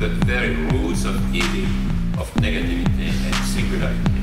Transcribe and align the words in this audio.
the 0.00 0.08
very 0.24 0.54
roots 0.54 1.04
of 1.04 1.14
evil, 1.34 1.68
of 2.18 2.32
negativity 2.40 3.12
and 3.26 3.34
singularity, 3.44 4.22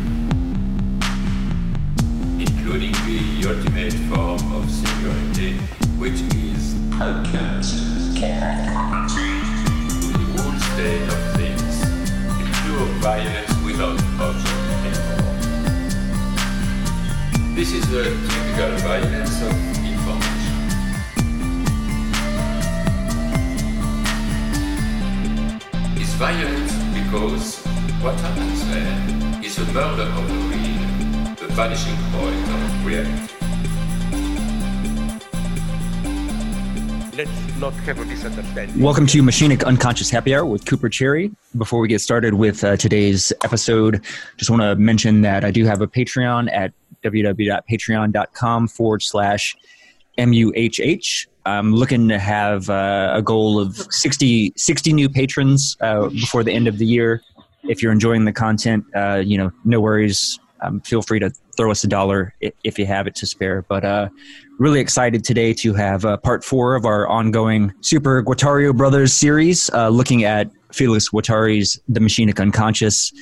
including 2.41 2.93
the 3.05 3.45
ultimate 3.47 3.93
form 4.09 4.41
of 4.55 4.71
singularity, 4.71 5.53
which 5.99 6.19
is 6.33 6.73
alchemist. 6.99 7.75
The 8.15 8.33
whole 10.33 10.57
state 10.73 11.05
of 11.13 11.19
things, 11.37 11.75
the 12.39 12.45
pure 12.63 12.87
violence 12.97 13.53
without 13.63 14.01
object 14.19 14.57
anymore. 14.81 15.37
This 17.53 17.69
is 17.73 17.87
the 17.91 18.03
typical 18.27 18.73
violence 18.77 19.41
of 19.43 19.76
violent 26.17 26.67
because 26.95 27.63
what 28.01 28.19
happens 28.19 28.67
there 28.71 29.45
is 29.45 29.59
a 29.59 29.65
murder 29.71 30.01
of 30.01 30.27
the 30.27 30.33
real, 30.49 31.35
the 31.35 31.47
vanishing 31.53 31.95
point 32.11 32.47
of 32.49 32.85
reality. 32.85 33.33
let's 37.15 37.59
not 37.59 37.73
have 37.73 37.99
a 37.99 38.05
misunderstanding. 38.05 38.79
Welcome 38.81 39.05
to 39.07 39.21
Machinic 39.21 39.63
Unconscious 39.63 40.09
Happy 40.09 40.35
Hour 40.35 40.45
with 40.45 40.65
Cooper 40.65 40.89
Cherry. 40.89 41.31
Before 41.55 41.79
we 41.79 41.87
get 41.87 42.01
started 42.01 42.33
with 42.33 42.63
uh, 42.63 42.77
today's 42.77 43.31
episode, 43.43 44.03
just 44.37 44.49
want 44.49 44.63
to 44.63 44.75
mention 44.75 45.21
that 45.21 45.45
I 45.45 45.51
do 45.51 45.65
have 45.65 45.81
a 45.81 45.87
Patreon 45.87 46.51
at 46.51 46.73
www.patreon.com 47.03 48.67
forward 48.67 49.03
slash 49.03 49.55
MUHH. 50.17 51.27
I'm 51.45 51.73
looking 51.73 52.09
to 52.09 52.19
have 52.19 52.69
uh, 52.69 53.13
a 53.15 53.21
goal 53.21 53.59
of 53.59 53.75
60, 53.89 54.53
60 54.55 54.93
new 54.93 55.07
patrons 55.07 55.77
uh, 55.79 56.09
before 56.09 56.43
the 56.43 56.51
end 56.51 56.67
of 56.67 56.77
the 56.77 56.85
year. 56.85 57.21
If 57.63 57.81
you're 57.81 57.91
enjoying 57.91 58.25
the 58.25 58.33
content, 58.33 58.85
uh, 58.95 59.21
you 59.25 59.37
know, 59.37 59.51
no 59.63 59.79
worries. 59.79 60.39
Um, 60.61 60.81
feel 60.81 61.01
free 61.01 61.19
to 61.19 61.31
throw 61.55 61.71
us 61.71 61.83
a 61.83 61.87
dollar 61.87 62.33
if 62.39 62.79
you 62.79 62.85
have 62.85 63.07
it 63.07 63.15
to 63.15 63.25
spare. 63.25 63.63
But 63.63 63.85
uh, 63.85 64.09
really 64.59 64.79
excited 64.79 65.23
today 65.23 65.53
to 65.53 65.73
have 65.73 66.05
uh, 66.05 66.17
part 66.17 66.43
four 66.43 66.75
of 66.75 66.85
our 66.85 67.07
ongoing 67.07 67.73
Super 67.81 68.23
Guattario 68.23 68.75
Brothers 68.75 69.13
series, 69.13 69.69
uh, 69.73 69.89
looking 69.89 70.23
at 70.23 70.49
Felix 70.71 71.09
Guattari's 71.09 71.79
The 71.87 71.99
Machinic 71.99 72.39
Unconscious. 72.39 73.13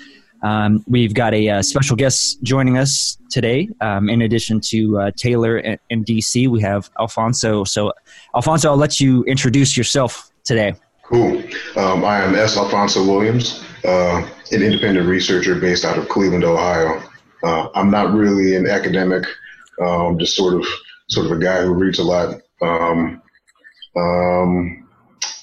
Um, 0.45 0.83
we've 0.87 1.15
got 1.15 1.33
a 1.33 1.49
uh, 1.49 1.61
special 1.63 1.95
guest 1.95 2.37
joining 2.43 2.77
us 2.77 3.17
today. 3.31 3.67
Um, 3.81 4.09
in 4.09 4.21
addition 4.21 4.61
to 4.61 4.99
uh, 4.99 5.11
Taylor 5.17 5.57
and, 5.57 5.79
and 5.89 6.05
DC, 6.05 6.47
we 6.47 6.61
have 6.61 6.91
Alfonso. 6.99 7.63
So, 7.63 7.91
Alfonso, 8.35 8.69
I'll 8.69 8.77
let 8.77 8.99
you 8.99 9.23
introduce 9.23 9.75
yourself 9.75 10.29
today. 10.43 10.75
Cool. 11.01 11.41
Um, 11.75 12.05
I 12.05 12.21
am 12.21 12.35
S. 12.35 12.57
Alfonso 12.57 13.03
Williams, 13.03 13.63
uh, 13.85 14.23
an 14.51 14.61
independent 14.61 15.07
researcher 15.07 15.59
based 15.59 15.83
out 15.83 15.97
of 15.97 16.09
Cleveland, 16.09 16.43
Ohio. 16.43 17.01
Uh, 17.43 17.69
I'm 17.73 17.89
not 17.89 18.13
really 18.13 18.55
an 18.55 18.67
academic, 18.67 19.25
um, 19.81 20.19
just 20.19 20.35
sort 20.35 20.53
of 20.53 20.65
sort 21.09 21.25
of 21.25 21.31
a 21.31 21.39
guy 21.39 21.63
who 21.63 21.73
reads 21.73 21.97
a 21.97 22.03
lot. 22.03 22.39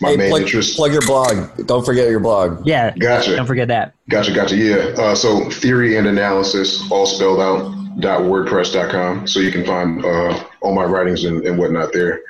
My 0.00 0.10
Hey, 0.10 0.16
main 0.16 0.30
plug, 0.30 0.42
interest. 0.42 0.76
plug 0.76 0.92
your 0.92 1.02
blog. 1.02 1.66
Don't 1.66 1.84
forget 1.84 2.08
your 2.08 2.20
blog. 2.20 2.66
Yeah, 2.66 2.92
Gotcha. 2.98 3.36
don't 3.36 3.46
forget 3.46 3.68
that. 3.68 3.94
Gotcha, 4.10 4.32
gotcha. 4.32 4.56
Yeah. 4.56 4.76
Uh, 4.98 5.14
so 5.14 5.48
theory 5.50 5.96
and 5.96 6.06
analysis, 6.08 6.82
all 6.90 7.06
spelled 7.06 7.40
out. 7.40 7.78
Dot 8.00 8.22
wordpress.com. 8.22 9.26
So 9.26 9.38
you 9.38 9.52
can 9.52 9.66
find 9.66 10.02
uh, 10.02 10.42
all 10.62 10.74
my 10.74 10.84
writings 10.84 11.24
and, 11.24 11.44
and 11.46 11.58
whatnot 11.58 11.92
there. 11.92 12.22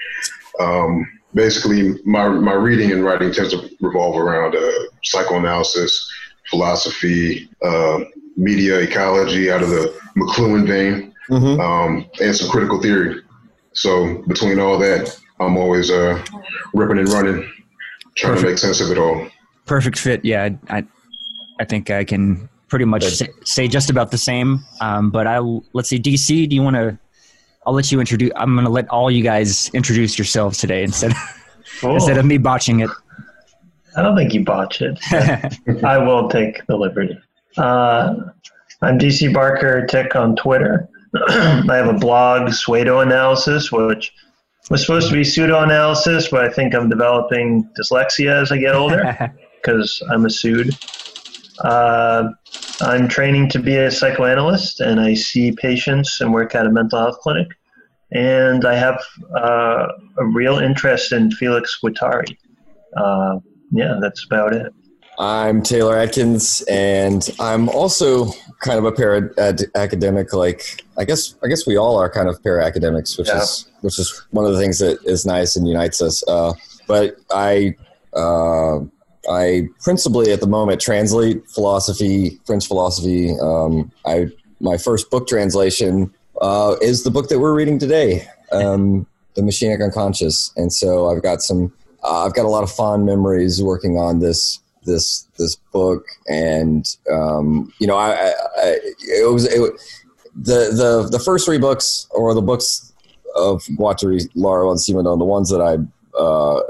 Um, 0.59 1.07
basically, 1.35 1.95
my 2.05 2.27
my 2.29 2.55
reading 2.55 2.91
and 2.91 3.05
writing 3.05 3.33
tends 3.33 3.53
to 3.53 3.71
revolve 3.81 4.17
around 4.17 4.57
uh, 4.57 4.71
psychoanalysis, 5.05 6.11
philosophy, 6.51 7.49
uh, 7.65 8.01
media 8.37 8.81
ecology 8.81 9.53
out 9.53 9.63
of 9.63 9.69
the 9.71 9.95
McLuhan 10.17 10.67
vein, 10.67 11.15
hmm 11.29 11.61
um, 11.61 12.07
and 12.21 12.35
some 12.35 12.51
critical 12.51 12.81
theory. 12.83 13.23
So 13.73 14.23
between 14.27 14.59
all 14.59 14.79
that, 14.81 15.17
I'm 15.47 15.57
always 15.57 15.91
uh, 15.91 16.23
ripping 16.75 16.99
and 16.99 17.09
running, 17.09 17.51
trying 18.17 18.37
to 18.37 18.43
make 18.43 18.59
sense 18.59 18.81
of 18.81 18.91
it 18.91 18.99
all. 18.99 19.29
Perfect 19.67 19.99
fit. 19.99 20.25
Yeah, 20.25 20.51
I, 20.69 20.85
I 21.61 21.65
think 21.65 21.91
I 21.91 22.05
can 22.05 22.49
pretty 22.69 22.85
much 22.85 23.05
say, 23.05 23.29
say 23.45 23.69
just 23.69 23.91
about 23.91 24.11
the 24.11 24.19
same. 24.19 24.61
Um, 24.81 25.11
but 25.11 25.27
I 25.27 25.39
let's 25.73 25.89
see, 25.89 25.99
DC. 25.99 26.49
Do 26.49 26.55
you 26.55 26.63
want 26.63 26.77
to? 26.77 26.99
I'll 27.67 27.75
let 27.75 27.93
you 27.93 28.01
introduce. 28.01 28.33
I'm 28.37 28.55
going 28.55 28.65
to 28.65 28.71
let 28.73 28.89
all 28.89 29.11
you 29.11 29.23
guys 29.23 29.71
introduce 29.73 30.19
yourselves 30.19 30.59
today 30.59 30.83
instead 30.83 31.13
Cool. 31.81 31.95
instead 31.95 32.19
of 32.19 32.25
me 32.25 32.39
botching 32.39 32.81
it. 32.81 32.91
I 33.97 34.03
don't 34.03 34.17
think 34.17 34.33
you 34.35 34.43
botch 34.45 34.81
it. 34.83 34.99
I 35.85 35.99
will 35.99 36.29
take 36.29 36.67
the 36.67 36.77
liberty. 36.77 37.17
Uh, 37.57 38.15
I'm 38.81 38.99
DC 38.99 39.33
Barker 39.33 39.87
Tick 39.87 40.17
on 40.17 40.35
Twitter. 40.35 40.89
I 41.29 41.77
have 41.77 41.89
a 41.89 41.93
blog, 41.99 42.53
Pseudo 42.53 43.01
Analysis, 43.01 43.71
which 43.71 44.13
was 44.71 44.81
supposed 44.83 45.09
to 45.09 45.15
be 45.15 45.25
pseudo 45.25 45.63
analysis, 45.63 46.29
but 46.29 46.45
I 46.45 46.49
think 46.49 46.75
I'm 46.75 46.89
developing 46.89 47.69
dyslexia 47.79 48.43
as 48.43 48.53
I 48.53 48.59
get 48.59 48.75
older 48.75 49.33
because 49.57 50.03
I'm 50.11 50.25
a 50.27 50.31
sued. 50.31 50.77
Uh, 51.61 52.29
I'm 52.81 53.09
training 53.09 53.49
to 53.51 53.59
be 53.59 53.77
a 53.77 53.91
psychoanalyst, 53.91 54.81
and 54.81 55.01
I 55.01 55.15
see 55.15 55.53
patients 55.53 56.21
and 56.21 56.33
work 56.33 56.55
at 56.55 56.67
a 56.67 56.71
mental 56.71 56.99
health 56.99 57.19
clinic. 57.21 57.49
And 58.13 58.65
I 58.65 58.75
have 58.75 59.01
uh, 59.37 59.87
a 60.19 60.25
real 60.25 60.59
interest 60.59 61.13
in 61.13 61.31
Felix 61.31 61.79
Guattari. 61.83 62.37
Uh, 62.97 63.39
yeah, 63.71 63.99
that's 64.01 64.25
about 64.25 64.55
it. 64.55 64.73
I'm 65.27 65.63
Taylor 65.63 65.97
Atkins, 65.97 66.63
and 66.69 67.31
I'm 67.39 67.69
also 67.69 68.27
kind 68.59 68.77
of 68.77 68.85
a 68.85 68.91
para 68.91 69.31
ad- 69.39 69.67
academic. 69.77 70.33
Like 70.33 70.83
I 70.99 71.05
guess 71.05 71.37
I 71.45 71.47
guess 71.47 71.65
we 71.65 71.77
all 71.77 71.97
are 71.97 72.11
kind 72.11 72.29
of 72.29 72.43
para 72.43 72.65
academics, 72.67 73.17
which 73.17 73.29
Yeah. 73.29 73.41
is 73.43 73.67
which 73.83 74.01
is 74.01 74.21
one 74.33 74.45
of 74.47 74.53
the 74.53 74.59
things 74.59 74.81
that 74.81 74.99
is 75.05 75.25
nice 75.25 75.55
and 75.55 75.69
unites 75.69 76.03
us. 76.03 76.25
Uh, 76.27 76.55
but 76.89 77.19
I 77.31 77.77
uh, 78.17 78.81
I 79.31 79.69
principally 79.81 80.33
at 80.33 80.41
the 80.41 80.49
moment 80.49 80.81
translate 80.81 81.49
philosophy, 81.49 82.41
French 82.45 82.67
philosophy. 82.67 83.37
Um, 83.41 83.93
I 84.05 84.27
my 84.59 84.77
first 84.77 85.09
book 85.09 85.29
translation 85.29 86.13
uh, 86.41 86.75
is 86.83 87.05
the 87.05 87.13
book 87.13 87.29
that 87.29 87.39
we're 87.39 87.55
reading 87.55 87.79
today, 87.79 88.27
um, 88.51 89.07
The 89.35 89.43
Machinic 89.43 89.81
Unconscious, 89.85 90.53
and 90.57 90.73
so 90.73 91.09
I've 91.11 91.23
got 91.23 91.43
some. 91.43 91.73
Uh, 92.03 92.25
I've 92.27 92.35
got 92.35 92.45
a 92.45 92.49
lot 92.49 92.65
of 92.65 92.73
fond 92.73 93.07
memories 93.07 93.63
working 93.63 93.97
on 93.97 94.19
this 94.19 94.59
this 94.85 95.29
this 95.39 95.57
book, 95.73 96.05
and 96.29 96.97
um, 97.11 97.73
you 97.79 97.87
know, 97.87 97.97
I, 97.97 98.11
I, 98.11 98.33
I 98.57 98.79
it 99.09 99.33
was 99.33 99.45
it, 99.45 99.61
the 100.35 100.71
the 100.75 101.09
the 101.11 101.19
first 101.19 101.45
three 101.45 101.59
books 101.59 102.07
or 102.11 102.35
the 102.35 102.43
books 102.43 102.93
of 103.35 103.63
Guattari, 103.79 104.29
Laruelle, 104.35 104.73
and 104.73 104.81
Simondon, 104.81 105.19
the 105.19 105.25
ones 105.25 105.49
that 105.51 105.61
I 105.61 105.79
uh, 106.19 106.61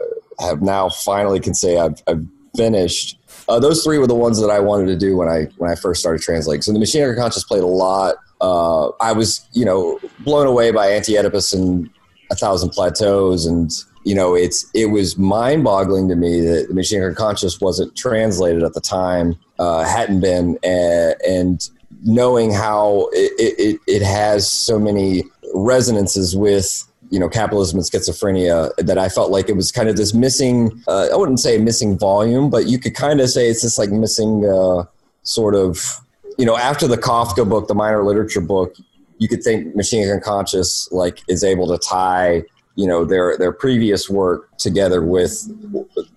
have 0.44 0.62
now 0.62 0.88
finally 0.88 1.40
can 1.40 1.54
say 1.54 1.78
I've, 1.78 2.02
I've 2.06 2.24
finished. 2.56 3.18
Uh, 3.48 3.58
those 3.58 3.82
three 3.82 3.98
were 3.98 4.06
the 4.06 4.14
ones 4.14 4.40
that 4.40 4.50
I 4.50 4.60
wanted 4.60 4.86
to 4.86 4.96
do 4.96 5.16
when 5.16 5.28
I 5.28 5.48
when 5.58 5.70
I 5.70 5.74
first 5.74 6.00
started 6.00 6.22
translating. 6.22 6.62
So 6.62 6.72
the 6.72 6.78
Machinic 6.78 7.10
Unconscious 7.10 7.44
played 7.44 7.62
a 7.62 7.66
lot. 7.66 8.16
Uh, 8.40 8.88
I 9.00 9.12
was 9.12 9.46
you 9.52 9.64
know 9.64 9.98
blown 10.20 10.46
away 10.46 10.70
by 10.70 10.88
Anti 10.88 11.16
Oedipus 11.16 11.52
and 11.52 11.90
A 12.30 12.34
Thousand 12.34 12.70
Plateaus, 12.70 13.46
and 13.46 13.70
you 14.04 14.14
know 14.14 14.34
it's 14.34 14.68
it 14.74 14.86
was 14.86 15.16
mind 15.16 15.64
boggling 15.64 16.08
to 16.08 16.16
me 16.16 16.40
that 16.40 16.68
the 16.68 16.74
Machinic 16.74 17.08
Unconscious 17.08 17.60
wasn't 17.60 17.96
translated 17.96 18.62
at 18.62 18.74
the 18.74 18.80
time, 18.80 19.36
uh, 19.58 19.84
hadn't 19.84 20.20
been, 20.20 20.58
and, 20.62 21.14
and 21.26 21.70
knowing 22.02 22.52
how 22.52 23.08
it, 23.12 23.32
it, 23.38 23.80
it 23.86 24.02
has 24.02 24.50
so 24.50 24.78
many 24.78 25.24
resonances 25.54 26.36
with 26.36 26.84
you 27.10 27.20
know 27.20 27.28
capitalism 27.28 27.78
and 27.78 27.86
schizophrenia 27.86 28.74
that 28.76 28.98
I 28.98 29.08
felt 29.08 29.30
like 29.30 29.48
it 29.48 29.56
was 29.56 29.70
kind 29.70 29.88
of 29.88 29.96
this 29.96 30.14
missing 30.14 30.82
uh, 30.88 31.08
I 31.12 31.16
wouldn't 31.16 31.40
say 31.40 31.58
missing 31.58 31.98
volume 31.98 32.48
but 32.48 32.66
you 32.66 32.78
could 32.78 32.94
kind 32.94 33.20
of 33.20 33.28
say 33.28 33.48
it's 33.48 33.62
this 33.62 33.78
like 33.78 33.90
missing 33.90 34.46
uh, 34.46 34.84
sort 35.22 35.54
of 35.54 36.00
you 36.38 36.46
know 36.46 36.56
after 36.56 36.88
the 36.88 36.96
Kafka 36.96 37.48
book 37.48 37.68
the 37.68 37.74
minor 37.74 38.02
literature 38.02 38.40
book 38.40 38.74
you 39.18 39.28
could 39.28 39.42
think 39.42 39.76
Machinic 39.76 40.12
Unconscious 40.12 40.90
like 40.90 41.20
is 41.28 41.44
able 41.44 41.68
to 41.68 41.78
tie 41.78 42.42
you 42.74 42.86
know 42.86 43.04
their 43.04 43.36
their 43.36 43.52
previous 43.52 44.08
work 44.08 44.56
together 44.58 45.02
with 45.02 45.46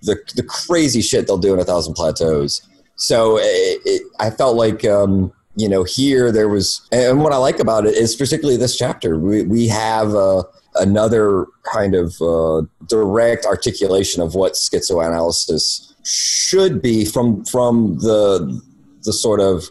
the 0.02 0.18
the 0.36 0.44
crazy 0.44 1.02
shit 1.02 1.28
they'll 1.28 1.38
do 1.38 1.54
in 1.54 1.60
a 1.60 1.66
thousand 1.66 1.94
plateaus. 1.94 2.62
So 2.96 3.38
it, 3.38 3.82
it, 3.86 4.04
I 4.20 4.30
felt 4.30 4.56
like 4.56 4.86
um, 4.86 5.34
you 5.56 5.68
know 5.68 5.84
here 5.84 6.32
there 6.32 6.48
was 6.48 6.88
and 6.92 7.22
what 7.22 7.34
I 7.34 7.38
like 7.38 7.60
about 7.60 7.86
it 7.86 7.96
is 7.96 8.16
particularly 8.16 8.58
this 8.58 8.78
chapter. 8.78 9.20
We 9.20 9.44
we 9.44 9.68
have 9.68 10.16
uh, 10.16 10.44
another 10.76 11.46
kind 11.64 11.96
of 11.96 12.16
uh, 12.22 12.64
direct 12.88 13.46
articulation 13.46 14.22
of 14.22 14.36
what 14.36 14.54
schizoanalysis 14.54 15.94
should 16.06 16.82
be 16.82 17.04
from 17.04 17.44
from 17.46 17.98
the 18.00 18.62
the 19.04 19.14
sort 19.14 19.42
of 19.42 19.66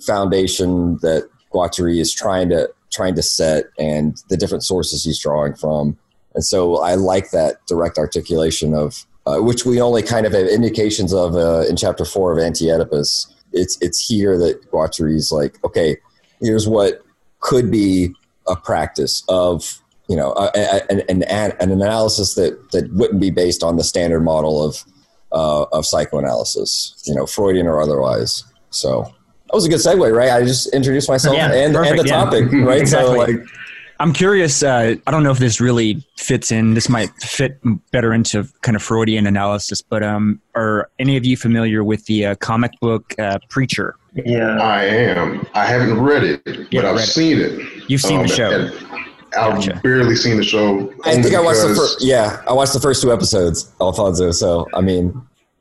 foundation 0.00 0.96
that 0.98 1.28
Guattari 1.52 2.00
is 2.00 2.12
trying 2.12 2.48
to 2.50 2.70
trying 2.90 3.14
to 3.14 3.22
set 3.22 3.66
and 3.78 4.22
the 4.28 4.36
different 4.36 4.64
sources 4.64 5.04
he's 5.04 5.18
drawing 5.20 5.54
from 5.54 5.96
and 6.34 6.44
so 6.44 6.80
I 6.80 6.94
like 6.94 7.30
that 7.30 7.66
direct 7.66 7.98
articulation 7.98 8.74
of 8.74 9.06
uh, 9.26 9.38
which 9.38 9.64
we 9.64 9.80
only 9.80 10.02
kind 10.02 10.26
of 10.26 10.32
have 10.32 10.46
indications 10.46 11.12
of 11.12 11.34
uh, 11.34 11.64
in 11.68 11.76
chapter 11.76 12.04
four 12.04 12.32
of 12.32 12.38
Anti-Oedipus. 12.38 13.34
It's 13.52 13.76
it's 13.80 14.06
here 14.06 14.38
that 14.38 14.70
Guattari's 14.70 15.32
like, 15.32 15.62
okay, 15.64 15.96
here's 16.40 16.68
what 16.68 17.04
could 17.40 17.70
be 17.70 18.14
a 18.46 18.56
practice 18.56 19.22
of 19.28 19.80
you 20.08 20.16
know 20.16 20.32
an, 20.54 21.02
an, 21.08 21.22
an 21.22 21.70
analysis 21.70 22.34
that 22.34 22.70
that 22.72 22.92
wouldn't 22.92 23.20
be 23.20 23.30
based 23.30 23.62
on 23.62 23.76
the 23.76 23.84
standard 23.84 24.20
model 24.20 24.62
of 24.64 24.84
uh, 25.32 25.64
of 25.72 25.86
psychoanalysis, 25.86 27.02
you 27.06 27.14
know, 27.14 27.26
Freudian 27.26 27.66
or 27.66 27.80
otherwise. 27.80 28.44
So 28.70 29.02
that 29.02 29.54
was 29.54 29.64
a 29.66 29.68
good 29.68 29.80
segue, 29.80 30.14
right? 30.14 30.30
I 30.30 30.44
just 30.44 30.72
introduced 30.72 31.08
myself 31.08 31.36
Yeah, 31.36 31.52
and, 31.52 31.74
perfect, 31.74 31.90
and 31.90 32.00
the 32.00 32.08
yeah. 32.08 32.24
topic, 32.24 32.52
right? 32.52 32.80
Exactly. 32.80 33.14
So 33.14 33.18
like, 33.18 33.48
I'm 34.00 34.14
curious. 34.14 34.62
Uh, 34.62 34.94
I 35.06 35.10
don't 35.10 35.22
know 35.22 35.30
if 35.30 35.38
this 35.38 35.60
really 35.60 36.02
fits 36.16 36.50
in. 36.50 36.72
This 36.72 36.88
might 36.88 37.10
fit 37.20 37.60
better 37.92 38.14
into 38.14 38.48
kind 38.62 38.74
of 38.74 38.82
Freudian 38.82 39.26
analysis, 39.26 39.82
but 39.82 40.02
um, 40.02 40.40
are 40.54 40.90
any 40.98 41.18
of 41.18 41.26
you 41.26 41.36
familiar 41.36 41.84
with 41.84 42.06
the 42.06 42.24
uh, 42.26 42.34
comic 42.36 42.72
book 42.80 43.14
uh, 43.18 43.38
Preacher? 43.50 43.96
Yeah. 44.24 44.58
I 44.58 44.84
am. 44.84 45.46
I 45.54 45.66
haven't 45.66 46.00
read 46.00 46.24
it, 46.24 46.42
but 46.72 46.86
I've 46.86 46.96
it. 46.96 47.00
seen 47.00 47.38
it. 47.40 47.90
You've 47.90 48.00
seen 48.00 48.20
Um, 48.20 48.26
the 48.26 48.34
show. 48.34 48.50
and 48.50 48.72
I've 49.38 49.54
Gotcha. 49.56 49.80
barely 49.84 50.16
seen 50.16 50.38
the 50.38 50.44
show. 50.44 50.92
I 51.04 51.20
think 51.20 51.34
I 51.34 51.40
watched 51.42 51.60
the 51.60 51.68
because 51.68 51.94
first. 51.94 52.02
Yeah, 52.04 52.42
I 52.48 52.54
watched 52.54 52.72
the 52.72 52.80
first 52.80 53.02
two 53.02 53.12
episodes, 53.12 53.70
Alfonso. 53.82 54.30
So 54.30 54.66
I 54.74 54.80
mean, 54.80 55.12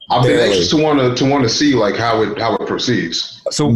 I've 0.09 0.23
been 0.23 0.39
anxious 0.39 0.69
to 0.69 0.81
want 0.81 0.97
to 0.99 1.13
to 1.13 1.29
want 1.29 1.43
to 1.43 1.49
see 1.49 1.73
like 1.75 1.95
how 1.97 2.23
it 2.23 2.39
how 2.39 2.55
it 2.55 2.65
proceeds. 2.67 3.41
So 3.51 3.67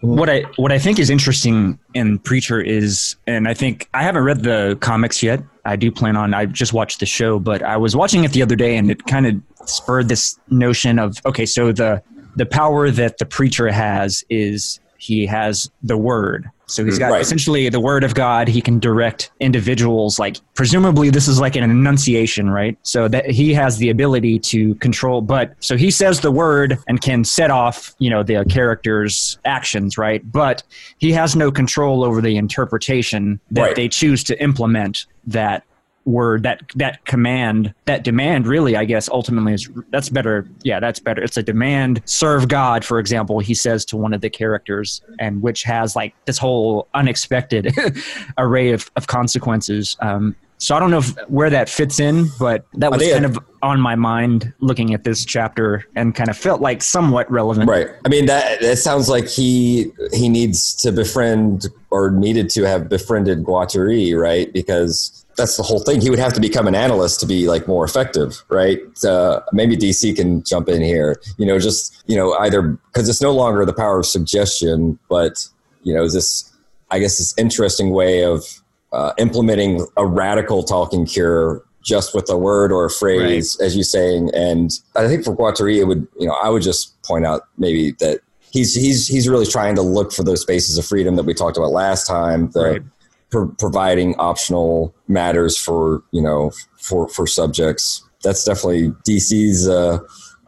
what 0.00 0.30
I 0.30 0.42
what 0.56 0.72
I 0.72 0.78
think 0.78 0.98
is 0.98 1.10
interesting 1.10 1.78
in 1.94 2.18
Preacher 2.18 2.60
is, 2.60 3.16
and 3.26 3.46
I 3.46 3.54
think 3.54 3.88
I 3.92 4.02
haven't 4.02 4.24
read 4.24 4.42
the 4.42 4.78
comics 4.80 5.22
yet. 5.22 5.42
I 5.64 5.76
do 5.76 5.90
plan 5.92 6.16
on. 6.16 6.32
I 6.32 6.46
just 6.46 6.72
watched 6.72 7.00
the 7.00 7.06
show, 7.06 7.38
but 7.38 7.62
I 7.62 7.76
was 7.76 7.94
watching 7.94 8.24
it 8.24 8.32
the 8.32 8.42
other 8.42 8.56
day, 8.56 8.76
and 8.76 8.90
it 8.90 9.06
kind 9.06 9.26
of 9.26 9.68
spurred 9.68 10.08
this 10.08 10.38
notion 10.48 10.98
of 10.98 11.18
okay, 11.26 11.44
so 11.46 11.72
the 11.72 12.02
the 12.36 12.46
power 12.46 12.90
that 12.90 13.18
the 13.18 13.26
preacher 13.26 13.70
has 13.70 14.24
is 14.30 14.80
he 15.00 15.26
has 15.26 15.70
the 15.82 15.96
word. 15.96 16.50
So 16.66 16.84
he's 16.84 16.96
hmm, 16.96 17.00
got 17.00 17.10
Right. 17.12 17.20
essentially 17.22 17.68
the 17.68 17.80
word 17.80 18.04
of 18.04 18.14
God. 18.14 18.46
He 18.46 18.60
can 18.60 18.78
direct 18.78 19.32
individuals. 19.40 20.18
Like 20.20 20.36
presumably, 20.54 21.10
this 21.10 21.26
is 21.26 21.40
like 21.40 21.56
an 21.56 21.64
enunciation, 21.64 22.48
right? 22.50 22.78
So 22.82 23.08
that 23.08 23.28
he 23.28 23.52
has 23.54 23.78
the 23.78 23.90
ability 23.90 24.38
to 24.40 24.74
control. 24.76 25.20
But 25.20 25.54
so 25.60 25.76
he 25.76 25.90
says 25.90 26.20
the 26.20 26.30
word 26.30 26.78
and 26.86 27.00
can 27.00 27.24
set 27.24 27.50
off, 27.50 27.94
you 27.98 28.08
know, 28.10 28.22
the 28.22 28.44
character's 28.48 29.38
actions, 29.44 29.98
right? 29.98 30.22
But 30.30 30.62
he 30.98 31.10
has 31.12 31.34
no 31.34 31.50
control 31.50 32.04
over 32.04 32.20
the 32.20 32.36
interpretation 32.36 33.40
that 33.50 33.62
Right. 33.62 33.76
they 33.76 33.88
choose 33.88 34.22
to 34.24 34.40
implement 34.40 35.06
that 35.26 35.64
word 36.04 36.42
that 36.42 36.62
that 36.74 37.04
command 37.04 37.74
that 37.84 38.04
demand 38.04 38.46
really 38.46 38.74
i 38.74 38.84
guess 38.84 39.08
ultimately 39.10 39.52
is 39.52 39.68
that's 39.90 40.08
better 40.08 40.48
yeah 40.62 40.80
that's 40.80 40.98
better 40.98 41.22
it's 41.22 41.36
a 41.36 41.42
demand 41.42 42.00
serve 42.06 42.48
god 42.48 42.84
for 42.84 42.98
example 42.98 43.38
he 43.38 43.54
says 43.54 43.84
to 43.84 43.96
one 43.96 44.14
of 44.14 44.20
the 44.20 44.30
characters 44.30 45.02
and 45.18 45.42
which 45.42 45.62
has 45.62 45.94
like 45.94 46.14
this 46.24 46.38
whole 46.38 46.88
unexpected 46.94 47.74
array 48.38 48.72
of, 48.72 48.90
of 48.96 49.06
consequences 49.06 49.96
um 50.00 50.34
so 50.56 50.74
i 50.74 50.78
don't 50.80 50.90
know 50.90 50.98
if, 50.98 51.14
where 51.28 51.50
that 51.50 51.68
fits 51.68 52.00
in 52.00 52.26
but 52.38 52.64
that 52.74 52.90
was 52.90 53.06
kind 53.12 53.26
of 53.26 53.38
on 53.62 53.78
my 53.78 53.94
mind 53.94 54.52
looking 54.60 54.94
at 54.94 55.04
this 55.04 55.24
chapter 55.26 55.84
and 55.96 56.14
kind 56.14 56.30
of 56.30 56.36
felt 56.36 56.62
like 56.62 56.82
somewhat 56.82 57.30
relevant 57.30 57.68
right. 57.68 57.88
I 58.06 58.08
mean 58.08 58.24
that 58.24 58.62
that 58.62 58.78
sounds 58.78 59.10
like 59.10 59.28
he 59.28 59.92
he 60.14 60.30
needs 60.30 60.74
to 60.76 60.92
befriend 60.92 61.66
or 61.90 62.10
needed 62.10 62.48
to 62.50 62.62
have 62.62 62.88
befriended 62.88 63.44
Guattari, 63.44 64.18
right? 64.18 64.52
Because 64.52 65.19
that's 65.36 65.56
the 65.56 65.62
whole 65.62 65.80
thing. 65.80 66.00
He 66.00 66.10
would 66.10 66.18
have 66.18 66.32
to 66.34 66.40
become 66.40 66.66
an 66.66 66.74
analyst 66.74 67.20
to 67.20 67.26
be 67.26 67.48
like 67.48 67.66
more 67.66 67.84
effective, 67.84 68.42
right? 68.48 68.80
Uh, 69.04 69.40
maybe 69.52 69.76
DC 69.76 70.14
can 70.16 70.42
jump 70.44 70.68
in 70.68 70.82
here. 70.82 71.20
You 71.38 71.46
know, 71.46 71.58
just 71.58 72.02
you 72.06 72.16
know 72.16 72.34
either 72.34 72.62
because 72.62 73.08
it's 73.08 73.22
no 73.22 73.32
longer 73.32 73.64
the 73.64 73.72
power 73.72 74.00
of 74.00 74.06
suggestion, 74.06 74.98
but 75.08 75.46
you 75.82 75.94
know 75.94 76.08
this 76.08 76.52
I 76.90 76.98
guess 76.98 77.18
this 77.18 77.34
interesting 77.38 77.90
way 77.90 78.24
of 78.24 78.44
uh, 78.92 79.12
implementing 79.18 79.86
a 79.96 80.06
radical 80.06 80.62
talking 80.62 81.06
cure 81.06 81.62
just 81.82 82.14
with 82.14 82.28
a 82.28 82.36
word 82.36 82.72
or 82.72 82.84
a 82.84 82.90
phrase, 82.90 83.58
as 83.60 83.74
you're 83.74 83.84
saying. 83.84 84.30
And 84.34 84.70
I 84.96 85.06
think 85.06 85.24
for 85.24 85.34
Guattari, 85.34 85.78
it 85.78 85.84
would, 85.84 86.06
you 86.18 86.26
know, 86.26 86.36
I 86.42 86.50
would 86.50 86.62
just 86.62 87.00
point 87.02 87.24
out 87.24 87.42
maybe 87.56 87.92
that 88.00 88.20
he's 88.50 88.74
he's 88.74 89.06
he's 89.06 89.28
really 89.28 89.46
trying 89.46 89.76
to 89.76 89.82
look 89.82 90.12
for 90.12 90.22
those 90.22 90.42
spaces 90.42 90.76
of 90.76 90.84
freedom 90.84 91.16
that 91.16 91.22
we 91.22 91.34
talked 91.34 91.56
about 91.56 91.70
last 91.70 92.06
time. 92.06 92.50
The 92.50 92.62
Right. 92.62 92.82
Pro- 93.30 93.48
providing 93.58 94.14
optional 94.16 94.94
matters 95.08 95.56
for 95.56 96.02
you 96.12 96.22
know 96.22 96.52
for 96.78 97.08
for 97.08 97.26
subjects. 97.26 98.02
That's 98.22 98.44
definitely 98.44 98.90
DC's. 99.08 99.68
Uh, 99.68 99.98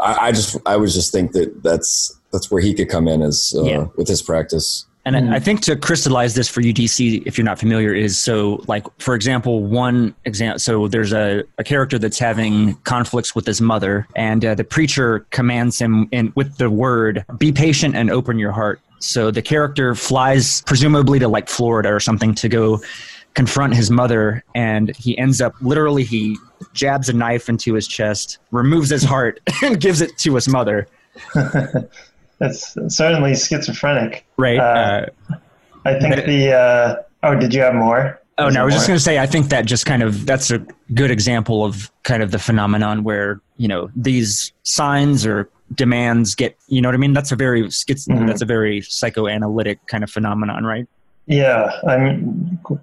I, 0.00 0.28
I 0.28 0.32
just 0.32 0.56
I 0.66 0.76
would 0.76 0.90
just 0.90 1.12
think 1.12 1.32
that 1.32 1.62
that's 1.62 2.18
that's 2.32 2.50
where 2.50 2.60
he 2.62 2.74
could 2.74 2.88
come 2.88 3.08
in 3.08 3.22
as 3.22 3.54
uh, 3.56 3.62
Yeah. 3.62 3.86
with 3.96 4.08
his 4.08 4.22
practice. 4.22 4.86
And 5.04 5.16
I 5.16 5.36
I 5.36 5.40
think 5.40 5.62
to 5.62 5.74
crystallize 5.74 6.34
this 6.36 6.48
for 6.48 6.60
UDC, 6.62 7.24
if 7.26 7.36
you're 7.36 7.44
not 7.44 7.58
familiar, 7.58 7.92
is 7.92 8.16
so 8.16 8.62
like 8.68 8.84
for 9.00 9.14
example, 9.16 9.64
one 9.64 10.14
example. 10.26 10.60
So 10.60 10.86
there's 10.86 11.12
a, 11.12 11.42
a 11.58 11.64
character 11.64 11.98
that's 11.98 12.20
having 12.20 12.74
conflicts 12.84 13.34
with 13.34 13.44
his 13.44 13.60
mother, 13.60 14.06
and 14.14 14.44
uh, 14.44 14.54
the 14.54 14.62
preacher 14.64 15.26
commands 15.30 15.80
him 15.80 16.08
in 16.12 16.32
with 16.36 16.56
the 16.58 16.70
word, 16.70 17.24
"Be 17.38 17.50
patient 17.50 17.96
and 17.96 18.10
open 18.12 18.38
your 18.38 18.52
heart." 18.52 18.80
So 19.02 19.30
the 19.30 19.42
character 19.42 19.94
flies 19.94 20.62
presumably 20.62 21.18
to 21.18 21.28
like 21.28 21.48
Florida 21.48 21.92
or 21.92 22.00
something 22.00 22.34
to 22.36 22.48
go 22.48 22.80
confront 23.34 23.74
his 23.74 23.90
mother, 23.90 24.44
and 24.54 24.94
he 24.96 25.16
ends 25.18 25.40
up 25.40 25.54
literally 25.60 26.04
he 26.04 26.36
jabs 26.74 27.08
a 27.08 27.12
knife 27.12 27.48
into 27.48 27.74
his 27.74 27.88
chest, 27.88 28.38
removes 28.50 28.90
his 28.90 29.02
heart, 29.02 29.40
and 29.62 29.80
gives 29.80 30.00
it 30.00 30.16
to 30.18 30.34
his 30.34 30.48
mother. 30.48 30.86
That's 32.38 32.76
certainly 32.88 33.34
schizophrenic. 33.34 34.24
Right. 34.36 34.58
Uh, 34.58 35.06
Uh, 35.30 35.36
I 35.84 35.98
think 35.98 36.24
the. 36.26 36.52
Uh, 36.52 37.02
oh, 37.22 37.34
did 37.34 37.52
you 37.52 37.60
have 37.60 37.74
more? 37.74 38.20
Oh 38.38 38.48
no, 38.48 38.62
I 38.62 38.64
was 38.64 38.74
just 38.74 38.86
going 38.86 38.96
to 38.96 39.02
say 39.02 39.18
I 39.18 39.26
think 39.26 39.48
that 39.48 39.66
just 39.66 39.84
kind 39.84 40.02
of 40.02 40.26
that's 40.26 40.50
a 40.50 40.64
good 40.94 41.10
example 41.10 41.64
of 41.64 41.90
kind 42.02 42.22
of 42.22 42.30
the 42.30 42.38
phenomenon 42.38 43.04
where 43.04 43.40
you 43.56 43.68
know 43.68 43.90
these 43.94 44.52
signs 44.62 45.26
or 45.26 45.50
demands 45.74 46.34
get 46.34 46.56
you 46.68 46.80
know 46.80 46.88
what 46.88 46.94
I 46.94 46.98
mean. 46.98 47.12
That's 47.12 47.32
a 47.32 47.36
very 47.36 47.62
schiz- 47.70 48.06
Mhm. 48.08 48.26
that's 48.26 48.42
a 48.42 48.46
very 48.46 48.80
psychoanalytic 48.82 49.86
kind 49.86 50.04
of 50.04 50.10
phenomenon, 50.10 50.64
right? 50.64 50.86
Yeah, 51.26 51.70
I 51.86 51.98
mean, 51.98 52.58
Gu- 52.64 52.80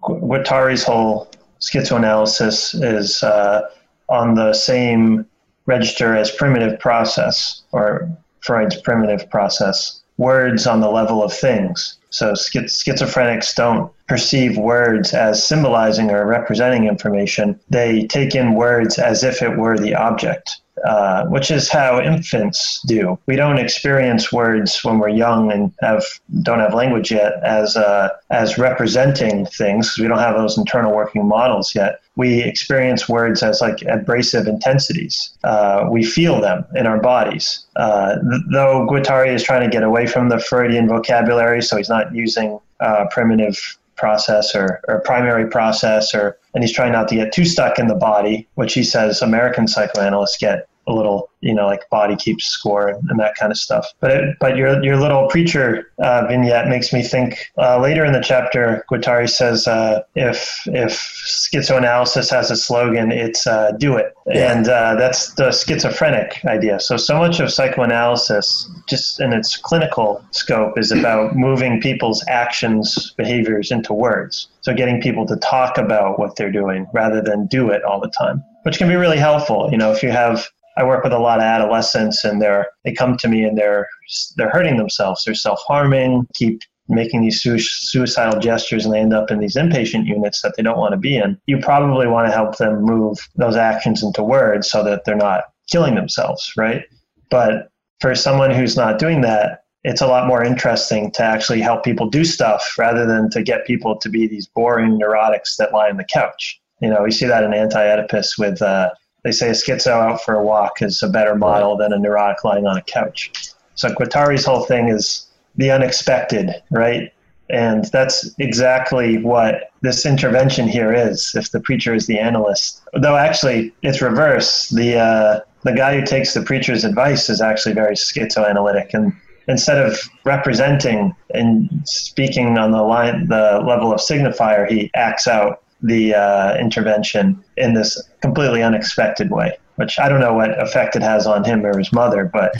Gu- 0.00 0.20
Guattari's 0.20 0.82
whole 0.84 1.28
schizoanalysis 1.60 2.82
is 2.82 3.22
uh, 3.22 3.62
on 4.08 4.34
the 4.34 4.52
same 4.52 5.26
register 5.66 6.16
as 6.16 6.30
primitive 6.30 6.78
process, 6.80 7.62
or 7.72 8.08
Freud's 8.40 8.76
primitive 8.80 9.28
process. 9.30 10.00
Words 10.18 10.66
on 10.66 10.80
the 10.80 10.90
level 10.90 11.22
of 11.22 11.32
things. 11.32 11.98
So 12.10 12.32
schiz- 12.34 12.82
schizophrenics 12.84 13.54
don't 13.54 13.90
perceive 14.08 14.58
words 14.58 15.14
as 15.14 15.42
symbolizing 15.42 16.10
or 16.10 16.26
representing 16.26 16.86
information. 16.86 17.58
They 17.70 18.06
take 18.06 18.34
in 18.34 18.54
words 18.54 18.98
as 18.98 19.24
if 19.24 19.40
it 19.42 19.56
were 19.56 19.78
the 19.78 19.94
object. 19.94 20.60
Uh, 20.84 21.24
which 21.26 21.48
is 21.52 21.68
how 21.68 22.00
infants 22.00 22.82
do. 22.88 23.16
We 23.26 23.36
don't 23.36 23.58
experience 23.58 24.32
words 24.32 24.82
when 24.82 24.98
we're 24.98 25.10
young 25.10 25.52
and 25.52 25.72
have 25.80 26.02
don't 26.42 26.58
have 26.58 26.74
language 26.74 27.12
yet 27.12 27.34
as 27.44 27.76
uh, 27.76 28.08
as 28.30 28.58
representing 28.58 29.46
things 29.46 29.90
'cause 29.90 30.00
we 30.02 30.08
don't 30.08 30.18
have 30.18 30.36
those 30.36 30.58
internal 30.58 30.92
working 30.92 31.24
models 31.28 31.72
yet. 31.72 32.00
We 32.16 32.42
experience 32.42 33.08
words 33.08 33.44
as 33.44 33.60
like 33.60 33.82
abrasive 33.82 34.48
intensities. 34.48 35.30
Uh, 35.44 35.86
we 35.88 36.02
feel 36.04 36.40
them 36.40 36.64
in 36.74 36.88
our 36.88 36.98
bodies. 36.98 37.64
Uh, 37.76 38.16
th- 38.16 38.42
though 38.50 38.84
Guattari 38.90 39.32
is 39.32 39.44
trying 39.44 39.62
to 39.62 39.70
get 39.70 39.84
away 39.84 40.06
from 40.06 40.30
the 40.30 40.40
Freudian 40.40 40.88
vocabulary, 40.88 41.62
so 41.62 41.76
he's 41.76 41.88
not 41.88 42.12
using 42.12 42.58
uh, 42.80 43.04
primitive 43.12 43.56
process 43.96 44.52
or, 44.56 44.80
or 44.88 44.98
primary 45.00 45.48
process 45.48 46.12
or 46.12 46.36
and 46.54 46.64
he's 46.64 46.72
trying 46.72 46.90
not 46.92 47.06
to 47.06 47.14
get 47.14 47.30
too 47.32 47.44
stuck 47.44 47.78
in 47.78 47.86
the 47.86 47.94
body 47.94 48.48
which 48.54 48.72
he 48.74 48.82
says 48.82 49.22
american 49.22 49.68
psychoanalysts 49.68 50.38
get 50.38 50.66
a 50.86 50.92
little 50.92 51.30
you 51.40 51.54
know 51.54 51.66
like 51.66 51.88
body 51.90 52.16
keeps 52.16 52.46
score 52.46 52.88
and, 52.88 53.08
and 53.10 53.20
that 53.20 53.34
kind 53.36 53.52
of 53.52 53.58
stuff. 53.58 53.86
But 54.00 54.10
it, 54.10 54.36
but 54.40 54.56
your 54.56 54.82
your 54.82 54.96
little 54.96 55.28
preacher 55.28 55.90
uh, 55.98 56.26
vignette 56.26 56.68
makes 56.68 56.92
me 56.92 57.02
think 57.02 57.50
uh, 57.58 57.80
later 57.80 58.04
in 58.04 58.12
the 58.12 58.20
chapter 58.20 58.84
guattari 58.90 59.28
says 59.28 59.68
uh, 59.68 60.02
if 60.14 60.60
if 60.66 60.92
schizoanalysis 60.92 62.30
has 62.30 62.50
a 62.50 62.56
slogan 62.56 63.12
it's 63.12 63.46
uh, 63.46 63.72
do 63.72 63.96
it. 63.96 64.14
Yeah. 64.26 64.52
and 64.52 64.68
uh, 64.68 64.94
that's 64.94 65.34
the 65.34 65.50
schizophrenic 65.50 66.44
idea. 66.44 66.80
So 66.80 66.96
so 66.96 67.18
much 67.18 67.40
of 67.40 67.52
psychoanalysis 67.52 68.70
just 68.88 69.20
in 69.20 69.32
its 69.32 69.56
clinical 69.56 70.24
scope 70.30 70.78
is 70.78 70.92
about 70.92 71.36
moving 71.46 71.80
people's 71.80 72.24
actions 72.28 73.12
behaviors 73.16 73.70
into 73.70 73.92
words. 73.92 74.48
So 74.60 74.74
getting 74.74 75.00
people 75.00 75.26
to 75.26 75.36
talk 75.36 75.78
about 75.78 76.18
what 76.18 76.36
they're 76.36 76.52
doing 76.52 76.86
rather 76.94 77.20
than 77.20 77.46
do 77.46 77.70
it 77.70 77.82
all 77.84 78.00
the 78.00 78.10
time 78.10 78.44
which 78.62 78.78
can 78.78 78.88
be 78.88 78.94
really 78.94 79.18
helpful. 79.18 79.68
You 79.70 79.78
know 79.78 79.92
if 79.92 80.02
you 80.02 80.10
have 80.10 80.46
I 80.76 80.84
work 80.84 81.04
with 81.04 81.12
a 81.12 81.18
lot 81.18 81.38
of 81.38 81.44
adolescents, 81.44 82.24
and 82.24 82.40
they're 82.40 82.68
they 82.84 82.92
come 82.92 83.16
to 83.18 83.28
me 83.28 83.44
and 83.44 83.56
they're 83.56 83.88
they're 84.36 84.50
hurting 84.50 84.76
themselves. 84.76 85.24
They're 85.24 85.34
self 85.34 85.60
harming, 85.66 86.26
keep 86.34 86.62
making 86.88 87.22
these 87.22 87.42
suicidal 87.42 88.40
gestures 88.40 88.84
and 88.84 88.94
they 88.94 89.00
end 89.00 89.14
up 89.14 89.30
in 89.30 89.38
these 89.40 89.56
inpatient 89.56 90.06
units 90.06 90.42
that 90.42 90.54
they 90.56 90.62
don't 90.62 90.78
want 90.78 90.92
to 90.92 90.98
be 90.98 91.16
in, 91.16 91.38
you 91.46 91.58
probably 91.58 92.06
want 92.06 92.26
to 92.26 92.32
help 92.32 92.56
them 92.58 92.82
move 92.82 93.18
those 93.36 93.56
actions 93.56 94.02
into 94.02 94.22
words 94.22 94.70
so 94.70 94.82
that 94.84 95.04
they're 95.04 95.16
not 95.16 95.44
killing 95.70 95.94
themselves, 95.94 96.52
right? 96.56 96.82
But 97.30 97.68
for 98.00 98.14
someone 98.14 98.50
who's 98.50 98.76
not 98.76 98.98
doing 98.98 99.20
that, 99.22 99.60
it's 99.84 100.00
a 100.00 100.06
lot 100.06 100.26
more 100.26 100.44
interesting 100.44 101.10
to 101.12 101.24
actually 101.24 101.60
help 101.60 101.82
people 101.82 102.08
do 102.08 102.24
stuff 102.24 102.74
rather 102.78 103.06
than 103.06 103.30
to 103.30 103.42
get 103.42 103.66
people 103.66 103.96
to 103.98 104.08
be 104.08 104.28
these 104.28 104.46
boring 104.46 104.98
neurotics 104.98 105.56
that 105.58 105.72
lie 105.72 105.90
on 105.90 105.96
the 105.96 106.04
couch. 106.04 106.60
You 106.80 106.90
know, 106.90 107.02
we 107.02 107.10
see 107.10 107.26
that 107.26 107.44
in 107.44 107.54
Anti-Oedipus 107.54 108.38
with, 108.38 108.60
uh, 108.60 108.90
they 109.22 109.32
say 109.32 109.48
a 109.48 109.52
schizo 109.52 109.90
out 109.90 110.22
for 110.22 110.34
a 110.34 110.42
walk 110.42 110.82
is 110.82 111.02
a 111.02 111.08
better 111.08 111.34
model 111.34 111.76
than 111.76 111.92
a 111.92 111.98
neurotic 111.98 112.44
lying 112.44 112.66
on 112.66 112.76
a 112.76 112.82
couch. 112.82 113.30
So 113.74 113.88
Guattari's 113.88 114.44
whole 114.44 114.64
thing 114.64 114.88
is 114.88 115.26
the 115.56 115.70
unexpected, 115.70 116.50
right? 116.70 117.12
And 117.50 117.84
that's 117.86 118.34
exactly 118.38 119.18
what 119.18 119.70
this 119.82 120.06
intervention 120.06 120.68
here 120.68 120.92
is. 120.92 121.32
If 121.34 121.50
the 121.50 121.60
preacher 121.60 121.94
is 121.94 122.06
the 122.06 122.18
analyst, 122.18 122.82
though 122.94 123.16
actually 123.16 123.74
it's 123.82 124.00
reverse. 124.00 124.68
The 124.68 124.96
uh, 124.96 125.40
the 125.62 125.72
guy 125.72 125.98
who 125.98 126.06
takes 126.06 126.34
the 126.34 126.42
preacher's 126.42 126.84
advice 126.84 127.28
is 127.28 127.40
actually 127.40 127.74
very 127.74 127.94
schizoanalytic, 127.94 128.94
and 128.94 129.12
instead 129.48 129.78
of 129.84 129.98
representing 130.24 131.14
and 131.34 131.68
speaking 131.84 132.58
on 132.58 132.70
the 132.70 132.82
line, 132.82 133.28
the 133.28 133.62
level 133.66 133.92
of 133.92 134.00
signifier, 134.00 134.68
he 134.68 134.90
acts 134.94 135.26
out 135.26 135.61
the 135.82 136.14
uh, 136.14 136.56
intervention 136.56 137.42
in 137.56 137.74
this 137.74 138.02
completely 138.20 138.62
unexpected 138.62 139.30
way 139.30 139.56
which 139.76 139.98
I 139.98 140.08
don't 140.08 140.20
know 140.20 140.34
what 140.34 140.60
effect 140.60 140.96
it 140.96 141.02
has 141.02 141.26
on 141.26 141.44
him 141.44 141.64
or 141.64 141.76
his 141.76 141.92
mother, 141.92 142.30
but 142.32 142.52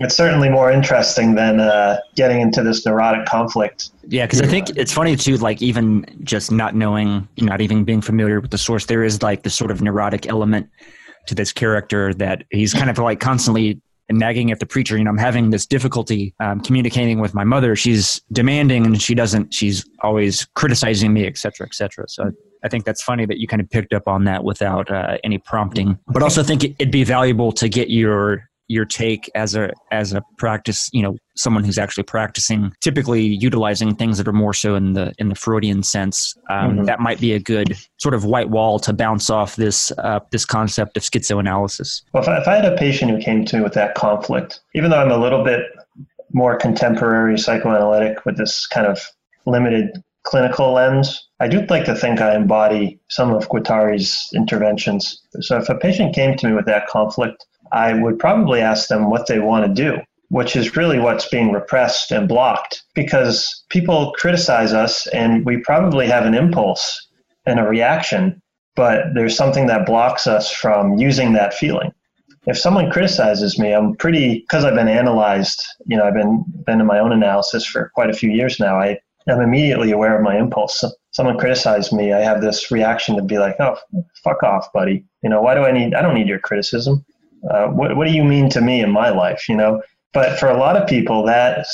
it's 0.00 0.16
certainly 0.16 0.48
more 0.48 0.70
interesting 0.70 1.34
than 1.34 1.60
uh, 1.60 1.98
getting 2.16 2.40
into 2.40 2.62
this 2.62 2.84
neurotic 2.84 3.26
conflict. 3.26 3.90
Yeah, 4.06 4.26
because 4.26 4.42
I 4.42 4.46
think 4.46 4.70
it's 4.76 4.92
funny 4.92 5.16
too, 5.16 5.36
like 5.36 5.62
even 5.62 6.04
just 6.24 6.50
not 6.50 6.74
knowing, 6.74 7.28
not 7.38 7.60
even 7.60 7.84
being 7.84 8.00
familiar 8.00 8.40
with 8.40 8.50
the 8.50 8.58
source, 8.58 8.86
there 8.86 9.04
is 9.04 9.22
like 9.22 9.42
this 9.44 9.54
sort 9.54 9.70
of 9.70 9.80
neurotic 9.80 10.26
element 10.26 10.68
to 11.26 11.34
this 11.34 11.52
character 11.52 12.12
that 12.14 12.44
he's 12.50 12.74
kind 12.74 12.90
of 12.90 12.98
like 12.98 13.20
constantly 13.20 13.80
nagging 14.10 14.50
at 14.50 14.58
the 14.58 14.66
preacher. 14.66 14.96
You 14.96 15.04
know, 15.04 15.10
I'm 15.10 15.18
having 15.18 15.50
this 15.50 15.66
difficulty 15.66 16.34
um, 16.40 16.60
communicating 16.60 17.20
with 17.20 17.34
my 17.34 17.44
mother. 17.44 17.76
She's 17.76 18.20
demanding 18.32 18.86
and 18.86 19.00
she 19.00 19.14
doesn't, 19.14 19.52
she's 19.52 19.88
always 20.00 20.46
criticizing 20.54 21.12
me, 21.12 21.26
et 21.26 21.36
cetera, 21.36 21.66
et 21.66 21.74
cetera. 21.74 22.08
So 22.08 22.32
I 22.64 22.68
think 22.68 22.84
that's 22.84 23.02
funny 23.02 23.26
that 23.26 23.38
you 23.38 23.46
kind 23.46 23.60
of 23.60 23.70
picked 23.70 23.92
up 23.92 24.06
on 24.06 24.24
that 24.24 24.44
without 24.44 24.90
uh, 24.90 25.18
any 25.24 25.38
prompting. 25.38 25.98
But 26.08 26.22
also 26.22 26.42
think 26.42 26.64
it'd 26.64 26.90
be 26.90 27.04
valuable 27.04 27.52
to 27.52 27.68
get 27.68 27.90
your 27.90 28.48
your 28.70 28.84
take 28.84 29.30
as 29.34 29.54
a 29.54 29.72
as 29.90 30.12
a 30.12 30.22
practice 30.36 30.90
you 30.92 31.00
know 31.00 31.16
someone 31.34 31.64
who's 31.64 31.78
actually 31.78 32.02
practicing 32.02 32.70
typically 32.82 33.22
utilizing 33.22 33.94
things 33.94 34.18
that 34.18 34.28
are 34.28 34.32
more 34.32 34.52
so 34.52 34.74
in 34.74 34.92
the 34.92 35.14
in 35.16 35.30
the 35.30 35.34
freudian 35.34 35.82
sense 35.82 36.36
um, 36.50 36.72
mm-hmm. 36.72 36.84
that 36.84 37.00
might 37.00 37.18
be 37.18 37.32
a 37.32 37.38
good 37.40 37.74
sort 37.96 38.14
of 38.14 38.26
white 38.26 38.50
wall 38.50 38.78
to 38.78 38.92
bounce 38.92 39.30
off 39.30 39.56
this 39.56 39.90
uh, 39.96 40.20
this 40.32 40.44
concept 40.44 40.98
of 40.98 41.02
schizoanalysis 41.02 42.02
well 42.12 42.22
if 42.22 42.28
I, 42.28 42.40
if 42.42 42.46
I 42.46 42.56
had 42.56 42.66
a 42.66 42.76
patient 42.76 43.10
who 43.10 43.18
came 43.18 43.46
to 43.46 43.56
me 43.56 43.62
with 43.62 43.72
that 43.72 43.94
conflict 43.94 44.60
even 44.74 44.90
though 44.90 45.00
i'm 45.00 45.10
a 45.10 45.16
little 45.16 45.42
bit 45.42 45.62
more 46.34 46.54
contemporary 46.56 47.38
psychoanalytic 47.38 48.26
with 48.26 48.36
this 48.36 48.66
kind 48.66 48.86
of 48.86 49.00
limited 49.46 50.02
clinical 50.24 50.72
lens. 50.72 51.27
I 51.40 51.46
do 51.46 51.64
like 51.70 51.84
to 51.84 51.94
think 51.94 52.20
I 52.20 52.34
embody 52.34 52.98
some 53.08 53.32
of 53.32 53.48
Guattari's 53.48 54.28
interventions. 54.34 55.22
So 55.40 55.56
if 55.58 55.68
a 55.68 55.76
patient 55.76 56.14
came 56.14 56.36
to 56.36 56.48
me 56.48 56.52
with 56.52 56.66
that 56.66 56.88
conflict, 56.88 57.46
I 57.70 57.92
would 57.94 58.18
probably 58.18 58.60
ask 58.60 58.88
them 58.88 59.08
what 59.08 59.26
they 59.26 59.38
want 59.38 59.64
to 59.66 59.72
do, 59.72 60.00
which 60.30 60.56
is 60.56 60.76
really 60.76 60.98
what's 60.98 61.28
being 61.28 61.52
repressed 61.52 62.10
and 62.10 62.28
blocked 62.28 62.82
because 62.94 63.64
people 63.70 64.12
criticize 64.18 64.72
us 64.72 65.06
and 65.08 65.44
we 65.44 65.58
probably 65.58 66.06
have 66.08 66.26
an 66.26 66.34
impulse 66.34 67.08
and 67.46 67.60
a 67.60 67.64
reaction, 67.64 68.42
but 68.74 69.04
there's 69.14 69.36
something 69.36 69.66
that 69.68 69.86
blocks 69.86 70.26
us 70.26 70.50
from 70.50 70.98
using 70.98 71.34
that 71.34 71.54
feeling. 71.54 71.92
If 72.46 72.58
someone 72.58 72.90
criticizes 72.90 73.58
me, 73.58 73.72
I'm 73.72 73.94
pretty 73.94 74.40
because 74.40 74.64
I've 74.64 74.74
been 74.74 74.88
analyzed, 74.88 75.62
you 75.86 75.96
know, 75.96 76.04
I've 76.04 76.14
been 76.14 76.44
been 76.66 76.80
in 76.80 76.86
my 76.86 76.98
own 76.98 77.12
analysis 77.12 77.66
for 77.66 77.90
quite 77.94 78.10
a 78.10 78.14
few 78.14 78.30
years 78.30 78.58
now. 78.58 78.78
I 78.78 78.98
I'm 79.28 79.40
immediately 79.40 79.92
aware 79.92 80.16
of 80.16 80.22
my 80.22 80.38
impulse. 80.38 80.82
Someone 81.18 81.36
criticized 81.36 81.92
me, 81.92 82.12
I 82.12 82.20
have 82.20 82.40
this 82.40 82.70
reaction 82.70 83.16
to 83.16 83.22
be 83.22 83.38
like, 83.38 83.56
"Oh, 83.58 83.76
fuck 84.22 84.44
off, 84.44 84.72
buddy. 84.72 85.04
You 85.24 85.28
know, 85.28 85.42
why 85.42 85.56
do 85.56 85.64
I 85.64 85.72
need? 85.72 85.92
I 85.92 86.00
don't 86.00 86.14
need 86.14 86.28
your 86.28 86.38
criticism. 86.38 87.04
Uh, 87.50 87.66
what 87.66 87.96
What 87.96 88.06
do 88.06 88.12
you 88.12 88.22
mean 88.22 88.48
to 88.50 88.60
me 88.60 88.80
in 88.80 88.92
my 88.92 89.08
life? 89.08 89.48
You 89.48 89.56
know." 89.56 89.82
But 90.12 90.38
for 90.38 90.48
a 90.48 90.56
lot 90.56 90.76
of 90.76 90.88
people, 90.88 91.24
that 91.24 91.66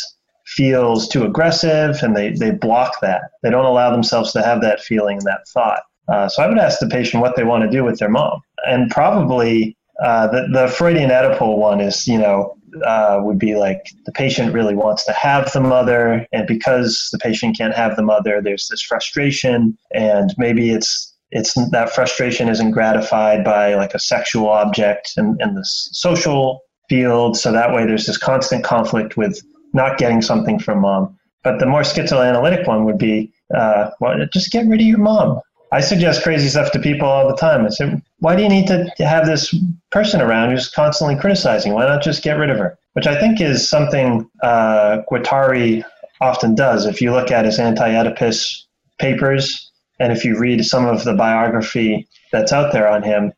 feels 0.46 1.06
too 1.06 1.24
aggressive, 1.24 2.02
and 2.02 2.16
they 2.16 2.30
they 2.30 2.52
block 2.52 3.02
that. 3.02 3.20
They 3.42 3.50
don't 3.50 3.66
allow 3.66 3.90
themselves 3.90 4.32
to 4.32 4.42
have 4.42 4.62
that 4.62 4.80
feeling, 4.80 5.18
and 5.18 5.26
that 5.26 5.46
thought. 5.52 5.82
Uh, 6.08 6.26
so 6.26 6.42
I 6.42 6.46
would 6.46 6.58
ask 6.58 6.78
the 6.78 6.88
patient 6.88 7.20
what 7.20 7.36
they 7.36 7.44
want 7.44 7.64
to 7.64 7.76
do 7.76 7.84
with 7.84 7.98
their 7.98 8.08
mom, 8.08 8.40
and 8.66 8.90
probably 8.90 9.76
uh, 10.02 10.26
the 10.28 10.48
the 10.50 10.68
Freudian 10.68 11.10
Oedipal 11.10 11.58
one 11.58 11.82
is, 11.82 12.06
you 12.06 12.16
know, 12.16 12.56
uh, 12.84 13.20
would 13.22 13.38
be 13.38 13.54
like 13.54 13.90
the 14.06 14.12
patient 14.12 14.52
really 14.52 14.74
wants 14.74 15.04
to 15.04 15.12
have 15.12 15.52
the 15.52 15.60
mother, 15.60 16.26
and 16.32 16.46
because 16.46 17.08
the 17.12 17.18
patient 17.18 17.56
can't 17.56 17.74
have 17.74 17.96
the 17.96 18.02
mother, 18.02 18.40
there's 18.42 18.68
this 18.68 18.82
frustration, 18.82 19.76
and 19.92 20.34
maybe 20.38 20.70
it's 20.70 21.12
it's 21.30 21.54
that 21.70 21.90
frustration 21.90 22.48
isn't 22.48 22.70
gratified 22.70 23.44
by 23.44 23.74
like 23.74 23.94
a 23.94 23.98
sexual 23.98 24.48
object 24.48 25.12
in, 25.16 25.36
in 25.40 25.54
the 25.54 25.64
social 25.64 26.60
field, 26.88 27.36
so 27.36 27.50
that 27.52 27.74
way 27.74 27.84
there's 27.86 28.06
this 28.06 28.18
constant 28.18 28.62
conflict 28.64 29.16
with 29.16 29.40
not 29.72 29.98
getting 29.98 30.22
something 30.22 30.58
from 30.58 30.80
mom. 30.80 31.16
But 31.42 31.58
the 31.58 31.66
more 31.66 31.82
schizoanalytic 31.82 32.66
one 32.66 32.84
would 32.84 32.98
be, 32.98 33.32
uh, 33.54 33.90
well, 34.00 34.16
just 34.32 34.50
get 34.50 34.66
rid 34.66 34.80
of 34.80 34.86
your 34.86 34.98
mom. 34.98 35.40
I 35.72 35.80
suggest 35.80 36.22
crazy 36.22 36.48
stuff 36.48 36.70
to 36.72 36.78
people 36.78 37.08
all 37.08 37.28
the 37.28 37.36
time. 37.36 37.66
I 37.66 37.68
say, 37.68 38.00
why 38.20 38.36
do 38.36 38.42
you 38.42 38.48
need 38.48 38.66
to 38.68 38.88
have 38.98 39.26
this 39.26 39.54
person 39.90 40.20
around 40.20 40.50
who's 40.50 40.68
constantly 40.68 41.16
criticizing? 41.16 41.72
Why 41.72 41.86
not 41.86 42.02
just 42.02 42.22
get 42.22 42.38
rid 42.38 42.50
of 42.50 42.58
her? 42.58 42.78
Which 42.92 43.06
I 43.06 43.18
think 43.18 43.40
is 43.40 43.68
something 43.68 44.30
uh, 44.42 45.02
Guattari 45.10 45.82
often 46.20 46.54
does. 46.54 46.86
If 46.86 47.00
you 47.00 47.12
look 47.12 47.30
at 47.30 47.44
his 47.44 47.58
anti-Oedipus 47.58 48.66
papers, 48.98 49.70
and 49.98 50.12
if 50.12 50.24
you 50.24 50.38
read 50.38 50.64
some 50.64 50.86
of 50.86 51.04
the 51.04 51.14
biography 51.14 52.08
that's 52.30 52.52
out 52.52 52.72
there 52.72 52.88
on 52.88 53.02
him, 53.02 53.32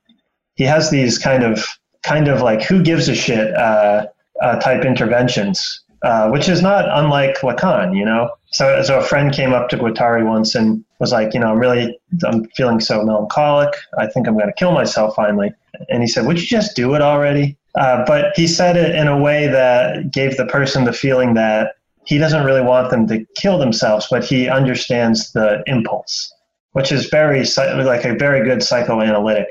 he 0.55 0.65
has 0.65 0.91
these 0.91 1.19
kind 1.19 1.43
of 1.43 1.67
kind 2.03 2.29
of 2.29 2.41
like 2.41 2.63
who 2.63 2.83
gives 2.83 3.09
a 3.09 3.15
shit 3.15 3.55
uh, 3.55 4.07
uh, 4.43 4.61
type 4.61 4.85
interventions, 4.85 5.83
uh, 6.07 6.31
which 6.31 6.49
is 6.49 6.63
not 6.63 6.85
unlike 7.01 7.39
Lacan, 7.39 7.97
you 7.99 8.05
know. 8.05 8.31
So, 8.53 8.81
so 8.83 9.01
a 9.01 9.03
friend 9.03 9.33
came 9.33 9.53
up 9.53 9.69
to 9.71 9.77
Guattari 9.77 10.25
once 10.25 10.55
and 10.55 10.85
was 11.01 11.11
like, 11.11 11.35
you 11.35 11.41
know, 11.41 11.49
I'm 11.49 11.59
really, 11.59 11.99
I'm 12.25 12.45
feeling 12.57 12.79
so 12.79 13.03
melancholic. 13.03 13.75
I 13.99 14.07
think 14.07 14.29
I'm 14.29 14.35
going 14.35 14.47
to 14.47 14.53
kill 14.53 14.71
myself 14.71 15.17
finally. 15.17 15.53
And 15.89 16.03
he 16.05 16.09
said, 16.09 16.25
would 16.27 16.41
you 16.41 16.47
just 16.47 16.77
do 16.77 16.95
it 16.95 17.03
already? 17.03 17.57
Uh, 17.75 18.05
but 18.07 18.27
he 18.37 18.47
said 18.47 18.77
it 18.77 18.95
in 18.95 19.09
a 19.09 19.19
way 19.19 19.49
that 19.49 20.13
gave 20.13 20.37
the 20.37 20.47
person 20.47 20.85
the 20.85 20.93
feeling 20.93 21.35
that 21.35 21.75
he 22.05 22.19
doesn't 22.19 22.45
really 22.45 22.63
want 22.63 22.91
them 22.91 23.09
to 23.09 23.27
kill 23.35 23.59
themselves, 23.59 24.07
but 24.09 24.25
he 24.25 24.49
understands 24.49 25.33
the 25.33 25.65
impulse, 25.67 26.33
which 26.73 26.93
is 26.93 27.07
very, 27.07 27.45
like 27.85 28.05
a 28.05 28.15
very 28.15 28.49
good 28.49 28.63
psychoanalytic. 28.63 29.49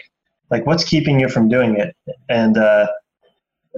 Like, 0.50 0.65
what's 0.65 0.85
keeping 0.85 1.19
you 1.19 1.27
from 1.27 1.50
doing 1.50 1.75
it? 1.75 1.97
And 2.29 2.57
uh, 2.57 2.88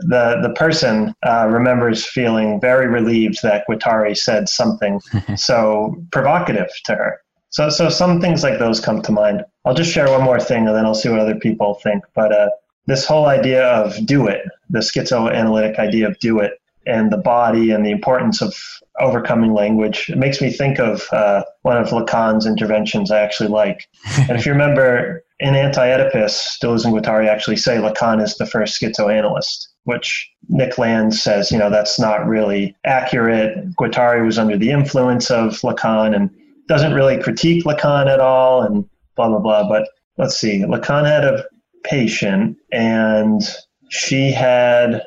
the 0.01 0.39
the 0.42 0.54
person 0.56 1.13
uh, 1.25 1.48
remembers 1.50 2.06
feeling 2.06 2.60
very 2.60 2.88
relieved 2.88 3.42
that 3.44 3.66
Guattari 3.70 4.18
said 4.18 4.50
something 4.50 5.00
so 5.36 5.96
provocative 6.12 6.70
to 6.86 6.96
her. 6.96 7.22
So, 7.50 7.70
so 7.70 7.89
some 7.89 8.20
things 8.20 8.44
like 8.44 8.60
those 8.60 8.80
come 8.80 9.01
to 9.01 9.12
mind. 9.12 9.44
I'll 9.66 9.74
just 9.74 9.92
share 9.92 10.10
one 10.12 10.24
more 10.24 10.39
thing, 10.39 10.68
and 10.68 10.75
then 10.75 10.86
I'll 10.86 10.94
see 10.94 11.10
what 11.10 11.20
other 11.20 11.36
people 11.36 11.75
think. 11.75 12.04
But 12.13 12.32
uh, 12.32 12.50
this 12.86 13.06
whole 13.06 13.27
idea 13.27 13.66
of 13.66 14.06
do 14.06 14.27
it, 14.27 14.42
the 14.70 14.80
schizoanalytic 14.80 15.80
idea 15.80 16.08
of 16.08 16.20
do 16.20 16.39
it, 16.39 16.60
and 16.86 17.12
the 17.12 17.18
body 17.18 17.72
and 17.72 17.86
the 17.86 17.92
importance 17.92 18.42
of 18.42 18.56
overcoming 19.00 19.54
language, 19.54 20.10
it 20.10 20.18
makes 20.18 20.42
me 20.42 20.51
think 20.51 20.80
of 20.80 21.08
uh, 21.12 21.44
one 21.62 21.77
of 21.77 21.89
Lacan's 21.89 22.46
interventions 22.46 23.12
I 23.12 23.22
actually 23.22 23.50
like. 23.50 23.88
and 24.18 24.32
if 24.32 24.46
you 24.46 24.51
remember, 24.51 25.24
in 25.39 25.56
Anti-Oedipus, 25.56 26.58
Deleuze 26.62 26.86
and 26.86 26.94
Guattari 26.94 27.27
actually 27.27 27.58
say 27.58 27.77
Lacan 27.77 28.24
is 28.24 28.38
the 28.38 28.46
first 28.46 28.82
schizoanalyst, 28.82 29.68
which 29.88 30.29
Nick 30.50 30.77
Land 30.77 31.15
says, 31.15 31.50
you 31.50 31.58
know, 31.58 31.70
that's 31.70 31.98
not 31.98 32.27
really 32.27 32.75
accurate. 32.86 33.74
Guattari 33.75 34.25
was 34.25 34.38
under 34.38 34.58
the 34.58 34.70
influence 34.70 35.32
of 35.32 35.53
Lacan 35.62 36.13
and 36.13 36.29
doesn't 36.67 36.94
really 36.94 37.17
critique 37.17 37.63
Lacan 37.63 38.08
at 38.08 38.20
all 38.20 38.62
and 38.63 38.84
blah, 39.15 39.29
blah, 39.29 39.39
blah. 39.39 39.70
But 39.70 39.88
let's 40.17 40.38
see, 40.38 40.60
Lacan 40.60 41.06
had 41.06 41.24
a 41.24 41.46
patient 41.86 42.58
and 42.74 43.41
she 43.88 44.29
had 44.29 45.01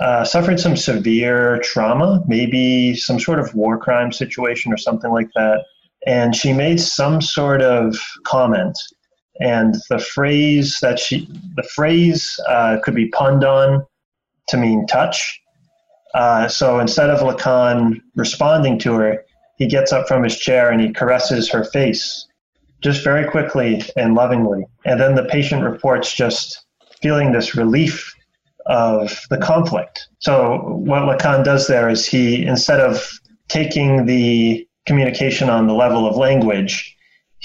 uh, 0.00 0.24
suffered 0.24 0.58
some 0.58 0.76
severe 0.76 1.58
trauma, 1.62 2.22
maybe 2.26 2.94
some 2.94 3.20
sort 3.20 3.38
of 3.38 3.54
war 3.54 3.76
crime 3.76 4.12
situation 4.12 4.72
or 4.72 4.78
something 4.78 5.10
like 5.10 5.28
that. 5.34 5.62
And 6.06 6.34
she 6.34 6.54
made 6.54 6.80
some 6.80 7.20
sort 7.20 7.60
of 7.60 7.98
comment. 8.24 8.78
And 9.40 9.74
the 9.90 9.98
phrase 9.98 10.78
that 10.80 10.98
she, 10.98 11.28
the 11.56 11.62
phrase 11.74 12.38
uh, 12.48 12.78
could 12.82 12.94
be 12.94 13.08
punned 13.08 13.44
on 13.44 13.84
to 14.48 14.56
mean 14.56 14.86
touch. 14.86 15.40
Uh, 16.14 16.46
so 16.46 16.78
instead 16.78 17.10
of 17.10 17.20
Lacan 17.20 18.00
responding 18.14 18.78
to 18.80 18.94
her, 18.94 19.24
he 19.58 19.66
gets 19.66 19.92
up 19.92 20.06
from 20.06 20.22
his 20.22 20.36
chair 20.36 20.70
and 20.70 20.80
he 20.80 20.92
caresses 20.92 21.50
her 21.50 21.64
face 21.64 22.26
just 22.80 23.02
very 23.02 23.28
quickly 23.28 23.82
and 23.96 24.14
lovingly. 24.14 24.64
And 24.84 25.00
then 25.00 25.14
the 25.14 25.24
patient 25.24 25.64
reports 25.64 26.14
just 26.14 26.64
feeling 27.00 27.32
this 27.32 27.56
relief 27.56 28.14
of 28.66 29.20
the 29.30 29.38
conflict. 29.38 30.08
So 30.18 30.58
what 30.84 31.02
Lacan 31.02 31.44
does 31.44 31.66
there 31.66 31.88
is 31.88 32.06
he, 32.06 32.44
instead 32.44 32.80
of 32.80 33.10
taking 33.48 34.06
the 34.06 34.66
communication 34.86 35.48
on 35.48 35.66
the 35.66 35.74
level 35.74 36.06
of 36.06 36.16
language, 36.16 36.93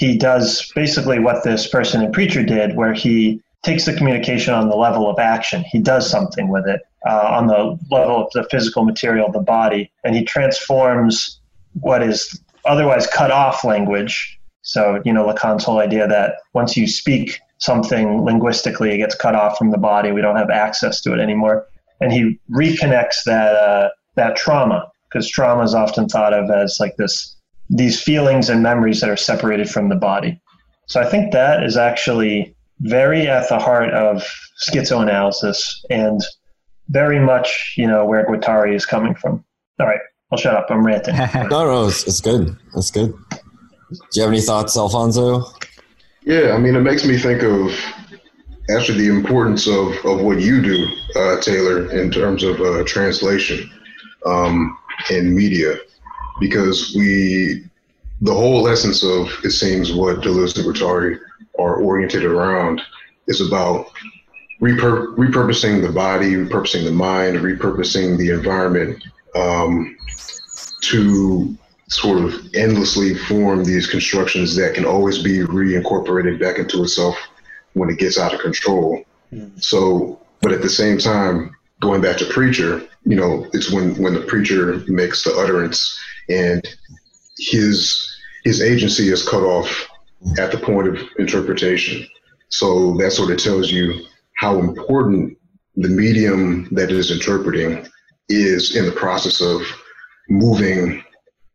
he 0.00 0.16
does 0.16 0.72
basically 0.74 1.18
what 1.18 1.44
this 1.44 1.68
person 1.68 2.02
in 2.02 2.10
Preacher 2.10 2.42
did, 2.42 2.74
where 2.74 2.94
he 2.94 3.38
takes 3.62 3.84
the 3.84 3.92
communication 3.92 4.54
on 4.54 4.70
the 4.70 4.74
level 4.74 5.10
of 5.10 5.18
action. 5.18 5.62
He 5.70 5.78
does 5.78 6.10
something 6.10 6.48
with 6.48 6.66
it 6.66 6.80
uh, 7.06 7.28
on 7.28 7.48
the 7.48 7.78
level 7.90 8.24
of 8.24 8.30
the 8.32 8.44
physical 8.50 8.82
material, 8.82 9.30
the 9.30 9.40
body, 9.40 9.92
and 10.02 10.16
he 10.16 10.24
transforms 10.24 11.38
what 11.80 12.02
is 12.02 12.40
otherwise 12.64 13.06
cut 13.08 13.30
off 13.30 13.62
language. 13.62 14.38
So, 14.62 15.02
you 15.04 15.12
know, 15.12 15.26
Lacan's 15.26 15.64
whole 15.64 15.80
idea 15.80 16.08
that 16.08 16.36
once 16.54 16.78
you 16.78 16.86
speak 16.86 17.38
something 17.58 18.24
linguistically, 18.24 18.92
it 18.92 18.98
gets 18.98 19.14
cut 19.14 19.34
off 19.34 19.58
from 19.58 19.70
the 19.70 19.78
body. 19.78 20.12
We 20.12 20.22
don't 20.22 20.36
have 20.36 20.48
access 20.48 21.02
to 21.02 21.12
it 21.12 21.20
anymore. 21.20 21.66
And 22.00 22.10
he 22.10 22.40
reconnects 22.50 23.24
that 23.26 23.54
uh, 23.54 23.90
that 24.14 24.34
trauma 24.34 24.90
because 25.10 25.28
trauma 25.28 25.62
is 25.62 25.74
often 25.74 26.08
thought 26.08 26.32
of 26.32 26.50
as 26.50 26.78
like 26.80 26.96
this 26.96 27.36
these 27.70 28.02
feelings 28.02 28.50
and 28.50 28.62
memories 28.62 29.00
that 29.00 29.08
are 29.08 29.16
separated 29.16 29.70
from 29.70 29.88
the 29.88 29.96
body. 29.96 30.40
So 30.86 31.00
I 31.00 31.08
think 31.08 31.32
that 31.32 31.62
is 31.62 31.76
actually 31.76 32.54
very 32.80 33.28
at 33.28 33.48
the 33.48 33.58
heart 33.58 33.90
of 33.90 34.24
schizoanalysis 34.68 35.84
and 35.88 36.20
very 36.88 37.20
much, 37.20 37.74
you 37.76 37.86
know, 37.86 38.04
where 38.04 38.26
Guattari 38.26 38.74
is 38.74 38.84
coming 38.84 39.14
from. 39.14 39.44
All 39.78 39.86
right, 39.86 40.00
I'll 40.32 40.38
shut 40.38 40.56
up. 40.56 40.66
I'm 40.68 40.84
ranting. 40.84 41.16
no, 41.34 41.64
no, 41.64 41.86
it's, 41.86 42.06
it's 42.06 42.20
good. 42.20 42.56
It's 42.76 42.90
good. 42.90 43.14
Do 43.90 43.98
you 44.14 44.22
have 44.22 44.32
any 44.32 44.40
thoughts, 44.40 44.76
Alfonso? 44.76 45.44
Yeah, 46.24 46.52
I 46.54 46.58
mean, 46.58 46.74
it 46.74 46.80
makes 46.80 47.04
me 47.04 47.18
think 47.18 47.42
of 47.42 47.72
actually 48.74 48.98
the 48.98 49.14
importance 49.14 49.66
of, 49.66 49.92
of 50.04 50.20
what 50.20 50.40
you 50.40 50.60
do, 50.60 50.86
uh, 51.16 51.40
Taylor, 51.40 51.90
in 51.90 52.10
terms 52.10 52.42
of 52.42 52.60
uh, 52.60 52.84
translation 52.84 53.70
um, 54.26 54.76
in 55.10 55.34
media, 55.34 55.76
because 56.40 56.94
we, 56.96 57.64
the 58.20 58.34
whole 58.34 58.66
essence 58.68 59.04
of, 59.04 59.28
it 59.44 59.50
seems, 59.50 59.92
what 59.92 60.20
Deleuze 60.20 60.56
and 60.56 60.66
Guattari 60.66 61.20
are 61.58 61.76
oriented 61.76 62.24
around 62.24 62.82
is 63.28 63.40
about 63.40 63.90
repur- 64.60 65.14
repurposing 65.16 65.82
the 65.82 65.92
body, 65.92 66.34
repurposing 66.34 66.84
the 66.84 66.92
mind, 66.92 67.36
repurposing 67.36 68.18
the 68.18 68.30
environment 68.30 69.02
um, 69.36 69.96
to 70.82 71.56
sort 71.88 72.18
of 72.18 72.34
endlessly 72.54 73.14
form 73.14 73.64
these 73.64 73.86
constructions 73.86 74.54
that 74.56 74.74
can 74.74 74.84
always 74.84 75.22
be 75.22 75.38
reincorporated 75.38 76.40
back 76.40 76.58
into 76.58 76.82
itself 76.82 77.16
when 77.74 77.90
it 77.90 77.98
gets 77.98 78.18
out 78.18 78.32
of 78.32 78.40
control. 78.40 79.04
Mm. 79.32 79.62
So, 79.62 80.20
but 80.40 80.52
at 80.52 80.62
the 80.62 80.70
same 80.70 80.98
time, 80.98 81.54
going 81.80 82.00
back 82.00 82.16
to 82.18 82.26
preacher, 82.26 82.82
you 83.04 83.16
know, 83.16 83.46
it's 83.52 83.70
when 83.70 84.00
when 84.02 84.14
the 84.14 84.20
preacher 84.20 84.82
makes 84.86 85.24
the 85.24 85.32
utterance 85.34 85.98
and 86.30 86.66
his 87.38 88.06
his 88.44 88.62
agency 88.62 89.08
is 89.08 89.28
cut 89.28 89.42
off 89.42 89.88
at 90.38 90.50
the 90.50 90.58
point 90.58 90.88
of 90.88 90.98
interpretation. 91.18 92.06
So 92.48 92.96
that 92.98 93.12
sort 93.12 93.30
of 93.30 93.38
tells 93.38 93.70
you 93.70 94.06
how 94.36 94.58
important 94.58 95.36
the 95.76 95.88
medium 95.88 96.68
that 96.72 96.90
is 96.90 97.10
interpreting 97.10 97.86
is 98.28 98.76
in 98.76 98.86
the 98.86 98.92
process 98.92 99.40
of 99.40 99.62
moving 100.28 101.02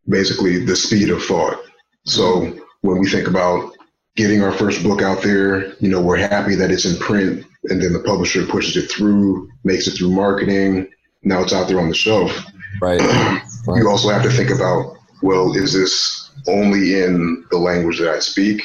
basically 0.08 0.64
the 0.64 0.76
speed 0.76 1.10
of 1.10 1.22
thought. 1.22 1.58
So 2.04 2.56
when 2.82 2.98
we 2.98 3.08
think 3.08 3.26
about 3.26 3.72
getting 4.14 4.42
our 4.42 4.52
first 4.52 4.82
book 4.82 5.02
out 5.02 5.22
there, 5.22 5.74
you 5.76 5.88
know, 5.88 6.00
we're 6.00 6.16
happy 6.16 6.54
that 6.54 6.70
it's 6.70 6.84
in 6.84 6.96
print 6.98 7.44
and 7.64 7.82
then 7.82 7.92
the 7.92 8.00
publisher 8.00 8.46
pushes 8.46 8.76
it 8.76 8.90
through, 8.90 9.50
makes 9.64 9.86
it 9.86 9.92
through 9.92 10.10
marketing. 10.10 10.88
Now 11.22 11.42
it's 11.42 11.52
out 11.52 11.68
there 11.68 11.80
on 11.80 11.88
the 11.88 11.94
shelf. 11.94 12.32
Right. 12.80 13.00
right. 13.66 13.78
You 13.82 13.88
also 13.88 14.10
have 14.10 14.22
to 14.22 14.30
think 14.30 14.50
about, 14.50 14.96
well, 15.22 15.56
is 15.56 15.72
this 15.72 16.30
only 16.48 17.02
in 17.02 17.44
the 17.50 17.58
language 17.58 17.98
that 17.98 18.08
I 18.08 18.18
speak? 18.20 18.62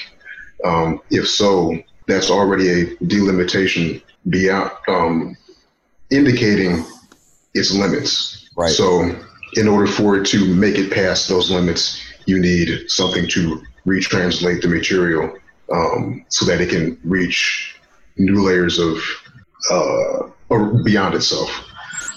Um, 0.63 1.01
if 1.09 1.27
so, 1.27 1.77
that's 2.07 2.29
already 2.29 2.69
a 2.69 2.95
delimitation 3.05 4.01
beyond 4.29 4.71
um, 4.87 5.37
indicating 6.11 6.85
its 7.53 7.73
limits. 7.73 8.49
Right. 8.55 8.71
So 8.71 9.15
in 9.53 9.67
order 9.67 9.87
for 9.87 10.17
it 10.17 10.25
to 10.27 10.45
make 10.53 10.77
it 10.77 10.91
past 10.91 11.29
those 11.29 11.49
limits, 11.49 12.01
you 12.25 12.39
need 12.39 12.89
something 12.89 13.27
to 13.29 13.61
retranslate 13.85 14.61
the 14.61 14.67
material 14.67 15.37
um, 15.71 16.25
so 16.29 16.45
that 16.45 16.61
it 16.61 16.69
can 16.69 16.99
reach 17.03 17.75
new 18.17 18.43
layers 18.43 18.77
of 18.77 18.97
uh, 19.71 20.29
or 20.49 20.83
beyond 20.83 21.15
itself. 21.15 21.49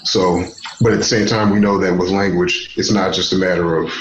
So, 0.05 0.43
but 0.81 0.93
at 0.93 0.99
the 0.99 1.05
same 1.05 1.27
time, 1.27 1.49
we 1.49 1.59
know 1.59 1.77
that 1.79 1.97
with 1.97 2.09
language, 2.09 2.73
it's 2.77 2.91
not 2.91 3.13
just 3.13 3.33
a 3.33 3.37
matter 3.37 3.75
of, 3.75 3.91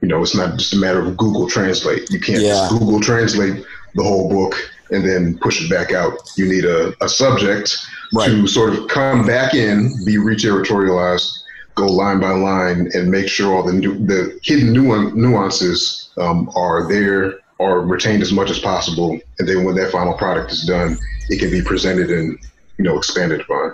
you 0.00 0.08
know, 0.08 0.22
it's 0.22 0.34
not 0.34 0.58
just 0.58 0.72
a 0.74 0.76
matter 0.76 1.00
of 1.00 1.16
Google 1.16 1.48
Translate. 1.48 2.10
You 2.10 2.20
can't 2.20 2.42
yeah. 2.42 2.50
just 2.50 2.70
Google 2.70 3.00
Translate 3.00 3.64
the 3.94 4.02
whole 4.02 4.28
book 4.28 4.54
and 4.90 5.06
then 5.06 5.38
push 5.38 5.62
it 5.62 5.70
back 5.70 5.92
out. 5.92 6.18
You 6.36 6.46
need 6.46 6.64
a, 6.64 6.92
a 7.02 7.08
subject 7.08 7.76
right. 8.12 8.28
to 8.28 8.46
sort 8.46 8.74
of 8.74 8.88
come 8.88 9.26
back 9.26 9.54
in, 9.54 9.90
be 10.04 10.16
reterritorialized, 10.16 11.38
go 11.74 11.86
line 11.86 12.20
by 12.20 12.30
line 12.30 12.90
and 12.94 13.10
make 13.10 13.28
sure 13.28 13.54
all 13.54 13.62
the 13.62 13.72
new, 13.72 13.94
the 14.06 14.38
hidden 14.42 14.72
nuances 14.72 16.10
um, 16.18 16.50
are 16.54 16.88
there 16.88 17.40
or 17.58 17.80
retained 17.80 18.22
as 18.22 18.32
much 18.32 18.50
as 18.50 18.58
possible. 18.58 19.18
And 19.38 19.48
then 19.48 19.64
when 19.64 19.74
that 19.76 19.90
final 19.90 20.14
product 20.14 20.52
is 20.52 20.64
done, 20.64 20.96
it 21.28 21.38
can 21.38 21.50
be 21.50 21.62
presented 21.62 22.10
and 22.10 22.38
you 22.78 22.84
know 22.84 22.96
expanded 22.98 23.40
upon. 23.40 23.72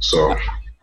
So, 0.00 0.36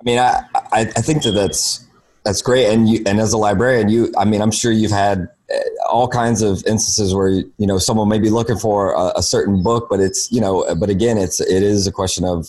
mean, 0.08 0.20
I 0.20 0.44
I, 0.72 0.82
I 0.82 1.02
think 1.02 1.24
that 1.24 1.32
that's 1.32 1.86
that's 2.24 2.42
great. 2.42 2.68
And 2.68 2.90
you 2.90 3.04
and 3.06 3.20
as 3.20 3.34
a 3.34 3.38
librarian, 3.38 3.90
you 3.90 4.12
I 4.18 4.26
mean, 4.26 4.42
I'm 4.42 4.52
sure 4.52 4.72
you've 4.72 4.92
had 4.92 5.28
uh, 5.54 5.60
all 5.90 6.08
kinds 6.08 6.42
of 6.42 6.64
instances 6.66 7.14
where 7.14 7.30
you 7.30 7.68
know 7.68 7.78
someone 7.78 8.10
may 8.10 8.20
be 8.20 8.30
looking 8.30 8.58
for 8.58 8.94
a, 8.94 9.14
a 9.18 9.24
certain 9.24 9.62
book, 9.62 9.88
but 9.90 10.00
it's 10.00 10.32
you 10.32 10.42
know, 10.42 10.66
but 10.76 10.90
again, 10.90 11.18
it's 11.18 11.40
it 11.40 11.62
is 11.64 11.86
a 11.88 11.92
question 11.92 12.26
of 12.26 12.48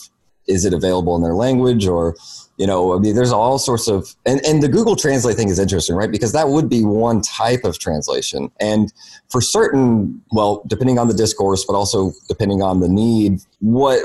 is 0.48 0.64
it 0.64 0.72
available 0.72 1.14
in 1.14 1.22
their 1.22 1.34
language 1.34 1.86
or 1.86 2.16
you 2.56 2.66
know 2.66 2.94
i 2.94 2.98
mean 2.98 3.14
there's 3.14 3.30
all 3.30 3.58
sorts 3.58 3.86
of 3.86 4.16
and, 4.26 4.44
and 4.44 4.62
the 4.62 4.68
google 4.68 4.96
translate 4.96 5.36
thing 5.36 5.48
is 5.48 5.58
interesting 5.58 5.94
right 5.94 6.10
because 6.10 6.32
that 6.32 6.48
would 6.48 6.68
be 6.68 6.84
one 6.84 7.20
type 7.20 7.64
of 7.64 7.78
translation 7.78 8.50
and 8.58 8.92
for 9.28 9.40
certain 9.40 10.20
well 10.32 10.62
depending 10.66 10.98
on 10.98 11.06
the 11.06 11.14
discourse 11.14 11.64
but 11.64 11.74
also 11.74 12.12
depending 12.28 12.62
on 12.62 12.80
the 12.80 12.88
need 12.88 13.40
what 13.60 14.00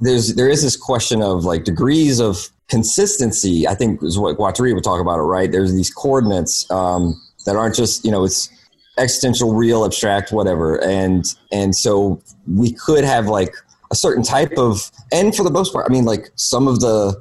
there's 0.00 0.34
there 0.34 0.48
is 0.48 0.62
this 0.62 0.76
question 0.76 1.22
of 1.22 1.44
like 1.44 1.64
degrees 1.64 2.20
of 2.20 2.50
consistency 2.68 3.66
i 3.66 3.74
think 3.74 4.02
is 4.02 4.18
what 4.18 4.36
guattari 4.36 4.74
would 4.74 4.84
talk 4.84 5.00
about 5.00 5.18
it 5.18 5.22
right? 5.22 5.50
There's 5.50 5.72
these 5.74 5.90
coordinates 5.90 6.70
um, 6.70 7.20
that 7.46 7.56
aren't 7.56 7.74
just 7.74 8.04
you 8.04 8.10
know 8.10 8.24
it's 8.24 8.50
existential 8.98 9.54
real 9.54 9.84
abstract 9.84 10.32
whatever. 10.32 10.82
And 10.84 11.24
and 11.52 11.74
so 11.74 12.20
we 12.46 12.72
could 12.72 13.04
have 13.04 13.26
like 13.26 13.54
a 13.90 13.94
certain 13.94 14.22
type 14.22 14.52
of 14.58 14.90
and 15.12 15.34
for 15.34 15.44
the 15.44 15.50
most 15.50 15.72
part 15.72 15.86
i 15.88 15.90
mean 15.90 16.04
like 16.04 16.30
some 16.34 16.68
of 16.68 16.80
the 16.80 17.16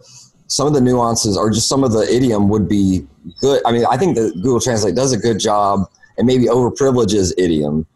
some 0.47 0.67
of 0.67 0.73
the 0.73 0.81
nuances 0.81 1.37
or 1.37 1.49
just 1.49 1.69
some 1.69 1.81
of 1.81 1.93
the 1.93 2.05
idiom 2.13 2.49
would 2.49 2.67
be 2.67 3.07
good. 3.39 3.61
I 3.65 3.71
mean 3.71 3.85
i 3.89 3.95
think 3.95 4.15
that 4.15 4.33
google 4.35 4.59
translate 4.59 4.93
does 4.93 5.13
a 5.13 5.17
good 5.17 5.39
job 5.39 5.89
and 6.17 6.27
maybe 6.27 6.45
overprivileges 6.45 7.31
idiom 7.37 7.87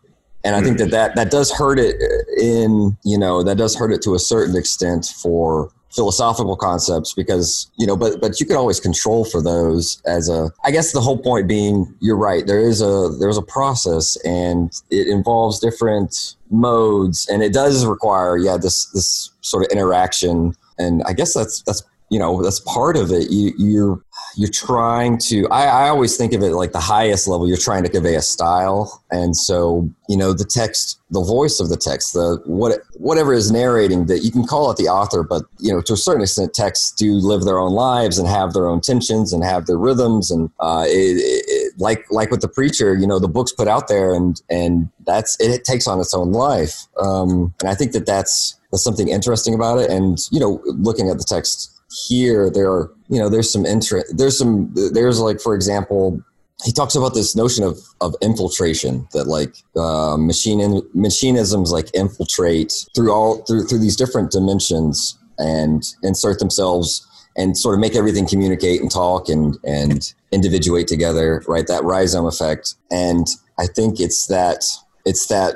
and 0.44 0.56
i 0.56 0.62
think 0.62 0.78
that, 0.78 0.86
mm-hmm. 0.86 0.92
that 0.92 1.16
that 1.16 1.32
does 1.32 1.52
hurt 1.52 1.80
it 1.80 1.96
uh, 2.02 2.42
in 2.42 2.98
you 3.04 3.18
know 3.18 3.44
that 3.44 3.58
does 3.58 3.76
hurt 3.76 3.92
it 3.92 4.02
to 4.02 4.14
a 4.14 4.20
certain 4.20 4.56
extent 4.56 5.14
for 5.22 5.72
philosophical 5.94 6.56
concepts 6.56 7.14
because 7.14 7.70
you 7.78 7.86
know 7.86 7.98
but 7.98 8.22
but 8.22 8.40
you 8.40 8.46
can 8.46 8.56
always 8.56 8.80
control 8.80 9.26
for 9.26 9.42
those 9.42 10.02
as 10.06 10.30
a 10.30 10.50
i 10.64 10.72
guess 10.72 10.94
the 10.94 11.02
whole 11.02 11.18
point 11.18 11.50
being 11.50 11.94
you're 12.00 12.16
right 12.16 12.48
there 12.48 12.62
is 12.62 12.82
a 12.82 13.10
there's 13.20 13.38
a 13.38 13.42
process 13.42 14.16
and 14.24 14.72
it 14.90 15.08
involves 15.08 15.60
different 15.60 16.36
modes 16.50 17.28
and 17.28 17.44
it 17.44 17.52
does 17.52 17.86
require 17.86 18.38
yeah 18.38 18.56
this 18.56 18.86
this 18.92 19.32
sort 19.42 19.66
of 19.66 19.72
interaction. 19.72 20.56
And 20.78 21.04
i 21.04 21.14
guess 21.14 21.34
that's 21.34 21.62
that's 21.64 21.84
you 22.10 22.20
know 22.20 22.42
that's 22.42 22.60
part 22.62 22.98
of 22.98 23.12
it. 23.12 23.30
You 23.30 23.54
you're 23.58 24.04
you're 24.36 24.50
trying 24.50 25.18
to 25.18 25.48
I, 25.50 25.86
I 25.86 25.90
always 25.90 26.18
think 26.18 26.34
of 26.34 26.42
it 26.42 26.52
like 26.52 26.72
the 26.72 26.80
highest 26.80 27.28
level 27.28 27.48
you're 27.48 27.58
trying 27.58 27.84
to 27.84 27.90
convey 27.90 28.16
a 28.16 28.22
style. 28.22 29.04
And 29.12 29.36
so 29.36 29.90
you 30.08 30.18
know 30.18 30.34
the 30.34 30.46
text 30.46 31.00
the 31.10 31.22
voice 31.22 31.60
of 31.60 31.70
the 31.70 31.78
text 31.78 32.14
the 32.14 32.42
what 32.46 32.80
whatever 32.94 33.34
is 33.34 33.52
narrating 33.52 34.06
that 34.06 34.20
you 34.20 34.32
can 34.32 34.46
call 34.46 34.72
it 34.72 34.78
the 34.78 34.88
author 34.88 35.24
but 35.24 35.44
you 35.60 35.72
know 35.72 35.82
to 35.82 35.94
a 35.94 35.98
certain 35.98 36.22
extent 36.22 36.54
texts 36.54 36.92
do 36.92 37.14
live 37.14 37.44
their 37.44 37.60
own 37.60 37.72
lives 37.74 38.18
and 38.18 38.28
have 38.28 38.54
their 38.54 38.68
own 38.68 38.82
tensions 38.82 39.34
and 39.34 39.44
have 39.44 39.66
their 39.66 39.78
rhythms. 39.78 40.32
And 40.32 40.50
uh, 40.60 40.86
it, 40.88 41.18
it, 41.18 41.74
like 41.80 42.06
like 42.10 42.32
with 42.32 42.42
the 42.42 42.48
preacher 42.48 42.96
you 42.96 43.08
know 43.08 43.20
the 43.20 43.28
book's 43.28 43.52
put 43.52 43.68
out 43.68 43.88
there 43.88 44.14
and 44.14 44.42
and 44.50 44.90
that's 45.06 45.40
it, 45.40 45.52
it 45.52 45.64
takes 45.64 45.88
on 45.88 46.00
its 46.00 46.14
own 46.14 46.32
life. 46.32 46.88
Um, 47.00 47.54
and 47.62 47.70
i 47.70 47.76
think 47.76 47.92
that 47.94 48.06
that's 48.06 48.60
that's 48.72 48.84
something 48.84 49.10
interesting 49.10 49.54
about 49.54 49.80
it. 49.80 49.90
And 49.90 50.18
you 50.32 50.40
know 50.40 50.62
looking 50.66 51.10
at 51.10 51.18
the 51.18 51.26
text 51.26 51.81
here 52.06 52.50
there 52.50 52.72
are 52.72 52.92
you 53.10 53.20
know 53.20 53.30
there's 53.30 53.52
some 53.52 53.66
interest 53.66 54.18
there's 54.18 54.38
some 54.38 54.72
there's 54.94 55.20
like 55.20 55.40
for 55.42 55.54
example 55.54 56.24
he 56.64 56.72
talks 56.72 56.96
about 56.96 57.14
this 57.14 57.36
notion 57.36 57.64
of 57.64 57.80
of 58.02 58.16
infiltration 58.22 59.08
that 59.14 59.26
like 59.26 59.56
uh, 59.76 60.16
machine 60.18 60.60
in, 60.60 60.82
machinisms 60.96 61.70
like 61.70 61.94
infiltrate 61.94 62.86
through 62.96 63.12
all 63.12 63.44
through 63.46 63.66
through 63.66 63.80
these 63.80 63.96
different 63.96 64.32
dimensions 64.32 65.18
and 65.38 65.84
insert 66.04 66.40
themselves 66.40 67.08
and 67.38 67.58
sort 67.58 67.74
of 67.74 67.80
make 67.80 67.96
everything 67.96 68.28
communicate 68.28 68.82
and 68.82 68.92
talk 68.92 69.28
and 69.30 69.58
and 69.64 70.14
individuate 70.32 70.88
together 70.88 71.44
right? 71.48 71.68
That 71.68 71.84
rhizome 71.84 72.26
effect. 72.26 72.76
And 72.90 73.28
i 73.60 73.68
think 73.68 74.00
it's 74.00 74.28
that 74.28 74.64
it's 75.06 75.28
that 75.28 75.56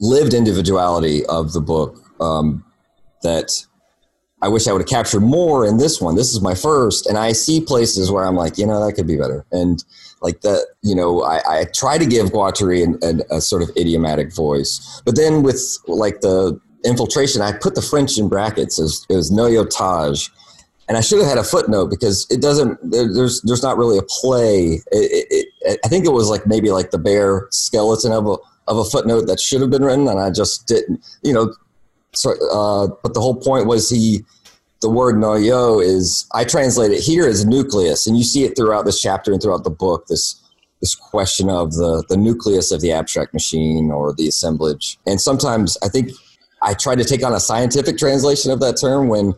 lived 0.00 0.34
individuality 0.34 1.24
of 1.26 1.52
the 1.52 1.60
book 1.60 1.98
um, 2.20 2.64
that 3.22 3.50
I 4.40 4.48
wish 4.48 4.68
I 4.68 4.72
would 4.72 4.82
have 4.82 4.88
captured 4.88 5.20
more 5.20 5.66
in 5.66 5.78
this 5.78 6.00
one. 6.00 6.14
This 6.14 6.32
is 6.32 6.40
my 6.40 6.54
first, 6.54 7.06
and 7.06 7.18
I 7.18 7.32
see 7.32 7.60
places 7.60 8.10
where 8.10 8.24
I'm 8.24 8.36
like, 8.36 8.56
you 8.56 8.66
know, 8.66 8.84
that 8.84 8.92
could 8.92 9.06
be 9.06 9.16
better. 9.16 9.44
And 9.50 9.82
like 10.22 10.42
that, 10.42 10.66
you 10.82 10.94
know, 10.94 11.22
I, 11.22 11.60
I 11.60 11.64
try 11.74 11.98
to 11.98 12.06
give 12.06 12.28
Guattari 12.28 12.84
an, 12.84 12.98
an, 13.02 13.22
a 13.30 13.40
sort 13.40 13.62
of 13.62 13.70
idiomatic 13.76 14.32
voice, 14.32 15.02
but 15.04 15.16
then 15.16 15.42
with 15.42 15.60
like 15.88 16.20
the 16.20 16.60
infiltration, 16.84 17.42
I 17.42 17.52
put 17.52 17.74
the 17.74 17.82
French 17.82 18.18
in 18.18 18.28
brackets 18.28 18.78
as 18.78 19.04
it 19.08 19.16
was 19.16 19.30
noyautage, 19.30 20.30
and 20.88 20.96
I 20.96 21.00
should 21.00 21.18
have 21.18 21.28
had 21.28 21.38
a 21.38 21.44
footnote 21.44 21.88
because 21.90 22.26
it 22.30 22.40
doesn't. 22.40 22.78
There, 22.88 23.12
there's 23.12 23.42
there's 23.42 23.62
not 23.62 23.76
really 23.76 23.98
a 23.98 24.02
play. 24.02 24.80
It, 24.92 25.26
it, 25.30 25.48
it, 25.60 25.80
I 25.84 25.88
think 25.88 26.06
it 26.06 26.12
was 26.12 26.28
like 26.28 26.46
maybe 26.46 26.70
like 26.70 26.90
the 26.90 26.98
bare 26.98 27.48
skeleton 27.50 28.12
of 28.12 28.26
a 28.26 28.36
of 28.68 28.78
a 28.78 28.84
footnote 28.84 29.26
that 29.26 29.40
should 29.40 29.60
have 29.60 29.70
been 29.70 29.84
written, 29.84 30.08
and 30.08 30.20
I 30.20 30.30
just 30.30 30.66
didn't. 30.66 31.04
You 31.22 31.32
know, 31.32 31.54
so, 32.14 32.30
uh, 32.50 32.88
but 33.02 33.14
the 33.14 33.20
whole 33.20 33.36
point 33.36 33.66
was 33.66 33.90
he, 33.90 34.24
the 34.80 34.90
word 34.90 35.16
noyau 35.16 35.82
is, 35.84 36.28
I 36.32 36.44
translate 36.44 36.92
it 36.92 37.00
here 37.00 37.26
as 37.26 37.44
nucleus, 37.44 38.06
and 38.06 38.16
you 38.16 38.24
see 38.24 38.44
it 38.44 38.56
throughout 38.56 38.84
this 38.84 39.00
chapter 39.00 39.32
and 39.32 39.42
throughout 39.42 39.64
the 39.64 39.70
book, 39.70 40.06
this, 40.06 40.40
this 40.80 40.94
question 40.94 41.50
of 41.50 41.74
the, 41.74 42.04
the 42.08 42.16
nucleus 42.16 42.70
of 42.70 42.80
the 42.80 42.92
abstract 42.92 43.34
machine 43.34 43.90
or 43.90 44.12
the 44.14 44.28
assemblage. 44.28 44.98
And 45.06 45.20
sometimes 45.20 45.76
I 45.82 45.88
think 45.88 46.10
I 46.62 46.74
try 46.74 46.94
to 46.94 47.04
take 47.04 47.24
on 47.24 47.32
a 47.32 47.40
scientific 47.40 47.98
translation 47.98 48.50
of 48.52 48.60
that 48.60 48.76
term 48.80 49.08
when 49.08 49.34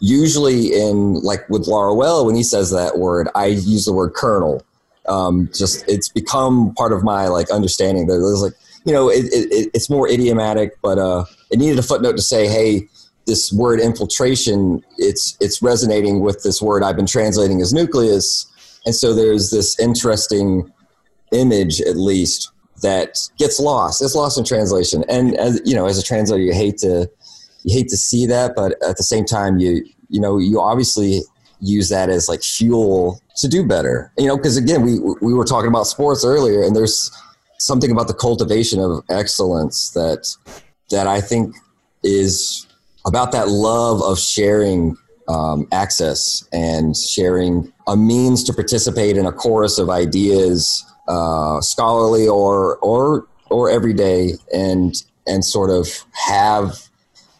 usually 0.00 0.74
in 0.74 1.14
like 1.22 1.48
with 1.48 1.66
Laruelle, 1.66 2.26
when 2.26 2.34
he 2.34 2.42
says 2.42 2.70
that 2.72 2.98
word, 2.98 3.28
I 3.34 3.46
use 3.46 3.84
the 3.84 3.92
word 3.92 4.14
kernel. 4.14 4.62
Um, 5.08 5.48
just 5.52 5.84
it's 5.88 6.08
become 6.08 6.74
part 6.74 6.92
of 6.92 7.02
my 7.02 7.26
like 7.26 7.50
understanding 7.50 8.06
that 8.06 8.14
there's 8.14 8.42
like 8.42 8.52
you 8.84 8.92
know, 8.92 9.08
it, 9.08 9.26
it, 9.26 9.70
it's 9.74 9.88
more 9.88 10.08
idiomatic, 10.08 10.72
but 10.82 10.98
uh, 10.98 11.24
it 11.52 11.58
needed 11.58 11.78
a 11.78 11.82
footnote 11.82 12.16
to 12.16 12.22
say, 12.22 12.48
hey, 12.48 12.88
this 13.26 13.52
word 13.52 13.78
infiltration, 13.78 14.82
it's 14.98 15.36
it's 15.40 15.62
resonating 15.62 16.20
with 16.20 16.42
this 16.42 16.60
word 16.60 16.82
I've 16.82 16.96
been 16.96 17.06
translating 17.06 17.60
as 17.60 17.72
nucleus, 17.72 18.46
and 18.84 18.94
so 18.94 19.14
there's 19.14 19.50
this 19.50 19.78
interesting 19.78 20.72
image, 21.32 21.80
at 21.80 21.96
least, 21.96 22.50
that 22.82 23.18
gets 23.38 23.60
lost. 23.60 24.02
It's 24.02 24.16
lost 24.16 24.38
in 24.38 24.44
translation, 24.44 25.04
and 25.08 25.36
as 25.36 25.60
you 25.64 25.76
know, 25.76 25.86
as 25.86 25.98
a 25.98 26.02
translator, 26.02 26.42
you 26.42 26.52
hate 26.52 26.78
to 26.78 27.08
you 27.62 27.76
hate 27.76 27.88
to 27.88 27.96
see 27.96 28.26
that, 28.26 28.54
but 28.56 28.72
at 28.82 28.96
the 28.96 29.04
same 29.04 29.24
time, 29.24 29.58
you 29.60 29.84
you 30.08 30.20
know, 30.20 30.38
you 30.38 30.60
obviously 30.60 31.20
use 31.60 31.88
that 31.90 32.10
as 32.10 32.28
like 32.28 32.42
fuel 32.42 33.20
to 33.36 33.46
do 33.46 33.64
better. 33.64 34.12
You 34.18 34.26
know, 34.26 34.36
because 34.36 34.56
again, 34.56 34.82
we 34.82 34.98
we 35.20 35.32
were 35.32 35.44
talking 35.44 35.68
about 35.68 35.86
sports 35.86 36.24
earlier, 36.24 36.62
and 36.62 36.74
there's 36.74 37.10
something 37.58 37.92
about 37.92 38.08
the 38.08 38.14
cultivation 38.14 38.80
of 38.80 39.04
excellence 39.08 39.90
that 39.90 40.34
that 40.92 41.08
I 41.08 41.20
think 41.20 41.56
is 42.04 42.66
about 43.04 43.32
that 43.32 43.48
love 43.48 44.00
of 44.02 44.18
sharing 44.18 44.96
um, 45.28 45.66
access 45.72 46.46
and 46.52 46.96
sharing 46.96 47.72
a 47.86 47.96
means 47.96 48.44
to 48.44 48.52
participate 48.52 49.16
in 49.16 49.26
a 49.26 49.32
chorus 49.32 49.78
of 49.78 49.90
ideas, 49.90 50.84
uh, 51.08 51.60
scholarly 51.60 52.28
or 52.28 52.76
or 52.76 53.26
or 53.50 53.70
everyday, 53.70 54.34
and 54.54 55.02
and 55.26 55.44
sort 55.44 55.70
of 55.70 55.88
have, 56.12 56.88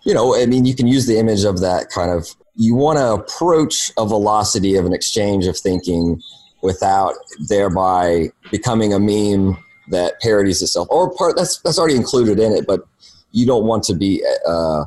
you 0.04 0.14
know, 0.14 0.36
I 0.36 0.46
mean, 0.46 0.64
you 0.64 0.74
can 0.74 0.86
use 0.86 1.06
the 1.06 1.18
image 1.18 1.44
of 1.44 1.60
that 1.60 1.90
kind 1.90 2.10
of. 2.10 2.28
You 2.54 2.74
want 2.74 2.98
to 2.98 3.12
approach 3.14 3.90
a 3.96 4.06
velocity 4.06 4.76
of 4.76 4.84
an 4.84 4.92
exchange 4.92 5.46
of 5.46 5.56
thinking 5.56 6.20
without 6.62 7.14
thereby 7.48 8.28
becoming 8.50 8.92
a 8.92 8.98
meme 8.98 9.56
that 9.88 10.20
parodies 10.20 10.60
itself, 10.62 10.86
or 10.90 11.14
part 11.14 11.36
that's 11.36 11.60
that's 11.62 11.78
already 11.78 11.96
included 11.96 12.38
in 12.38 12.52
it, 12.52 12.66
but 12.66 12.86
you 13.32 13.46
don't 13.46 13.66
want 13.66 13.82
to 13.84 13.94
be 13.94 14.24
uh, 14.46 14.84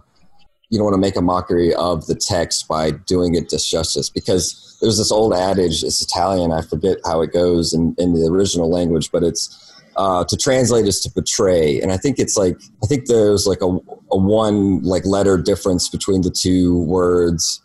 you 0.70 0.80
don't 0.80 0.86
want 0.86 0.96
to 0.96 1.00
make 1.00 1.16
a 1.16 1.22
mockery 1.22 1.74
of 1.76 2.06
the 2.08 2.16
text 2.16 2.68
by 2.68 2.92
doing 2.92 3.36
it 3.36 3.50
disjustice 3.50 4.12
because 4.14 4.78
there's 4.82 4.98
this 4.98 5.12
old 5.12 5.34
adage 5.34 5.84
it's 5.84 6.02
italian 6.02 6.52
i 6.52 6.62
forget 6.62 6.98
how 7.06 7.22
it 7.22 7.32
goes 7.32 7.74
in, 7.74 7.96
in 7.98 8.14
the 8.14 8.28
original 8.28 8.70
language 8.70 9.12
but 9.12 9.24
it's 9.24 9.62
uh, 9.98 10.26
to 10.26 10.36
translate 10.36 10.86
is 10.86 11.00
to 11.00 11.10
betray 11.12 11.80
and 11.80 11.92
i 11.92 11.98
think 11.98 12.20
it's 12.20 12.36
like 12.36 12.58
i 12.84 12.88
think 12.88 13.06
there's 13.06 13.48
like 13.48 13.62
a, 13.62 13.80
a 14.12 14.18
one 14.18 14.82
like 14.84 15.06
letter 15.06 15.38
difference 15.38 15.88
between 15.88 16.22
the 16.22 16.30
two 16.30 16.80
words 16.84 17.62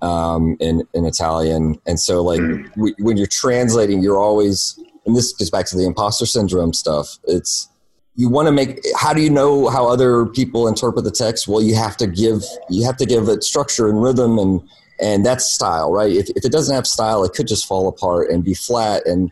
um, 0.00 0.56
in, 0.60 0.82
in 0.94 1.04
italian 1.04 1.80
and 1.86 1.98
so 1.98 2.22
like 2.22 2.40
mm. 2.40 2.72
w- 2.74 2.94
when 3.00 3.16
you're 3.16 3.26
translating 3.26 4.00
you're 4.00 4.18
always 4.18 4.78
and 5.06 5.16
this 5.16 5.32
gets 5.32 5.50
back 5.50 5.66
to 5.66 5.76
the 5.76 5.84
imposter 5.84 6.26
syndrome 6.26 6.72
stuff. 6.72 7.18
It's 7.24 7.68
you 8.14 8.28
want 8.28 8.46
to 8.46 8.52
make 8.52 8.80
how 8.96 9.12
do 9.12 9.22
you 9.22 9.30
know 9.30 9.68
how 9.68 9.88
other 9.88 10.26
people 10.26 10.68
interpret 10.68 11.04
the 11.04 11.10
text? 11.10 11.48
Well 11.48 11.62
you 11.62 11.74
have 11.74 11.96
to 11.98 12.06
give 12.06 12.42
you 12.68 12.84
have 12.84 12.96
to 12.98 13.06
give 13.06 13.28
it 13.28 13.42
structure 13.42 13.88
and 13.88 14.02
rhythm 14.02 14.38
and 14.38 14.60
and 15.00 15.26
that's 15.26 15.44
style 15.44 15.92
right? 15.92 16.12
If, 16.12 16.28
if 16.30 16.44
it 16.44 16.52
doesn't 16.52 16.74
have 16.74 16.86
style 16.86 17.24
it 17.24 17.32
could 17.32 17.48
just 17.48 17.66
fall 17.66 17.88
apart 17.88 18.30
and 18.30 18.44
be 18.44 18.54
flat 18.54 19.06
and 19.06 19.30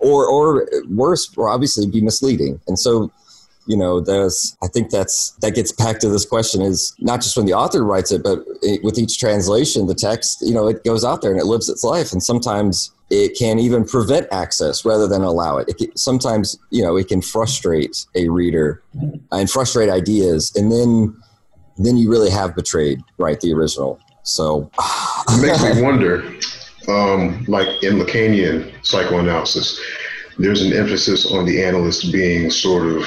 or 0.00 0.26
or 0.26 0.68
worse 0.88 1.32
or 1.36 1.48
obviously 1.48 1.86
be 1.86 2.00
misleading. 2.00 2.60
And 2.66 2.78
so 2.78 3.10
you 3.68 3.76
know 3.76 4.00
there's 4.00 4.56
i 4.62 4.68
think 4.68 4.90
that's 4.90 5.32
that 5.40 5.56
gets 5.56 5.72
back 5.72 5.98
to 5.98 6.08
this 6.08 6.24
question 6.24 6.62
is 6.62 6.94
not 7.00 7.20
just 7.20 7.36
when 7.36 7.46
the 7.46 7.52
author 7.52 7.82
writes 7.82 8.12
it 8.12 8.22
but 8.22 8.38
it, 8.62 8.80
with 8.84 8.96
each 8.96 9.18
translation 9.18 9.88
the 9.88 9.94
text 9.94 10.40
you 10.40 10.54
know 10.54 10.68
it 10.68 10.84
goes 10.84 11.04
out 11.04 11.20
there 11.20 11.32
and 11.32 11.40
it 11.40 11.46
lives 11.46 11.68
its 11.68 11.82
life. 11.82 12.12
And 12.12 12.22
sometimes 12.22 12.92
it 13.10 13.38
can 13.38 13.58
even 13.58 13.84
prevent 13.84 14.26
access 14.32 14.84
rather 14.84 15.06
than 15.06 15.22
allow 15.22 15.58
it. 15.58 15.68
it 15.68 15.78
can, 15.78 15.96
sometimes, 15.96 16.58
you 16.70 16.82
know, 16.82 16.96
it 16.96 17.08
can 17.08 17.22
frustrate 17.22 18.04
a 18.14 18.28
reader 18.28 18.82
and 19.30 19.48
frustrate 19.50 19.88
ideas, 19.88 20.52
and 20.56 20.72
then 20.72 21.16
then 21.78 21.98
you 21.98 22.10
really 22.10 22.30
have 22.30 22.56
betrayed, 22.56 23.00
right, 23.18 23.38
the 23.40 23.52
original. 23.52 24.00
So 24.22 24.70
it 25.28 25.42
makes 25.42 25.62
me 25.62 25.82
wonder, 25.82 26.24
um, 26.88 27.44
like 27.48 27.68
in 27.82 27.98
Lacanian 27.98 28.72
psychoanalysis, 28.84 29.78
there's 30.38 30.62
an 30.62 30.72
emphasis 30.72 31.30
on 31.30 31.44
the 31.44 31.62
analyst 31.62 32.12
being 32.12 32.50
sort 32.50 32.86
of 32.86 33.06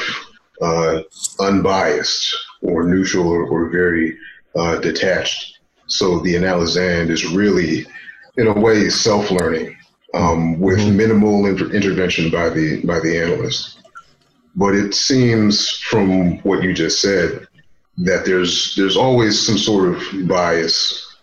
uh, 0.62 1.02
unbiased 1.40 2.36
or 2.62 2.84
neutral 2.84 3.28
or, 3.28 3.46
or 3.48 3.70
very 3.70 4.18
uh, 4.56 4.78
detached. 4.78 5.60
So 5.88 6.20
the 6.20 6.36
analysand 6.36 7.10
is 7.10 7.26
really, 7.26 7.86
in 8.38 8.48
a 8.48 8.54
way, 8.54 8.90
self-learning 8.90 9.76
um, 10.14 10.60
with 10.60 10.80
mm-hmm. 10.80 10.98
minimal 10.98 11.46
inter- 11.46 11.72
intervention 11.72 12.30
by 12.30 12.50
the 12.50 12.82
by 12.86 13.00
the 13.00 13.18
analyst. 13.18 13.80
But 14.56 14.76
it 14.76 14.94
seems 14.94 15.70
from 15.70 16.40
what 16.40 16.64
you 16.64 16.74
just 16.74 17.02
said 17.02 17.48
that 18.00 18.26
there's 18.26 18.76
there's 18.76 18.98
always 18.98 19.40
some 19.40 19.58
sort 19.58 19.94
of 19.94 20.28
bias, 20.28 21.16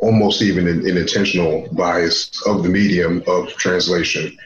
almost 0.00 0.42
even 0.42 0.66
an, 0.66 0.88
an 0.88 0.96
intentional 0.96 1.68
bias 1.72 2.30
of 2.46 2.62
the 2.62 2.68
medium 2.68 3.22
of 3.26 3.48
translation 3.54 4.36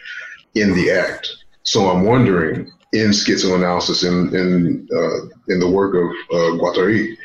in 0.54 0.74
the 0.74 0.90
act. 0.90 1.34
So 1.62 1.90
I'm 1.90 2.04
wondering 2.04 2.70
in 2.92 3.10
schizoanalysis 3.10 4.04
in 4.04 4.34
in 4.34 4.88
uh, 4.92 5.52
in 5.52 5.60
the 5.60 5.70
work 5.70 5.94
of 5.94 6.10
uh, 6.36 6.56
Guattari, 6.58 7.16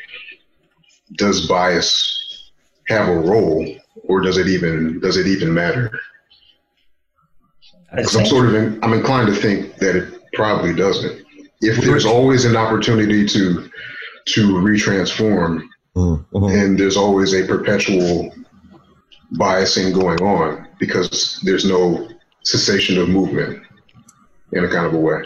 does 1.16 1.46
bias 1.46 2.50
have 2.88 3.08
a 3.08 3.18
role, 3.18 3.66
or 4.04 4.20
does 4.20 4.38
it 4.38 4.48
even 4.48 5.00
does 5.00 5.16
it 5.16 5.26
even 5.26 5.52
matter? 5.52 5.90
Because 7.94 8.16
I'm 8.16 8.26
sort 8.26 8.48
of 8.48 8.54
in, 8.54 8.82
I'm 8.82 8.92
inclined 8.92 9.28
to 9.28 9.34
think 9.34 9.76
that 9.76 9.96
it 9.96 10.14
probably 10.32 10.74
doesn't. 10.74 11.24
If 11.60 11.84
there's 11.84 12.06
always 12.06 12.44
an 12.44 12.56
opportunity 12.56 13.26
to 13.26 13.70
to 14.24 14.52
retransform, 14.54 15.62
mm-hmm. 15.96 16.44
and 16.44 16.78
there's 16.78 16.96
always 16.96 17.34
a 17.34 17.46
perpetual 17.46 18.34
biasing 19.34 19.94
going 19.94 20.20
on 20.20 20.66
because 20.78 21.40
there's 21.44 21.64
no 21.64 22.08
cessation 22.44 22.98
of 22.98 23.08
movement 23.08 23.62
in 24.52 24.64
a 24.64 24.68
kind 24.68 24.86
of 24.86 24.94
a 24.94 24.98
way. 24.98 25.22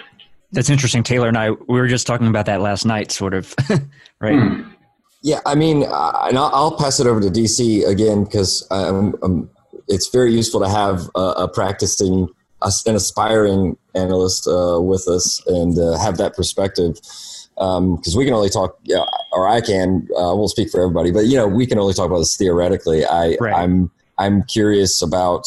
That's 0.53 0.71
interesting. 0.71 1.03
Taylor 1.03 1.29
and 1.29 1.39
I 1.39 1.51
we 1.51 1.81
were 1.81 1.89
just 1.89 2.07
talking 2.07 2.27
about 2.27 2.47
that 2.47 2.61
last 2.61 2.85
night, 2.85 3.13
sort 3.13 3.35
of, 3.35 3.55
right? 4.21 4.35
Mm. 4.35 4.73
Yeah, 5.23 5.41
I 5.45 5.55
mean, 5.55 5.83
uh, 5.83 6.27
and 6.29 6.39
I'll, 6.39 6.51
I'll, 6.55 6.77
pass 6.77 7.01
it 7.01 7.07
over 7.07 7.21
to 7.21 7.29
DC 7.29 7.85
again 7.89 8.25
because 8.25 8.67
it's 9.89 10.09
very 10.09 10.33
useful 10.33 10.61
to 10.61 10.69
have 10.69 11.11
a, 11.17 11.21
a 11.21 11.49
practicing 11.49 12.29
an 12.63 12.95
aspiring 12.95 13.77
analyst 13.95 14.47
uh, 14.47 14.81
with 14.81 15.09
us 15.09 15.43
and 15.47 15.79
uh, 15.79 15.99
have 15.99 16.17
that 16.19 16.35
perspective. 16.35 16.95
because 16.95 18.15
um, 18.15 18.19
we 18.19 18.25
can 18.25 18.35
only 18.35 18.51
talk, 18.51 18.79
yeah, 18.85 19.05
or 19.33 19.49
I 19.49 19.61
can. 19.61 20.09
Uh, 20.17 20.35
we'll 20.35 20.49
speak 20.49 20.71
for 20.71 20.81
everybody, 20.81 21.11
but 21.11 21.27
you 21.27 21.37
know, 21.37 21.47
we 21.47 21.67
can 21.67 21.79
only 21.79 21.95
talk 21.95 22.07
about 22.07 22.19
this 22.19 22.37
theoretically. 22.37 23.05
I, 23.05 23.37
right. 23.41 23.55
I'm, 23.55 23.91
I'm 24.19 24.43
curious 24.45 25.03
about 25.03 25.47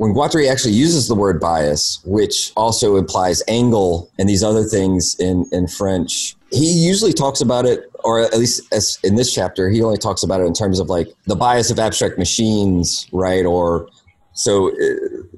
when 0.00 0.14
Guattari 0.14 0.50
actually 0.50 0.72
uses 0.72 1.08
the 1.08 1.14
word 1.14 1.38
bias, 1.38 2.00
which 2.06 2.52
also 2.56 2.96
implies 2.96 3.42
angle 3.48 4.10
and 4.18 4.26
these 4.26 4.42
other 4.42 4.64
things 4.64 5.14
in 5.20 5.44
in 5.52 5.66
French. 5.66 6.34
He 6.50 6.72
usually 6.72 7.12
talks 7.12 7.42
about 7.42 7.66
it, 7.66 7.90
or 8.02 8.22
at 8.22 8.32
least 8.38 8.62
as 8.72 8.98
in 9.04 9.16
this 9.16 9.32
chapter, 9.32 9.68
he 9.68 9.82
only 9.82 9.98
talks 9.98 10.22
about 10.22 10.40
it 10.40 10.44
in 10.44 10.54
terms 10.54 10.80
of 10.80 10.88
like 10.88 11.08
the 11.26 11.36
bias 11.36 11.70
of 11.70 11.78
abstract 11.78 12.16
machines, 12.16 13.06
right? 13.12 13.44
Or 13.44 13.88
so 14.32 14.70
uh, 14.70 14.74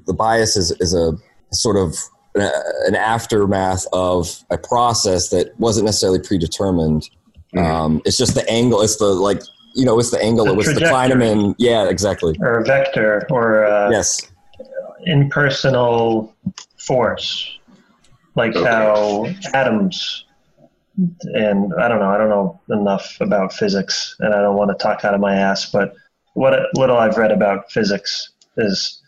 the 0.05 0.13
bias 0.13 0.55
is, 0.55 0.71
is 0.79 0.93
a 0.93 1.13
sort 1.51 1.77
of 1.77 1.97
an 2.35 2.95
aftermath 2.95 3.85
of 3.93 4.43
a 4.49 4.57
process 4.57 5.29
that 5.29 5.57
wasn't 5.59 5.85
necessarily 5.85 6.19
predetermined. 6.19 7.09
Mm-hmm. 7.53 7.59
Um, 7.59 8.01
it's 8.05 8.17
just 8.17 8.33
the 8.33 8.49
angle. 8.49 8.81
It's 8.81 8.97
the 8.97 9.05
like 9.05 9.41
you 9.75 9.85
know, 9.85 9.99
it's 9.99 10.11
the 10.11 10.21
angle. 10.21 10.45
The 10.45 10.51
it 10.51 10.57
was 10.57 10.67
the 10.67 10.81
clinamen. 10.81 11.55
Yeah, 11.57 11.89
exactly. 11.89 12.35
Or 12.39 12.59
a 12.59 12.65
vector, 12.65 13.25
or 13.29 13.63
a 13.63 13.91
yes, 13.91 14.31
impersonal 15.05 16.35
force, 16.77 17.57
like 18.35 18.55
okay. 18.55 18.65
how 18.65 19.27
atoms. 19.53 20.25
And 21.23 21.73
I 21.79 21.87
don't 21.87 21.99
know. 21.99 22.09
I 22.09 22.17
don't 22.17 22.29
know 22.29 22.61
enough 22.69 23.17
about 23.19 23.51
physics, 23.51 24.15
and 24.19 24.33
I 24.33 24.41
don't 24.41 24.55
want 24.55 24.69
to 24.69 24.83
talk 24.83 25.03
out 25.03 25.15
of 25.15 25.21
my 25.21 25.35
ass. 25.35 25.71
But 25.71 25.95
what 26.33 26.53
little 26.75 26.97
I've 26.97 27.17
read 27.17 27.31
about 27.31 27.71
physics 27.71 28.32
is 28.57 29.01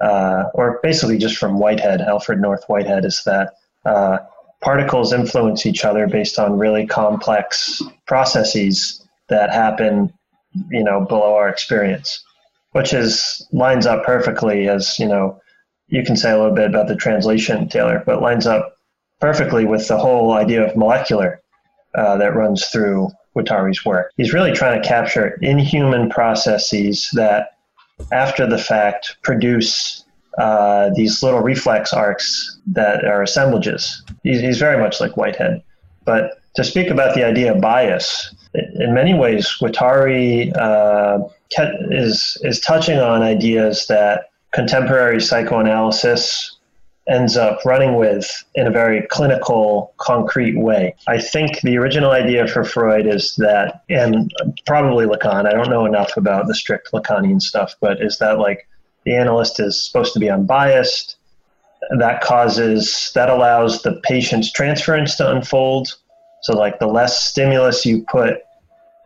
uh, 0.00 0.44
or 0.54 0.80
basically 0.82 1.18
just 1.18 1.36
from 1.36 1.58
Whitehead, 1.58 2.00
Alfred 2.00 2.40
North 2.40 2.64
Whitehead, 2.68 3.04
is 3.04 3.22
that 3.24 3.54
uh, 3.84 4.18
particles 4.60 5.12
influence 5.12 5.64
each 5.64 5.84
other 5.84 6.06
based 6.06 6.38
on 6.38 6.58
really 6.58 6.86
complex 6.86 7.82
processes 8.06 9.06
that 9.28 9.50
happen, 9.50 10.12
you 10.70 10.84
know, 10.84 11.04
below 11.04 11.34
our 11.34 11.48
experience, 11.48 12.22
which 12.72 12.92
is 12.92 13.46
lines 13.52 13.86
up 13.86 14.04
perfectly 14.04 14.68
as 14.68 14.98
you 14.98 15.06
know. 15.06 15.40
You 15.88 16.02
can 16.02 16.16
say 16.16 16.32
a 16.32 16.36
little 16.36 16.54
bit 16.54 16.68
about 16.68 16.88
the 16.88 16.96
translation, 16.96 17.68
Taylor, 17.68 18.02
but 18.04 18.20
lines 18.20 18.46
up 18.46 18.76
perfectly 19.20 19.64
with 19.64 19.86
the 19.86 19.96
whole 19.96 20.32
idea 20.32 20.66
of 20.66 20.76
molecular 20.76 21.40
uh, 21.94 22.16
that 22.16 22.34
runs 22.34 22.66
through 22.66 23.10
Guattari's 23.34 23.84
work. 23.84 24.10
He's 24.16 24.32
really 24.32 24.52
trying 24.52 24.82
to 24.82 24.86
capture 24.86 25.38
inhuman 25.42 26.10
processes 26.10 27.08
that 27.12 27.55
after 28.12 28.46
the 28.46 28.58
fact 28.58 29.16
produce 29.22 30.04
uh, 30.38 30.90
these 30.94 31.22
little 31.22 31.40
reflex 31.40 31.92
arcs 31.92 32.58
that 32.66 33.04
are 33.04 33.22
assemblages. 33.22 34.02
He's, 34.22 34.40
he's 34.40 34.58
very 34.58 34.78
much 34.78 35.00
like 35.00 35.16
Whitehead. 35.16 35.62
But 36.04 36.40
to 36.56 36.64
speak 36.64 36.90
about 36.90 37.14
the 37.14 37.24
idea 37.24 37.54
of 37.54 37.60
bias, 37.60 38.34
in 38.54 38.94
many 38.94 39.14
ways, 39.14 39.48
Guattari 39.60 40.54
uh, 40.56 41.26
is, 41.90 42.38
is 42.42 42.60
touching 42.60 42.98
on 42.98 43.22
ideas 43.22 43.86
that 43.88 44.30
contemporary 44.52 45.20
psychoanalysis 45.20 46.55
ends 47.08 47.36
up 47.36 47.64
running 47.64 47.94
with 47.94 48.44
in 48.54 48.66
a 48.66 48.70
very 48.70 49.06
clinical, 49.08 49.94
concrete 49.98 50.58
way. 50.58 50.94
I 51.06 51.20
think 51.20 51.60
the 51.60 51.76
original 51.76 52.10
idea 52.10 52.48
for 52.48 52.64
Freud 52.64 53.06
is 53.06 53.36
that, 53.36 53.82
and 53.88 54.32
probably 54.66 55.06
Lacan, 55.06 55.46
I 55.46 55.52
don't 55.52 55.70
know 55.70 55.86
enough 55.86 56.16
about 56.16 56.48
the 56.48 56.54
strict 56.54 56.90
Lacanian 56.92 57.40
stuff, 57.40 57.74
but 57.80 58.02
is 58.02 58.18
that 58.18 58.38
like 58.38 58.68
the 59.04 59.14
analyst 59.14 59.60
is 59.60 59.82
supposed 59.82 60.12
to 60.14 60.18
be 60.18 60.28
unbiased. 60.28 61.16
That 61.98 62.20
causes, 62.22 63.12
that 63.14 63.30
allows 63.30 63.82
the 63.82 64.00
patient's 64.02 64.50
transference 64.50 65.14
to 65.16 65.30
unfold. 65.30 65.94
So, 66.42 66.56
like, 66.56 66.80
the 66.80 66.88
less 66.88 67.24
stimulus 67.24 67.86
you 67.86 68.04
put 68.10 68.38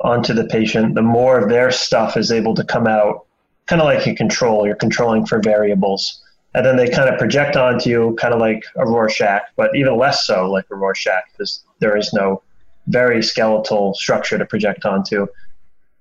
onto 0.01 0.33
the 0.33 0.47
patient, 0.47 0.95
the 0.95 1.03
more 1.03 1.39
of 1.39 1.51
their 1.51 1.71
stuff 1.71 2.17
is 2.17 2.33
able 2.33 2.55
to 2.55 2.65
come 2.65 2.87
out, 2.87 3.27
kind 3.67 3.83
of 3.83 3.87
like 3.87 4.07
you 4.07 4.15
control, 4.15 4.67
you're 4.67 4.77
controlling 4.77 5.27
for 5.27 5.41
variables 5.41 6.23
and 6.55 6.67
then 6.67 6.77
they 6.77 6.89
kind 6.89 7.09
of 7.09 7.19
project 7.19 7.57
onto 7.57 7.89
you, 7.89 8.17
kind 8.21 8.35
of 8.35 8.41
like 8.41 8.65
a 8.77 8.87
Rorschach, 8.87 9.43
but 9.57 9.75
even 9.77 9.97
less 9.97 10.27
so 10.27 10.51
like 10.51 10.67
a 10.71 10.75
Rorschach, 10.75 11.25
because 11.33 11.63
there 11.79 11.97
is 11.97 12.13
no 12.13 12.43
very 12.89 13.23
skeletal 13.23 13.95
structure 13.95 14.37
to 14.37 14.45
project 14.45 14.85
onto. 14.85 15.27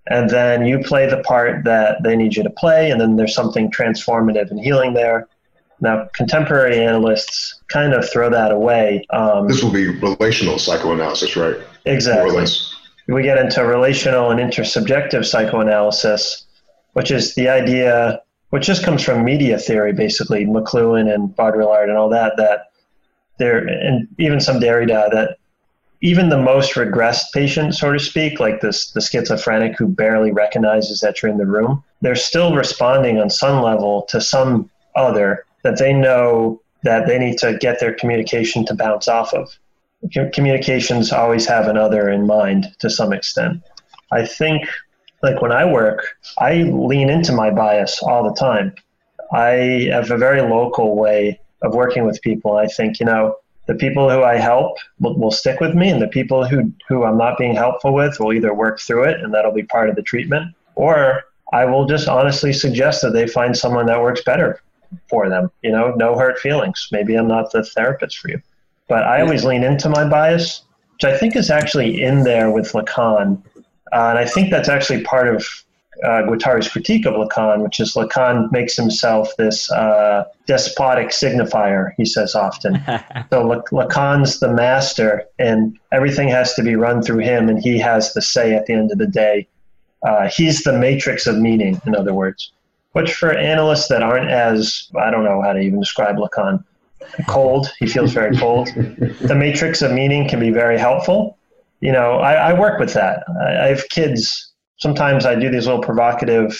And 0.07 0.29
then 0.29 0.65
you 0.65 0.79
play 0.79 1.07
the 1.07 1.21
part 1.21 1.63
that 1.65 2.01
they 2.03 2.15
need 2.15 2.35
you 2.35 2.41
to 2.41 2.49
play, 2.49 2.89
and 2.89 2.99
then 2.99 3.15
there's 3.15 3.35
something 3.35 3.69
transformative 3.71 4.49
and 4.49 4.59
healing 4.59 4.93
there. 4.93 5.27
Now, 5.81 6.09
contemporary 6.13 6.79
analysts 6.79 7.61
kind 7.67 7.93
of 7.93 8.09
throw 8.09 8.29
that 8.31 8.51
away. 8.51 9.05
Um, 9.11 9.47
this 9.47 9.63
will 9.63 9.71
be 9.71 9.87
relational 9.87 10.57
psychoanalysis, 10.57 11.35
right? 11.37 11.57
Exactly. 11.85 12.45
We 13.07 13.23
get 13.23 13.37
into 13.37 13.65
relational 13.65 14.31
and 14.31 14.39
intersubjective 14.39 15.25
psychoanalysis, 15.25 16.45
which 16.93 17.11
is 17.11 17.35
the 17.35 17.47
idea 17.47 18.21
which 18.49 18.65
just 18.65 18.83
comes 18.83 19.03
from 19.03 19.23
media 19.23 19.57
theory, 19.57 19.93
basically 19.93 20.45
McLuhan 20.45 21.13
and 21.13 21.35
Baudrillard 21.35 21.89
and 21.89 21.97
all 21.97 22.09
that. 22.09 22.37
That 22.37 22.71
there, 23.37 23.59
and 23.59 24.07
even 24.17 24.39
some 24.39 24.59
Derrida, 24.59 25.11
that 25.11 25.37
even 26.01 26.29
the 26.29 26.37
most 26.37 26.73
regressed 26.73 27.31
patient, 27.33 27.75
so 27.75 27.91
to 27.91 27.99
speak, 27.99 28.39
like 28.39 28.61
this 28.61 28.91
the 28.91 29.01
schizophrenic 29.01 29.77
who 29.77 29.87
barely 29.87 30.31
recognizes 30.31 31.01
that 31.01 31.21
you're 31.21 31.31
in 31.31 31.37
the 31.37 31.45
room, 31.45 31.83
they're 32.01 32.15
still 32.15 32.55
responding 32.55 33.19
on 33.19 33.29
some 33.29 33.61
level 33.61 34.03
to 34.09 34.21
some 34.21 34.69
other 34.95 35.45
that 35.63 35.77
they 35.77 35.93
know 35.93 36.61
that 36.83 37.05
they 37.07 37.19
need 37.19 37.37
to 37.37 37.57
get 37.57 37.79
their 37.79 37.93
communication 37.93 38.65
to 38.65 38.73
bounce 38.73 39.07
off 39.07 39.33
of. 39.33 39.57
Communications 40.33 41.11
always 41.11 41.45
have 41.45 41.67
another 41.67 42.09
in 42.09 42.25
mind 42.25 42.67
to 42.79 42.89
some 42.89 43.11
extent. 43.11 43.61
I 44.11 44.25
think 44.25 44.63
like 45.21 45.41
when 45.41 45.51
I 45.51 45.65
work, 45.65 46.17
I 46.37 46.63
lean 46.63 47.09
into 47.09 47.33
my 47.33 47.49
bias 47.49 48.01
all 48.01 48.23
the 48.23 48.35
time. 48.35 48.73
I 49.31 49.89
have 49.91 50.11
a 50.11 50.17
very 50.17 50.41
local 50.41 50.95
way 50.95 51.39
of 51.61 51.73
working 51.73 52.05
with 52.05 52.21
people. 52.21 52.57
I 52.57 52.67
think, 52.67 52.99
you 52.99 53.05
know, 53.05 53.35
the 53.67 53.75
people 53.75 54.09
who 54.09 54.23
I 54.23 54.37
help 54.37 54.77
will, 54.99 55.15
will, 55.17 55.31
stick 55.31 55.59
with 55.59 55.75
me, 55.75 55.89
and 55.89 56.01
the 56.01 56.07
people 56.07 56.43
who, 56.43 56.71
who 56.87 57.03
I'm 57.03 57.17
not 57.17 57.37
being 57.37 57.53
helpful 57.53 57.93
with 57.93 58.19
will 58.19 58.33
either 58.33 58.53
work 58.53 58.79
through 58.79 59.03
it, 59.03 59.19
and 59.21 59.31
that'll 59.33 59.51
be 59.51 59.63
part 59.63 59.89
of 59.89 59.95
the 59.95 60.01
treatment, 60.01 60.55
or 60.73 61.23
I 61.53 61.65
will 61.65 61.85
just 61.85 62.07
honestly 62.07 62.51
suggest 62.51 63.01
that 63.03 63.11
they 63.11 63.27
find 63.27 63.55
someone 63.55 63.85
that 63.85 64.01
works 64.01 64.23
better 64.23 64.61
for 65.07 65.29
them. 65.29 65.51
You 65.61 65.71
know, 65.71 65.93
no 65.95 66.17
hurt 66.17 66.39
feelings. 66.39 66.87
Maybe 66.91 67.15
I'm 67.15 67.27
not 67.27 67.51
the 67.51 67.63
therapist 67.63 68.17
for 68.17 68.29
you. 68.29 68.41
But 68.87 69.03
I 69.03 69.21
always 69.21 69.45
lean 69.45 69.63
into 69.63 69.89
my 69.89 70.07
bias, 70.07 70.63
which 70.93 71.05
I 71.05 71.15
think 71.15 71.35
is 71.35 71.51
actually 71.51 72.01
in 72.01 72.23
there 72.23 72.49
with 72.49 72.71
Lacan 72.71 73.41
uh, 73.91 74.09
and 74.09 74.19
I 74.19 74.25
think 74.25 74.51
that's 74.51 74.69
actually 74.69 75.03
part 75.03 75.27
of 75.27 75.45
uh, 76.03 76.21
Guattari's 76.23 76.69
critique 76.69 77.05
of 77.05 77.15
Lacan, 77.15 77.61
which 77.63 77.79
is 77.79 77.93
Lacan 77.93 78.51
makes 78.51 78.75
himself 78.75 79.35
this 79.37 79.69
uh, 79.71 80.23
despotic 80.45 81.09
signifier, 81.09 81.91
he 81.97 82.05
says 82.05 82.35
often. 82.35 82.75
so 83.29 83.43
Lacan's 83.71 84.39
the 84.39 84.51
master, 84.51 85.25
and 85.39 85.77
everything 85.91 86.29
has 86.29 86.53
to 86.53 86.63
be 86.63 86.75
run 86.75 87.01
through 87.01 87.19
him, 87.19 87.49
and 87.49 87.59
he 87.61 87.77
has 87.79 88.13
the 88.13 88.21
say 88.21 88.55
at 88.55 88.65
the 88.65 88.73
end 88.73 88.91
of 88.91 88.97
the 88.97 89.07
day. 89.07 89.47
Uh, 90.07 90.29
he's 90.29 90.63
the 90.63 90.73
matrix 90.73 91.27
of 91.27 91.37
meaning, 91.37 91.81
in 91.85 91.95
other 91.95 92.13
words. 92.13 92.53
Which 92.93 93.13
for 93.13 93.33
analysts 93.33 93.87
that 93.89 94.01
aren't 94.01 94.29
as, 94.29 94.89
I 94.99 95.11
don't 95.11 95.25
know 95.25 95.41
how 95.41 95.53
to 95.53 95.59
even 95.59 95.79
describe 95.79 96.15
Lacan, 96.15 96.63
cold, 97.27 97.71
he 97.79 97.87
feels 97.87 98.13
very 98.13 98.35
cold. 98.37 98.67
the 99.21 99.35
matrix 99.37 99.81
of 99.81 99.91
meaning 99.91 100.29
can 100.29 100.39
be 100.39 100.51
very 100.51 100.77
helpful 100.77 101.37
you 101.81 101.91
know, 101.91 102.19
I, 102.19 102.51
I 102.51 102.59
work 102.59 102.79
with 102.79 102.93
that. 102.93 103.23
I, 103.41 103.65
I, 103.65 103.67
have 103.67 103.87
kids. 103.89 104.53
Sometimes 104.77 105.25
I 105.25 105.35
do 105.35 105.49
these 105.49 105.65
little 105.65 105.81
provocative 105.81 106.59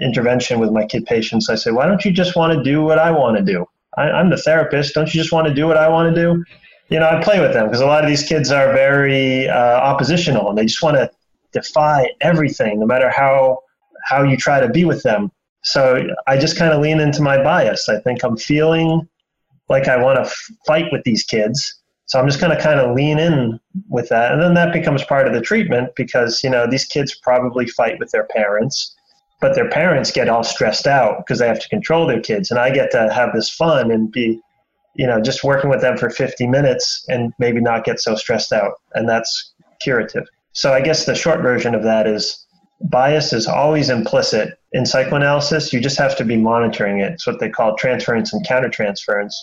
intervention 0.00 0.58
with 0.58 0.70
my 0.70 0.84
kid 0.84 1.06
patients. 1.06 1.48
I 1.48 1.54
say, 1.54 1.70
why 1.70 1.86
don't 1.86 2.04
you 2.04 2.10
just 2.10 2.36
want 2.36 2.52
to 2.52 2.62
do 2.62 2.82
what 2.82 2.98
I 2.98 3.10
want 3.10 3.36
to 3.36 3.44
do? 3.44 3.66
I, 3.96 4.10
I'm 4.10 4.30
the 4.30 4.36
therapist. 4.36 4.94
Don't 4.94 5.12
you 5.12 5.20
just 5.20 5.32
want 5.32 5.46
to 5.46 5.54
do 5.54 5.66
what 5.66 5.76
I 5.76 5.88
want 5.88 6.14
to 6.14 6.20
do? 6.20 6.44
You 6.88 6.98
know, 6.98 7.08
I 7.08 7.22
play 7.22 7.40
with 7.40 7.52
them 7.52 7.66
because 7.66 7.80
a 7.80 7.86
lot 7.86 8.02
of 8.02 8.08
these 8.08 8.22
kids 8.22 8.50
are 8.50 8.72
very 8.72 9.48
uh, 9.48 9.80
oppositional 9.80 10.48
and 10.48 10.58
they 10.58 10.64
just 10.64 10.82
want 10.82 10.96
to 10.96 11.10
defy 11.52 12.10
everything, 12.20 12.80
no 12.80 12.86
matter 12.86 13.10
how 13.10 13.58
how 14.04 14.22
you 14.22 14.36
try 14.36 14.60
to 14.60 14.68
be 14.68 14.84
with 14.84 15.02
them. 15.02 15.30
So 15.62 16.06
I 16.26 16.38
just 16.38 16.56
kind 16.56 16.72
of 16.72 16.80
lean 16.80 17.00
into 17.00 17.20
my 17.20 17.42
bias. 17.42 17.88
I 17.88 17.98
think 18.00 18.24
I'm 18.24 18.36
feeling 18.36 19.06
like 19.68 19.86
I 19.86 19.96
want 20.02 20.16
to 20.16 20.22
f- 20.22 20.50
fight 20.66 20.86
with 20.92 21.02
these 21.04 21.24
kids 21.24 21.77
so 22.08 22.18
I'm 22.18 22.26
just 22.26 22.40
going 22.40 22.56
to 22.56 22.62
kind 22.62 22.80
of 22.80 22.96
lean 22.96 23.18
in 23.18 23.60
with 23.90 24.08
that. 24.08 24.32
And 24.32 24.40
then 24.40 24.54
that 24.54 24.72
becomes 24.72 25.04
part 25.04 25.28
of 25.28 25.34
the 25.34 25.42
treatment 25.42 25.94
because, 25.94 26.42
you 26.42 26.48
know, 26.48 26.66
these 26.66 26.86
kids 26.86 27.14
probably 27.14 27.66
fight 27.66 27.98
with 27.98 28.10
their 28.12 28.24
parents, 28.24 28.96
but 29.42 29.54
their 29.54 29.68
parents 29.68 30.10
get 30.10 30.26
all 30.26 30.42
stressed 30.42 30.86
out 30.86 31.18
because 31.18 31.38
they 31.38 31.46
have 31.46 31.60
to 31.60 31.68
control 31.68 32.06
their 32.06 32.20
kids. 32.20 32.50
And 32.50 32.58
I 32.58 32.70
get 32.70 32.90
to 32.92 33.12
have 33.12 33.34
this 33.34 33.50
fun 33.50 33.90
and 33.90 34.10
be, 34.10 34.40
you 34.94 35.06
know, 35.06 35.20
just 35.20 35.44
working 35.44 35.68
with 35.68 35.82
them 35.82 35.98
for 35.98 36.08
50 36.08 36.46
minutes 36.46 37.04
and 37.08 37.34
maybe 37.38 37.60
not 37.60 37.84
get 37.84 38.00
so 38.00 38.14
stressed 38.14 38.54
out. 38.54 38.72
And 38.94 39.06
that's 39.06 39.52
curative. 39.82 40.24
So 40.52 40.72
I 40.72 40.80
guess 40.80 41.04
the 41.04 41.14
short 41.14 41.42
version 41.42 41.74
of 41.74 41.82
that 41.82 42.06
is 42.06 42.46
bias 42.80 43.34
is 43.34 43.46
always 43.46 43.90
implicit 43.90 44.58
in 44.72 44.86
psychoanalysis. 44.86 45.74
You 45.74 45.80
just 45.80 45.98
have 45.98 46.16
to 46.16 46.24
be 46.24 46.38
monitoring 46.38 47.00
it. 47.00 47.12
It's 47.12 47.26
what 47.26 47.38
they 47.38 47.50
call 47.50 47.76
transference 47.76 48.32
and 48.32 48.46
countertransference. 48.46 49.34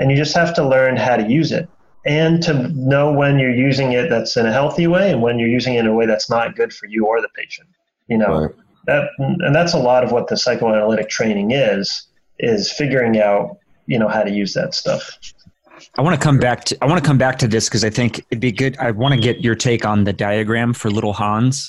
And 0.00 0.10
you 0.10 0.16
just 0.16 0.34
have 0.34 0.54
to 0.54 0.66
learn 0.66 0.96
how 0.96 1.16
to 1.16 1.30
use 1.30 1.52
it 1.52 1.68
and 2.08 2.42
to 2.42 2.68
know 2.68 3.12
when 3.12 3.38
you're 3.38 3.54
using 3.54 3.92
it 3.92 4.08
that's 4.08 4.36
in 4.36 4.46
a 4.46 4.52
healthy 4.52 4.86
way 4.86 5.12
and 5.12 5.20
when 5.22 5.38
you're 5.38 5.48
using 5.48 5.74
it 5.74 5.80
in 5.80 5.86
a 5.86 5.92
way 5.94 6.06
that's 6.06 6.30
not 6.30 6.56
good 6.56 6.72
for 6.72 6.86
you 6.86 7.06
or 7.06 7.20
the 7.20 7.28
patient. 7.36 7.68
You 8.08 8.16
know, 8.18 8.40
Right. 8.46 8.54
that 8.86 9.10
and 9.18 9.54
that's 9.54 9.74
a 9.74 9.78
lot 9.78 10.02
of 10.02 10.10
what 10.10 10.28
the 10.28 10.36
psychoanalytic 10.36 11.08
training 11.10 11.50
is 11.52 12.08
is 12.38 12.72
figuring 12.72 13.20
out 13.20 13.58
you 13.86 13.98
know 13.98 14.08
how 14.08 14.22
to 14.22 14.30
use 14.30 14.54
that 14.54 14.74
stuff. 14.74 15.18
I 15.96 16.02
want 16.02 16.18
to 16.18 16.22
come 16.24 16.38
back 16.38 16.64
to 16.64 16.78
I 16.82 16.86
want 16.86 17.02
to 17.02 17.06
come 17.06 17.18
back 17.18 17.38
to 17.40 17.48
this 17.48 17.68
because 17.68 17.84
I 17.84 17.90
think 17.90 18.18
it'd 18.30 18.40
be 18.40 18.52
good. 18.52 18.76
I 18.78 18.90
want 18.90 19.14
to 19.14 19.20
get 19.20 19.40
your 19.42 19.54
take 19.54 19.84
on 19.84 20.04
the 20.04 20.12
diagram 20.12 20.72
for 20.72 20.90
Little 20.90 21.12
Hans 21.12 21.68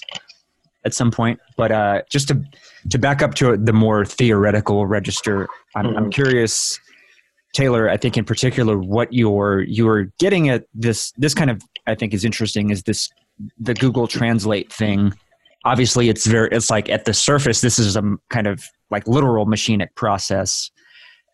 at 0.86 0.94
some 0.94 1.12
point, 1.12 1.40
but 1.58 1.72
uh, 1.72 2.02
just 2.10 2.30
to 2.30 2.42
to 2.90 2.98
back 2.98 3.22
up 3.22 3.36
to 3.36 3.58
the 3.58 3.74
more 3.74 4.06
theoretical 4.06 4.86
register, 4.86 5.48
I'm, 5.76 5.88
I'm 5.98 6.06
Mhm. 6.06 6.14
curious, 6.14 6.80
Taylor. 7.54 7.90
I 7.90 7.98
think 7.98 8.18
in 8.18 8.26
particular 8.26 8.78
what 8.78 9.12
you're 9.14 9.62
you're 9.62 10.06
getting 10.20 10.50
at 10.50 10.66
this 10.74 11.12
this 11.18 11.34
kind 11.34 11.50
of 11.50 11.62
I 11.88 11.96
think 11.96 12.14
is 12.14 12.24
interesting 12.26 12.70
is 12.70 12.84
this 12.84 13.10
the 13.60 13.74
Google 13.74 14.08
Translate 14.08 14.72
thing. 14.72 15.14
Obviously, 15.66 16.10
it's 16.10 16.26
very 16.26 16.50
it's 16.52 16.70
like 16.70 16.90
at 16.90 17.06
the 17.06 17.14
surface, 17.14 17.62
this 17.62 17.80
is 17.80 17.96
a 17.96 18.18
kind 18.30 18.48
of 18.48 18.64
like 18.92 19.08
literal 19.08 19.46
machinic 19.46 19.94
process, 19.96 20.72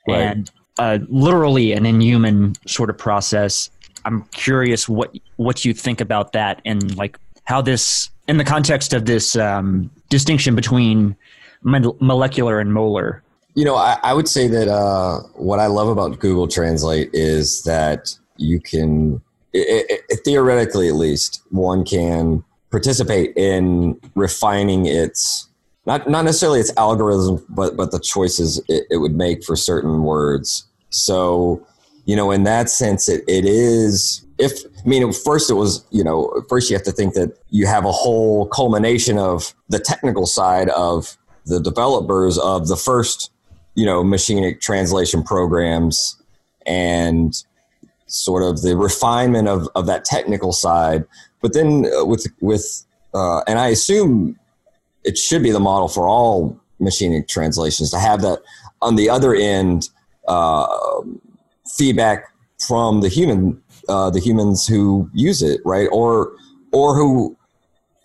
Right. 0.08 0.20
and 0.20 0.52
uh, 0.78 1.00
literally 1.08 1.72
an 1.74 1.86
inhuman 1.86 2.56
sort 2.68 2.90
of 2.90 2.98
process. 2.98 3.70
I'm 4.04 4.24
curious 4.32 4.88
what 4.90 5.16
what 5.38 5.66
you 5.66 5.74
think 5.74 6.02
about 6.02 6.32
that 6.34 6.62
and 6.66 6.96
like 6.96 7.18
how 7.46 7.62
this 7.62 8.10
in 8.28 8.38
the 8.38 8.44
context 8.44 8.94
of 8.94 9.06
this 9.06 9.36
um, 9.36 9.90
distinction 10.10 10.56
between 10.56 11.16
molecular 11.64 12.60
and 12.60 12.74
molar. 12.74 13.24
You 13.56 13.66
know, 13.66 13.76
I, 13.76 13.98
I 14.04 14.14
would 14.14 14.28
say 14.28 14.48
that 14.48 14.68
uh, 14.68 15.22
what 15.34 15.60
I 15.60 15.68
love 15.68 15.88
about 15.88 16.20
Google 16.20 16.48
Translate 16.48 17.10
is 17.14 17.64
that 17.64 18.16
you 18.38 18.60
can, 18.60 19.22
i 19.56 19.84
i 20.12 20.16
theoretically 20.26 20.90
at 20.90 20.96
least, 20.96 21.42
one 21.52 21.86
can 21.86 22.44
participate 22.70 23.36
in 23.38 24.00
refining 24.16 24.86
its 24.86 25.48
not 25.86 26.10
not 26.10 26.26
necessarily 26.26 26.60
its 26.60 26.74
algorithm, 26.78 27.46
but 27.50 27.78
but 27.78 27.92
the 27.92 28.00
choices 28.00 28.60
it, 28.68 28.86
it 28.90 28.98
would 28.98 29.16
make 29.16 29.44
for 29.44 29.56
certain 29.56 30.04
words. 30.04 30.68
So, 30.90 31.66
you 32.06 32.16
know, 32.16 32.32
in 32.32 32.44
that 32.44 32.70
sense, 32.70 33.08
it, 33.08 33.24
it 33.28 33.46
is. 33.46 34.26
If 34.38 34.66
I 34.66 34.88
mean, 34.88 35.14
first 35.14 35.50
it 35.50 35.54
was, 35.54 35.86
you 35.92 36.04
know, 36.04 36.44
first 36.50 36.70
you 36.70 36.76
have 36.76 36.86
to 36.86 36.92
think 36.92 37.14
that 37.14 37.38
you 37.50 37.68
have 37.68 37.86
a 37.86 37.92
whole 37.92 38.48
culmination 38.48 39.18
of 39.18 39.54
the 39.70 39.80
technical 39.80 40.26
side 40.26 40.70
of 40.70 41.18
the 41.46 41.60
developers 41.60 42.38
of 42.40 42.68
the 42.68 42.76
first, 42.76 43.32
you 43.76 43.86
know, 43.86 44.04
machinic 44.04 44.62
translation 44.62 45.24
programs 45.24 46.18
and 46.66 47.44
sort 48.08 48.44
of 48.44 48.62
the 48.62 48.76
refinement 48.76 49.48
of, 49.48 49.68
of 49.76 49.86
that 49.86 50.06
technical 50.06 50.52
side. 50.52 51.06
But 51.42 51.54
then 51.54 51.86
uh, 51.98 52.06
with 52.06 52.26
with 52.42 52.86
uh, 53.14 53.42
and 53.48 53.60
I 53.60 53.68
assume 53.68 54.40
it 55.04 55.18
should 55.18 55.44
be 55.44 55.52
the 55.52 55.60
model 55.60 55.88
for 55.88 56.08
all 56.08 56.60
machinic 56.82 57.28
translations 57.28 57.92
to 57.92 58.00
have 58.00 58.22
that 58.22 58.40
on 58.82 58.96
the 58.96 59.10
other 59.10 59.34
end 59.36 59.90
uh, 60.28 61.02
feedback 61.78 62.26
from 62.60 63.02
the 63.02 63.10
human 63.10 63.62
uh, 63.88 64.10
the 64.10 64.20
humans 64.20 64.66
who 64.66 65.10
use 65.14 65.42
it 65.42 65.62
right 65.66 65.88
or 65.92 66.34
or 66.72 66.96
who 66.96 67.38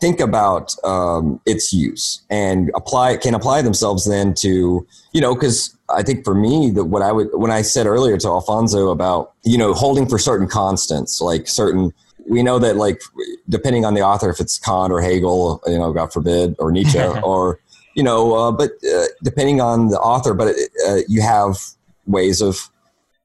think 0.00 0.18
about 0.18 0.74
um, 0.82 1.40
its 1.46 1.72
use 1.72 2.22
and 2.30 2.70
apply 2.74 3.16
can 3.18 3.34
apply 3.34 3.62
themselves 3.62 4.08
then 4.08 4.34
to 4.34 4.86
you 5.12 5.20
know 5.20 5.34
because 5.34 5.76
I 5.90 6.02
think 6.02 6.24
for 6.24 6.34
me 6.34 6.70
that 6.70 6.84
what 6.84 7.02
I 7.02 7.12
would 7.12 7.28
when 7.32 7.50
I 7.50 7.62
said 7.62 7.86
earlier 7.86 8.16
to 8.16 8.28
Alfonso 8.28 8.90
about 8.90 9.34
you 9.44 9.58
know 9.58 9.74
holding 9.74 10.08
for 10.08 10.18
certain 10.18 10.48
constants 10.48 11.20
like 11.20 11.46
certain 11.46 11.92
we 12.28 12.42
know 12.42 12.58
that 12.58 12.76
like 12.76 13.02
depending 13.48 13.84
on 13.84 13.94
the 13.94 14.00
author 14.00 14.30
if 14.30 14.40
it's 14.40 14.58
Kant 14.58 14.92
or 14.92 15.00
Hegel 15.02 15.62
you 15.66 15.78
know 15.78 15.92
God 15.92 16.12
forbid 16.12 16.56
or 16.58 16.72
Nietzsche 16.72 16.98
or 17.22 17.60
you 17.94 18.02
know 18.02 18.34
uh, 18.34 18.52
but 18.52 18.70
uh, 18.92 19.04
depending 19.22 19.60
on 19.60 19.88
the 19.88 19.98
author 20.00 20.32
but 20.32 20.54
uh, 20.88 20.98
you 21.08 21.20
have 21.20 21.58
ways 22.06 22.40
of 22.40 22.70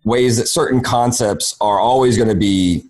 ways 0.03 0.38
that 0.38 0.47
certain 0.47 0.81
concepts 0.81 1.55
are 1.61 1.79
always 1.79 2.17
going 2.17 2.29
to 2.29 2.35
be 2.35 2.83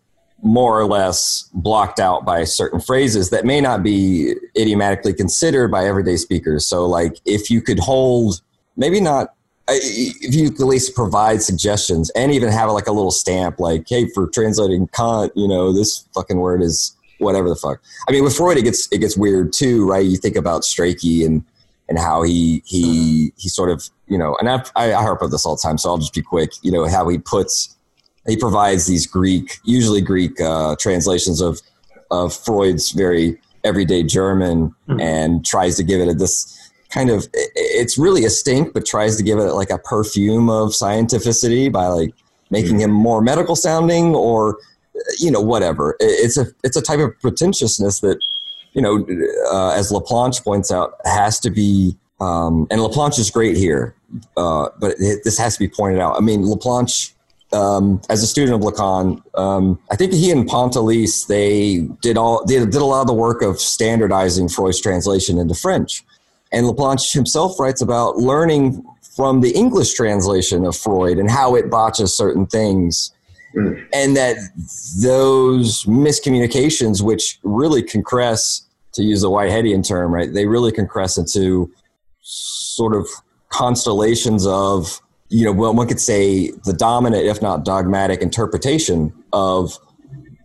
more 0.45 0.79
or 0.79 0.85
less 0.85 1.49
blocked 1.55 1.99
out 1.99 2.23
by 2.23 2.43
certain 2.43 2.79
phrases 2.79 3.31
that 3.31 3.45
may 3.45 3.59
not 3.59 3.81
be 3.81 4.35
idiomatically 4.55 5.11
considered 5.11 5.71
by 5.71 5.85
everyday 5.85 6.15
speakers. 6.15 6.67
So, 6.67 6.85
like, 6.85 7.19
if 7.25 7.49
you 7.49 7.63
could 7.63 7.79
hold, 7.79 8.41
maybe 8.77 9.01
not, 9.01 9.33
if 9.67 10.35
you 10.35 10.51
could 10.51 10.61
at 10.61 10.67
least 10.67 10.93
provide 10.93 11.41
suggestions 11.41 12.11
and 12.11 12.31
even 12.31 12.51
have 12.51 12.69
like 12.69 12.85
a 12.85 12.91
little 12.91 13.09
stamp, 13.09 13.59
like, 13.59 13.89
hey, 13.89 14.07
for 14.09 14.27
translating 14.27 14.87
Kant, 14.89 15.31
you 15.35 15.47
know, 15.47 15.73
this 15.73 16.07
fucking 16.13 16.37
word 16.37 16.61
is 16.61 16.95
whatever 17.17 17.49
the 17.49 17.55
fuck. 17.55 17.81
I 18.07 18.11
mean, 18.11 18.23
with 18.23 18.37
Freud, 18.37 18.57
it 18.57 18.65
gets 18.65 18.87
it 18.91 18.99
gets 18.99 19.17
weird 19.17 19.51
too, 19.51 19.89
right? 19.89 20.05
You 20.05 20.17
think 20.17 20.35
about 20.35 20.61
Strachey 20.61 21.25
and 21.25 21.43
and 21.89 21.97
how 21.97 22.21
he 22.21 22.61
he 22.67 23.33
he 23.35 23.49
sort 23.49 23.71
of 23.71 23.89
you 24.07 24.19
know, 24.19 24.37
and 24.39 24.47
I 24.47 24.63
I 24.75 24.91
harp 24.91 25.23
on 25.23 25.31
this 25.31 25.43
all 25.43 25.55
the 25.55 25.61
time, 25.63 25.79
so 25.79 25.89
I'll 25.89 25.97
just 25.97 26.13
be 26.13 26.21
quick. 26.21 26.51
You 26.61 26.71
know 26.71 26.87
how 26.87 27.07
he 27.09 27.17
puts 27.17 27.74
he 28.27 28.35
provides 28.37 28.85
these 28.87 29.05
Greek, 29.07 29.57
usually 29.63 30.01
Greek 30.01 30.39
uh, 30.41 30.75
translations 30.79 31.41
of 31.41 31.61
of 32.11 32.33
Freud's 32.35 32.91
very 32.91 33.39
everyday 33.63 34.03
German, 34.03 34.73
Mhm. 34.87 35.01
and 35.01 35.45
tries 35.45 35.75
to 35.77 35.83
give 35.83 35.99
it 36.01 36.07
a, 36.07 36.13
this 36.13 36.55
kind 36.89 37.09
of. 37.09 37.27
It's 37.33 37.97
really 37.97 38.25
a 38.25 38.29
stink, 38.29 38.73
but 38.73 38.85
tries 38.85 39.17
to 39.17 39.23
give 39.23 39.39
it 39.39 39.53
like 39.53 39.69
a 39.71 39.77
perfume 39.79 40.49
of 40.49 40.69
scientificity 40.69 41.71
by 41.71 41.87
like 41.87 42.13
making 42.51 42.79
him 42.79 42.91
more 42.91 43.21
medical 43.21 43.55
sounding, 43.55 44.15
or 44.15 44.57
you 45.19 45.31
know 45.31 45.41
whatever. 45.41 45.95
It's 45.99 46.37
a 46.37 46.47
it's 46.63 46.77
a 46.77 46.81
type 46.81 46.99
of 46.99 47.19
pretentiousness 47.21 47.99
that 48.01 48.17
you 48.73 48.81
know, 48.81 49.05
uh, 49.51 49.69
as 49.69 49.89
Laplanche 49.91 50.43
points 50.43 50.69
out, 50.71 50.95
has 51.05 51.39
to 51.39 51.49
be. 51.49 51.95
Um, 52.21 52.67
and 52.71 52.79
Laplanche 52.81 53.19
is 53.19 53.29
great 53.31 53.57
here, 53.57 53.93
uh, 54.37 54.69
but 54.79 54.95
it, 54.99 55.21
this 55.25 55.37
has 55.37 55.55
to 55.55 55.59
be 55.59 55.67
pointed 55.67 55.99
out. 55.99 56.15
I 56.15 56.21
mean, 56.21 56.43
Laplanche 56.43 57.11
um, 57.55 58.01
as 58.09 58.21
a 58.21 58.27
student 58.27 58.55
of 58.55 58.61
Lacan, 58.61 59.21
um, 59.37 59.79
I 59.91 59.95
think 59.95 60.13
he 60.13 60.31
and 60.31 60.47
Pontalis 60.47 61.27
they 61.27 61.87
did 62.01 62.17
all 62.17 62.43
they 62.45 62.59
did 62.59 62.75
a 62.75 62.85
lot 62.85 63.01
of 63.01 63.07
the 63.07 63.13
work 63.13 63.41
of 63.41 63.59
standardizing 63.59 64.49
Freud's 64.49 64.81
translation 64.81 65.37
into 65.37 65.55
French, 65.55 66.03
and 66.51 66.65
Laplanche 66.65 67.13
himself 67.13 67.59
writes 67.59 67.81
about 67.81 68.17
learning 68.17 68.83
from 69.15 69.41
the 69.41 69.51
English 69.51 69.93
translation 69.93 70.65
of 70.65 70.75
Freud 70.75 71.17
and 71.17 71.29
how 71.31 71.55
it 71.55 71.69
botches 71.69 72.13
certain 72.15 72.45
things, 72.45 73.11
Mm. 73.55 73.85
and 73.93 74.17
that 74.17 74.35
those 75.01 75.85
miscommunications, 75.85 77.01
which 77.01 77.39
really 77.43 77.81
concresce, 77.81 78.63
to 78.91 79.01
use 79.01 79.21
the 79.21 79.29
Whiteheadian 79.29 79.87
term, 79.87 80.13
right? 80.13 80.33
They 80.33 80.45
really 80.45 80.73
concresce 80.73 81.17
into 81.17 81.71
sort 82.21 82.93
of 82.93 83.07
constellations 83.49 84.45
of 84.45 85.01
you 85.29 85.43
know, 85.45 85.51
one 85.51 85.87
could 85.87 85.99
say 85.99 86.51
the 86.65 86.73
dominant, 86.73 87.25
if 87.25 87.41
not 87.41 87.65
dogmatic, 87.65 88.21
interpretation 88.21 89.11
of 89.33 89.77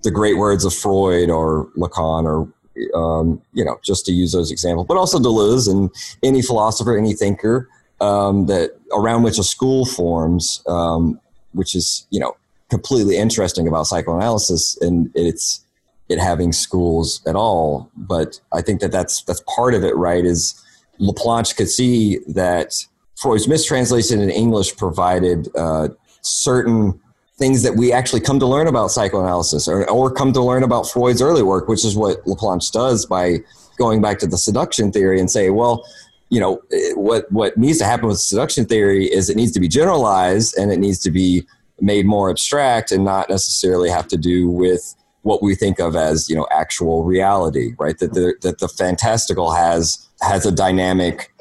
the 0.02 0.10
great 0.10 0.38
words 0.38 0.64
of 0.64 0.74
Freud 0.74 1.28
or 1.28 1.68
Lacan, 1.76 2.24
or 2.24 2.52
um, 2.94 3.42
you 3.52 3.64
know, 3.64 3.78
just 3.82 4.06
to 4.06 4.12
use 4.12 4.32
those 4.32 4.50
examples, 4.50 4.86
but 4.86 4.96
also 4.96 5.18
Deleuze 5.18 5.70
and 5.70 5.90
any 6.22 6.40
philosopher, 6.40 6.96
any 6.96 7.12
thinker 7.12 7.68
um, 8.00 8.46
that 8.46 8.70
around 8.92 9.22
which 9.22 9.38
a 9.38 9.42
school 9.42 9.84
forms, 9.84 10.62
um, 10.66 11.20
which 11.52 11.74
is 11.74 12.06
you 12.10 12.20
know 12.20 12.36
completely 12.70 13.16
interesting 13.16 13.68
about 13.68 13.86
psychoanalysis 13.86 14.78
and 14.80 15.10
its 15.14 15.64
it 16.08 16.18
having 16.18 16.52
schools 16.52 17.22
at 17.26 17.36
all. 17.36 17.90
But 17.96 18.40
I 18.52 18.62
think 18.62 18.80
that 18.80 18.92
that's 18.92 19.22
that's 19.24 19.42
part 19.54 19.74
of 19.74 19.84
it, 19.84 19.94
right? 19.96 20.24
Is 20.24 20.54
Laplanche 21.00 21.56
could 21.56 21.68
see 21.68 22.18
that 22.28 22.84
Freud's 23.20 23.46
mistranslation 23.46 24.20
in 24.20 24.30
English 24.30 24.76
provided 24.76 25.48
uh, 25.54 25.88
certain 26.22 26.98
things 27.36 27.62
that 27.62 27.76
we 27.76 27.92
actually 27.92 28.20
come 28.20 28.38
to 28.38 28.46
learn 28.46 28.66
about 28.66 28.90
psychoanalysis 28.90 29.68
or, 29.68 29.88
or 29.90 30.10
come 30.10 30.32
to 30.32 30.42
learn 30.42 30.62
about 30.62 30.88
Freud's 30.88 31.22
early 31.22 31.42
work, 31.42 31.68
which 31.68 31.84
is 31.84 31.96
what 31.96 32.24
Laplanche 32.24 32.70
does 32.72 33.06
by 33.06 33.38
going 33.78 34.00
back 34.00 34.18
to 34.18 34.26
the 34.26 34.38
seduction 34.38 34.92
theory 34.92 35.18
and 35.18 35.30
say, 35.30 35.50
well, 35.50 35.84
you 36.30 36.38
know, 36.38 36.62
what, 36.94 37.30
what 37.32 37.56
needs 37.56 37.78
to 37.78 37.84
happen 37.84 38.08
with 38.08 38.18
seduction 38.18 38.64
theory 38.64 39.06
is 39.06 39.28
it 39.28 39.36
needs 39.36 39.52
to 39.52 39.60
be 39.60 39.68
generalized 39.68 40.56
and 40.56 40.70
it 40.70 40.78
needs 40.78 40.98
to 41.00 41.10
be 41.10 41.46
made 41.80 42.06
more 42.06 42.30
abstract 42.30 42.92
and 42.92 43.04
not 43.04 43.28
necessarily 43.28 43.90
have 43.90 44.06
to 44.08 44.16
do 44.16 44.48
with 44.48 44.94
what 45.22 45.42
we 45.42 45.54
think 45.54 45.78
of 45.78 45.96
as, 45.96 46.30
you 46.30 46.36
know, 46.36 46.46
actual 46.50 47.04
reality, 47.04 47.74
right? 47.78 47.98
That 47.98 48.14
the, 48.14 48.34
that 48.42 48.58
the 48.58 48.68
fantastical 48.68 49.52
has 49.52 50.08
has 50.22 50.46
a 50.46 50.52
dynamic 50.52 51.32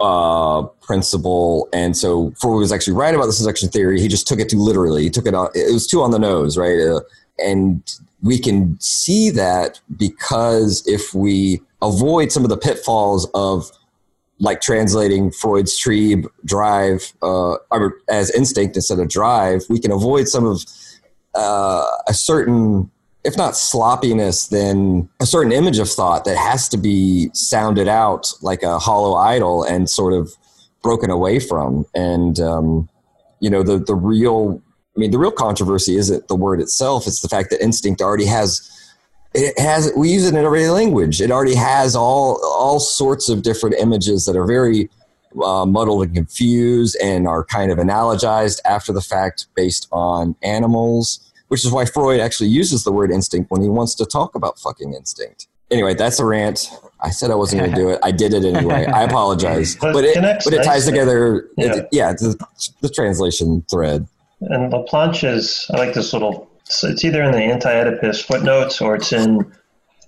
uh, 0.00 0.62
principle, 0.82 1.68
and 1.72 1.96
so 1.96 2.32
Freud 2.40 2.58
was 2.58 2.72
actually 2.72 2.94
right 2.94 3.14
about 3.14 3.26
the 3.26 3.32
seduction 3.32 3.68
theory. 3.68 4.00
He 4.00 4.08
just 4.08 4.26
took 4.26 4.38
it 4.38 4.48
too 4.48 4.58
literally. 4.58 5.02
He 5.02 5.10
took 5.10 5.26
it 5.26 5.34
on. 5.34 5.48
It 5.54 5.72
was 5.72 5.86
too 5.86 6.02
on 6.02 6.10
the 6.10 6.18
nose, 6.18 6.56
right? 6.56 6.78
Uh, 6.78 7.00
and 7.38 7.82
we 8.22 8.38
can 8.38 8.78
see 8.80 9.30
that 9.30 9.80
because 9.96 10.82
if 10.86 11.14
we 11.14 11.60
avoid 11.82 12.32
some 12.32 12.42
of 12.42 12.48
the 12.48 12.56
pitfalls 12.56 13.28
of 13.34 13.70
like 14.38 14.60
translating 14.60 15.30
Freud's 15.30 15.78
Trieb 15.78 16.26
drive 16.44 17.12
uh, 17.22 17.56
as 18.08 18.30
instinct 18.30 18.76
instead 18.76 18.98
of 18.98 19.08
drive, 19.08 19.62
we 19.68 19.78
can 19.78 19.92
avoid 19.92 20.28
some 20.28 20.46
of 20.46 20.64
uh, 21.34 21.86
a 22.08 22.14
certain, 22.14 22.90
if 23.24 23.36
not 23.38 23.56
sloppiness, 23.56 24.48
then 24.48 25.08
a 25.20 25.26
certain 25.26 25.50
image 25.50 25.78
of 25.78 25.88
thought 25.88 26.24
that 26.26 26.36
has 26.36 26.68
to 26.68 26.76
be 26.76 27.30
sounded 27.32 27.88
out 27.88 28.30
like 28.42 28.62
a 28.62 28.78
hollow 28.78 29.14
idol 29.14 29.64
and 29.64 29.88
sort 29.88 30.12
of 30.12 30.30
broken 30.82 31.10
away 31.10 31.40
from. 31.40 31.86
And 31.94 32.38
um, 32.38 32.88
you 33.40 33.50
know, 33.50 33.62
the 33.62 33.78
the 33.78 33.94
real, 33.94 34.62
I 34.96 35.00
mean, 35.00 35.10
the 35.10 35.18
real 35.18 35.32
controversy 35.32 35.96
isn't 35.96 36.28
the 36.28 36.36
word 36.36 36.60
itself; 36.60 37.06
it's 37.06 37.20
the 37.20 37.28
fact 37.28 37.50
that 37.50 37.62
instinct 37.62 38.00
already 38.00 38.26
has. 38.26 38.70
It 39.32 39.58
has. 39.58 39.90
We 39.96 40.10
use 40.10 40.26
it 40.26 40.34
in 40.34 40.44
every 40.44 40.68
language. 40.68 41.20
It 41.20 41.30
already 41.30 41.56
has 41.56 41.96
all 41.96 42.40
all 42.44 42.78
sorts 42.78 43.28
of 43.28 43.42
different 43.42 43.76
images 43.80 44.26
that 44.26 44.36
are 44.36 44.46
very 44.46 44.88
uh, 45.42 45.66
muddled 45.66 46.04
and 46.04 46.14
confused 46.14 46.96
and 47.02 47.26
are 47.26 47.44
kind 47.44 47.72
of 47.72 47.78
analogized 47.78 48.60
after 48.64 48.92
the 48.92 49.00
fact 49.00 49.48
based 49.56 49.88
on 49.90 50.36
animals, 50.42 51.23
which 51.48 51.64
is 51.64 51.70
why 51.70 51.84
Freud 51.84 52.20
actually 52.20 52.48
uses 52.48 52.84
the 52.84 52.92
word 52.92 53.10
instinct 53.10 53.50
when 53.50 53.62
he 53.62 53.68
wants 53.68 53.94
to 53.96 54.06
talk 54.06 54.34
about 54.34 54.58
fucking 54.58 54.94
instinct. 54.94 55.48
Anyway, 55.70 55.94
that's 55.94 56.18
a 56.18 56.24
rant. 56.24 56.70
I 57.00 57.10
said 57.10 57.30
I 57.30 57.34
wasn't 57.34 57.62
going 57.62 57.74
to 57.74 57.76
do 57.76 57.88
it. 57.90 58.00
I 58.02 58.10
did 58.10 58.34
it 58.34 58.44
anyway. 58.44 58.86
I 58.86 59.02
apologize. 59.10 59.76
But 59.76 59.92
but 59.92 60.04
it 60.04 60.14
connects 60.14 60.44
but 60.44 60.54
it 60.54 60.62
ties 60.62 60.86
together. 60.86 61.48
Yeah. 61.56 61.76
It, 61.76 61.88
yeah, 61.90 62.12
the, 62.12 62.38
the 62.80 62.88
translation 62.88 63.64
thread. 63.70 64.06
And 64.40 64.72
Laplanche's, 64.72 65.66
I 65.72 65.78
like 65.78 65.94
this 65.94 66.12
little, 66.12 66.50
so 66.64 66.88
it's 66.88 67.04
either 67.04 67.22
in 67.22 67.32
the 67.32 67.38
anti 67.38 67.70
Oedipus 67.70 68.22
footnotes 68.22 68.80
or 68.80 68.94
it's 68.94 69.12
in 69.12 69.50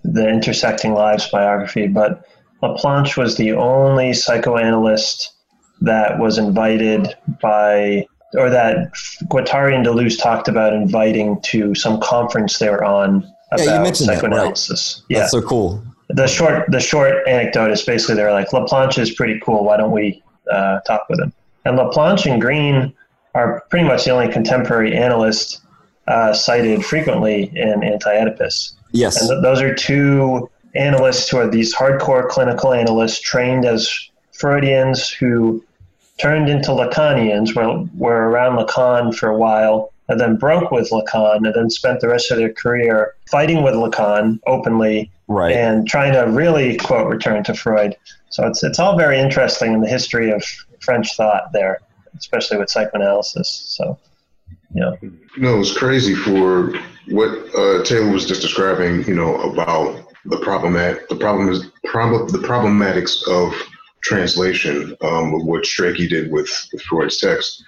the 0.04 0.28
Intersecting 0.28 0.92
Lives 0.92 1.28
biography. 1.28 1.86
But 1.86 2.26
Laplanche 2.62 3.16
was 3.16 3.36
the 3.36 3.52
only 3.52 4.12
psychoanalyst 4.12 5.32
that 5.80 6.18
was 6.18 6.38
invited 6.38 7.14
by, 7.40 8.06
or 8.36 8.50
that 8.50 8.92
Guattari 9.30 9.74
and 9.74 9.84
Deleuze 9.84 10.20
talked 10.20 10.48
about 10.48 10.72
inviting 10.72 11.40
to 11.42 11.74
some 11.74 12.00
conference 12.00 12.58
they 12.58 12.68
were 12.68 12.84
on 12.84 13.22
Yeah, 13.56 13.64
you 13.64 13.70
about 13.70 13.82
mentioned 13.84 14.08
that, 14.08 14.12
right. 14.14 14.20
psychoanalysis. 14.22 15.02
Yeah. 15.08 15.20
That's 15.20 15.32
so 15.32 15.42
cool. 15.42 15.82
the 16.10 16.26
short 16.26 16.70
the 16.70 16.80
short 16.80 17.26
anecdote 17.26 17.70
is 17.72 17.82
basically 17.82 18.14
they're 18.16 18.32
like 18.32 18.50
Laplanche 18.50 18.98
is 18.98 19.10
pretty 19.12 19.40
cool. 19.44 19.64
Why 19.64 19.76
don't 19.76 19.92
we 19.92 20.22
uh, 20.50 20.80
talk 20.80 21.08
with 21.08 21.20
him? 21.20 21.32
And 21.64 21.78
Laplanche 21.78 22.30
and 22.30 22.40
Green 22.40 22.92
are 23.34 23.62
pretty 23.70 23.86
much 23.86 24.04
the 24.04 24.10
only 24.12 24.32
contemporary 24.32 24.96
analysts 24.96 25.60
uh, 26.06 26.32
cited 26.32 26.84
frequently 26.84 27.50
in 27.56 27.82
Anti-Oedipus. 27.82 28.76
Yes. 28.92 29.20
And 29.20 29.28
th- 29.28 29.42
those 29.42 29.60
are 29.60 29.74
two 29.74 30.48
analysts 30.76 31.28
who 31.28 31.38
are 31.38 31.48
these 31.50 31.74
hardcore 31.74 32.28
clinical 32.28 32.72
analysts 32.72 33.20
trained 33.20 33.64
as 33.64 33.92
Freudians 34.32 35.10
who 35.10 35.64
turned 36.18 36.48
into 36.48 36.70
Lacanians, 36.70 37.54
were, 37.54 37.86
were 37.94 38.30
around 38.30 38.58
Lacan 38.58 39.14
for 39.14 39.28
a 39.28 39.36
while, 39.36 39.92
and 40.08 40.20
then 40.20 40.36
broke 40.36 40.70
with 40.70 40.90
Lacan, 40.90 41.44
and 41.46 41.54
then 41.54 41.68
spent 41.70 42.00
the 42.00 42.08
rest 42.08 42.30
of 42.30 42.38
their 42.38 42.52
career 42.52 43.14
fighting 43.30 43.62
with 43.62 43.74
Lacan 43.74 44.38
openly 44.46 45.10
right. 45.28 45.54
and 45.54 45.88
trying 45.88 46.12
to 46.12 46.30
really 46.30 46.76
quote 46.76 47.08
return 47.08 47.42
to 47.44 47.54
Freud. 47.54 47.96
So 48.30 48.46
it's 48.46 48.62
it's 48.62 48.78
all 48.78 48.96
very 48.96 49.18
interesting 49.18 49.72
in 49.72 49.80
the 49.80 49.88
history 49.88 50.30
of 50.30 50.44
French 50.80 51.16
thought 51.16 51.52
there, 51.52 51.80
especially 52.16 52.58
with 52.58 52.70
psychoanalysis. 52.70 53.48
So 53.48 53.98
yeah, 54.74 54.92
No, 55.36 55.58
it's 55.58 55.76
crazy 55.76 56.14
for 56.14 56.74
what 57.08 57.30
uh, 57.54 57.82
Taylor 57.84 58.10
was 58.10 58.26
just 58.26 58.42
describing. 58.42 59.04
You 59.04 59.14
know 59.14 59.36
about 59.40 60.06
the 60.26 60.36
problemat, 60.36 61.06
the 61.08 61.16
problem 61.16 61.48
is 61.48 61.66
prob- 61.84 62.30
the 62.30 62.38
problematics 62.38 63.26
of 63.28 63.54
translation 64.06 64.96
um, 65.02 65.34
of 65.34 65.42
what 65.44 65.64
Strachey 65.64 66.08
did 66.08 66.30
with, 66.30 66.50
with 66.72 66.82
Freud's 66.82 67.18
text. 67.18 67.62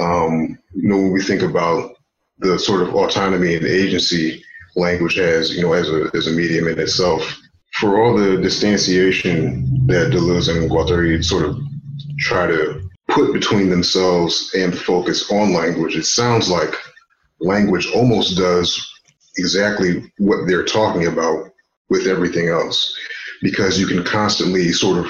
Um, 0.00 0.58
you 0.74 0.88
know, 0.88 0.96
when 0.96 1.12
we 1.12 1.22
think 1.22 1.42
about 1.42 1.94
the 2.38 2.58
sort 2.58 2.82
of 2.82 2.94
autonomy 2.94 3.54
and 3.54 3.66
agency 3.66 4.42
language 4.74 5.16
has, 5.16 5.54
you 5.54 5.62
know, 5.62 5.72
as 5.72 5.88
a 5.88 6.10
as 6.18 6.26
a 6.26 6.32
medium 6.32 6.66
in 6.66 6.78
itself, 6.80 7.22
for 7.78 7.90
all 8.00 8.16
the 8.16 8.36
distanciation 8.48 9.86
that 9.86 10.12
Deleuze 10.12 10.48
and 10.48 10.70
Guattari 10.70 11.22
sort 11.24 11.44
of 11.44 11.56
try 12.18 12.46
to 12.46 12.80
put 13.08 13.32
between 13.32 13.68
themselves 13.70 14.50
and 14.54 14.76
focus 14.76 15.30
on 15.30 15.52
language, 15.52 15.94
it 15.96 16.06
sounds 16.06 16.50
like 16.50 16.74
language 17.38 17.86
almost 17.94 18.36
does 18.36 18.68
exactly 19.36 20.12
what 20.18 20.46
they're 20.46 20.64
talking 20.64 21.06
about 21.06 21.50
with 21.88 22.06
everything 22.06 22.48
else, 22.48 22.78
because 23.42 23.78
you 23.78 23.86
can 23.86 24.02
constantly 24.02 24.72
sort 24.72 24.98
of 24.98 25.06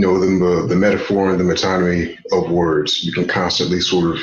know 0.00 0.18
the 0.18 0.66
the, 0.66 0.76
metaphor 0.76 1.30
and 1.30 1.40
the 1.40 1.44
metonymy 1.44 2.16
of 2.32 2.50
words. 2.50 3.02
You 3.02 3.12
can 3.12 3.26
constantly 3.26 3.80
sort 3.80 4.16
of 4.16 4.22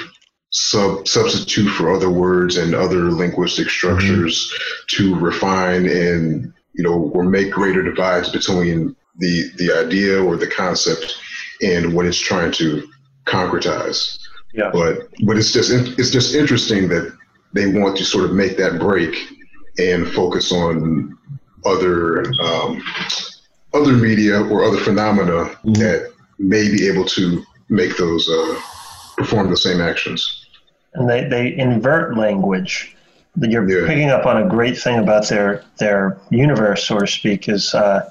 sub 0.51 1.07
substitute 1.07 1.69
for 1.69 1.91
other 1.91 2.11
words 2.11 2.57
and 2.57 2.75
other 2.75 3.11
linguistic 3.11 3.69
structures 3.69 4.53
to 4.89 5.15
refine 5.15 5.87
and 5.87 6.53
you 6.73 6.83
know 6.83 7.11
or 7.15 7.23
make 7.23 7.51
greater 7.51 7.81
divides 7.81 8.29
between 8.29 8.95
the 9.17 9.49
the 9.57 9.71
idea 9.73 10.23
or 10.23 10.37
the 10.37 10.47
concept 10.47 11.17
and 11.61 11.93
what 11.93 12.05
it's 12.05 12.19
trying 12.19 12.51
to 12.51 12.87
concretize. 13.25 14.19
Yeah. 14.53 14.69
But 14.71 15.07
but 15.25 15.37
it's 15.37 15.51
just 15.51 15.71
it's 15.71 16.11
just 16.11 16.35
interesting 16.35 16.87
that 16.89 17.15
they 17.53 17.67
want 17.67 17.97
to 17.97 18.05
sort 18.05 18.25
of 18.25 18.33
make 18.33 18.57
that 18.57 18.79
break 18.79 19.15
and 19.79 20.07
focus 20.07 20.51
on 20.51 21.17
other 21.65 22.25
um, 22.41 22.83
other 23.73 23.93
media 23.93 24.41
or 24.45 24.63
other 24.63 24.77
phenomena 24.77 25.45
that 25.63 26.11
may 26.39 26.69
be 26.71 26.87
able 26.87 27.05
to 27.05 27.43
make 27.69 27.95
those 27.97 28.27
uh, 28.29 28.59
perform 29.17 29.49
the 29.49 29.57
same 29.57 29.81
actions. 29.81 30.21
and 30.95 31.09
they 31.09 31.23
they 31.27 31.57
invert 31.57 32.15
language. 32.17 32.95
You're 33.41 33.67
Yeah. 33.67 33.87
picking 33.87 34.09
up 34.11 34.27
on 34.27 34.37
a 34.43 34.47
great 34.47 34.77
thing 34.77 34.99
about 34.99 35.27
their 35.27 35.63
their 35.79 36.17
universe, 36.29 36.85
so 36.87 36.99
to 36.99 37.07
speak, 37.07 37.49
is 37.49 37.73
uh, 37.73 38.07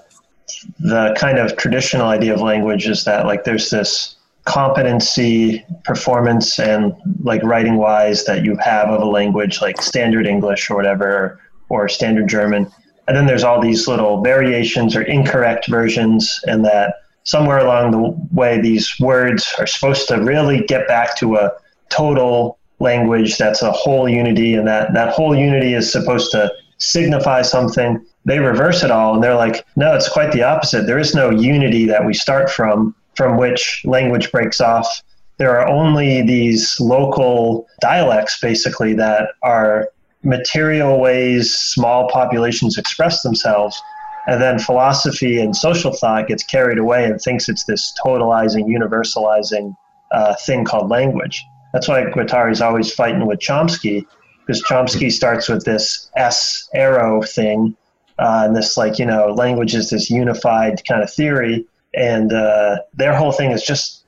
the 0.81 1.15
kind 1.17 1.39
of 1.39 1.57
traditional 1.57 2.09
idea 2.09 2.35
of 2.35 2.41
language 2.41 2.89
is 2.89 3.05
that 3.05 3.25
like 3.27 3.45
there's 3.45 3.71
this 3.71 4.17
competency, 4.45 5.65
performance, 5.85 6.59
and 6.59 6.93
like 7.23 7.41
writing 7.45 7.77
wise 7.77 8.25
that 8.25 8.43
you 8.45 8.57
have 8.57 8.89
of 8.89 9.01
a 9.01 9.07
language, 9.07 9.61
like 9.63 9.81
standard 9.81 10.27
English 10.27 10.69
or 10.69 10.75
whatever, 10.77 11.39
or 11.69 11.89
standard 11.89 12.29
German, 12.29 12.69
and 13.09 13.17
then 13.17 13.27
there's 13.27 13.45
all 13.45 13.61
these 13.61 13.89
little 13.89 14.23
variations 14.23 14.95
or 14.95 15.03
incorrect 15.03 15.69
versions, 15.69 16.41
and 16.47 16.65
that 16.65 16.95
somewhere 17.25 17.59
along 17.59 17.91
the 17.91 18.17
way 18.33 18.61
these 18.61 18.99
words 19.01 19.55
are 19.59 19.67
supposed 19.67 20.09
to 20.09 20.17
really 20.17 20.61
get 20.65 20.89
back 20.89 21.17
to 21.17 21.37
a 21.37 21.53
total 21.89 22.59
language 22.79 23.39
that's 23.39 23.63
a 23.63 23.71
whole 23.71 24.09
unity 24.09 24.55
and 24.55 24.67
that 24.67 24.93
that 24.93 25.15
whole 25.15 25.37
unity 25.37 25.75
is 25.75 25.91
supposed 25.91 26.33
to 26.33 26.53
signify 26.79 27.41
something. 27.43 28.05
They 28.25 28.41
reverse 28.41 28.83
it 28.83 28.91
all 28.91 29.15
and 29.15 29.23
they're 29.23 29.37
like 29.37 29.65
no 29.77 29.95
it's 29.95 30.09
quite 30.09 30.33
the 30.33 30.43
opposite. 30.43 30.87
There 30.87 30.99
is 30.99 31.15
no 31.15 31.31
unity 31.31 31.87
that 31.87 32.05
we 32.05 32.13
start 32.13 32.51
from 32.51 32.95
from 33.15 33.37
which 33.37 33.83
language 33.85 34.33
breaks 34.33 34.61
off. 34.61 35.03
There 35.37 35.57
are 35.59 35.69
only 35.69 36.23
these 36.23 36.79
local 36.81 37.67
dialects 37.81 38.41
basically 38.41 38.95
that 38.95 39.29
are 39.43 39.89
material 40.23 41.01
ways 41.01 41.53
small 41.53 42.09
populations 42.09 42.79
express 42.79 43.23
themselves 43.23 43.81
and 44.29 44.41
then 44.41 44.59
philosophy 44.59 45.41
and 45.41 45.57
social 45.57 45.93
thought 45.93 46.29
gets 46.29 46.45
carried 46.45 46.79
away 46.79 47.05
and 47.05 47.21
thinks 47.21 47.49
it's 47.49 47.65
this 47.65 47.93
totalizing 48.05 48.67
universalizing 48.67 49.75
uh, 50.13 50.35
thing 50.47 50.65
called 50.65 50.89
language 50.91 51.45
that's 51.73 51.89
why 51.89 52.05
Guattari 52.05 52.53
is 52.53 52.61
always 52.61 52.93
fighting 52.93 53.27
with 53.27 53.41
Chomsky, 53.41 54.07
because 54.41 54.63
Chomsky 54.63 55.11
starts 55.11 55.49
with 55.49 55.65
this 55.65 56.11
S 56.17 56.69
arrow 56.75 57.23
thing, 57.23 57.75
uh, 58.19 58.43
and 58.45 58.57
this 58.57 58.77
like 58.77 58.99
you 58.99 59.07
know 59.07 59.33
language 59.33 59.75
is 59.75 59.91
this 59.91 60.11
unified 60.11 60.83
kind 60.87 61.03
of 61.03 61.13
theory, 61.13 61.67
and 61.95 62.33
uh, 62.33 62.79
their 62.95 63.17
whole 63.17 63.33
thing 63.33 63.51
is 63.53 63.63
just 63.63 64.05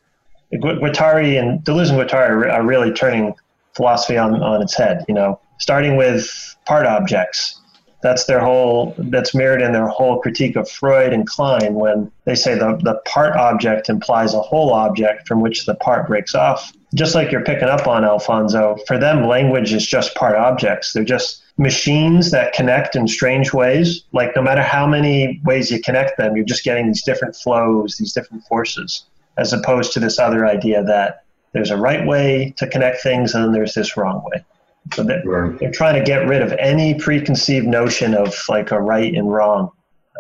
Gu- 0.53 0.79
Guattari 0.79 1.41
and 1.41 1.61
Deleuze 1.65 1.91
and 1.91 1.99
Guattari 1.99 2.53
are 2.53 2.63
really 2.63 2.93
turning 2.93 3.35
philosophy 3.75 4.19
on, 4.19 4.43
on 4.43 4.63
its 4.63 4.75
head. 4.75 5.05
You 5.09 5.15
know, 5.15 5.41
starting 5.59 5.97
with 5.97 6.57
part 6.67 6.87
objects. 6.87 7.61
That's 8.03 8.27
their 8.27 8.41
whole. 8.41 8.95
That's 8.99 9.35
mirrored 9.35 9.63
in 9.63 9.73
their 9.73 9.89
whole 9.89 10.21
critique 10.21 10.57
of 10.57 10.71
Freud 10.71 11.15
and 11.15 11.27
Klein 11.27 11.75
when 11.75 12.13
they 12.27 12.35
say 12.35 12.55
the 12.55 12.79
the 12.83 13.01
part 13.07 13.35
object 13.35 13.89
implies 13.89 14.35
a 14.35 14.41
whole 14.41 14.75
object 14.75 15.27
from 15.27 15.41
which 15.41 15.65
the 15.65 15.75
part 15.77 16.07
breaks 16.07 16.35
off 16.35 16.71
just 16.95 17.15
like 17.15 17.33
you're 17.33 17.45
picking 17.45 17.69
up 17.69 17.87
on 17.87 18.05
Alfonso, 18.05 18.77
for 18.87 18.99
them, 18.99 19.27
language 19.27 19.73
is 19.73 19.87
just 19.87 20.15
part 20.15 20.37
objects. 20.37 20.93
They're 20.93 21.05
just 21.05 21.43
machines 21.59 22.31
that 22.31 22.53
connect 22.53 22.97
in 22.97 23.09
strange 23.09 23.53
ways. 23.53 24.05
Like, 24.13 24.35
no 24.37 24.43
matter 24.43 24.63
how 24.63 24.87
many 24.87 25.41
ways 25.45 25.71
you 25.71 25.81
connect 25.81 26.17
them, 26.17 26.37
you're 26.37 26.45
just 26.45 26.65
getting 26.65 26.87
these 26.87 27.03
different 27.03 27.35
flows, 27.35 27.97
these 27.99 28.13
different 28.13 28.45
forces, 28.45 29.05
as 29.37 29.53
opposed 29.53 29.93
to 29.95 30.01
this 30.01 30.19
other 30.19 30.47
idea 30.47 30.85
that 30.85 31.25
there's 31.53 31.71
a 31.71 31.77
right 31.77 32.07
way 32.07 32.55
to 32.57 32.67
connect 32.67 33.03
things 33.03 33.35
and 33.35 33.45
then 33.45 33.53
there's 33.53 33.75
this 33.75 33.97
wrong 33.97 34.23
way. 34.33 34.45
So 34.93 35.03
they're, 35.03 35.23
Right. 35.25 35.59
they're 35.59 35.71
trying 35.71 35.95
to 35.95 36.05
get 36.05 36.27
rid 36.29 36.43
of 36.43 36.53
any 36.53 36.95
preconceived 36.95 37.67
notion 37.67 38.15
of 38.15 38.37
like 38.49 38.71
a 38.71 38.81
right 38.81 39.15
and 39.15 39.33
wrong, 39.33 39.71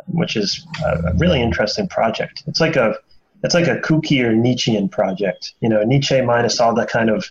which 0.08 0.36
is 0.36 0.66
a, 0.84 1.10
a 1.10 1.14
really 1.14 1.40
interesting 1.42 1.86
project. 1.88 2.42
It's 2.46 2.60
like 2.60 2.76
a 2.76 2.96
it's 3.42 3.54
like 3.54 3.66
a 3.66 3.76
kooky 3.76 4.24
or 4.24 4.32
Nietzschean 4.32 4.88
project. 4.88 5.52
You 5.60 5.68
know, 5.68 5.82
Nietzsche 5.82 6.20
minus 6.22 6.60
all 6.60 6.74
the 6.74 6.86
kind 6.86 7.10
of 7.10 7.28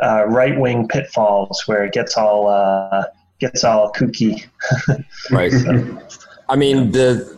uh, 0.00 0.24
right 0.28 0.56
wing 0.58 0.86
pitfalls 0.86 1.62
where 1.66 1.84
it 1.84 1.92
gets 1.92 2.16
all 2.16 2.48
uh, 2.48 3.04
gets 3.40 3.64
all 3.64 3.92
kooky. 3.92 4.46
right. 5.30 5.52
I 6.48 6.56
mean 6.56 6.92
the. 6.92 7.36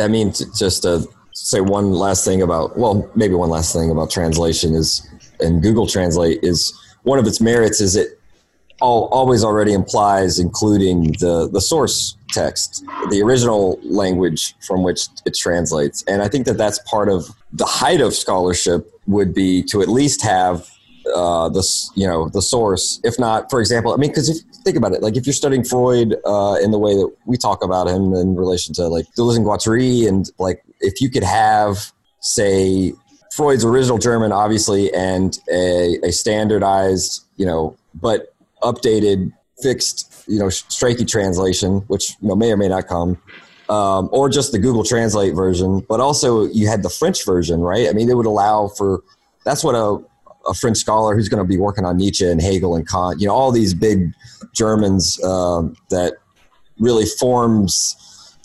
I 0.00 0.08
mean 0.08 0.32
t- 0.32 0.44
just 0.56 0.82
to 0.82 1.06
say 1.32 1.60
one 1.60 1.92
last 1.92 2.24
thing 2.24 2.42
about 2.42 2.78
well 2.78 3.10
maybe 3.14 3.34
one 3.34 3.50
last 3.50 3.72
thing 3.74 3.90
about 3.90 4.10
translation 4.10 4.74
is 4.74 5.06
and 5.40 5.62
Google 5.62 5.86
Translate 5.86 6.38
is 6.42 6.72
one 7.02 7.18
of 7.18 7.26
its 7.26 7.40
merits 7.40 7.80
is 7.80 7.96
it 7.96 8.19
all, 8.80 9.08
always 9.12 9.44
already 9.44 9.72
implies 9.72 10.38
including 10.38 11.12
the 11.20 11.48
the 11.52 11.60
source 11.60 12.16
text, 12.28 12.84
the 13.10 13.22
original 13.22 13.78
language 13.82 14.54
from 14.66 14.82
which 14.82 15.08
it 15.26 15.34
translates. 15.34 16.02
And 16.04 16.22
I 16.22 16.28
think 16.28 16.46
that 16.46 16.56
that's 16.56 16.78
part 16.80 17.08
of 17.08 17.28
the 17.52 17.64
height 17.64 18.00
of 18.00 18.14
scholarship 18.14 18.92
would 19.06 19.34
be 19.34 19.62
to 19.64 19.82
at 19.82 19.88
least 19.88 20.22
have 20.22 20.68
uh, 21.14 21.48
this, 21.48 21.90
you 21.96 22.06
know, 22.06 22.28
the 22.28 22.42
source. 22.42 23.00
If 23.02 23.18
not, 23.18 23.50
for 23.50 23.60
example, 23.60 23.92
I 23.92 23.96
mean, 23.96 24.10
because 24.10 24.28
if 24.28 24.38
think 24.62 24.76
about 24.76 24.92
it, 24.92 25.02
like 25.02 25.16
if 25.16 25.26
you're 25.26 25.32
studying 25.34 25.64
Freud 25.64 26.16
uh, 26.24 26.56
in 26.62 26.70
the 26.70 26.78
way 26.78 26.94
that 26.94 27.10
we 27.26 27.36
talk 27.36 27.64
about 27.64 27.88
him 27.88 28.12
in 28.14 28.36
relation 28.36 28.74
to 28.74 28.86
like 28.88 29.06
Deleuze 29.16 29.36
and 29.36 29.46
Guattari, 29.46 30.06
and 30.06 30.30
like 30.38 30.62
if 30.80 31.00
you 31.00 31.10
could 31.10 31.24
have, 31.24 31.92
say, 32.20 32.92
Freud's 33.32 33.64
original 33.64 33.98
German, 33.98 34.32
obviously, 34.32 34.92
and 34.92 35.38
a, 35.50 35.98
a 36.02 36.12
standardized, 36.12 37.24
you 37.36 37.46
know, 37.46 37.76
but 37.94 38.29
updated, 38.62 39.32
fixed 39.62 40.24
you 40.26 40.38
know 40.38 40.46
Strachey 40.46 41.08
translation, 41.08 41.78
which 41.88 42.16
you 42.20 42.28
know, 42.28 42.36
may 42.36 42.52
or 42.52 42.56
may 42.56 42.68
not 42.68 42.86
come, 42.86 43.20
um, 43.68 44.08
or 44.12 44.28
just 44.28 44.52
the 44.52 44.58
Google 44.58 44.84
Translate 44.84 45.34
version. 45.34 45.80
But 45.88 46.00
also 46.00 46.46
you 46.46 46.66
had 46.66 46.82
the 46.82 46.90
French 46.90 47.24
version, 47.24 47.60
right? 47.60 47.88
I 47.88 47.92
mean, 47.92 48.08
it 48.08 48.16
would 48.16 48.26
allow 48.26 48.68
for 48.68 49.02
that's 49.44 49.64
what 49.64 49.74
a 49.74 50.04
a 50.48 50.54
French 50.54 50.78
scholar 50.78 51.14
who's 51.14 51.28
going 51.28 51.42
to 51.42 51.48
be 51.48 51.58
working 51.58 51.84
on 51.84 51.96
Nietzsche 51.96 52.26
and 52.26 52.40
Hegel 52.40 52.74
and 52.74 52.88
Kant, 52.88 53.20
you 53.20 53.26
know, 53.26 53.34
all 53.34 53.52
these 53.52 53.74
big 53.74 54.12
Germans 54.54 55.22
um, 55.22 55.76
that 55.90 56.14
really 56.78 57.04
forms 57.04 57.96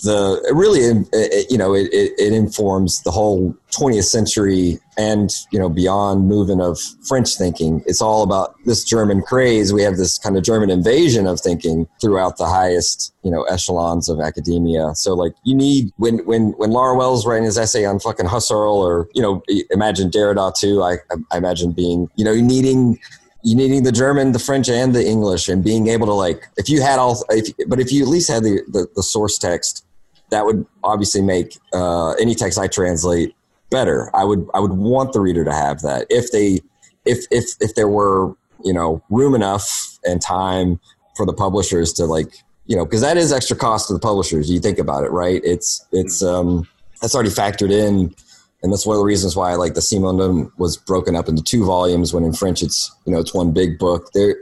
the 0.03 0.41
really 0.53 0.81
it, 1.13 1.49
you 1.49 1.57
know 1.57 1.73
it, 1.73 1.89
it, 1.91 2.33
informs 2.33 3.01
the 3.03 3.11
whole 3.11 3.55
20th 3.71 4.03
century 4.03 4.79
and 4.97 5.31
you 5.51 5.59
know 5.59 5.69
beyond 5.69 6.27
movement 6.27 6.61
of 6.61 6.79
french 7.07 7.35
thinking. 7.35 7.83
It's 7.85 8.01
all 8.01 8.23
about 8.23 8.55
this 8.65 8.83
german 8.83 9.21
craze. 9.21 9.73
We 9.73 9.83
have 9.83 9.97
this 9.97 10.17
kind 10.17 10.37
of 10.37 10.43
german 10.43 10.69
invasion 10.69 11.27
of 11.27 11.39
thinking 11.39 11.87
throughout 12.01 12.37
the 12.37 12.45
highest 12.45 13.13
you 13.23 13.31
know 13.31 13.43
echelons 13.43 14.09
of 14.09 14.19
academia. 14.19 14.93
So 14.95 15.13
like 15.13 15.33
you 15.43 15.55
need 15.55 15.91
when 15.97 16.19
when 16.25 16.49
when 16.57 16.71
laura 16.71 16.95
wells 16.95 17.25
writing 17.25 17.45
his 17.45 17.57
essay 17.57 17.85
on 17.85 17.99
fucking 17.99 18.27
husserl 18.27 18.75
or 18.75 19.07
you 19.13 19.21
know 19.21 19.41
imagine 19.71 20.09
derrida 20.09 20.53
too 20.57 20.83
i 20.83 20.97
i 21.31 21.37
imagine 21.37 21.71
being 21.71 22.07
you 22.15 22.25
know 22.25 22.35
needing 22.35 22.99
you 23.45 23.55
needing 23.55 23.83
the 23.83 23.91
German, 23.91 24.31
the 24.31 24.39
French, 24.39 24.69
and 24.69 24.95
the 24.95 25.05
English, 25.05 25.47
and 25.47 25.63
being 25.63 25.87
able 25.87 26.07
to 26.07 26.13
like, 26.13 26.49
if 26.57 26.67
you 26.67 26.81
had 26.81 26.97
all, 26.97 27.23
if, 27.29 27.53
but 27.67 27.79
if 27.79 27.91
you 27.91 28.01
at 28.01 28.09
least 28.09 28.27
had 28.27 28.41
the, 28.41 28.61
the, 28.67 28.87
the 28.95 29.03
source 29.03 29.37
text, 29.37 29.85
that 30.31 30.45
would 30.45 30.65
obviously 30.83 31.21
make 31.21 31.59
uh, 31.71 32.13
any 32.13 32.33
text 32.33 32.57
I 32.57 32.65
translate 32.65 33.35
better. 33.69 34.09
I 34.15 34.23
would 34.23 34.49
I 34.55 34.59
would 34.59 34.73
want 34.73 35.13
the 35.13 35.19
reader 35.21 35.45
to 35.45 35.53
have 35.53 35.81
that 35.81 36.07
if 36.09 36.31
they 36.31 36.61
if 37.05 37.25
if 37.29 37.45
if 37.59 37.75
there 37.75 37.87
were 37.87 38.35
you 38.63 38.73
know 38.73 39.03
room 39.11 39.35
enough 39.35 39.99
and 40.03 40.19
time 40.19 40.79
for 41.15 41.27
the 41.27 41.33
publishers 41.33 41.93
to 41.93 42.05
like 42.05 42.43
you 42.65 42.75
know 42.75 42.83
because 42.83 43.01
that 43.01 43.15
is 43.15 43.31
extra 43.31 43.55
cost 43.55 43.87
to 43.89 43.93
the 43.93 43.99
publishers. 43.99 44.49
You 44.49 44.59
think 44.59 44.79
about 44.79 45.03
it, 45.03 45.11
right? 45.11 45.39
It's 45.43 45.85
it's 45.91 46.23
um, 46.23 46.67
that's 46.99 47.13
already 47.13 47.29
factored 47.29 47.71
in 47.71 48.15
and 48.63 48.71
that's 48.71 48.85
one 48.85 48.95
of 48.95 48.99
the 48.99 49.05
reasons 49.05 49.35
why 49.35 49.53
like 49.55 49.73
the 49.73 49.81
Simondon 49.81 50.51
was 50.57 50.77
broken 50.77 51.15
up 51.15 51.27
into 51.27 51.43
two 51.43 51.65
volumes 51.65 52.13
when 52.13 52.23
in 52.23 52.33
French 52.33 52.63
it's 52.63 52.95
you 53.05 53.13
know 53.13 53.19
it's 53.19 53.33
one 53.33 53.51
big 53.51 53.77
book. 53.77 54.11
There 54.13 54.37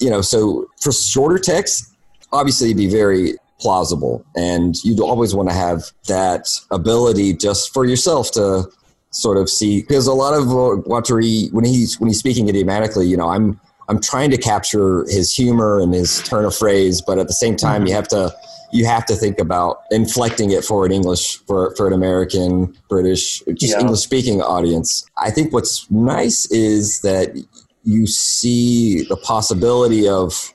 you 0.00 0.10
know 0.10 0.20
so 0.20 0.66
for 0.80 0.92
shorter 0.92 1.38
text 1.38 1.96
obviously 2.32 2.68
it'd 2.68 2.78
be 2.78 2.88
very 2.88 3.34
plausible. 3.58 4.24
And 4.36 4.74
you'd 4.84 5.00
always 5.00 5.34
want 5.34 5.48
to 5.48 5.54
have 5.54 5.84
that 6.08 6.48
ability 6.70 7.34
just 7.34 7.72
for 7.72 7.84
yourself 7.84 8.30
to 8.32 8.64
sort 9.10 9.38
of 9.38 9.48
see 9.48 9.80
because 9.80 10.06
a 10.06 10.12
lot 10.12 10.34
of 10.34 10.44
Guattari 10.44 11.50
when 11.52 11.64
he's 11.64 11.98
when 11.98 12.08
he's 12.08 12.18
speaking 12.18 12.50
idiomatically 12.50 13.06
you 13.06 13.16
know 13.16 13.28
I'm 13.28 13.58
I'm 13.88 13.98
trying 13.98 14.30
to 14.32 14.36
capture 14.36 15.06
his 15.08 15.32
humor 15.32 15.80
and 15.80 15.94
his 15.94 16.22
turn 16.24 16.44
of 16.44 16.54
phrase 16.54 17.00
but 17.00 17.18
at 17.18 17.26
the 17.26 17.32
same 17.32 17.56
time 17.56 17.82
you 17.82 17.88
mm-hmm. 17.88 17.96
have 17.96 18.08
to 18.08 18.34
you 18.72 18.86
have 18.86 19.06
to 19.06 19.14
think 19.14 19.38
about 19.38 19.82
inflecting 19.90 20.50
it 20.50 20.64
for 20.64 20.84
an 20.84 20.92
English 20.92 21.38
for 21.46 21.74
for 21.76 21.86
an 21.86 21.92
American, 21.92 22.76
British, 22.88 23.42
just 23.54 23.74
yeah. 23.74 23.80
English 23.80 24.00
speaking 24.00 24.42
audience. 24.42 25.04
I 25.18 25.30
think 25.30 25.52
what's 25.52 25.90
nice 25.90 26.50
is 26.50 27.00
that 27.00 27.36
you 27.84 28.06
see 28.06 29.04
the 29.04 29.16
possibility 29.16 30.08
of 30.08 30.52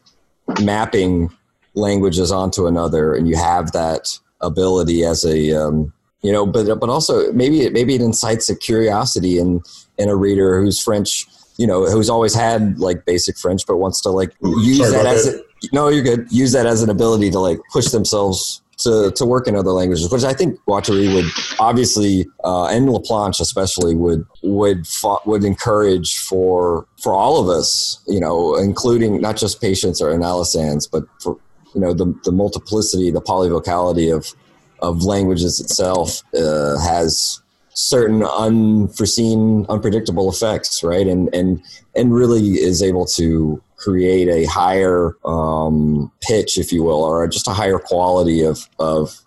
mapping 0.62 1.32
languages 1.74 2.32
onto 2.32 2.68
another, 2.68 3.16
and 3.16 3.28
you 3.28 3.36
have 3.36 3.72
that 3.72 4.20
ability 4.42 5.04
as 5.04 5.24
a 5.26 5.54
um, 5.54 5.94
you 6.22 6.32
know, 6.32 6.46
but 6.46 6.80
but 6.80 6.90
also 6.90 7.32
maybe 7.34 7.62
it 7.62 7.74
maybe 7.74 7.96
it 7.96 8.02
incites 8.02 8.50
a 8.50 8.56
curiosity 8.56 9.40
in 9.40 9.62
in 9.98 10.10
a 10.10 10.16
reader 10.16 10.62
who's 10.62 10.80
French, 10.80 11.26
you 11.58 11.66
know, 11.66 11.86
who's 11.86 12.10
always 12.10 12.34
had 12.34 12.80
like 12.80 13.06
basic 13.06 13.38
French, 13.38 13.66
but 13.66 13.78
wants 13.78 14.02
to 14.02 14.10
like 14.10 14.34
use 14.42 14.80
Sorry 14.80 14.92
that 14.92 15.06
as 15.06 15.26
that. 15.26 15.46
No, 15.72 15.90
you're 15.90 16.04
good. 16.04 16.32
Use 16.32 16.52
that 16.54 16.66
as 16.66 16.82
an 16.82 16.90
ability 16.90 17.30
to 17.32 17.40
like 17.40 17.60
push 17.72 17.88
themselves 17.88 18.62
to, 18.80 19.12
to 19.16 19.26
work 19.26 19.48
in 19.48 19.56
other 19.56 19.72
languages, 19.72 20.12
which 20.12 20.24
I 20.24 20.34
think 20.34 20.60
Guattari 20.68 21.14
would 21.14 21.26
obviously 21.60 22.28
uh, 22.44 22.66
and 22.68 22.90
Laplanche 22.90 23.40
especially 23.40 23.96
would 23.96 24.26
would 24.44 24.88
would 25.26 25.44
encourage 25.44 26.18
for 26.18 26.88
for 27.02 27.14
all 27.14 27.40
of 27.40 27.48
us, 27.48 28.04
you 28.08 28.20
know, 28.20 28.56
including 28.56 29.22
not 29.22 29.38
just 29.38 29.62
patients 29.62 30.02
or 30.02 30.10
analysans, 30.10 30.90
but 30.92 31.04
for 31.22 31.38
you 31.76 31.82
know 31.82 31.94
the 31.94 32.14
the 32.24 32.32
multiplicity, 32.32 33.12
the 33.12 33.22
polyvocality 33.22 34.14
of 34.16 34.34
of 34.82 35.04
languages 35.04 35.60
itself 35.60 36.24
uh, 36.36 36.80
has 36.80 37.40
certain 37.74 38.24
unforeseen, 38.24 39.66
unpredictable 39.70 40.30
effects, 40.30 40.84
right? 40.84 41.08
And 41.08 41.34
and 41.34 41.64
and 41.96 42.14
really 42.14 42.56
is 42.56 42.82
able 42.82 43.06
to 43.18 43.62
create 43.82 44.28
a 44.28 44.46
higher 44.46 45.18
um, 45.26 46.12
pitch, 46.22 46.58
if 46.58 46.72
you 46.72 46.84
will, 46.84 47.04
or 47.04 47.28
just 47.28 47.48
a 47.48 47.52
higher 47.52 47.80
quality 47.80 48.44
of 48.44 48.68
of 48.80 49.20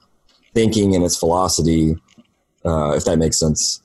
thinking 0.54 0.94
and 0.94 1.04
its 1.04 1.18
velocity, 1.18 1.96
uh, 2.64 2.92
if 2.92 3.04
that 3.04 3.18
makes 3.18 3.38
sense. 3.38 3.82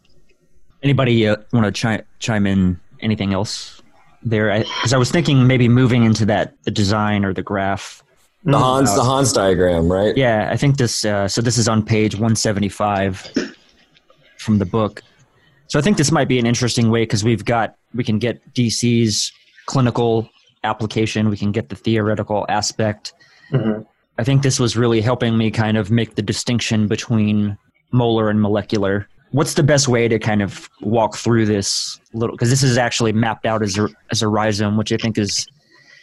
Anybody 0.84 1.28
uh, 1.28 1.38
want 1.52 1.74
to 1.74 1.82
chi- 1.82 2.04
chime 2.20 2.46
in? 2.46 2.80
Anything 3.02 3.34
else 3.34 3.82
there? 4.24 4.60
Because 4.60 4.94
I, 4.94 4.98
I, 4.98 5.00
was 5.00 5.10
thinking 5.10 5.48
maybe 5.48 5.70
moving 5.70 6.04
into 6.04 6.26
that 6.26 6.54
the 6.64 6.72
design 6.72 7.24
or 7.24 7.34
the 7.34 7.42
graph. 7.42 8.04
The 8.44 8.58
Hans, 8.58 8.90
uh, 8.90 8.96
the 8.96 9.04
Hans 9.04 9.34
diagram, 9.34 9.92
right? 9.92 10.16
Yeah, 10.16 10.50
I 10.52 10.58
think 10.58 10.78
this. 10.78 11.06
Uh, 11.06 11.28
so 11.28 11.42
this 11.42 11.58
is 11.58 11.68
on 11.68 11.84
page 11.84 12.18
one 12.18 12.36
seventy 12.36 12.70
five 12.70 13.32
from 14.38 14.60
the 14.60 14.66
book. 14.66 15.02
So 15.68 15.80
I 15.80 15.82
think 15.82 15.98
this 15.98 16.12
might 16.12 16.28
be 16.28 16.40
an 16.40 16.46
interesting 16.46 16.90
way 16.90 17.04
because 17.04 17.24
we've 17.24 17.46
got 17.46 17.76
we 17.94 18.04
can 18.04 18.20
get 18.20 18.54
DC's 18.54 19.32
clinical 19.66 20.30
application, 20.64 21.30
we 21.30 21.38
can 21.38 21.52
get 21.52 21.70
the 21.70 21.76
theoretical 21.76 22.46
aspect. 22.50 23.14
Mm-hmm. 23.52 23.82
I 24.18 24.24
think 24.24 24.44
this 24.44 24.60
was 24.60 24.76
really 24.76 25.02
helping 25.02 25.38
me 25.38 25.50
kind 25.50 25.78
of 25.78 25.92
make 25.92 26.16
the 26.16 26.22
distinction 26.22 26.88
between 26.88 27.58
molar 27.92 28.30
and 28.30 28.42
molecular. 28.42 29.08
What's 29.32 29.54
the 29.54 29.64
best 29.64 29.88
way 29.88 30.08
to 30.08 30.20
kind 30.20 30.42
of 30.42 30.70
walk 30.82 31.16
through 31.16 31.46
this 31.46 32.00
little? 32.14 32.36
Because 32.36 32.50
this 32.50 32.64
is 32.64 32.78
actually 32.78 33.14
mapped 33.14 33.46
out 33.46 33.62
as 33.62 33.78
a 33.78 33.88
as 34.12 34.22
a 34.22 34.28
rhizome, 34.28 34.76
which 34.76 34.92
I 34.92 34.98
think 34.98 35.18
is 35.18 35.48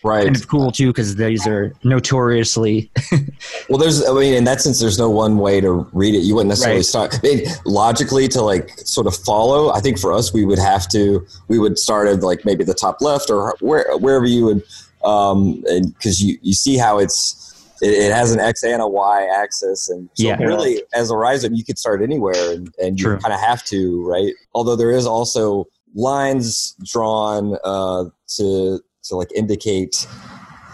right. 0.07 0.25
kind 0.25 0.37
of 0.37 0.49
cool 0.49 0.73
too 0.73 0.89
because 0.89 1.17
these 1.17 1.47
are 1.47 1.73
notoriously 1.85 2.91
well 3.69 3.79
there's 3.79 4.07
i 4.07 4.13
mean 4.13 4.35
in 4.35 4.45
that 4.45 4.61
sense 4.61 4.81
there's 4.81 4.99
no 4.99 5.11
one 5.11 5.39
way 5.39 5.61
to 5.61 5.87
read 5.93 6.15
it 6.15 6.19
you 6.19 6.35
wouldn't 6.35 6.49
necessarily 6.49 6.79
right. 6.79 6.87
start 6.87 7.19
I 7.23 7.27
mean, 7.27 7.47
logically 7.65 8.29
to 8.29 8.43
like 8.43 8.71
sort 8.79 9.07
of 9.07 9.17
follow 9.17 9.73
i 9.73 9.81
think 9.81 9.99
for 9.99 10.13
us 10.13 10.33
we 10.33 10.45
would 10.45 10.59
have 10.59 10.89
to 10.89 11.27
we 11.49 11.59
would 11.59 11.79
start 11.79 12.09
at 12.09 12.21
like 12.21 12.45
maybe 12.45 12.65
the 12.65 12.75
top 12.75 13.01
left 13.01 13.31
or 13.31 13.57
where, 13.61 13.97
wherever 13.99 14.27
you 14.27 14.45
would 14.47 14.63
um 15.05 15.63
and 15.67 15.95
because 15.95 16.23
you 16.23 16.39
you 16.43 16.53
see 16.53 16.77
how 16.77 16.99
it's 16.99 17.43
it, 17.83 17.91
it, 17.91 18.13
has 18.13 18.33
an 18.33 18.41
x 18.41 18.63
and 18.63 18.81
a 18.81 18.89
y 18.89 19.29
axis 19.37 19.91
and 19.91 20.09
so 20.15 20.27
yeah. 20.27 20.37
really 20.37 20.83
as 20.95 21.11
a 21.11 21.17
rhizome 21.17 21.55
you 21.55 21.63
could 21.63 21.79
start 21.79 22.01
anywhere 22.01 22.53
and, 22.53 22.75
and 22.83 22.99
you 22.99 23.17
kind 23.19 23.35
of 23.35 23.41
have 23.41 23.63
to 23.65 24.03
right 24.09 24.33
although 24.55 24.77
there 24.77 24.91
is 24.91 25.07
also 25.07 25.67
lines 25.97 26.77
drawn 26.85 27.57
uh, 27.65 28.05
to 28.29 28.81
to 29.09 29.17
like 29.17 29.29
indicate 29.35 30.07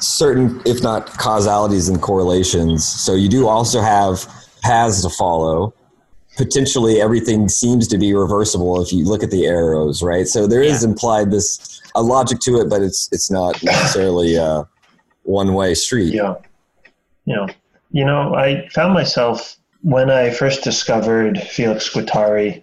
certain, 0.01 0.61
if 0.65 0.83
not 0.83 1.07
causalities 1.19 1.89
and 1.89 2.01
correlations. 2.01 2.87
So 2.87 3.15
you 3.15 3.29
do 3.29 3.47
also 3.47 3.81
have 3.81 4.27
paths 4.63 5.03
to 5.03 5.11
follow. 5.11 5.75
Potentially, 6.37 7.01
everything 7.01 7.49
seems 7.49 7.87
to 7.89 7.99
be 7.99 8.15
reversible 8.15 8.81
if 8.81 8.93
you 8.93 9.05
look 9.05 9.23
at 9.23 9.31
the 9.31 9.47
arrows, 9.47 10.03
right? 10.03 10.27
So 10.27 10.47
there 10.47 10.63
is 10.63 10.83
yeah. 10.83 10.91
implied 10.91 11.31
this 11.31 11.83
a 11.95 12.03
logic 12.03 12.41
to 12.41 12.59
it, 12.61 12.71
but 12.71 12.81
it's 12.81 13.09
it's 13.13 13.31
not 13.31 13.63
necessarily 13.63 14.37
a 14.37 14.67
one 15.25 15.53
way 15.53 15.75
street. 15.75 16.15
Yeah, 16.15 16.37
yeah. 17.27 17.47
You 17.91 18.07
know, 18.07 18.35
I 18.35 18.67
found 18.71 18.95
myself 18.95 19.59
when 19.83 20.11
I 20.11 20.31
first 20.31 20.65
discovered 20.65 21.39
Felix 21.39 21.91
Guattari 21.91 22.63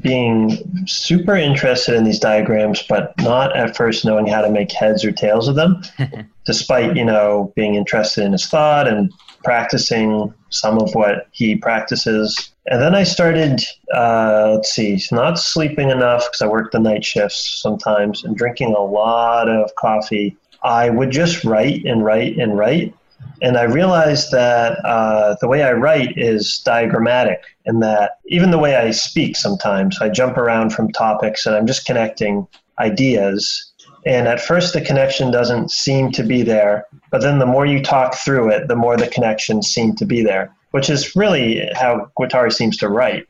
being 0.00 0.86
super 0.86 1.36
interested 1.36 1.94
in 1.94 2.04
these 2.04 2.18
diagrams, 2.18 2.82
but 2.82 3.14
not 3.20 3.56
at 3.56 3.76
first 3.76 4.04
knowing 4.04 4.26
how 4.26 4.40
to 4.40 4.50
make 4.50 4.72
heads 4.72 5.04
or 5.04 5.12
tails 5.12 5.48
of 5.48 5.54
them, 5.54 5.82
despite, 6.44 6.96
you 6.96 7.04
know, 7.04 7.52
being 7.56 7.74
interested 7.74 8.24
in 8.24 8.32
his 8.32 8.46
thought 8.46 8.88
and 8.88 9.12
practicing 9.44 10.32
some 10.50 10.78
of 10.78 10.94
what 10.94 11.28
he 11.32 11.56
practices. 11.56 12.52
And 12.66 12.80
then 12.80 12.94
I 12.94 13.02
started, 13.02 13.60
uh, 13.94 14.52
let's 14.54 14.72
see, 14.72 15.00
not 15.10 15.38
sleeping 15.38 15.90
enough 15.90 16.26
because 16.26 16.42
I 16.42 16.46
worked 16.46 16.72
the 16.72 16.78
night 16.78 17.04
shifts 17.04 17.60
sometimes 17.60 18.24
and 18.24 18.36
drinking 18.36 18.74
a 18.74 18.82
lot 18.82 19.48
of 19.48 19.74
coffee. 19.74 20.36
I 20.62 20.90
would 20.90 21.10
just 21.10 21.44
write 21.44 21.84
and 21.84 22.04
write 22.04 22.36
and 22.36 22.56
write 22.56 22.94
and 23.42 23.58
I 23.58 23.64
realized 23.64 24.30
that 24.30 24.78
uh, 24.84 25.34
the 25.40 25.48
way 25.48 25.64
I 25.64 25.72
write 25.72 26.16
is 26.16 26.60
diagrammatic, 26.64 27.42
and 27.66 27.82
that 27.82 28.18
even 28.26 28.52
the 28.52 28.58
way 28.58 28.76
I 28.76 28.92
speak 28.92 29.36
sometimes, 29.36 30.00
I 30.00 30.08
jump 30.08 30.36
around 30.38 30.70
from 30.72 30.92
topics 30.92 31.44
and 31.44 31.56
I'm 31.56 31.66
just 31.66 31.84
connecting 31.84 32.46
ideas. 32.78 33.72
And 34.06 34.28
at 34.28 34.40
first, 34.40 34.72
the 34.72 34.80
connection 34.80 35.30
doesn't 35.30 35.70
seem 35.70 36.12
to 36.12 36.22
be 36.22 36.42
there, 36.42 36.86
but 37.10 37.20
then 37.20 37.40
the 37.40 37.46
more 37.46 37.66
you 37.66 37.82
talk 37.82 38.14
through 38.14 38.50
it, 38.50 38.68
the 38.68 38.76
more 38.76 38.96
the 38.96 39.08
connections 39.08 39.68
seem 39.68 39.94
to 39.96 40.04
be 40.04 40.22
there, 40.22 40.54
which 40.70 40.88
is 40.88 41.14
really 41.16 41.68
how 41.74 42.10
Guattari 42.18 42.52
seems 42.52 42.76
to 42.78 42.88
write. 42.88 43.26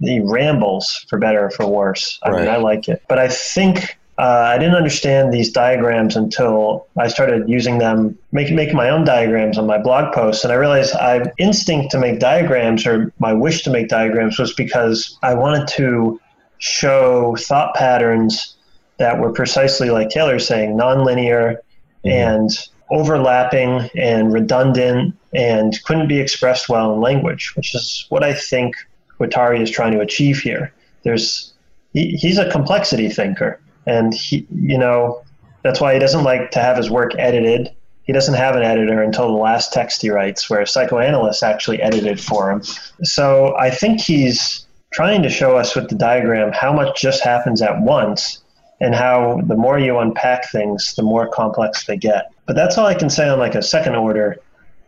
He 0.00 0.20
rambles, 0.20 1.04
for 1.10 1.18
better 1.18 1.44
or 1.44 1.50
for 1.50 1.66
worse. 1.66 2.18
I 2.22 2.30
Right. 2.30 2.40
mean, 2.40 2.48
I 2.48 2.56
like 2.56 2.88
it. 2.88 3.02
But 3.08 3.18
I 3.18 3.28
think 3.28 3.98
uh, 4.20 4.52
I 4.54 4.58
didn't 4.58 4.74
understand 4.74 5.32
these 5.32 5.50
diagrams 5.50 6.14
until 6.14 6.86
I 6.98 7.08
started 7.08 7.48
using 7.48 7.78
them, 7.78 8.18
making 8.32 8.54
making 8.54 8.76
my 8.76 8.90
own 8.90 9.02
diagrams 9.02 9.56
on 9.56 9.66
my 9.66 9.78
blog 9.78 10.12
posts, 10.12 10.44
and 10.44 10.52
I 10.52 10.56
realized 10.56 10.94
I 10.94 11.22
instinct 11.38 11.90
to 11.92 11.98
make 11.98 12.20
diagrams 12.20 12.86
or 12.86 13.14
my 13.18 13.32
wish 13.32 13.62
to 13.62 13.70
make 13.70 13.88
diagrams 13.88 14.38
was 14.38 14.52
because 14.52 15.18
I 15.22 15.32
wanted 15.32 15.66
to 15.68 16.20
show 16.58 17.34
thought 17.36 17.74
patterns 17.74 18.58
that 18.98 19.18
were 19.18 19.32
precisely 19.32 19.88
like 19.88 20.10
Taylor's 20.10 20.46
saying, 20.46 20.76
nonlinear 20.76 21.56
and 22.04 22.50
overlapping 22.90 23.88
and 23.96 24.34
redundant 24.34 25.16
and 25.32 25.82
couldn't 25.84 26.08
be 26.08 26.20
expressed 26.20 26.68
well 26.68 26.92
in 26.92 27.00
language, 27.00 27.56
which 27.56 27.74
is 27.74 28.04
what 28.10 28.22
I 28.22 28.34
think 28.34 28.76
Guattari 29.18 29.62
is 29.62 29.70
trying 29.70 29.92
to 29.92 30.00
achieve 30.00 30.40
here. 30.40 30.74
There's 31.04 31.54
he, 31.94 32.10
he's 32.16 32.36
a 32.36 32.50
complexity 32.50 33.08
thinker 33.08 33.58
and 33.86 34.14
he 34.14 34.46
you 34.54 34.78
know 34.78 35.22
that's 35.62 35.80
why 35.80 35.92
he 35.92 35.98
doesn't 35.98 36.24
like 36.24 36.50
to 36.52 36.60
have 36.60 36.76
his 36.76 36.90
work 36.90 37.12
edited. 37.18 37.70
He 38.04 38.12
doesn't 38.12 38.34
have 38.34 38.56
an 38.56 38.62
editor 38.62 39.02
until 39.02 39.26
the 39.28 39.38
last 39.38 39.72
text 39.72 40.02
he 40.02 40.10
writes 40.10 40.48
where 40.48 40.64
psychoanalysts 40.64 41.42
actually 41.42 41.82
edited 41.82 42.20
for 42.20 42.50
him. 42.50 42.62
So 43.04 43.56
i 43.58 43.70
think 43.70 44.00
he's 44.00 44.66
trying 44.92 45.22
to 45.22 45.30
show 45.30 45.56
us 45.56 45.76
with 45.76 45.88
the 45.88 45.94
diagram 45.94 46.50
how 46.52 46.72
much 46.72 47.00
just 47.00 47.22
happens 47.22 47.62
at 47.62 47.80
once 47.80 48.42
and 48.80 48.94
how 48.94 49.40
the 49.46 49.54
more 49.54 49.78
you 49.78 49.98
unpack 49.98 50.50
things 50.50 50.94
the 50.96 51.02
more 51.02 51.28
complex 51.28 51.84
they 51.86 51.96
get. 51.96 52.32
But 52.46 52.56
that's 52.56 52.76
all 52.78 52.86
i 52.86 52.94
can 52.94 53.10
say 53.10 53.28
on 53.28 53.38
like 53.38 53.54
a 53.54 53.62
second 53.62 53.94
order 53.94 54.36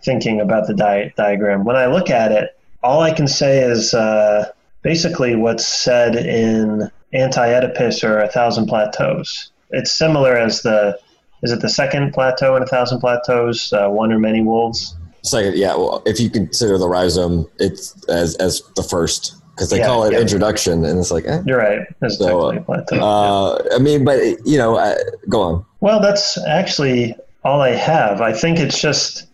thinking 0.05 0.40
about 0.40 0.66
the 0.66 0.74
di- 0.74 1.12
diagram. 1.16 1.64
When 1.64 1.76
i 1.76 1.86
look 1.86 2.11
at 2.11 2.32
it 2.32 2.57
all 2.82 3.01
i 3.01 3.12
can 3.12 3.28
say 3.28 3.62
is 3.62 3.95
uh, 3.95 4.51
basically 4.82 5.36
what's 5.36 5.66
said 5.66 6.16
in 6.16 6.90
anti-oedipus 7.15 8.03
or 8.05 8.19
a 8.19 8.29
thousand 8.29 8.67
plateaus 8.67 9.51
it's 9.71 9.93
similar 9.93 10.37
as 10.37 10.63
the 10.63 10.99
is 11.43 11.51
it 11.53 11.61
the 11.61 11.69
second 11.69 12.13
plateau 12.13 12.57
in 12.57 12.63
a 12.63 12.67
thousand 12.67 13.01
plateaus 13.01 13.73
uh, 13.73 13.89
one 13.89 14.13
or 14.13 14.19
many 14.19 14.41
wolves 14.43 14.97
Second, 15.25 15.57
yeah. 15.57 15.77
Well, 15.77 16.03
if 16.05 16.19
you 16.19 16.29
consider 16.29 16.79
the 16.79 16.89
rhizome, 16.89 17.49
it's 17.61 17.95
as 18.09 18.35
as 18.37 18.61
the 18.75 18.83
first 18.83 19.37
because 19.55 19.71
they 19.71 19.79
Yeah, 19.79 19.87
call 19.87 20.03
it 20.03 20.13
yeah. 20.15 20.19
introduction, 20.19 20.85
and 20.85 20.99
it's 20.99 21.13
like, 21.13 21.25
eh. 21.27 21.41
you're 21.47 21.59
right 21.59 21.83
it's 22.03 22.19
So, 22.19 22.51
a 22.51 22.61
plateau 22.61 22.99
uh, 23.01 23.63
I 23.73 23.79
mean, 23.79 24.05
but 24.05 24.19
you 24.45 24.59
know, 24.59 24.75
uh, 24.75 24.97
go 25.29 25.41
on. 25.43 25.65
Well, 25.81 26.01
that's 26.01 26.37
actually 26.47 27.15
all 27.45 27.61
I 27.61 27.71
have. 27.71 28.21
I 28.21 28.33
think 28.33 28.59
it's 28.59 28.81
just 28.81 29.27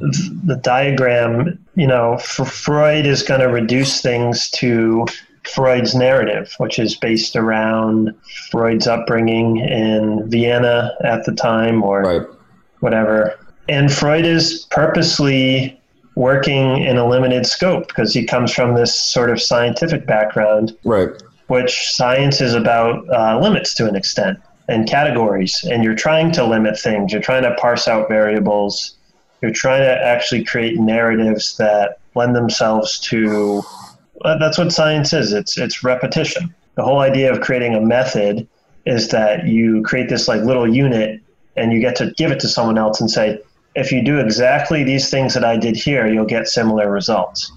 the 0.00 0.60
diagram, 0.62 1.58
you 1.74 1.88
know, 1.88 2.18
Freud 2.18 3.04
is 3.04 3.24
going 3.24 3.40
to 3.40 3.48
reduce 3.48 4.00
things 4.00 4.48
to 4.50 5.06
Freud's 5.44 5.94
narrative, 5.94 6.54
which 6.58 6.78
is 6.78 6.94
based 6.96 7.36
around 7.36 8.14
Freud's 8.50 8.86
upbringing 8.86 9.58
in 9.58 10.28
Vienna 10.30 10.92
at 11.04 11.24
the 11.24 11.32
time 11.32 11.82
or 11.82 12.02
Right. 12.02 12.22
whatever. 12.80 13.34
And 13.68 13.92
Freud 13.92 14.24
is 14.24 14.66
purposely 14.70 15.78
working 16.14 16.78
in 16.78 16.96
a 16.98 17.06
limited 17.08 17.46
scope 17.46 17.88
because 17.88 18.12
he 18.12 18.24
comes 18.24 18.52
from 18.52 18.74
this 18.74 18.94
sort 18.94 19.30
of 19.30 19.40
scientific 19.40 20.06
background 20.06 20.76
Right. 20.84 21.08
which 21.48 21.92
science 21.92 22.40
is 22.40 22.54
about 22.54 23.04
uh, 23.10 23.38
limits 23.40 23.74
to 23.74 23.88
an 23.88 23.96
extent 23.96 24.38
and 24.68 24.88
categories. 24.88 25.64
And 25.70 25.82
you're 25.82 25.94
trying 25.94 26.30
to 26.32 26.44
limit 26.44 26.78
things. 26.78 27.12
You're 27.12 27.22
trying 27.22 27.42
to 27.42 27.54
parse 27.54 27.88
out 27.88 28.08
variables. 28.08 28.96
You're 29.40 29.50
trying 29.52 29.82
to 29.82 30.06
actually 30.06 30.44
create 30.44 30.78
narratives 30.78 31.56
that 31.56 31.98
lend 32.14 32.36
themselves 32.36 32.98
to. 33.00 33.62
That's 34.24 34.58
what 34.58 34.72
science 34.72 35.12
is. 35.12 35.32
It's 35.32 35.58
it's 35.58 35.82
repetition. 35.84 36.54
The 36.74 36.82
whole 36.82 37.00
idea 37.00 37.32
of 37.32 37.40
creating 37.40 37.74
a 37.74 37.80
method 37.80 38.48
is 38.86 39.08
that 39.08 39.46
you 39.46 39.82
create 39.82 40.08
this 40.08 40.28
like 40.28 40.42
little 40.42 40.72
unit, 40.72 41.20
and 41.56 41.72
you 41.72 41.80
get 41.80 41.96
to 41.96 42.12
give 42.16 42.30
it 42.30 42.40
to 42.40 42.48
someone 42.48 42.78
else 42.78 43.00
and 43.00 43.10
say, 43.10 43.40
if 43.74 43.92
you 43.92 44.02
do 44.04 44.18
exactly 44.18 44.84
these 44.84 45.10
things 45.10 45.34
that 45.34 45.44
I 45.44 45.56
did 45.56 45.76
here, 45.76 46.06
you'll 46.06 46.26
get 46.26 46.48
similar 46.48 46.90
results. 46.90 47.52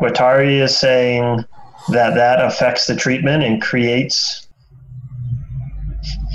Guattari 0.00 0.60
is 0.60 0.76
saying 0.76 1.44
that 1.90 2.14
that 2.14 2.44
affects 2.44 2.86
the 2.86 2.94
treatment 2.94 3.42
and 3.42 3.60
creates. 3.60 4.46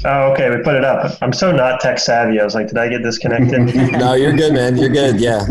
Oh, 0.03 0.31
okay, 0.33 0.49
we 0.49 0.61
put 0.61 0.75
it 0.75 0.83
up. 0.83 1.17
I'm 1.21 1.33
so 1.33 1.51
not 1.51 1.79
tech 1.79 1.99
savvy. 1.99 2.39
I 2.39 2.43
was 2.43 2.53
like, 2.53 2.67
did 2.67 2.77
I 2.77 2.89
get 2.89 3.01
disconnected? 3.01 3.75
No, 3.99 4.13
you're 4.13 4.33
good, 4.33 4.53
man. 4.53 4.77
You're 4.77 4.89
good. 4.89 5.19
Yeah. 5.19 5.45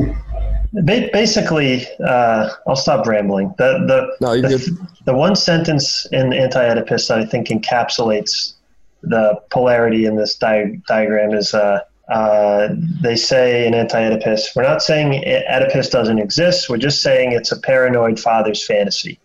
Ba- 0.83 1.09
Basically, 1.13 1.87
uh, 2.05 2.51
I'll 2.67 2.77
stop 2.77 3.07
rambling. 3.07 3.55
The 3.59 3.85
the 3.87 4.17
No, 4.21 4.41
the, 4.41 4.89
the 5.05 5.15
one 5.15 5.37
sentence 5.37 6.07
in 6.13 6.33
Anti-Oedipus 6.33 7.09
that 7.09 7.19
I 7.19 7.25
think 7.25 7.49
encapsulates 7.49 8.55
the 9.03 9.41
polarity 9.51 10.07
in 10.07 10.17
this 10.17 10.35
di- 10.35 10.81
diagram 10.89 11.35
is 11.35 11.55
uh, 11.55 11.81
uh, 12.09 12.69
they 13.03 13.17
say 13.17 13.67
in 13.67 13.75
Anti-Oedipus, 13.75 14.55
we're 14.55 14.63
not 14.63 14.83
saying 14.83 15.25
Oedipus 15.49 15.89
doesn't 15.89 16.19
exist. 16.19 16.69
We're 16.69 16.77
just 16.77 17.03
saying 17.03 17.33
it's 17.33 17.53
a 17.53 17.61
paranoid 17.61 18.21
father's 18.21 18.65
fantasy. 18.65 19.19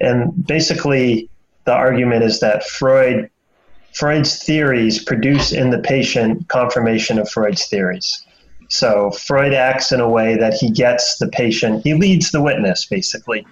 And 0.00 0.46
basically, 0.46 1.28
the 1.64 1.72
argument 1.72 2.24
is 2.24 2.40
that 2.40 2.66
Freud 2.66 3.30
Freud's 3.94 4.42
theories 4.42 5.02
produce 5.02 5.52
in 5.52 5.70
the 5.70 5.78
patient 5.78 6.48
confirmation 6.48 7.18
of 7.18 7.30
Freud's 7.30 7.66
theories. 7.66 8.25
So 8.68 9.10
Freud 9.12 9.54
acts 9.54 9.92
in 9.92 10.00
a 10.00 10.08
way 10.08 10.36
that 10.36 10.54
he 10.54 10.70
gets 10.70 11.18
the 11.18 11.28
patient, 11.28 11.82
he 11.84 11.94
leads 11.94 12.30
the 12.30 12.42
witness, 12.42 12.84
basically. 12.86 13.46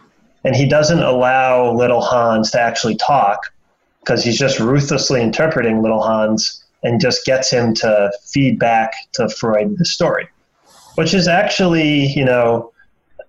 And 0.44 0.54
he 0.54 0.68
doesn't 0.68 1.02
allow 1.02 1.72
little 1.72 2.02
Hans 2.02 2.50
to 2.50 2.60
actually 2.60 2.96
talk 2.96 3.52
because 4.00 4.22
he's 4.22 4.38
just 4.38 4.60
ruthlessly 4.60 5.22
interpreting 5.22 5.80
little 5.80 6.02
Hans 6.02 6.62
and 6.82 7.00
just 7.00 7.24
gets 7.24 7.50
him 7.50 7.74
to 7.74 8.12
feed 8.26 8.58
back 8.58 8.92
to 9.12 9.28
Freud 9.28 9.78
the 9.78 9.86
story, 9.86 10.28
which 10.96 11.14
is 11.14 11.26
actually, 11.26 12.06
you 12.08 12.24
know, 12.24 12.70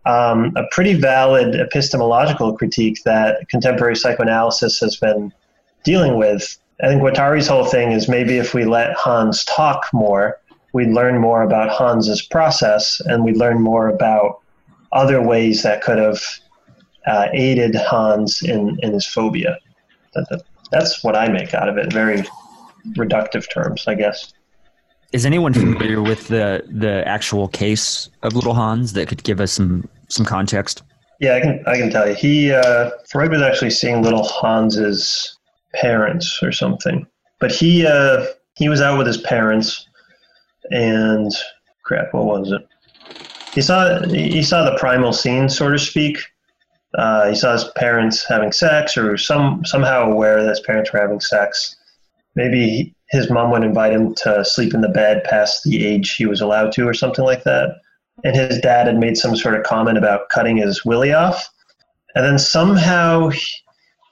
um, 0.05 0.53
a 0.55 0.63
pretty 0.71 0.93
valid 0.93 1.55
epistemological 1.55 2.55
critique 2.57 3.01
that 3.05 3.47
contemporary 3.49 3.95
psychoanalysis 3.95 4.79
has 4.79 4.97
been 4.97 5.33
dealing 5.83 6.17
with. 6.17 6.57
I 6.83 6.87
think 6.87 7.01
Guattari's 7.01 7.47
whole 7.47 7.65
thing 7.65 7.93
is 7.93 8.09
maybe 8.09 8.37
if 8.37 8.53
we 8.53 8.65
let 8.65 8.93
Hans 8.95 9.45
talk 9.45 9.85
more, 9.93 10.37
we'd 10.75 10.89
learn 10.89 11.17
more 11.19 11.41
about 11.41 11.69
Hans's 11.69 12.21
process 12.21 12.99
and 13.05 13.23
we'd 13.23 13.37
learn 13.37 13.61
more 13.61 13.87
about 13.87 14.41
other 14.91 15.21
ways 15.21 15.63
that 15.63 15.81
could 15.81 15.97
have 15.97 16.21
uh, 17.07 17.27
aided 17.31 17.75
Hans 17.75 18.41
in, 18.41 18.77
in 18.83 18.91
his 18.91 19.05
phobia. 19.05 19.57
That, 20.13 20.27
that, 20.29 20.43
that's 20.71 21.01
what 21.01 21.15
I 21.15 21.29
make 21.29 21.53
out 21.53 21.69
of 21.69 21.77
it. 21.77 21.93
Very 21.93 22.25
reductive 22.97 23.49
terms, 23.49 23.87
I 23.87 23.95
guess. 23.95 24.33
Is 25.13 25.25
anyone 25.25 25.53
familiar 25.53 26.01
with 26.01 26.27
the 26.27 26.61
the 26.67 27.07
actual 27.07 27.47
case 27.47 28.09
of 28.23 28.33
Little 28.33 28.53
Hans 28.53 28.91
that 28.93 29.07
could 29.07 29.23
give 29.23 29.39
us 29.39 29.53
some 29.53 29.87
some 30.09 30.25
context? 30.25 30.83
Yeah, 31.21 31.35
I 31.35 31.39
can 31.39 31.63
I 31.67 31.77
can 31.77 31.89
tell 31.89 32.09
you. 32.09 32.15
He 32.15 32.51
uh, 32.51 32.89
Freud 33.09 33.31
was 33.31 33.41
actually 33.41 33.69
seeing 33.69 34.03
little 34.03 34.27
Hans's 34.27 35.37
parents 35.73 36.43
or 36.43 36.51
something, 36.51 37.07
but 37.39 37.51
he 37.53 37.87
uh, 37.87 38.25
he 38.55 38.67
was 38.67 38.81
out 38.81 38.97
with 38.97 39.07
his 39.07 39.19
parents, 39.19 39.87
and 40.71 41.31
crap, 41.83 42.13
what 42.13 42.25
was 42.25 42.51
it? 42.51 42.67
He 43.53 43.61
saw 43.61 44.01
he 44.07 44.43
saw 44.43 44.69
the 44.69 44.77
primal 44.77 45.13
scene, 45.13 45.49
so 45.49 45.69
to 45.71 45.79
speak. 45.79 46.17
Uh, 46.97 47.29
he 47.29 47.35
saw 47.35 47.53
his 47.53 47.65
parents 47.75 48.25
having 48.27 48.51
sex, 48.51 48.97
or 48.97 49.17
some 49.17 49.63
somehow 49.65 50.09
aware 50.11 50.41
that 50.41 50.49
his 50.49 50.61
parents 50.61 50.91
were 50.91 50.99
having 50.99 51.19
sex. 51.19 51.75
Maybe 52.35 52.93
his 53.09 53.29
mom 53.29 53.51
would 53.51 53.63
invite 53.63 53.93
him 53.93 54.13
to 54.15 54.43
sleep 54.43 54.73
in 54.73 54.81
the 54.81 54.89
bed 54.89 55.23
past 55.23 55.63
the 55.63 55.85
age 55.85 56.15
he 56.15 56.25
was 56.25 56.41
allowed 56.41 56.71
to, 56.73 56.87
or 56.87 56.93
something 56.93 57.23
like 57.23 57.43
that 57.43 57.77
and 58.23 58.35
his 58.35 58.59
dad 58.59 58.87
had 58.87 58.97
made 58.97 59.17
some 59.17 59.35
sort 59.35 59.55
of 59.55 59.63
comment 59.63 59.97
about 59.97 60.29
cutting 60.29 60.57
his 60.57 60.85
willy 60.85 61.13
off. 61.13 61.49
And 62.15 62.25
then 62.25 62.39
somehow 62.39 63.29
he, 63.29 63.41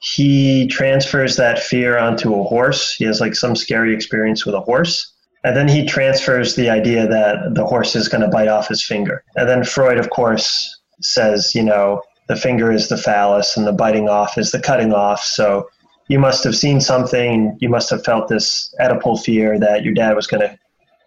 he 0.00 0.66
transfers 0.68 1.36
that 1.36 1.58
fear 1.58 1.98
onto 1.98 2.34
a 2.34 2.44
horse. 2.44 2.94
He 2.94 3.04
has 3.06 3.20
like 3.20 3.34
some 3.34 3.56
scary 3.56 3.94
experience 3.94 4.44
with 4.44 4.54
a 4.54 4.60
horse. 4.60 5.13
And 5.44 5.56
then 5.56 5.68
he 5.68 5.86
transfers 5.86 6.56
the 6.56 6.70
idea 6.70 7.06
that 7.06 7.54
the 7.54 7.66
horse 7.66 7.94
is 7.94 8.08
going 8.08 8.22
to 8.22 8.28
bite 8.28 8.48
off 8.48 8.68
his 8.68 8.82
finger. 8.82 9.22
And 9.36 9.48
then 9.48 9.62
Freud, 9.62 9.98
of 9.98 10.10
course, 10.10 10.80
says, 11.00 11.54
you 11.54 11.62
know, 11.62 12.02
the 12.28 12.36
finger 12.36 12.72
is 12.72 12.88
the 12.88 12.96
phallus 12.96 13.56
and 13.56 13.66
the 13.66 13.72
biting 13.72 14.08
off 14.08 14.38
is 14.38 14.50
the 14.50 14.60
cutting 14.60 14.94
off. 14.94 15.22
So 15.22 15.68
you 16.08 16.18
must 16.18 16.44
have 16.44 16.56
seen 16.56 16.80
something. 16.80 17.56
You 17.60 17.68
must 17.68 17.90
have 17.90 18.02
felt 18.04 18.28
this 18.28 18.74
Oedipal 18.80 19.22
fear 19.22 19.58
that 19.58 19.84
your 19.84 19.92
dad 19.92 20.16
was 20.16 20.26
going 20.26 20.40
to 20.40 20.58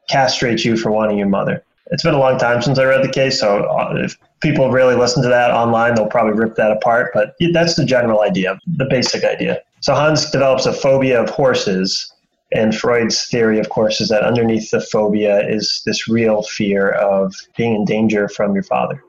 castrate 0.09 0.63
you 0.63 0.77
for 0.77 0.91
wanting 0.91 1.17
your 1.17 1.27
mother. 1.27 1.63
It's 1.89 2.03
been 2.03 2.13
a 2.13 2.19
long 2.19 2.37
time 2.37 2.61
since 2.61 2.77
I 2.79 2.83
read 2.83 3.03
the 3.03 3.11
case, 3.11 3.39
so 3.39 3.63
uh, 3.63 3.93
if 3.95 4.17
people 4.41 4.69
really 4.71 4.95
listen 4.95 5.23
to 5.23 5.29
that 5.29 5.51
online, 5.51 5.95
they'll 5.95 6.07
probably 6.07 6.33
rip 6.33 6.55
that 6.55 6.71
apart. 6.71 7.11
But 7.13 7.35
that's 7.53 7.75
the 7.75 7.85
general 7.85 8.21
idea, 8.21 8.59
the 8.75 8.85
basic 8.89 9.23
idea. 9.23 9.61
So 9.79 9.95
Hans 9.95 10.29
develops 10.29 10.65
a 10.65 10.73
phobia 10.73 11.21
of 11.21 11.29
horses, 11.29 12.11
and 12.53 12.75
Freud's 12.75 13.27
theory, 13.27 13.59
of 13.59 13.69
course, 13.69 13.99
is 13.99 14.09
that 14.09 14.23
underneath 14.23 14.71
the 14.71 14.79
phobia 14.79 15.47
is 15.47 15.81
this 15.85 16.07
real 16.07 16.43
fear 16.43 16.91
of 16.91 17.33
being 17.57 17.75
in 17.75 17.85
danger 17.85 18.29
from 18.29 18.53
your 18.53 18.63
father 18.63 19.03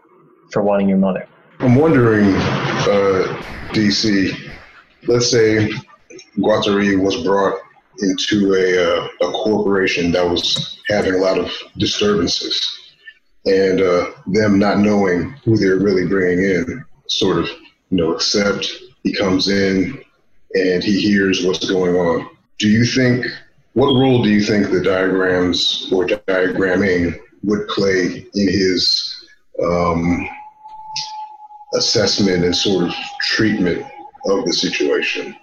for 0.51 0.63
wanting 0.63 0.89
your 0.89 0.99
mother. 0.99 1.27
I'm 1.61 1.77
wondering, 1.77 2.35
uh, 2.35 3.43
DC, 3.73 4.51
let's 5.07 5.31
say 5.31 5.71
Guattari 6.39 7.01
was 7.01 7.23
brought 7.23 7.61
into 8.01 8.55
a, 8.55 9.05
uh, 9.05 9.29
a 9.29 9.33
corporation 9.33 10.13
that 10.13 10.29
was 10.29 10.81
having 10.89 11.15
a 11.15 11.19
lot 11.19 11.39
of 11.39 11.51
disturbances 11.79 12.79
and 13.45 13.81
uh, 13.81 14.11
them 14.27 14.59
not 14.59 14.79
knowing 14.79 15.31
who 15.45 15.57
they're 15.57 15.79
really 15.79 16.07
bringing 16.07 16.45
in 16.45 16.85
sort 17.09 17.39
of 17.39 17.49
you 17.91 17.97
know 17.97 18.13
accept 18.13 18.71
he 19.03 19.15
comes 19.15 19.49
in 19.49 20.03
and 20.55 20.85
he 20.85 21.01
hears 21.01 21.45
what's 21.45 21.69
going 21.69 21.95
on 21.95 22.29
do 22.59 22.69
you 22.69 22.85
think 22.85 23.27
what 23.75 23.93
role 23.95 24.23
do 24.23 24.31
you 24.31 24.43
think 24.43 24.71
the 24.71 24.83
diagrams 24.83 25.89
or 25.93 26.07
diagramming 26.07 27.19
would 27.45 27.67
play 27.69 28.27
in 28.35 28.49
his 28.49 29.27
um, 29.63 30.29
assessment 31.75 32.45
and 32.45 32.57
sort 32.57 32.89
of 32.89 32.95
treatment 33.21 33.87
of 34.27 34.45
the 34.45 34.53
situation 34.53 35.35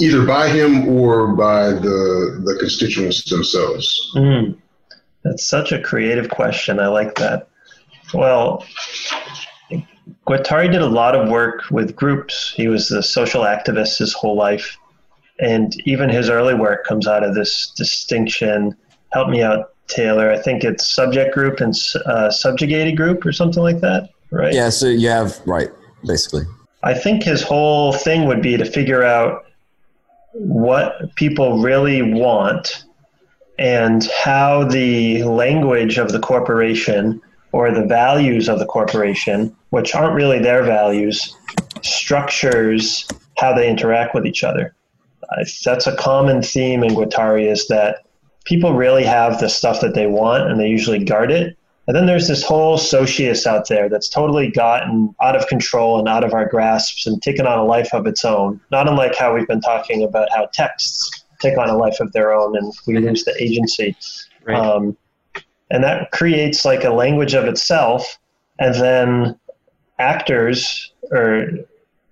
either 0.00 0.26
by 0.26 0.48
him 0.48 0.88
or 0.88 1.34
by 1.34 1.68
the 1.70 2.42
the 2.44 2.56
constituents 2.58 3.24
themselves 3.30 4.12
mm. 4.16 4.56
That's 5.24 5.44
such 5.44 5.72
a 5.72 5.80
creative 5.80 6.28
question. 6.28 6.78
I 6.78 6.88
like 6.88 7.14
that. 7.16 7.48
Well, 8.12 8.64
Guattari 10.26 10.70
did 10.70 10.82
a 10.82 10.86
lot 10.86 11.16
of 11.16 11.30
work 11.30 11.70
with 11.70 11.96
groups. 11.96 12.52
He 12.54 12.68
was 12.68 12.90
a 12.90 13.02
social 13.02 13.42
activist 13.42 13.98
his 13.98 14.12
whole 14.12 14.36
life. 14.36 14.76
And 15.40 15.74
even 15.86 16.08
his 16.08 16.30
early 16.30 16.54
work 16.54 16.84
comes 16.84 17.06
out 17.06 17.24
of 17.24 17.34
this 17.34 17.70
distinction. 17.70 18.76
Help 19.12 19.28
me 19.28 19.42
out, 19.42 19.74
Taylor. 19.88 20.30
I 20.30 20.38
think 20.38 20.64
it's 20.64 20.88
subject 20.88 21.34
group 21.34 21.60
and 21.60 21.74
uh, 22.06 22.30
subjugated 22.30 22.96
group 22.96 23.26
or 23.26 23.32
something 23.32 23.62
like 23.62 23.80
that, 23.80 24.10
right? 24.30 24.54
Yeah, 24.54 24.70
so 24.70 24.86
you 24.86 25.08
have, 25.08 25.40
right, 25.46 25.70
basically. 26.06 26.44
I 26.82 26.94
think 26.94 27.22
his 27.22 27.42
whole 27.42 27.92
thing 27.92 28.26
would 28.26 28.42
be 28.42 28.56
to 28.56 28.64
figure 28.64 29.02
out 29.02 29.46
what 30.32 31.14
people 31.14 31.60
really 31.60 32.02
want 32.02 32.84
and 33.58 34.04
how 34.22 34.64
the 34.64 35.22
language 35.22 35.98
of 35.98 36.12
the 36.12 36.18
corporation 36.18 37.20
or 37.52 37.70
the 37.70 37.86
values 37.86 38.48
of 38.48 38.58
the 38.58 38.66
corporation, 38.66 39.54
which 39.70 39.94
aren't 39.94 40.14
really 40.14 40.40
their 40.40 40.64
values, 40.64 41.36
structures 41.82 43.08
how 43.38 43.54
they 43.54 43.68
interact 43.68 44.14
with 44.14 44.26
each 44.26 44.42
other. 44.42 44.74
That's 45.64 45.86
a 45.86 45.96
common 45.96 46.42
theme 46.42 46.82
in 46.84 46.90
Guattari 46.94 47.50
is 47.50 47.66
that 47.68 48.06
people 48.44 48.74
really 48.74 49.04
have 49.04 49.40
the 49.40 49.48
stuff 49.48 49.80
that 49.80 49.94
they 49.94 50.06
want 50.06 50.50
and 50.50 50.60
they 50.60 50.68
usually 50.68 51.02
guard 51.02 51.30
it. 51.30 51.56
And 51.86 51.94
then 51.94 52.06
there's 52.06 52.28
this 52.28 52.42
whole 52.42 52.78
socius 52.78 53.46
out 53.46 53.68
there 53.68 53.88
that's 53.88 54.08
totally 54.08 54.50
gotten 54.50 55.14
out 55.22 55.36
of 55.36 55.46
control 55.48 55.98
and 55.98 56.08
out 56.08 56.24
of 56.24 56.32
our 56.32 56.48
grasps 56.48 57.06
and 57.06 57.20
taken 57.20 57.46
on 57.46 57.58
a 57.58 57.64
life 57.64 57.92
of 57.92 58.06
its 58.06 58.24
own. 58.24 58.60
Not 58.70 58.88
unlike 58.88 59.14
how 59.14 59.34
we've 59.34 59.46
been 59.46 59.60
talking 59.60 60.02
about 60.02 60.28
how 60.30 60.46
texts 60.52 61.24
take 61.40 61.58
on 61.58 61.68
a 61.68 61.76
life 61.76 62.00
of 62.00 62.12
their 62.12 62.32
own 62.32 62.56
and 62.56 62.72
we 62.86 62.94
mm-hmm. 62.94 63.06
lose 63.06 63.24
the 63.24 63.34
agency. 63.42 63.96
Right. 64.44 64.58
Um, 64.58 64.96
and 65.70 65.84
that 65.84 66.10
creates 66.12 66.64
like 66.64 66.84
a 66.84 66.90
language 66.90 67.34
of 67.34 67.44
itself. 67.44 68.18
And 68.58 68.74
then 68.76 69.38
actors 69.98 70.92
or 71.10 71.48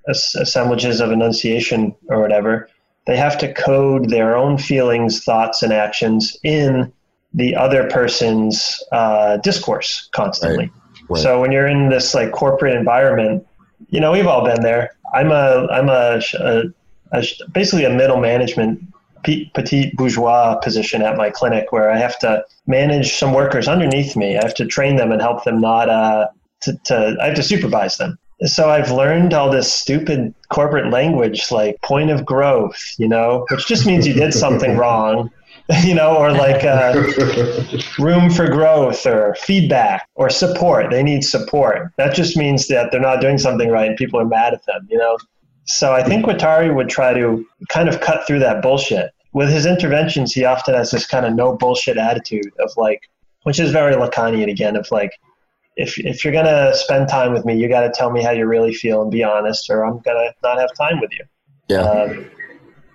assemblages 0.09 1.01
of 1.01 1.13
enunciation 1.13 1.95
or 2.09 2.21
whatever, 2.21 2.69
they 3.07 3.17
have 3.17 3.37
to 3.39 3.53
code 3.53 4.11
their 4.11 4.37
own 4.37 4.59
feelings, 4.59 5.25
thoughts, 5.25 5.63
and 5.63 5.73
actions 5.73 6.37
in 6.43 6.93
the 7.35 7.57
other 7.57 7.89
person's 7.89 8.83
uh, 8.93 9.39
discourse 9.39 10.09
constantly. 10.13 10.67
Right. 10.67 10.73
Right. 11.09 11.23
So 11.23 11.41
when 11.41 11.53
you're 11.53 11.67
in 11.67 11.89
this 11.89 12.15
like 12.15 12.33
corporate 12.33 12.75
environment, 12.75 13.47
you 13.89 14.01
know 14.01 14.13
we've 14.13 14.27
all 14.27 14.45
been 14.45 14.63
there. 14.63 14.91
I'm 15.15 15.31
a 15.31 15.67
I'm 15.71 15.89
a, 15.89 16.23
a, 16.39 16.63
a 17.13 17.25
basically 17.53 17.85
a 17.85 17.91
middle 17.91 18.21
management 18.21 18.83
petite 19.25 19.95
bourgeois 19.97 20.57
position 20.57 21.03
at 21.03 21.17
my 21.17 21.31
clinic 21.31 21.71
where 21.71 21.91
I 21.91 21.99
have 21.99 22.19
to 22.21 22.45
manage 22.67 23.15
some 23.15 23.33
workers 23.33 23.69
underneath 23.69 24.17
me. 24.17 24.37
I 24.37 24.43
have 24.43 24.55
to 24.55 24.67
train 24.67 24.97
them 24.97 25.13
and 25.13 25.21
help 25.21 25.45
them 25.45 25.61
not 25.61 25.89
uh, 25.89 26.29
to, 26.63 26.77
to 26.85 27.17
I 27.21 27.27
have 27.27 27.37
to 27.37 27.43
supervise 27.43 27.97
them. 27.99 28.19
So 28.45 28.71
I've 28.71 28.91
learned 28.91 29.35
all 29.35 29.51
this 29.51 29.73
stupid 29.73 30.35
corporate 30.49 30.91
language 30.91 31.51
like 31.51 31.81
point 31.83 32.11
of 32.11 32.25
growth, 32.25 32.95
you 32.99 33.09
know, 33.09 33.47
which 33.51 33.67
just 33.67 33.87
means 33.87 34.07
you 34.07 34.15
did 34.15 34.35
something 34.35 34.77
wrong, 34.83 35.31
you 35.85 35.95
know, 35.95 36.17
or 36.17 36.33
like 36.33 36.65
uh, 36.65 36.93
room 37.99 38.31
for 38.31 38.49
growth 38.49 39.07
or 39.07 39.37
feedback 39.37 40.09
or 40.15 40.29
support. 40.29 40.91
They 40.91 41.03
need 41.03 41.25
support. 41.25 41.93
That 41.99 42.15
just 42.15 42.37
means 42.37 42.69
that 42.69 42.91
they're 42.91 43.01
not 43.01 43.21
doing 43.21 43.39
something 43.39 43.71
right 43.71 43.89
and 43.89 43.97
people 43.97 44.21
are 44.21 44.25
mad 44.25 44.55
at 44.55 44.65
them, 44.67 44.87
you 44.91 44.99
know. 44.99 45.19
So 45.67 45.93
I 45.93 46.03
think 46.03 46.27
Guattari 46.27 46.75
would 46.75 46.89
try 46.89 47.15
to 47.15 47.47
kind 47.69 47.89
of 47.89 48.01
cut 48.01 48.27
through 48.27 48.41
that 48.41 48.63
bullshit. 48.63 49.11
With 49.33 49.49
his 49.49 49.65
interventions, 49.65 50.33
he 50.33 50.45
often 50.45 50.75
has 50.75 50.91
this 50.91 51.07
kind 51.07 51.25
of 51.25 51.35
no 51.35 51.57
bullshit 51.57 51.97
attitude 51.97 52.53
of 52.59 52.71
like, 52.77 53.01
which 53.45 53.59
is 53.61 53.71
very 53.71 53.95
Lacanian 53.95 54.51
again, 54.51 54.77
of 54.77 54.87
like, 54.91 55.13
if, 55.77 55.99
if 55.99 56.25
you're 56.25 56.33
going 56.33 56.47
to 56.47 56.75
spend 56.75 57.09
time 57.09 57.33
with 57.33 57.45
me, 57.45 57.57
you 57.57 57.69
got 57.69 57.83
to 57.83 57.91
tell 57.91 58.11
me 58.11 58.23
how 58.23 58.31
you 58.31 58.47
really 58.47 58.75
feel 58.75 59.03
and 59.03 59.11
be 59.11 59.25
honest, 59.25 59.71
or 59.71 59.85
I'm 59.85 59.99
going 60.01 60.17
to 60.17 60.33
not 60.43 60.59
have 60.59 60.71
time 60.75 61.01
with 61.01 61.11
you. 61.13 61.25
Yeah. 61.69 61.83
Um, 61.83 62.31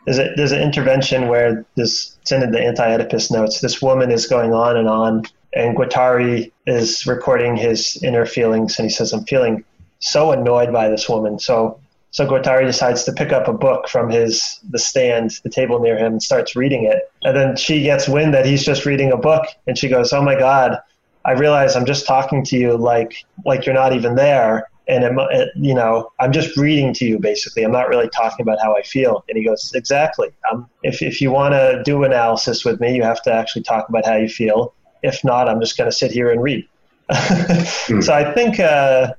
there's, 0.05 0.19
a, 0.19 0.33
there's 0.35 0.51
an 0.51 0.61
intervention 0.61 1.27
where 1.27 1.65
this, 1.75 2.17
it's 2.21 2.31
in 2.31 2.51
the 2.51 2.61
anti-Oedipus 2.61 3.31
notes, 3.31 3.61
this 3.61 3.81
woman 3.81 4.11
is 4.11 4.25
going 4.27 4.53
on 4.53 4.77
and 4.77 4.87
on, 4.87 5.23
and 5.53 5.75
Guattari 5.75 6.51
is 6.65 7.05
recording 7.05 7.55
his 7.55 8.01
inner 8.03 8.25
feelings, 8.25 8.77
and 8.77 8.89
he 8.89 8.93
says, 8.93 9.11
I'm 9.11 9.25
feeling 9.25 9.63
so 9.99 10.31
annoyed 10.31 10.71
by 10.71 10.89
this 10.89 11.09
woman. 11.09 11.39
So 11.39 11.79
so 12.11 12.25
Guattari 12.25 12.65
decides 12.65 13.03
to 13.03 13.11
pick 13.11 13.31
up 13.31 13.47
a 13.47 13.53
book 13.53 13.87
from 13.87 14.09
his 14.09 14.59
the 14.69 14.79
stand, 14.79 15.33
the 15.43 15.49
table 15.49 15.79
near 15.79 15.97
him, 15.97 16.13
and 16.13 16.23
starts 16.23 16.55
reading 16.55 16.85
it. 16.85 17.11
And 17.23 17.35
then 17.35 17.55
she 17.57 17.83
gets 17.83 18.07
wind 18.07 18.33
that 18.33 18.45
he's 18.45 18.63
just 18.63 18.85
reading 18.85 19.11
a 19.11 19.17
book, 19.17 19.45
and 19.67 19.77
she 19.77 19.89
goes, 19.89 20.13
"Oh 20.13 20.21
my 20.21 20.37
God, 20.37 20.79
I 21.27 21.33
realize 21.33 21.75
I'm 21.75 21.85
just 21.85 22.07
talking 22.07 22.43
to 22.45 22.57
you 22.57 22.77
like 22.77 23.25
like 23.45 23.65
you're 23.65 23.75
not 23.75 23.93
even 23.93 24.15
there." 24.15 24.69
And 24.89 25.03
it, 25.03 25.49
you 25.55 25.73
know, 25.73 26.09
I'm 26.19 26.31
just 26.31 26.55
reading 26.55 26.93
to 26.93 27.05
you 27.05 27.19
basically. 27.19 27.63
I'm 27.63 27.73
not 27.73 27.89
really 27.89 28.09
talking 28.09 28.41
about 28.41 28.59
how 28.61 28.75
I 28.75 28.83
feel. 28.83 29.25
And 29.27 29.37
he 29.37 29.43
goes, 29.43 29.73
exactly. 29.75 30.29
Um, 30.49 30.69
if 30.81 31.01
if 31.01 31.19
you 31.19 31.29
want 31.29 31.53
to 31.53 31.81
do 31.83 32.05
analysis 32.05 32.63
with 32.63 32.79
me, 32.79 32.95
you 32.95 33.03
have 33.03 33.21
to 33.23 33.33
actually 33.33 33.63
talk 33.63 33.89
about 33.89 34.05
how 34.05 34.15
you 34.15 34.29
feel. 34.29 34.73
If 35.03 35.23
not, 35.25 35.49
I'm 35.49 35.59
just 35.59 35.77
going 35.77 35.89
to 35.89 35.95
sit 35.95 36.11
here 36.11 36.31
and 36.31 36.41
read. 36.41 36.65
mm. 37.09 38.03
So 38.03 38.13
I 38.13 38.33
think. 38.33 38.59
Uh, 38.59 39.13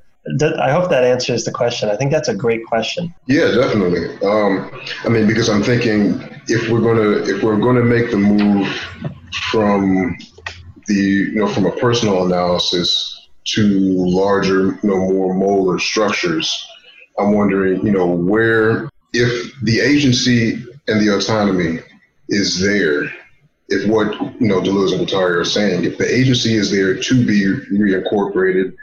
I 0.61 0.71
hope 0.71 0.91
that 0.91 1.05
answers 1.05 1.45
the 1.45 1.53
question. 1.53 1.89
I 1.89 1.97
think 1.97 2.11
that's 2.11 2.29
a 2.29 2.35
great 2.35 2.65
question. 2.67 3.15
Yeah, 3.27 3.51
definitely. 3.51 4.09
Um, 4.27 4.71
I 5.05 5.09
mean, 5.09 5.27
because 5.27 5.49
I'm 5.49 5.63
thinking 5.63 6.21
if 6.49 6.69
we're 6.69 6.81
gonna 6.81 7.23
if 7.25 7.43
we're 7.43 7.57
gonna 7.57 7.83
make 7.83 8.11
the 8.11 8.19
move 8.19 8.69
from 9.51 10.17
the 10.89 10.95
you 10.95 11.35
know 11.35 11.49
from 11.49 11.67
a 11.67 11.73
personal 11.77 12.25
analysis 12.27 13.15
to 13.45 13.63
larger, 13.63 14.79
you 14.83 14.91
know, 14.91 14.99
more 14.99 15.35
molar 15.35 15.79
structures, 15.79 16.67
I'm 17.19 17.33
wondering, 17.33 17.85
you 17.85 17.93
know, 17.93 18.07
where 18.07 18.91
if 19.15 19.55
the 19.63 19.81
agency 19.81 20.63
and 20.87 21.01
the 21.01 21.17
autonomy 21.17 21.81
is 22.29 22.61
there, 22.61 23.05
if 23.69 23.89
what 23.89 24.13
you 24.41 24.49
know 24.49 24.61
Deleuze 24.61 24.93
and 24.93 25.07
Guattari 25.07 25.37
are 25.37 25.45
saying, 25.45 25.85
if 25.85 25.99
the 25.99 26.13
agency 26.13 26.55
is 26.55 26.71
there 26.71 26.99
to 26.99 27.27
be 27.27 27.45
reincorporated 27.73 28.75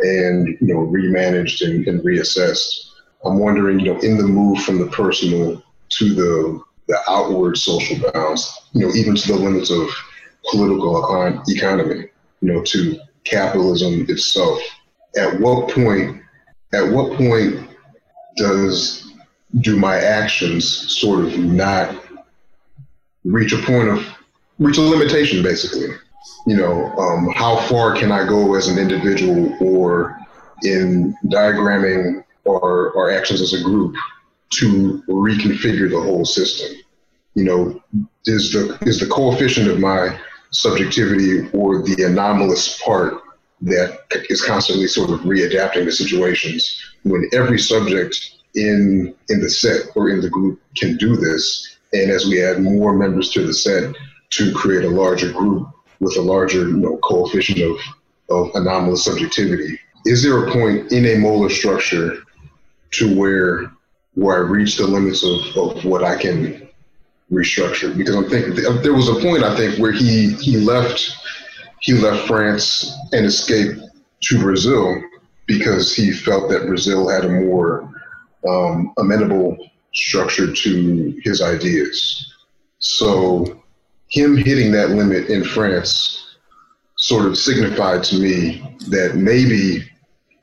and 0.00 0.48
you 0.48 0.74
know 0.74 0.86
remanaged 0.86 1.66
and, 1.66 1.86
and 1.86 2.00
reassessed. 2.00 2.86
I'm 3.24 3.38
wondering, 3.38 3.80
you 3.80 3.92
know, 3.92 4.00
in 4.00 4.16
the 4.16 4.24
move 4.24 4.62
from 4.62 4.78
the 4.78 4.86
personal 4.86 5.62
to 5.90 6.14
the 6.14 6.60
the 6.88 6.98
outward 7.08 7.56
social 7.56 8.10
bounds, 8.12 8.50
you 8.72 8.80
know, 8.86 8.92
even 8.94 9.14
to 9.14 9.28
the 9.28 9.38
limits 9.38 9.70
of 9.70 9.88
political 10.50 10.98
economy, 11.48 12.08
you 12.40 12.52
know, 12.52 12.62
to 12.62 12.98
capitalism 13.24 14.06
itself. 14.08 14.60
At 15.16 15.40
what 15.40 15.70
point, 15.70 16.22
at 16.72 16.90
what 16.92 17.16
point 17.16 17.68
does 18.36 19.12
do 19.60 19.76
my 19.76 19.96
actions 19.96 20.96
sort 21.00 21.24
of 21.24 21.38
not 21.38 21.94
reach 23.24 23.52
a 23.52 23.58
point 23.58 23.88
of 23.88 24.06
reach 24.58 24.78
a 24.78 24.80
limitation 24.80 25.42
basically 25.42 25.88
you 26.46 26.56
know 26.56 26.86
um, 26.96 27.28
how 27.34 27.56
far 27.56 27.94
can 27.94 28.12
i 28.12 28.24
go 28.26 28.54
as 28.54 28.68
an 28.68 28.78
individual 28.78 29.54
or 29.60 30.16
in 30.62 31.14
diagramming 31.26 32.24
our, 32.48 32.96
our 32.96 33.10
actions 33.10 33.40
as 33.40 33.52
a 33.52 33.62
group 33.62 33.94
to 34.50 35.02
reconfigure 35.08 35.90
the 35.90 36.00
whole 36.00 36.24
system 36.24 36.76
you 37.34 37.44
know 37.44 37.82
is 38.26 38.52
the 38.52 38.78
is 38.82 39.00
the 39.00 39.06
coefficient 39.06 39.68
of 39.68 39.80
my 39.80 40.18
subjectivity 40.50 41.48
or 41.52 41.82
the 41.82 42.04
anomalous 42.04 42.80
part 42.82 43.14
that 43.62 44.00
is 44.30 44.42
constantly 44.42 44.86
sort 44.86 45.10
of 45.10 45.20
readapting 45.20 45.84
to 45.84 45.92
situations. 45.92 46.82
When 47.02 47.28
every 47.32 47.58
subject 47.58 48.16
in 48.54 49.14
in 49.28 49.40
the 49.40 49.50
set 49.50 49.86
or 49.94 50.08
in 50.08 50.20
the 50.20 50.30
group 50.30 50.60
can 50.76 50.96
do 50.96 51.16
this 51.16 51.76
and 51.92 52.10
as 52.10 52.26
we 52.26 52.42
add 52.42 52.60
more 52.60 52.92
members 52.92 53.30
to 53.30 53.46
the 53.46 53.54
set 53.54 53.94
to 54.30 54.52
create 54.52 54.84
a 54.84 54.90
larger 54.90 55.32
group 55.32 55.68
with 56.00 56.16
a 56.16 56.20
larger 56.20 56.68
you 56.68 56.76
know, 56.76 56.96
coefficient 56.98 57.60
of, 57.60 57.76
of 58.28 58.50
anomalous 58.54 59.04
subjectivity 59.04 59.78
is 60.06 60.22
there 60.22 60.44
a 60.44 60.50
point 60.50 60.90
in 60.92 61.06
a 61.06 61.18
molar 61.18 61.48
structure 61.48 62.22
to 62.92 63.16
where 63.16 63.70
where 64.14 64.36
I 64.36 64.40
reach 64.40 64.76
the 64.76 64.86
limits 64.86 65.22
of, 65.22 65.56
of 65.56 65.84
what 65.84 66.02
I 66.02 66.16
can 66.20 66.68
restructure 67.30 67.96
because 67.96 68.14
I'm 68.14 68.28
thinking 68.28 68.54
there 68.82 68.94
was 68.94 69.08
a 69.08 69.14
point 69.14 69.44
I 69.44 69.56
think 69.56 69.78
where 69.78 69.92
he 69.92 70.34
he 70.34 70.56
left 70.56 71.16
he 71.80 71.94
left 71.94 72.26
France 72.26 72.92
and 73.12 73.24
escaped 73.24 73.80
to 74.22 74.38
Brazil 74.38 75.02
because 75.46 75.94
he 75.94 76.12
felt 76.12 76.50
that 76.50 76.66
Brazil 76.66 77.08
had 77.08 77.24
a 77.24 77.28
more 77.28 77.90
um, 78.48 78.92
amenable 78.98 79.56
structure 79.94 80.52
to 80.52 81.20
his 81.22 81.42
ideas. 81.42 82.32
So 82.78 83.60
him 84.08 84.36
hitting 84.36 84.72
that 84.72 84.90
limit 84.90 85.28
in 85.28 85.44
France 85.44 86.36
sort 86.98 87.26
of 87.26 87.38
signified 87.38 88.04
to 88.04 88.18
me 88.18 88.76
that 88.88 89.16
maybe 89.16 89.82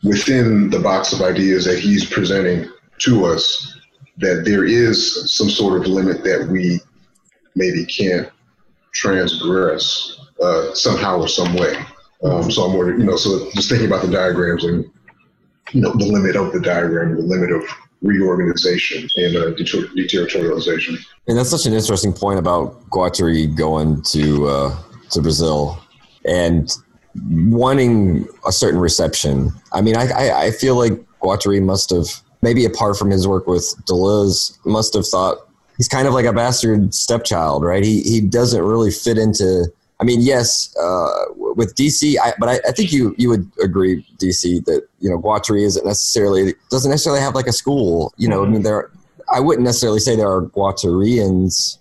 within 0.03 0.69
the 0.69 0.79
box 0.79 1.13
of 1.13 1.21
ideas 1.21 1.65
that 1.65 1.79
he's 1.79 2.09
presenting 2.09 2.69
to 2.99 3.25
us, 3.25 3.76
that 4.17 4.43
there 4.45 4.65
is 4.65 5.31
some 5.31 5.49
sort 5.49 5.79
of 5.79 5.87
limit 5.87 6.23
that 6.23 6.47
we 6.51 6.79
maybe 7.55 7.85
can't 7.85 8.29
transgress 8.93 10.19
uh, 10.41 10.73
somehow 10.73 11.19
or 11.19 11.27
some 11.27 11.53
way. 11.53 11.75
Um, 12.23 12.49
so 12.51 12.63
I'm 12.63 12.71
more, 12.71 12.89
you 12.89 13.03
know, 13.03 13.15
so 13.15 13.49
just 13.51 13.69
thinking 13.69 13.87
about 13.87 14.01
the 14.01 14.11
diagrams 14.11 14.63
and, 14.63 14.85
you 15.71 15.81
know, 15.81 15.91
the 15.91 16.05
limit 16.05 16.35
of 16.35 16.51
the 16.51 16.59
diagram, 16.59 17.15
the 17.15 17.21
limit 17.21 17.51
of 17.51 17.63
reorganization 18.01 19.07
and 19.17 19.35
uh, 19.35 19.51
deterritorialization. 19.53 20.97
And 21.27 21.37
that's 21.37 21.49
such 21.49 21.65
an 21.65 21.73
interesting 21.73 22.13
point 22.13 22.39
about 22.39 22.83
Guattari 22.89 23.55
going 23.55 24.01
to 24.03 24.47
uh, 24.47 24.77
to 25.11 25.21
Brazil 25.21 25.79
and 26.25 26.71
wanting 27.29 28.27
a 28.47 28.51
certain 28.51 28.79
reception. 28.79 29.51
I 29.71 29.81
mean, 29.81 29.95
I, 29.95 30.07
I, 30.09 30.43
I 30.45 30.51
feel 30.51 30.75
like 30.75 30.93
Guattari 31.21 31.61
must 31.61 31.89
have, 31.89 32.07
maybe 32.41 32.65
apart 32.65 32.97
from 32.97 33.09
his 33.09 33.27
work 33.27 33.47
with 33.47 33.75
Deleuze, 33.85 34.57
must 34.65 34.93
have 34.93 35.07
thought 35.07 35.37
he's 35.77 35.87
kind 35.87 36.07
of 36.07 36.13
like 36.13 36.25
a 36.25 36.33
bastard 36.33 36.93
stepchild, 36.93 37.63
right? 37.63 37.83
He, 37.83 38.01
he 38.01 38.21
doesn't 38.21 38.61
really 38.61 38.91
fit 38.91 39.17
into 39.17 39.71
I 39.99 40.03
mean, 40.03 40.21
yes, 40.21 40.75
uh, 40.77 41.25
with 41.35 41.73
DC, 41.75 42.17
I, 42.21 42.33
but 42.39 42.49
I, 42.49 42.59
I, 42.67 42.71
think 42.71 42.91
you 42.91 43.15
you 43.17 43.29
would 43.29 43.51
agree, 43.63 44.05
DC, 44.17 44.63
that 44.65 44.87
you 44.99 45.09
know 45.09 45.17
Guattari 45.17 45.63
isn't 45.63 45.85
necessarily 45.85 46.53
doesn't 46.69 46.91
necessarily 46.91 47.19
have 47.21 47.33
like 47.33 47.47
a 47.47 47.51
school. 47.51 48.13
You 48.15 48.27
know, 48.27 48.41
mm-hmm. 48.41 48.49
I 48.49 48.53
mean, 48.53 48.61
there. 48.61 48.91
I 49.33 49.39
wouldn't 49.39 49.65
necessarily 49.65 49.99
say 49.99 50.15
there 50.15 50.31
are 50.31 50.43
Guattarians 50.43 51.79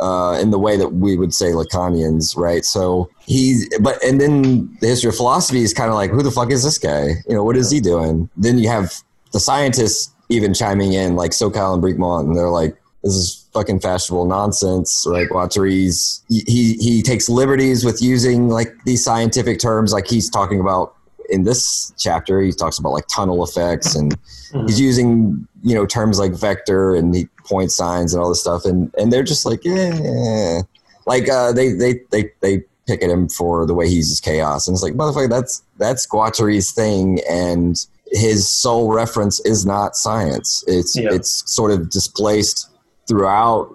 uh, 0.00 0.38
in 0.40 0.50
the 0.50 0.58
way 0.58 0.76
that 0.76 0.88
we 0.88 1.16
would 1.16 1.34
say 1.34 1.52
Lacanians, 1.52 2.36
right? 2.36 2.64
So 2.64 3.10
he's, 3.26 3.68
but 3.78 4.02
and 4.02 4.20
then 4.20 4.76
the 4.80 4.88
history 4.88 5.10
of 5.10 5.16
philosophy 5.16 5.60
is 5.60 5.74
kind 5.74 5.90
of 5.90 5.94
like, 5.94 6.10
who 6.10 6.22
the 6.22 6.30
fuck 6.30 6.50
is 6.50 6.64
this 6.64 6.78
guy? 6.78 7.08
You 7.28 7.34
know, 7.34 7.44
what 7.44 7.56
is 7.56 7.70
he 7.70 7.78
doing? 7.80 8.28
Then 8.36 8.58
you 8.58 8.68
have 8.68 8.94
the 9.32 9.40
scientists 9.40 10.12
even 10.28 10.54
chiming 10.54 10.92
in, 10.92 11.16
like 11.16 11.32
Sokal 11.32 11.74
and 11.74 11.82
Bricmont, 11.82 12.26
and 12.26 12.36
they're 12.36 12.50
like, 12.50 12.76
this 13.02 13.14
is 13.14 13.48
fucking 13.52 13.80
fashionable 13.80 14.26
nonsense, 14.26 15.04
Like 15.06 15.28
Guattari's 15.28 16.22
he, 16.28 16.74
he 16.74 17.02
takes 17.02 17.28
liberties 17.28 17.84
with 17.84 18.02
using 18.02 18.48
like 18.48 18.72
these 18.84 19.02
scientific 19.02 19.58
terms, 19.58 19.92
like 19.92 20.06
he's 20.06 20.28
talking 20.28 20.60
about 20.60 20.94
in 21.30 21.44
this 21.44 21.92
chapter. 21.98 22.40
He 22.40 22.52
talks 22.52 22.78
about 22.78 22.90
like 22.90 23.06
tunnel 23.08 23.42
effects, 23.42 23.94
and 23.94 24.12
mm-hmm. 24.18 24.66
he's 24.66 24.80
using 24.80 25.46
you 25.62 25.74
know 25.74 25.86
terms 25.86 26.18
like 26.18 26.32
vector 26.32 26.94
and 26.94 27.14
he 27.14 27.28
point 27.44 27.72
signs 27.72 28.12
and 28.12 28.22
all 28.22 28.28
this 28.28 28.40
stuff, 28.40 28.64
and 28.64 28.92
and 28.98 29.12
they're 29.12 29.22
just 29.22 29.46
like, 29.46 29.64
yeah, 29.64 30.60
like 31.06 31.28
uh, 31.28 31.52
they 31.52 31.72
they 31.72 32.00
they 32.10 32.30
they 32.40 32.64
pick 32.86 33.02
at 33.02 33.10
him 33.10 33.28
for 33.28 33.66
the 33.66 33.74
way 33.74 33.88
he 33.88 33.96
uses 33.96 34.20
chaos, 34.20 34.68
and 34.68 34.74
it's 34.74 34.82
like, 34.82 34.94
motherfucker, 34.94 35.30
that's 35.30 35.62
that's 35.78 36.06
Guattari's 36.06 36.72
thing, 36.72 37.20
and 37.28 37.86
his 38.10 38.50
sole 38.50 38.92
reference 38.92 39.40
is 39.46 39.64
not 39.64 39.96
science. 39.96 40.64
It's 40.66 40.96
yeah. 40.96 41.08
it's 41.12 41.42
sort 41.52 41.70
of 41.70 41.90
displaced 41.90 42.70
throughout. 43.08 43.70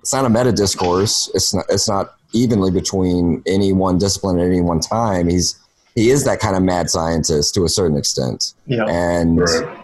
It's 0.00 0.12
not 0.12 0.24
a 0.24 0.30
meta 0.30 0.52
discourse. 0.52 1.30
It's 1.34 1.54
not. 1.54 1.64
It's 1.68 1.88
not 1.88 2.14
evenly 2.32 2.70
between 2.70 3.42
any 3.46 3.72
one 3.72 3.98
discipline 3.98 4.38
at 4.38 4.46
any 4.46 4.60
one 4.60 4.80
time. 4.80 5.28
He's 5.28 5.58
he 5.94 6.10
is 6.10 6.24
that 6.24 6.40
kind 6.40 6.56
of 6.56 6.62
mad 6.62 6.90
scientist 6.90 7.54
to 7.54 7.64
a 7.64 7.68
certain 7.68 7.96
extent. 7.96 8.54
Yeah. 8.66 8.84
And 8.88 9.40
right. 9.40 9.78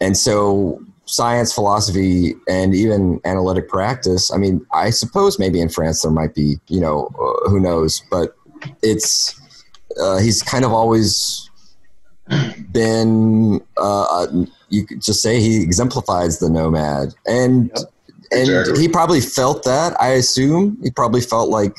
and 0.00 0.16
so 0.16 0.80
science, 1.06 1.52
philosophy, 1.52 2.34
and 2.48 2.74
even 2.74 3.20
analytic 3.24 3.68
practice. 3.68 4.32
I 4.32 4.36
mean, 4.36 4.66
I 4.72 4.90
suppose 4.90 5.38
maybe 5.38 5.60
in 5.60 5.68
France 5.68 6.02
there 6.02 6.10
might 6.10 6.34
be, 6.34 6.56
you 6.68 6.80
know, 6.80 7.06
uh, 7.14 7.48
who 7.48 7.60
knows, 7.60 8.02
but 8.10 8.36
it's 8.82 9.40
uh, 10.00 10.18
he's 10.18 10.42
kind 10.42 10.64
of 10.64 10.72
always 10.72 11.48
been 12.72 13.60
uh, 13.76 14.26
you 14.68 14.84
could 14.84 15.00
just 15.00 15.22
say 15.22 15.40
he 15.40 15.62
exemplifies 15.62 16.38
the 16.38 16.50
nomad 16.50 17.14
and 17.26 17.70
yep 17.74 17.92
and 18.32 18.48
exactly. 18.48 18.80
he 18.80 18.88
probably 18.88 19.20
felt 19.20 19.64
that. 19.64 20.00
I 20.00 20.08
assume 20.08 20.78
he 20.82 20.90
probably 20.90 21.20
felt 21.20 21.48
like, 21.48 21.76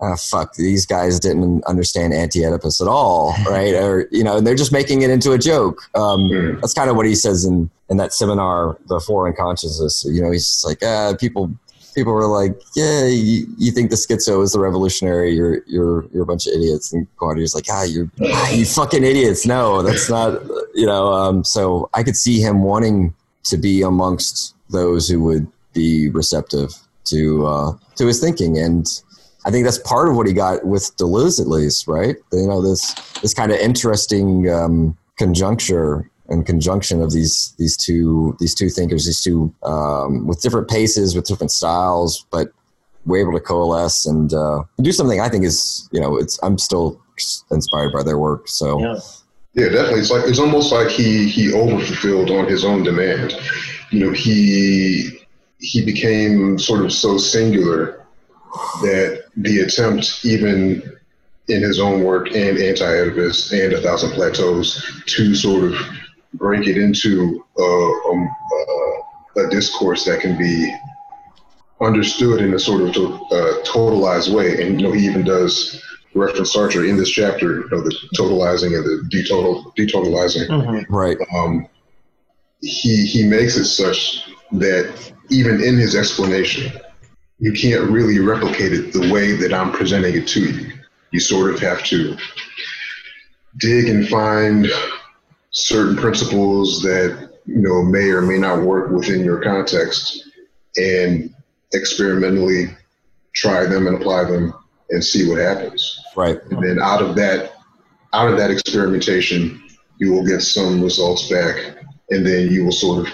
oh, 0.00 0.16
fuck, 0.16 0.54
these 0.54 0.86
guys 0.86 1.18
didn't 1.18 1.64
understand 1.64 2.12
anti-Oedipus 2.12 2.80
at 2.80 2.88
all, 2.88 3.34
right? 3.48 3.74
or 3.74 4.08
you 4.10 4.24
know, 4.24 4.40
they're 4.40 4.54
just 4.54 4.72
making 4.72 5.02
it 5.02 5.10
into 5.10 5.32
a 5.32 5.38
joke. 5.38 5.82
Um, 5.94 6.20
mm. 6.20 6.60
That's 6.60 6.74
kind 6.74 6.90
of 6.90 6.96
what 6.96 7.06
he 7.06 7.14
says 7.14 7.44
in 7.44 7.70
in 7.88 7.98
that 7.98 8.12
seminar, 8.12 8.76
the 8.88 9.00
foreign 9.00 9.34
consciousness. 9.34 10.04
You 10.08 10.22
know, 10.22 10.30
he's 10.30 10.46
just 10.46 10.64
like, 10.64 10.78
ah, 10.82 11.14
people. 11.18 11.52
People 11.96 12.12
were 12.12 12.26
like, 12.26 12.54
"Yeah, 12.76 13.06
you, 13.06 13.46
you 13.58 13.72
think 13.72 13.90
the 13.90 13.96
schizo 13.96 14.42
is 14.42 14.52
the 14.52 14.60
revolutionary? 14.60 15.34
You're 15.34 15.62
you're 15.66 16.04
you're 16.12 16.22
a 16.22 16.26
bunch 16.26 16.46
of 16.46 16.52
idiots." 16.52 16.92
And 16.92 17.08
Guattari's 17.16 17.54
like, 17.54 17.64
"Ah, 17.70 17.84
you're 17.84 18.08
ah, 18.22 18.50
you 18.50 18.66
fucking 18.66 19.02
idiots! 19.02 19.46
No, 19.46 19.82
that's 19.82 20.08
not 20.08 20.42
you 20.74 20.86
know." 20.86 21.12
Um, 21.12 21.42
so 21.42 21.88
I 21.94 22.02
could 22.02 22.14
see 22.14 22.38
him 22.38 22.62
wanting 22.62 23.14
to 23.44 23.56
be 23.56 23.80
amongst 23.82 24.54
those 24.70 25.08
who 25.08 25.22
would 25.22 25.48
be 25.72 26.10
receptive 26.10 26.70
to 27.06 27.46
uh, 27.46 27.72
to 27.96 28.06
his 28.06 28.20
thinking, 28.20 28.58
and 28.58 28.86
I 29.46 29.50
think 29.50 29.64
that's 29.64 29.78
part 29.78 30.08
of 30.08 30.16
what 30.16 30.26
he 30.26 30.34
got 30.34 30.66
with 30.66 30.94
Deleuze, 30.98 31.40
at 31.40 31.48
least, 31.48 31.88
right? 31.88 32.16
You 32.30 32.46
know, 32.46 32.60
this 32.60 32.92
this 33.22 33.32
kind 33.32 33.50
of 33.50 33.58
interesting 33.58 34.50
um, 34.50 34.98
conjuncture 35.16 36.10
and 36.28 36.46
conjunction 36.46 37.02
of 37.02 37.12
these 37.12 37.54
these 37.58 37.76
two 37.76 38.36
these 38.38 38.54
two 38.54 38.68
thinkers, 38.68 39.06
these 39.06 39.22
two 39.22 39.52
um, 39.62 40.26
with 40.26 40.40
different 40.40 40.68
paces, 40.68 41.14
with 41.14 41.26
different 41.26 41.50
styles, 41.50 42.26
but 42.30 42.48
we're 43.04 43.20
able 43.20 43.38
to 43.38 43.44
coalesce 43.44 44.06
and 44.06 44.34
uh, 44.34 44.62
do 44.80 44.92
something. 44.92 45.20
I 45.20 45.28
think 45.28 45.44
is 45.44 45.88
you 45.92 46.00
know, 46.00 46.16
it's 46.16 46.38
I'm 46.42 46.58
still 46.58 47.00
inspired 47.50 47.92
by 47.92 48.02
their 48.02 48.18
work. 48.18 48.48
So. 48.48 48.80
Yeah. 48.80 48.98
Yeah, 49.54 49.70
definitely. 49.70 50.00
It's 50.00 50.10
like 50.10 50.24
it's 50.26 50.38
almost 50.38 50.70
like 50.70 50.88
he 50.88 51.30
he 51.30 51.50
overfulfilled 51.50 52.30
on 52.30 52.46
his 52.46 52.62
own 52.62 52.82
demand. 52.82 53.34
You 53.90 54.04
know, 54.04 54.12
he 54.12 55.18
he 55.60 55.82
became 55.82 56.58
sort 56.58 56.84
of 56.84 56.92
so 56.92 57.16
singular 57.16 58.04
that 58.82 59.24
the 59.34 59.60
attempt, 59.60 60.26
even 60.26 60.82
in 61.48 61.62
his 61.62 61.78
own 61.78 62.02
work 62.02 62.34
and 62.34 62.58
Anti-Oedipus 62.58 63.52
and 63.52 63.72
A 63.72 63.80
Thousand 63.80 64.10
Plateaus, 64.10 65.02
to 65.06 65.34
sort 65.34 65.72
of 65.72 65.74
break 66.34 66.66
it 66.66 66.76
into 66.76 67.44
a, 67.58 68.00
um, 68.10 68.36
a 69.36 69.48
discourse 69.50 70.04
that 70.04 70.20
can 70.20 70.36
be 70.38 70.74
understood 71.80 72.40
in 72.40 72.54
a 72.54 72.58
sort 72.58 72.82
of 72.82 72.94
to, 72.94 73.14
uh, 73.14 73.62
totalized 73.64 74.34
way. 74.34 74.62
And 74.62 74.80
you 74.80 74.86
know, 74.86 74.92
he 74.92 75.06
even 75.06 75.24
does 75.24 75.82
reference 76.14 76.54
Sartre 76.56 76.88
in 76.88 76.96
this 76.96 77.10
chapter, 77.10 77.60
you 77.60 77.68
know, 77.70 77.82
the 77.82 77.94
totalizing 78.16 78.76
and 78.76 78.84
the 78.84 79.08
detotal, 79.10 79.74
detotalizing. 79.76 80.48
Mm-hmm. 80.48 80.94
Right. 80.94 81.18
Um, 81.34 81.68
he 82.62 83.06
he 83.06 83.26
makes 83.26 83.56
it 83.56 83.66
such 83.66 84.26
that 84.52 85.12
even 85.30 85.62
in 85.62 85.76
his 85.76 85.94
explanation, 85.94 86.72
you 87.38 87.52
can't 87.52 87.90
really 87.90 88.18
replicate 88.18 88.72
it 88.72 88.92
the 88.92 89.12
way 89.12 89.32
that 89.32 89.52
I'm 89.52 89.72
presenting 89.72 90.14
it 90.14 90.26
to 90.28 90.40
you. 90.40 90.72
You 91.10 91.20
sort 91.20 91.52
of 91.52 91.60
have 91.60 91.84
to 91.84 92.16
dig 93.58 93.88
and 93.88 94.08
find 94.08 94.68
certain 95.56 95.96
principles 95.96 96.82
that 96.82 97.30
you 97.46 97.62
know 97.62 97.82
may 97.82 98.10
or 98.10 98.20
may 98.20 98.36
not 98.36 98.62
work 98.62 98.90
within 98.90 99.24
your 99.24 99.42
context, 99.42 100.28
and 100.76 101.34
experimentally 101.72 102.66
try 103.34 103.64
them 103.64 103.86
and 103.86 103.96
apply 103.96 104.24
them 104.24 104.52
and 104.90 105.02
see 105.02 105.28
what 105.28 105.38
happens. 105.38 105.98
Right. 106.14 106.38
And 106.50 106.62
then 106.62 106.78
out 106.80 107.02
of 107.02 107.16
that, 107.16 107.54
out 108.12 108.30
of 108.30 108.36
that 108.36 108.50
experimentation, 108.50 109.62
you 109.98 110.12
will 110.12 110.26
get 110.26 110.42
some 110.42 110.82
results 110.82 111.28
back, 111.30 111.78
and 112.10 112.26
then 112.26 112.50
you 112.50 112.64
will 112.64 112.72
sort 112.72 113.06
of 113.06 113.12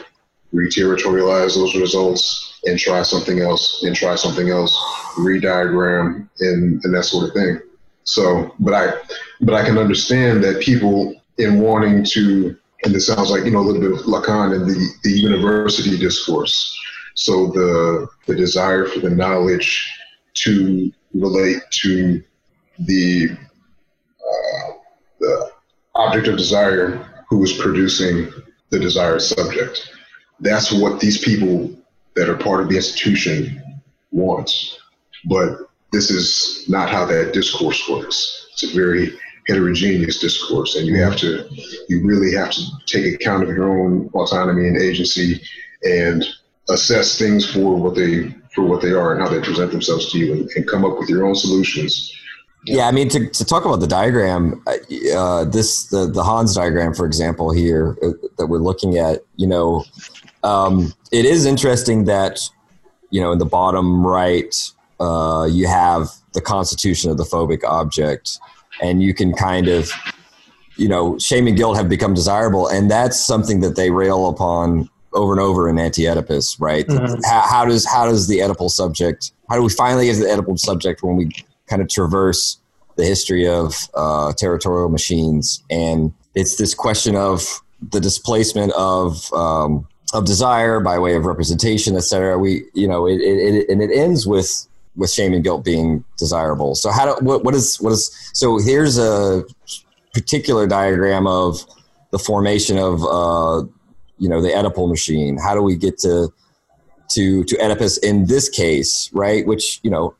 re-territorialize 0.51 1.55
those 1.55 1.75
results 1.77 2.61
and 2.65 2.79
try 2.79 3.03
something 3.03 3.41
else 3.41 3.85
and 3.85 3.95
try 3.95 4.17
something 4.17 4.51
else, 4.51 4.77
re-diagram 5.17 6.29
and, 6.41 6.85
and 6.85 6.95
that 6.95 7.05
sort 7.05 7.29
of 7.29 7.35
thing. 7.35 7.61
So, 8.05 8.53
but 8.59 8.75
I, 8.75 8.93
but 9.41 9.55
I 9.55 9.65
can 9.65 9.79
understand 9.79 10.43
that 10.45 10.61
people 10.61 11.22
in 11.43 11.61
wanting 11.61 12.05
to, 12.05 12.57
and 12.85 12.95
this 12.95 13.07
sounds 13.07 13.31
like 13.31 13.45
you 13.45 13.51
know 13.51 13.61
a 13.61 13.67
little 13.69 13.81
bit 13.81 13.93
of 13.93 14.07
Lacan 14.07 14.55
in 14.55 14.67
the 14.67 14.89
the 15.03 15.11
university 15.11 15.99
discourse. 15.99 16.79
So 17.15 17.49
the 17.49 18.09
the 18.27 18.35
desire 18.35 18.87
for 18.87 19.01
the 19.01 19.11
knowledge 19.11 19.91
to 20.35 20.93
relate 21.15 21.63
to 21.83 22.23
the 22.81 23.31
uh, 23.31 24.73
the 25.21 25.51
object 25.95 26.29
of 26.29 26.37
desire 26.37 27.25
who 27.29 27.43
is 27.43 27.53
producing 27.53 28.31
the 28.71 28.79
desired 28.79 29.21
subject. 29.21 29.91
That's 30.41 30.73
what 30.73 31.01
these 31.01 31.19
people 31.19 31.71
that 32.15 32.29
are 32.29 32.37
part 32.37 32.63
of 32.63 32.69
the 32.69 32.77
institution 32.77 33.63
wants. 34.11 34.79
But 35.27 35.59
this 35.93 36.11
is 36.11 36.65
not 36.69 36.91
how 36.91 37.05
that 37.07 37.33
discourse 37.33 37.89
works. 37.89 38.49
It's 38.53 38.65
a 38.65 38.75
very 38.75 39.19
heterogeneous 39.47 40.21
discourse, 40.21 40.77
and 40.77 40.87
you 40.87 41.03
have 41.03 41.17
to, 41.17 41.49
you 41.89 42.05
really 42.05 42.35
have 42.35 42.51
to 42.51 42.63
take 42.87 43.15
account 43.15 43.43
of 43.43 43.49
your 43.51 43.71
own 43.71 44.09
autonomy 44.15 44.69
and 44.69 44.77
agency, 44.77 45.43
and 45.83 46.25
assess 46.69 47.19
things 47.19 47.49
for 47.51 47.77
what 47.77 47.95
they 47.95 48.35
for 48.55 48.65
what 48.65 48.83
they 48.83 48.93
are 48.93 49.15
and 49.15 49.23
how 49.23 49.29
they 49.29 49.41
present 49.41 49.71
themselves 49.71 50.13
to 50.13 50.19
you, 50.19 50.33
and, 50.33 50.51
and 50.57 50.69
come 50.69 50.85
up 50.85 50.99
with 50.99 51.09
your 51.09 51.27
own 51.27 51.35
solutions. 51.35 52.13
Yeah, 52.65 52.87
I 52.87 52.93
mean 52.93 53.09
to, 53.09 53.29
to 53.29 53.45
talk 53.45 53.65
about 53.65 53.81
the 53.81 53.89
diagram, 53.89 54.63
uh, 54.67 55.45
this 55.45 55.87
the 55.87 56.07
the 56.07 56.23
Hans 56.23 56.55
diagram, 56.55 56.95
for 56.95 57.07
example, 57.07 57.51
here 57.51 57.97
uh, 58.03 58.11
that 58.39 58.47
we're 58.47 58.59
looking 58.59 58.99
at. 58.99 59.25
You 59.37 59.49
know, 59.49 59.85
um, 60.45 60.95
it 61.11 61.25
is 61.25 61.45
interesting 61.45 62.05
that 62.05 62.39
you 63.11 63.21
know 63.21 63.33
in 63.33 63.39
the 63.39 63.47
bottom 63.47 64.07
right 64.07 64.55
uh, 65.01 65.49
you 65.51 65.67
have 65.67 66.11
the 66.35 66.41
constitution 66.41 67.11
of 67.11 67.17
the 67.17 67.25
phobic 67.25 67.65
object, 67.65 68.39
and 68.81 69.03
you 69.03 69.15
can 69.15 69.33
kind 69.33 69.69
of, 69.69 69.91
you 70.77 70.89
know, 70.89 71.19
shame 71.19 71.47
and 71.47 71.57
guilt 71.57 71.77
have 71.77 71.89
become 71.89 72.15
desirable, 72.15 72.69
and 72.69 72.91
that's 72.91 73.19
something 73.19 73.61
that 73.61 73.77
they 73.77 73.91
rail 73.91 74.29
upon 74.29 74.89
over 75.13 75.33
and 75.33 75.41
over 75.41 75.69
in 75.69 75.79
Anti-Oedipus, 75.79 76.59
right? 76.59 76.87
Mm-hmm. 76.87 77.21
How, 77.25 77.41
how, 77.43 77.65
does 77.67 77.85
how 77.85 78.07
does 78.07 78.29
the 78.29 78.39
Oedipal 78.39 78.71
subject? 78.71 79.33
How 79.51 79.57
do 79.57 79.63
we 79.63 79.69
finally 79.69 80.07
get 80.07 80.15
to 80.15 80.21
the 80.21 80.29
Oedipal 80.29 80.59
subject 80.59 81.03
when 81.03 81.17
we 81.17 81.31
kind 81.67 81.83
of 81.83 81.89
traverse 81.89 82.59
the 82.97 83.05
history 83.05 83.47
of 83.47 83.75
uh, 83.95 84.33
territorial 84.33 84.89
machines? 84.89 85.63
And 85.69 86.15
it's 86.35 86.57
this 86.57 86.75
question 86.75 87.15
of 87.15 87.61
the 87.91 88.01
displacement 88.01 88.73
of 88.73 89.31
um, 89.35 89.87
of 90.15 90.25
desire 90.25 90.81
by 90.81 90.99
way 90.99 91.15
of 91.15 91.27
representation, 91.27 91.97
et 91.97 92.05
cetera. 92.05 92.39
We, 92.39 92.65
you 92.75 92.89
know, 92.89 93.07
it, 93.07 93.21
it, 93.21 93.55
it, 93.55 93.69
and 93.69 93.83
it 93.83 93.91
ends 93.95 94.27
with 94.27 94.67
with 94.97 95.11
shame 95.11 95.33
and 95.33 95.43
guilt 95.43 95.65
being 95.65 96.05
desirable. 96.19 96.75
So 96.75 96.91
how 96.91 97.15
do 97.15 97.25
what, 97.25 97.45
what 97.45 97.55
is 97.55 97.81
what 97.81 97.93
is 97.93 98.11
so 98.35 98.59
here's 98.59 98.99
a 98.99 99.45
particular 100.13 100.67
diagram 100.67 101.27
of 101.27 101.65
the 102.11 102.19
formation 102.19 102.79
of 102.79 103.03
uh, 103.05 103.67
you 104.19 104.29
know 104.29 104.41
the 104.41 104.49
Oedipal 104.49 104.89
machine. 104.89 105.39
How 105.39 105.55
do 105.55 105.63
we 105.63 105.77
get 105.77 105.99
to 106.01 106.33
to 107.11 107.45
to 107.45 107.57
Oedipus 107.57 107.99
in 107.99 108.27
this 108.27 108.49
case, 108.49 109.11
right? 109.13 109.47
Which 109.47 109.81
you 109.83 109.91
know 109.91 110.15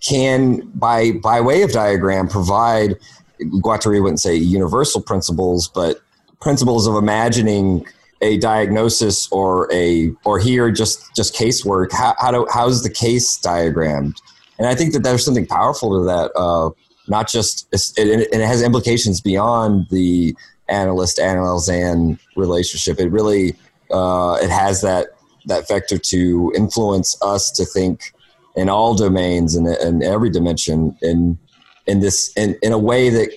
can 0.00 0.68
by 0.74 1.12
by 1.12 1.40
way 1.40 1.62
of 1.62 1.72
diagram 1.72 2.28
provide 2.28 2.96
Guattari 3.40 4.00
wouldn't 4.00 4.20
say 4.20 4.34
universal 4.34 5.00
principles, 5.00 5.68
but 5.68 6.00
principles 6.40 6.86
of 6.86 6.96
imagining 6.96 7.86
a 8.22 8.38
diagnosis 8.38 9.30
or 9.30 9.70
a 9.72 10.12
or 10.24 10.38
here 10.38 10.70
just 10.70 11.14
just 11.14 11.34
casework 11.34 11.92
how, 11.92 12.14
how 12.18 12.30
do 12.30 12.46
how's 12.52 12.82
the 12.82 12.90
case 12.90 13.36
diagrammed? 13.38 14.16
And 14.58 14.66
i 14.66 14.74
think 14.74 14.92
that 14.92 15.02
there's 15.02 15.24
something 15.24 15.46
powerful 15.46 15.98
to 15.98 16.04
that 16.06 16.30
uh, 16.36 16.70
not 17.08 17.28
just 17.28 17.68
it, 17.72 17.96
and 17.98 18.22
it 18.42 18.46
has 18.46 18.62
implications 18.62 19.20
beyond 19.20 19.86
the 19.90 20.34
analyst 20.68 21.18
analysand 21.18 22.18
relationship. 22.36 22.98
It 22.98 23.10
really 23.10 23.54
uh, 23.90 24.38
it 24.42 24.50
has 24.50 24.80
that 24.82 25.08
that 25.46 25.68
vector 25.68 25.98
to 25.98 26.52
influence 26.56 27.20
us 27.22 27.50
to 27.52 27.64
think 27.64 28.12
in 28.54 28.68
all 28.68 28.94
domains 28.94 29.56
and 29.56 29.66
in, 29.66 29.76
in 29.80 30.02
every 30.02 30.30
dimension 30.30 30.96
in 31.02 31.38
in 31.86 32.00
this 32.00 32.32
in, 32.36 32.56
in 32.62 32.72
a 32.72 32.78
way 32.78 33.10
that 33.10 33.28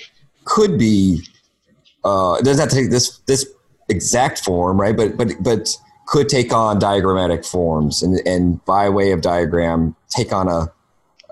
could 0.43 0.77
be 0.77 1.21
uh, 2.03 2.37
it 2.39 2.45
doesn't 2.45 2.59
have 2.59 2.69
to 2.69 2.75
take 2.75 2.91
this 2.91 3.19
this 3.25 3.51
exact 3.89 4.39
form, 4.39 4.79
right? 4.79 4.95
But 4.95 5.17
but 5.17 5.31
but 5.39 5.75
could 6.05 6.29
take 6.29 6.53
on 6.53 6.79
diagrammatic 6.79 7.43
forms 7.43 8.01
and 8.01 8.19
and 8.27 8.63
by 8.65 8.89
way 8.89 9.11
of 9.11 9.21
diagram 9.21 9.95
take 10.09 10.31
on 10.31 10.47
a 10.47 10.71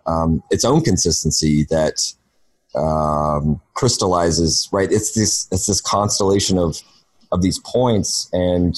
um, 0.05 0.43
its 0.51 0.65
own 0.65 0.81
consistency 0.81 1.65
that 1.69 1.95
um, 2.75 3.61
crystallizes 3.75 4.67
right 4.71 4.91
it's 4.91 5.13
this 5.13 5.47
it's 5.51 5.67
this 5.67 5.79
constellation 5.79 6.57
of 6.57 6.81
of 7.31 7.41
these 7.41 7.59
points 7.59 8.29
and 8.33 8.75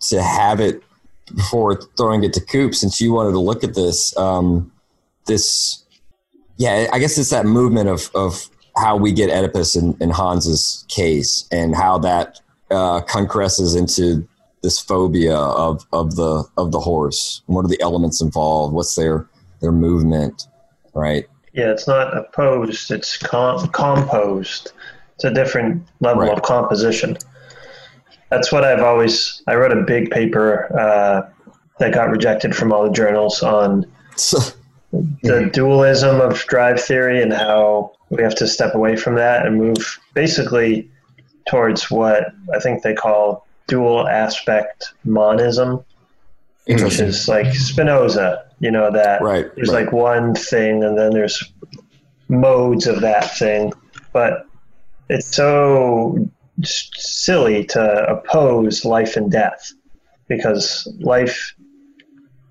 to 0.00 0.22
have 0.22 0.60
it 0.60 0.82
before 1.34 1.80
throwing 1.96 2.22
it 2.24 2.32
to 2.32 2.40
coop 2.40 2.74
since 2.74 3.00
you 3.00 3.12
wanted 3.12 3.32
to 3.32 3.40
look 3.40 3.64
at 3.64 3.74
this 3.74 4.16
um, 4.16 4.70
this 5.26 5.84
yeah 6.56 6.88
i 6.92 6.98
guess 6.98 7.16
it's 7.18 7.30
that 7.30 7.46
movement 7.46 7.88
of 7.88 8.10
of 8.14 8.48
how 8.76 8.96
we 8.96 9.12
get 9.12 9.30
oedipus 9.30 9.76
in, 9.76 9.96
in 10.00 10.10
hans's 10.10 10.84
case 10.88 11.48
and 11.50 11.74
how 11.74 11.96
that 11.98 12.40
uh, 12.70 13.00
concresces 13.02 13.76
into 13.76 14.26
this 14.62 14.80
phobia 14.80 15.36
of, 15.36 15.86
of 15.92 16.16
the 16.16 16.44
of 16.56 16.72
the 16.72 16.80
horse. 16.80 17.42
What 17.46 17.64
are 17.64 17.68
the 17.68 17.80
elements 17.80 18.20
involved? 18.20 18.74
What's 18.74 18.94
their 18.94 19.28
their 19.60 19.72
movement? 19.72 20.48
Right. 20.94 21.26
Yeah, 21.52 21.70
it's 21.70 21.86
not 21.86 22.16
opposed. 22.16 22.90
It's 22.90 23.16
com- 23.16 23.68
composed. 23.68 24.72
It's 25.14 25.24
a 25.24 25.32
different 25.32 25.86
level 26.00 26.24
right. 26.24 26.32
of 26.32 26.42
composition. 26.42 27.16
That's 28.30 28.50
what 28.50 28.64
I've 28.64 28.82
always. 28.82 29.42
I 29.46 29.54
wrote 29.54 29.72
a 29.72 29.82
big 29.82 30.10
paper 30.10 30.76
uh, 30.78 31.30
that 31.78 31.94
got 31.94 32.10
rejected 32.10 32.54
from 32.54 32.72
all 32.72 32.84
the 32.84 32.90
journals 32.90 33.42
on 33.42 33.86
the 35.22 35.50
dualism 35.52 36.20
of 36.20 36.44
drive 36.46 36.80
theory 36.80 37.22
and 37.22 37.32
how 37.32 37.92
we 38.10 38.22
have 38.22 38.34
to 38.36 38.46
step 38.46 38.74
away 38.74 38.96
from 38.96 39.14
that 39.14 39.46
and 39.46 39.56
move 39.56 39.98
basically 40.14 40.90
towards 41.48 41.90
what 41.90 42.32
I 42.54 42.58
think 42.60 42.82
they 42.82 42.94
call 42.94 43.46
dual 43.66 44.06
aspect 44.06 44.92
monism, 45.04 45.84
which 46.66 47.00
is 47.00 47.28
like 47.28 47.54
Spinoza. 47.54 48.44
You 48.58 48.70
know 48.70 48.90
that 48.90 49.20
right, 49.22 49.54
there's 49.54 49.68
right. 49.68 49.84
like 49.84 49.92
one 49.92 50.34
thing, 50.34 50.82
and 50.82 50.98
then 50.98 51.12
there's 51.12 51.52
modes 52.28 52.86
of 52.86 53.00
that 53.00 53.36
thing, 53.36 53.72
but 54.12 54.46
it's 55.08 55.34
so 55.34 56.28
silly 56.62 57.64
to 57.66 58.06
oppose 58.08 58.84
life 58.84 59.16
and 59.16 59.30
death 59.30 59.72
because 60.26 60.88
life, 61.00 61.54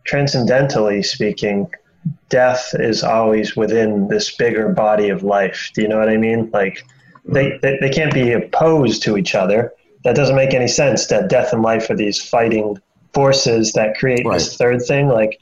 transcendentally 0.06 1.04
speaking, 1.04 1.68
death 2.30 2.76
is 2.76 3.04
always 3.04 3.56
within 3.56 4.08
this 4.08 4.36
bigger 4.36 4.70
body 4.70 5.10
of 5.10 5.24
life. 5.24 5.72
Do 5.74 5.82
you 5.82 5.88
know 5.88 5.98
what 5.98 6.10
I 6.10 6.18
mean? 6.18 6.50
Like 6.54 6.86
they, 7.28 7.58
they, 7.62 7.78
they 7.82 7.90
can't 7.90 8.14
be 8.14 8.32
opposed 8.32 9.04
to 9.04 9.18
each 9.18 9.36
other. 9.36 9.74
That 10.04 10.16
doesn't 10.16 10.36
make 10.36 10.54
any 10.54 10.68
sense 10.68 11.08
that 11.08 11.30
death 11.30 11.52
and 11.52 11.62
life 11.62 11.90
are 11.90 11.96
these 11.96 12.22
fighting 12.22 12.78
forces 13.14 13.74
that 13.74 13.98
create 13.98 14.26
right. 14.26 14.36
this 14.36 14.56
third 14.56 14.82
thing. 14.84 15.08
Like 15.08 15.40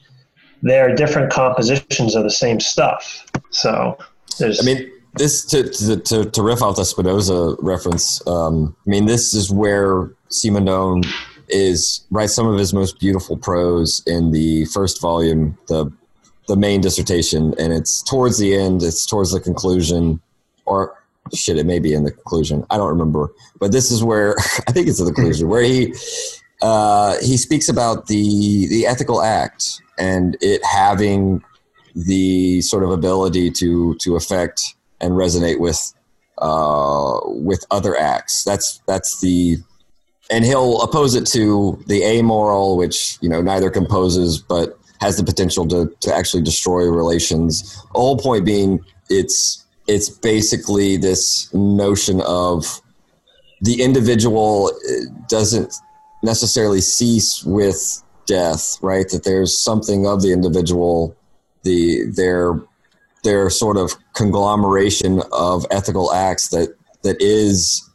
they 0.62 0.80
are 0.80 0.96
different 0.96 1.32
compositions 1.32 2.16
of 2.16 2.24
the 2.24 2.32
same 2.32 2.60
stuff. 2.60 3.26
So 3.50 3.98
there's. 4.40 4.62
I 4.62 4.64
mean, 4.64 4.90
this 5.16 5.46
to, 5.46 5.70
to, 5.70 5.98
to, 5.98 6.30
to 6.30 6.42
riff 6.42 6.62
off 6.62 6.78
the 6.78 6.86
Spinoza 6.86 7.56
reference. 7.60 8.26
Um, 8.28 8.76
I 8.88 8.90
mean, 8.90 9.06
this 9.06 9.34
is 9.34 9.52
where 9.52 10.12
Simondon 10.30 11.06
is 11.50 12.06
writes 12.10 12.34
some 12.34 12.48
of 12.48 12.58
his 12.58 12.74
most 12.74 13.00
beautiful 13.00 13.38
prose 13.38 14.02
in 14.08 14.32
the 14.32 14.66
first 14.66 15.02
volume, 15.02 15.58
the 15.68 15.92
the 16.48 16.56
main 16.56 16.82
dissertation, 16.82 17.54
and 17.58 17.72
it's 17.72 18.02
towards 18.02 18.38
the 18.38 18.56
end. 18.56 18.82
It's 18.82 19.06
towards 19.06 19.32
the 19.32 19.40
conclusion, 19.40 20.20
or 20.66 20.96
shit, 21.34 21.58
it 21.58 21.66
may 21.66 21.80
be 21.80 21.94
in 21.94 22.04
the 22.04 22.12
conclusion. 22.12 22.66
I 22.70 22.78
don't 22.78 22.90
remember, 22.90 23.32
but 23.60 23.72
this 23.72 23.92
is 23.92 24.04
where 24.04 24.36
I 24.68 24.72
think 24.72 24.88
it's 24.88 25.00
in 25.00 25.06
the 25.06 25.14
conclusion 25.14 25.48
where 25.48 25.64
he 25.64 25.94
uh, 26.62 27.18
he 27.22 27.38
speaks 27.38 27.70
about 27.70 28.08
the 28.08 28.68
the 28.68 28.86
ethical 28.86 29.22
act 29.22 29.82
and 29.98 30.38
it 30.42 30.62
having 30.66 31.44
the 31.96 32.62
sort 32.62 32.84
of 32.84 32.90
ability 32.90 33.52
to 33.52 33.96
to 33.96 34.16
affect 34.16 34.76
and 35.02 35.14
resonate 35.14 35.60
with 35.60 35.94
uh, 36.40 37.20
with 37.26 37.66
other 37.72 37.98
acts. 37.98 38.44
That's 38.44 38.82
that's 38.88 39.20
the 39.22 39.58
and 40.32 40.46
he'll 40.46 40.82
oppose 40.82 41.16
it 41.16 41.28
to 41.28 41.82
the 41.88 42.04
amoral, 42.04 42.78
which 42.78 43.18
you 43.22 43.30
know 43.30 43.42
neither 43.42 43.70
composes 43.70 44.40
but 44.40 44.78
has 45.02 45.18
the 45.18 45.24
potential 45.24 45.68
to 45.68 45.94
to 46.02 46.14
actually 46.14 46.44
destroy 46.44 46.90
relations. 46.90 47.76
The 47.94 48.00
whole 48.00 48.18
point 48.18 48.46
being, 48.46 48.84
it's 49.10 49.63
it's 49.88 50.10
basically 50.10 50.98
this 50.98 51.54
notion 51.54 52.22
of 52.22 52.82
the 53.62 53.82
individual 53.82 54.72
doesn't 55.30 55.74
necessarily 56.22 56.82
cease 56.82 57.44
with 57.44 58.04
death, 58.26 58.78
right? 58.82 59.08
That 59.10 59.24
there's 59.24 59.58
something 59.58 60.08
of 60.08 60.22
the 60.22 60.32
individual, 60.32 61.16
the 61.64 62.04
their 62.16 62.62
their 63.24 63.50
sort 63.50 63.78
of 63.78 63.94
conglomeration 64.14 65.22
of 65.32 65.66
ethical 65.72 66.14
acts 66.14 66.50
that 66.50 66.76
that 67.04 67.22
is 67.22 67.90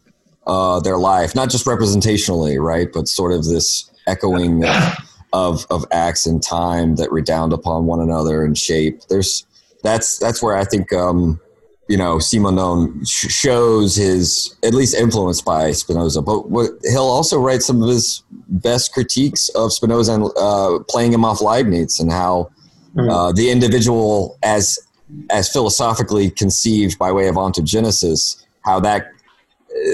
uh, 0.46 0.80
their 0.80 0.98
life, 0.98 1.34
not 1.34 1.50
just 1.50 1.66
representationally, 1.66 2.60
right, 2.60 2.88
but 2.92 3.08
sort 3.08 3.32
of 3.32 3.44
this 3.44 3.90
echoing 4.06 4.64
of, 4.64 4.96
of, 5.32 5.66
of 5.70 5.84
acts 5.92 6.26
in 6.26 6.40
time 6.40 6.96
that 6.96 7.12
redound 7.12 7.52
upon 7.52 7.84
one 7.84 8.00
another 8.00 8.44
and 8.44 8.56
shape. 8.56 9.02
There's 9.10 9.46
that's 9.82 10.18
that's 10.18 10.42
where 10.42 10.56
I 10.56 10.64
think 10.64 10.92
um, 10.92 11.40
you 11.88 11.96
know 11.96 12.16
Simondon 12.16 13.06
sh- 13.08 13.30
shows 13.30 13.96
his 13.96 14.56
at 14.62 14.74
least 14.74 14.94
influenced 14.94 15.44
by 15.44 15.72
Spinoza, 15.72 16.22
but 16.22 16.50
what, 16.50 16.70
he'll 16.82 17.02
also 17.02 17.38
write 17.40 17.62
some 17.62 17.82
of 17.82 17.88
his 17.88 18.22
best 18.48 18.92
critiques 18.92 19.48
of 19.50 19.72
Spinoza 19.72 20.14
and 20.14 20.30
uh, 20.36 20.78
playing 20.88 21.12
him 21.12 21.24
off 21.24 21.40
Leibniz 21.40 21.98
and 21.98 22.12
how 22.12 22.50
uh, 22.98 23.32
the 23.32 23.50
individual 23.50 24.38
as 24.42 24.78
as 25.30 25.50
philosophically 25.50 26.30
conceived 26.30 26.98
by 26.98 27.10
way 27.10 27.28
of 27.28 27.36
ontogenesis, 27.36 28.44
how 28.62 28.80
that 28.80 29.10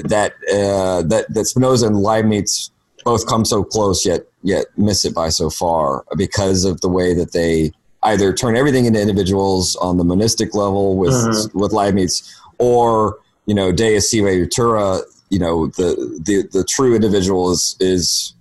that 0.05 0.33
uh, 0.53 1.03
that 1.03 1.27
that 1.29 1.45
Spinoza 1.47 1.87
and 1.87 2.01
Leibniz 2.01 2.71
both 3.05 3.27
come 3.27 3.45
so 3.45 3.63
close 3.63 4.05
yet 4.05 4.23
yet 4.43 4.67
miss 4.77 5.05
it 5.05 5.15
by 5.15 5.29
so 5.29 5.51
far 5.51 6.05
because 6.17 6.65
of 6.65 6.81
the 6.81 6.89
way 6.89 7.15
that 7.15 7.33
they 7.33 7.71
either 8.05 8.33
turn 8.33 8.57
everything 8.57 8.85
into 8.87 9.01
individuals 9.01 9.77
on 9.77 9.97
the 9.97 10.05
monistic 10.05 10.55
level 10.55 10.97
with 10.97 11.13
Mhm. 11.13 11.55
with 11.55 11.73
Leibniz, 11.73 12.23
or 12.59 13.19
you 13.47 13.55
know 13.55 13.73
Deus 13.73 14.11
sive 14.11 14.25
natura, 14.25 15.01
you 15.31 15.39
know 15.39 15.67
the 15.69 16.21
the 16.25 16.49
the 16.53 16.65
true 16.65 16.95
individual 16.95 17.51
is 17.51 17.77
is 17.81 18.35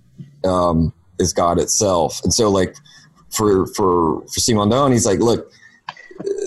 um, 0.44 0.92
is 1.18 1.32
God 1.32 1.58
itself, 1.58 2.20
and 2.24 2.32
so 2.32 2.50
like 2.50 2.76
for 3.30 3.66
for 3.68 4.20
for 4.22 4.40
Simondon, 4.40 4.92
he's 4.92 5.06
like, 5.06 5.18
look, 5.20 5.50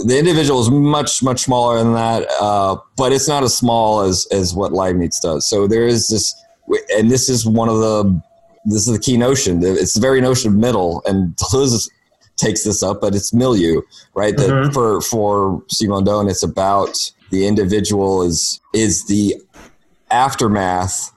the 0.05 0.18
individual 0.18 0.61
is 0.61 0.70
much 0.70 1.22
much 1.24 1.41
smaller 1.43 1.78
than 1.80 1.93
that, 1.93 2.28
uh, 2.39 2.78
but 2.95 3.11
it's 3.11 3.28
not 3.28 3.43
as 3.43 3.55
small 3.57 4.01
as 4.01 4.28
as 4.32 4.53
what 4.53 4.72
Leibniz 4.74 5.20
does. 5.20 5.49
So 5.49 5.68
there 5.68 5.86
is 5.86 6.07
this, 6.07 6.34
and 6.95 7.09
this 7.11 7.30
is 7.30 7.45
one 7.45 7.68
of 7.70 7.80
the 7.80 8.22
this 8.65 8.88
is 8.88 8.93
the 8.93 8.99
key 8.99 9.18
notion. 9.18 9.63
It's 9.63 9.93
the 9.93 10.01
very 10.01 10.22
notion 10.22 10.51
of 10.53 10.57
middle, 10.57 11.01
and 11.05 11.36
Deleuze 11.38 11.89
takes 12.38 12.63
this 12.63 12.81
up, 12.83 13.01
but 13.01 13.15
it's 13.15 13.33
milieu, 13.33 13.81
right? 14.15 14.38
That 14.38 14.49
Mhm. 14.49 14.73
for 14.73 15.01
for 15.01 15.61
Simondon, 15.73 16.29
it's 16.29 16.43
about 16.43 17.11
the 17.31 17.45
individual 17.45 18.21
is 18.23 18.59
is 18.73 19.05
the 19.05 19.35
aftermath 20.11 21.11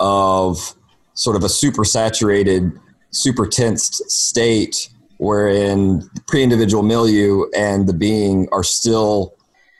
of 0.00 0.74
sort 1.14 1.36
of 1.36 1.44
a 1.44 1.48
super 1.48 1.84
saturated, 1.84 2.72
super 3.10 3.46
tensed 3.46 4.10
state 4.10 4.88
wherein 5.18 6.00
the 6.14 6.20
pre-individual 6.26 6.82
milieu 6.82 7.44
and 7.56 7.86
the 7.86 7.92
being 7.92 8.48
are 8.50 8.64
still 8.64 9.32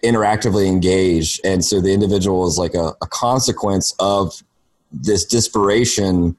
interactively 0.04 0.66
engaged 0.66 1.40
and 1.44 1.64
so 1.64 1.80
the 1.80 1.92
individual 1.92 2.46
is 2.46 2.56
like 2.56 2.74
a, 2.74 2.94
a 3.02 3.06
consequence 3.08 3.94
of 3.98 4.42
this 4.92 5.24
disparation 5.24 6.36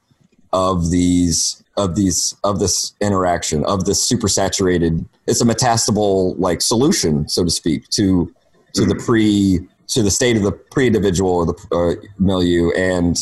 of 0.56 0.90
these 0.90 1.62
of 1.76 1.94
these 1.94 2.34
of 2.42 2.58
this 2.58 2.94
interaction 3.02 3.62
of 3.66 3.84
this 3.84 4.02
super 4.02 4.26
saturated 4.26 5.06
it's 5.26 5.42
a 5.42 5.44
metastable 5.44 6.34
like 6.38 6.62
solution 6.62 7.28
so 7.28 7.44
to 7.44 7.50
speak 7.50 7.86
to 7.90 8.34
to 8.72 8.86
the 8.86 8.94
pre 8.94 9.60
to 9.86 10.02
the 10.02 10.10
state 10.10 10.34
of 10.36 10.42
the 10.42 10.52
pre-individual 10.52 11.30
or 11.30 11.46
the 11.46 11.56
uh, 11.72 12.06
milieu 12.18 12.70
and 12.70 13.18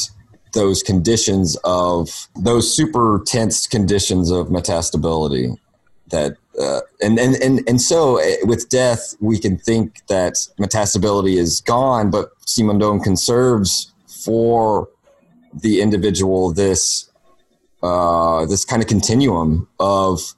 those 0.53 0.81
conditions 0.81 1.57
of 1.65 2.29
those 2.37 2.73
super 2.73 3.21
tense 3.27 3.67
conditions 3.67 4.31
of 4.31 4.47
metastability 4.47 5.59
that 6.11 6.37
uh, 6.61 6.81
and, 7.03 7.19
and 7.19 7.35
and 7.43 7.69
and 7.69 7.81
so 7.81 8.21
uh, 8.21 8.37
with 8.45 8.69
death 8.69 9.17
we 9.21 9.41
can 9.41 9.59
think 9.59 10.07
that 10.07 10.35
metastability 10.61 11.37
is 11.37 11.61
gone 11.63 12.13
but 12.13 12.31
simondon 12.47 13.03
conserves 13.03 13.93
for 14.07 14.89
the 15.53 15.81
individual 15.81 16.53
this 16.53 17.11
uh, 17.85 18.47
this 18.47 18.65
kind 18.65 18.83
of 18.83 18.89
continuum 18.89 19.69
of 19.79 20.35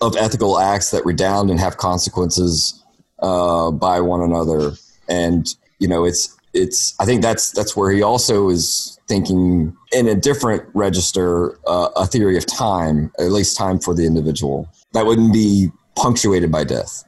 of 0.00 0.16
ethical 0.16 0.58
acts 0.58 0.90
that 0.90 1.04
redound 1.04 1.50
and 1.50 1.60
have 1.60 1.76
consequences 1.76 2.82
uh, 3.20 3.70
by 3.70 4.00
one 4.00 4.20
another 4.20 4.72
and 5.08 5.56
you 5.80 5.88
know 5.88 6.04
it's 6.04 6.36
it's 6.54 6.94
i 7.00 7.04
think 7.04 7.20
that's 7.20 7.50
that's 7.50 7.76
where 7.76 7.90
he 7.90 8.02
also 8.02 8.48
is 8.48 8.98
thinking 9.08 9.76
in 9.92 10.06
a 10.06 10.14
different 10.14 10.62
register 10.74 11.58
uh, 11.66 11.88
a 11.96 12.06
theory 12.06 12.36
of 12.36 12.46
time 12.46 13.12
at 13.18 13.32
least 13.32 13.56
time 13.56 13.78
for 13.78 13.92
the 13.92 14.06
individual 14.06 14.68
that 14.92 15.04
wouldn't 15.04 15.32
be 15.32 15.68
punctuated 15.96 16.50
by 16.52 16.62
death 16.62 17.04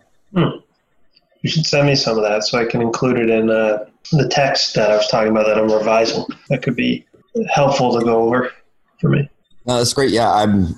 You 1.42 1.50
should 1.50 1.66
send 1.66 1.86
me 1.86 1.94
some 1.94 2.16
of 2.16 2.24
that 2.24 2.42
so 2.42 2.58
I 2.58 2.64
can 2.64 2.80
include 2.80 3.18
it 3.18 3.30
in 3.30 3.50
uh, 3.50 3.84
the 4.12 4.28
text 4.28 4.74
that 4.74 4.90
I 4.90 4.96
was 4.96 5.06
talking 5.08 5.30
about 5.30 5.46
that 5.46 5.58
I'm 5.58 5.70
revising. 5.70 6.24
That 6.48 6.62
could 6.62 6.74
be 6.74 7.06
helpful 7.50 7.98
to 7.98 8.04
go 8.04 8.22
over 8.22 8.50
for 8.98 9.10
me. 9.10 9.28
No, 9.66 9.78
that's 9.78 9.92
great 9.92 10.10
yeah 10.10 10.32
i'm 10.32 10.74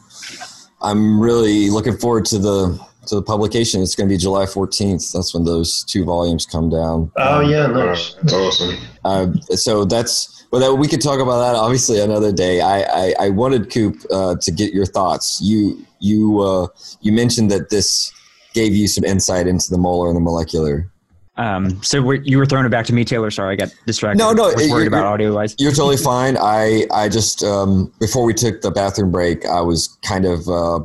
i'm 0.82 1.20
really 1.20 1.70
looking 1.70 1.96
forward 1.96 2.24
to 2.24 2.38
the 2.38 2.78
to 3.06 3.14
the 3.16 3.22
publication 3.22 3.82
it's 3.82 3.94
going 3.94 4.08
to 4.08 4.12
be 4.14 4.18
july 4.18 4.44
14th 4.44 5.12
that's 5.12 5.32
when 5.34 5.44
those 5.44 5.84
two 5.84 6.04
volumes 6.04 6.44
come 6.46 6.68
down 6.68 7.10
Oh 7.16 7.40
yeah, 7.40 7.66
nice. 7.66 8.14
that's 8.14 8.32
awesome. 8.32 8.76
Uh, 9.04 9.32
so 9.54 9.84
that's 9.84 10.46
well, 10.52 10.60
that, 10.60 10.74
we 10.78 10.88
could 10.88 11.00
talk 11.00 11.20
about 11.20 11.40
that 11.40 11.56
obviously 11.56 12.00
another 12.00 12.32
day. 12.32 12.60
I 12.60 12.82
I, 12.82 13.14
I 13.20 13.28
wanted 13.30 13.70
Coop 13.70 13.96
uh, 14.10 14.36
to 14.40 14.50
get 14.52 14.72
your 14.72 14.86
thoughts. 14.86 15.40
You 15.42 15.84
you 16.00 16.40
uh, 16.40 16.68
you 17.00 17.12
mentioned 17.12 17.50
that 17.50 17.70
this 17.70 18.12
gave 18.54 18.74
you 18.74 18.88
some 18.88 19.04
insight 19.04 19.46
into 19.46 19.70
the 19.70 19.78
molar 19.78 20.08
and 20.08 20.16
the 20.16 20.20
molecular. 20.20 20.90
Um, 21.38 21.82
so 21.82 22.00
we're, 22.00 22.22
you 22.22 22.38
were 22.38 22.46
throwing 22.46 22.64
it 22.64 22.70
back 22.70 22.86
to 22.86 22.94
me, 22.94 23.04
Taylor. 23.04 23.30
Sorry, 23.30 23.52
I 23.52 23.56
got 23.56 23.74
distracted. 23.86 24.18
No, 24.18 24.32
no, 24.32 24.50
I 24.50 24.54
was 24.54 24.70
worried 24.70 24.88
about 24.88 25.04
audio 25.04 25.34
wise. 25.34 25.54
You're 25.58 25.72
totally 25.72 25.98
fine. 25.98 26.36
I 26.40 26.86
I 26.90 27.08
just 27.08 27.42
um, 27.42 27.92
before 28.00 28.24
we 28.24 28.32
took 28.32 28.62
the 28.62 28.70
bathroom 28.70 29.10
break, 29.10 29.44
I 29.44 29.60
was 29.60 29.98
kind 30.02 30.24
of 30.24 30.48
uh, 30.48 30.80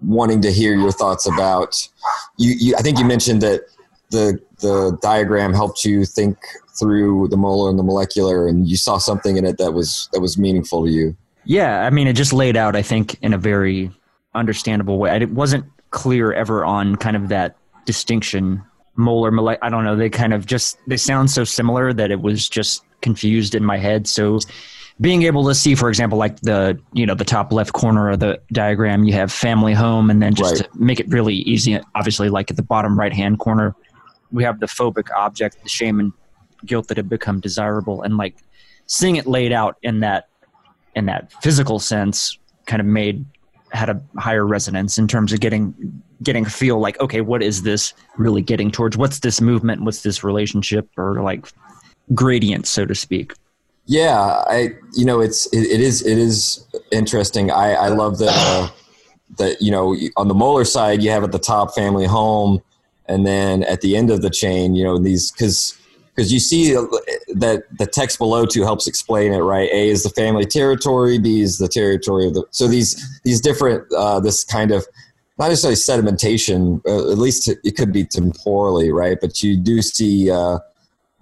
wanting 0.00 0.40
to 0.42 0.52
hear 0.52 0.74
your 0.74 0.92
thoughts 0.92 1.26
about 1.26 1.88
you, 2.38 2.54
you. 2.58 2.76
I 2.76 2.82
think 2.82 2.98
you 2.98 3.04
mentioned 3.04 3.40
that 3.42 3.62
the 4.10 4.40
the 4.60 4.96
diagram 5.02 5.52
helped 5.52 5.84
you 5.84 6.04
think 6.04 6.38
through 6.78 7.28
the 7.28 7.36
molar 7.36 7.68
and 7.68 7.78
the 7.78 7.82
molecular, 7.82 8.46
and 8.46 8.68
you 8.68 8.76
saw 8.76 8.98
something 8.98 9.36
in 9.36 9.44
it 9.44 9.58
that 9.58 9.72
was 9.72 10.08
that 10.12 10.20
was 10.20 10.38
meaningful 10.38 10.84
to 10.84 10.90
you. 10.90 11.16
Yeah, 11.44 11.84
I 11.84 11.90
mean, 11.90 12.06
it 12.06 12.12
just 12.12 12.32
laid 12.32 12.56
out, 12.56 12.76
I 12.76 12.82
think, 12.82 13.16
in 13.20 13.32
a 13.32 13.38
very 13.38 13.90
understandable 14.34 14.98
way. 14.98 15.16
It 15.16 15.30
wasn't 15.30 15.64
clear 15.90 16.32
ever 16.32 16.64
on 16.64 16.96
kind 16.96 17.16
of 17.16 17.28
that 17.28 17.56
distinction, 17.84 18.62
molar, 18.96 19.30
mole- 19.30 19.56
I 19.62 19.68
don't 19.68 19.84
know. 19.84 19.96
They 19.96 20.10
kind 20.10 20.32
of 20.34 20.46
just 20.46 20.78
they 20.86 20.96
sound 20.96 21.30
so 21.30 21.44
similar 21.44 21.92
that 21.92 22.10
it 22.10 22.20
was 22.20 22.48
just 22.48 22.84
confused 23.00 23.54
in 23.54 23.64
my 23.64 23.76
head. 23.78 24.06
So, 24.06 24.38
being 25.00 25.22
able 25.22 25.44
to 25.48 25.54
see, 25.54 25.74
for 25.74 25.88
example, 25.88 26.18
like 26.18 26.40
the 26.40 26.78
you 26.92 27.06
know 27.06 27.14
the 27.14 27.24
top 27.24 27.52
left 27.52 27.72
corner 27.72 28.10
of 28.10 28.20
the 28.20 28.40
diagram, 28.52 29.04
you 29.04 29.12
have 29.14 29.32
family 29.32 29.72
home, 29.74 30.10
and 30.10 30.22
then 30.22 30.34
just 30.34 30.54
Right. 30.60 30.70
to 30.70 30.78
make 30.78 31.00
it 31.00 31.08
really 31.08 31.34
easy, 31.34 31.80
obviously, 31.94 32.28
like 32.28 32.50
at 32.50 32.56
the 32.56 32.62
bottom 32.62 32.98
right 32.98 33.12
hand 33.12 33.38
corner, 33.38 33.74
we 34.30 34.44
have 34.44 34.60
the 34.60 34.66
phobic 34.66 35.08
object, 35.16 35.62
the 35.62 35.68
shame 35.68 35.98
and 36.00 36.12
guilt 36.66 36.88
that 36.88 36.96
have 36.96 37.08
become 37.08 37.40
desirable, 37.40 38.02
and 38.02 38.16
like 38.16 38.36
seeing 38.86 39.16
it 39.16 39.26
laid 39.26 39.52
out 39.52 39.76
in 39.82 40.00
that 40.00 40.28
in 40.94 41.06
that 41.06 41.32
physical 41.42 41.78
sense 41.78 42.38
kind 42.66 42.80
of 42.80 42.86
made 42.86 43.24
had 43.72 43.88
a 43.88 44.00
higher 44.18 44.46
resonance 44.46 44.98
in 44.98 45.08
terms 45.08 45.32
of 45.32 45.40
getting 45.40 45.74
getting 46.22 46.46
a 46.46 46.50
feel 46.50 46.78
like 46.78 46.98
okay 47.00 47.20
what 47.20 47.42
is 47.42 47.62
this 47.62 47.94
really 48.16 48.42
getting 48.42 48.70
towards 48.70 48.96
what's 48.96 49.20
this 49.20 49.40
movement 49.40 49.82
what's 49.82 50.02
this 50.02 50.22
relationship 50.22 50.88
or 50.96 51.22
like 51.22 51.46
gradient 52.14 52.66
so 52.66 52.84
to 52.84 52.94
speak 52.94 53.34
Yeah, 53.86 54.44
I 54.46 54.70
you 54.94 55.04
know 55.04 55.20
it's 55.20 55.46
it, 55.52 55.66
it 55.66 55.80
is 55.80 56.06
it 56.06 56.18
is 56.18 56.64
interesting. 56.92 57.50
I 57.50 57.72
I 57.74 57.88
love 57.88 58.18
that 58.18 58.34
uh, 58.34 58.68
that 59.38 59.60
you 59.60 59.70
know 59.70 59.96
on 60.16 60.28
the 60.28 60.34
molar 60.34 60.64
side 60.64 61.02
you 61.02 61.10
have 61.10 61.24
at 61.24 61.32
the 61.32 61.38
top 61.38 61.74
family 61.74 62.06
home, 62.06 62.60
and 63.06 63.26
then 63.26 63.64
at 63.64 63.80
the 63.80 63.96
end 63.96 64.10
of 64.10 64.22
the 64.22 64.30
chain 64.30 64.74
you 64.74 64.84
know 64.84 64.98
these 64.98 65.32
because 65.32 65.76
because 66.14 66.32
you 66.32 66.38
see 66.38 66.72
that 66.72 67.64
the 67.76 67.86
text 67.86 68.18
below 68.18 68.46
too 68.46 68.62
helps 68.62 68.86
explain 68.86 69.32
it 69.32 69.38
right. 69.38 69.68
A 69.72 69.88
is 69.88 70.04
the 70.04 70.10
family 70.10 70.46
territory. 70.46 71.18
B 71.18 71.40
is 71.40 71.58
the 71.58 71.68
territory 71.68 72.28
of 72.28 72.34
the 72.34 72.44
so 72.50 72.68
these 72.68 73.20
these 73.24 73.40
different 73.40 73.92
uh, 73.92 74.20
this 74.20 74.44
kind 74.44 74.70
of 74.70 74.86
not 75.38 75.48
necessarily 75.48 75.76
sedimentation. 75.76 76.80
Uh, 76.86 77.10
at 77.10 77.18
least 77.18 77.48
it 77.48 77.76
could 77.76 77.92
be 77.92 78.04
temporally 78.04 78.92
right, 78.92 79.18
but 79.20 79.42
you 79.42 79.56
do 79.56 79.82
see. 79.82 80.30
Uh, 80.30 80.58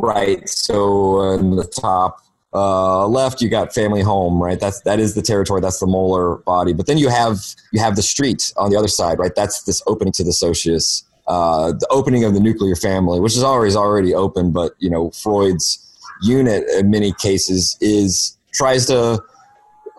Right. 0.01 0.49
So 0.49 1.21
on 1.21 1.57
the 1.57 1.65
top, 1.65 2.23
uh, 2.55 3.07
left, 3.07 3.43
you 3.43 3.51
got 3.51 3.75
family 3.75 4.01
home, 4.01 4.43
right? 4.43 4.59
That's 4.59 4.81
that 4.81 4.99
is 4.99 5.15
the 5.15 5.21
territory. 5.21 5.61
That's 5.61 5.79
the 5.79 5.87
molar 5.87 6.37
body. 6.37 6.73
But 6.73 6.87
then 6.87 6.97
you 6.97 7.11
have 7.11 7.39
you 7.71 7.81
have 7.81 7.97
the 7.97 8.03
street 8.03 8.51
on 8.57 8.71
the 8.71 8.79
other 8.79 8.89
side, 8.89 9.19
right? 9.19 9.35
That's 9.37 9.63
this 9.65 9.83
opening 9.87 10.13
to 10.15 10.25
the 10.25 10.33
socius, 10.33 11.05
uh, 11.29 11.73
the 11.73 11.87
opening 11.91 12.25
of 12.25 12.33
the 12.33 12.41
nuclear 12.41 12.77
family, 12.77 13.21
which 13.21 13.37
is 13.37 13.43
always 13.43 13.77
already 13.77 14.15
open. 14.15 14.53
But 14.53 14.73
you 14.79 14.89
know, 14.89 15.11
Freud's 15.11 15.87
unit 16.23 16.65
in 16.71 16.91
many 16.91 17.13
cases 17.13 17.77
is 17.83 18.39
tries 18.55 18.87
to 18.87 19.23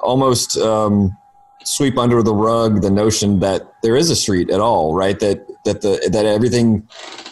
almost 0.01 0.57
um, 0.57 1.15
sweep 1.63 1.97
under 1.97 2.21
the 2.23 2.33
rug 2.33 2.81
the 2.81 2.89
notion 2.89 3.39
that 3.39 3.73
there 3.83 3.95
is 3.95 4.09
a 4.09 4.15
street 4.15 4.49
at 4.49 4.59
all, 4.59 4.95
right? 4.95 5.19
That 5.19 5.45
that 5.65 5.81
the 5.81 6.09
that 6.11 6.25
everything 6.25 6.87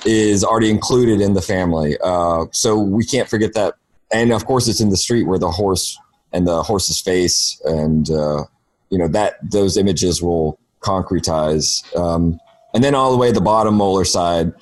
is 0.06 0.44
already 0.44 0.70
included 0.70 1.22
in 1.22 1.34
the 1.34 1.42
family. 1.42 1.98
Uh, 2.04 2.46
so 2.52 2.78
we 2.78 3.06
can't 3.06 3.30
forget 3.30 3.54
that. 3.54 3.76
And 4.12 4.32
of 4.32 4.46
course, 4.46 4.68
it's 4.68 4.82
in 4.82 4.90
the 4.90 4.98
street 4.98 5.24
where 5.24 5.40
the 5.40 5.52
horse 5.52 5.98
and 6.32 6.48
the 6.48 6.64
horse's 6.64 7.00
face 7.00 7.60
and 7.66 8.10
uh, 8.10 8.44
you 8.90 8.98
know 8.98 9.08
that 9.08 9.38
those 9.52 9.78
images 9.78 10.22
will 10.22 10.60
concretize. 10.82 11.84
Um, 11.96 12.40
and 12.74 12.84
then 12.84 12.96
all 12.96 13.12
the 13.12 13.18
way 13.18 13.32
the 13.32 13.42
bottom 13.42 13.76
molar 13.76 14.06
side, 14.06 14.54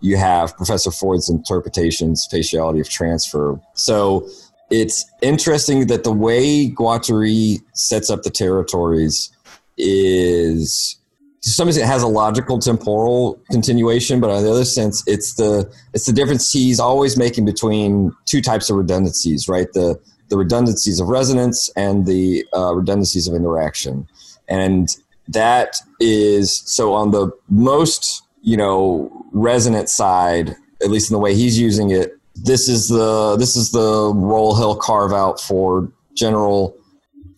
you 0.00 0.16
have 0.16 0.56
Professor 0.56 0.90
Freud's 0.90 1.30
interpretations, 1.30 2.28
faciality 2.30 2.80
of 2.80 2.88
transfer. 2.88 3.58
So 3.72 4.28
it's 4.70 5.04
interesting 5.22 5.86
that 5.88 6.04
the 6.04 6.12
way 6.12 6.70
Guattari 6.70 7.62
sets 7.74 8.10
up 8.10 8.22
the 8.22 8.30
territories 8.30 9.30
is 9.76 10.96
to 11.44 11.50
some 11.50 11.68
extent 11.68 11.86
has 11.86 12.02
a 12.02 12.08
logical 12.08 12.58
temporal 12.58 13.38
continuation, 13.50 14.18
but 14.18 14.30
on 14.30 14.42
the 14.42 14.50
other 14.50 14.64
sense, 14.64 15.04
it's 15.06 15.34
the 15.34 15.70
it's 15.92 16.06
the 16.06 16.12
difference 16.12 16.50
he's 16.50 16.80
always 16.80 17.18
making 17.18 17.44
between 17.44 18.16
two 18.24 18.40
types 18.40 18.70
of 18.70 18.76
redundancies, 18.76 19.46
right? 19.46 19.70
The 19.74 20.00
the 20.30 20.38
redundancies 20.38 21.00
of 21.00 21.08
resonance 21.08 21.70
and 21.76 22.06
the 22.06 22.46
uh, 22.56 22.74
redundancies 22.74 23.28
of 23.28 23.34
interaction, 23.34 24.08
and 24.48 24.88
that 25.28 25.76
is 26.00 26.62
so 26.64 26.94
on 26.94 27.10
the 27.10 27.30
most 27.50 28.22
you 28.40 28.56
know 28.56 29.12
resonant 29.32 29.90
side, 29.90 30.56
at 30.82 30.90
least 30.90 31.10
in 31.10 31.14
the 31.14 31.20
way 31.20 31.34
he's 31.34 31.58
using 31.58 31.90
it. 31.90 32.13
This 32.36 32.68
is 32.68 32.88
the 32.88 33.36
this 33.36 33.56
is 33.56 33.70
the 33.70 34.12
role 34.14 34.56
he'll 34.56 34.76
carve 34.76 35.12
out 35.12 35.40
for 35.40 35.90
general 36.14 36.76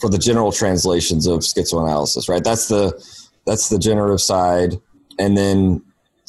for 0.00 0.08
the 0.10 0.18
general 0.18 0.52
translations 0.52 1.26
of 1.26 1.40
schizoanalysis, 1.40 2.28
right? 2.28 2.44
That's 2.44 2.68
the 2.68 2.92
that's 3.44 3.68
the 3.68 3.78
generative 3.78 4.20
side, 4.20 4.74
and 5.18 5.36
then 5.36 5.82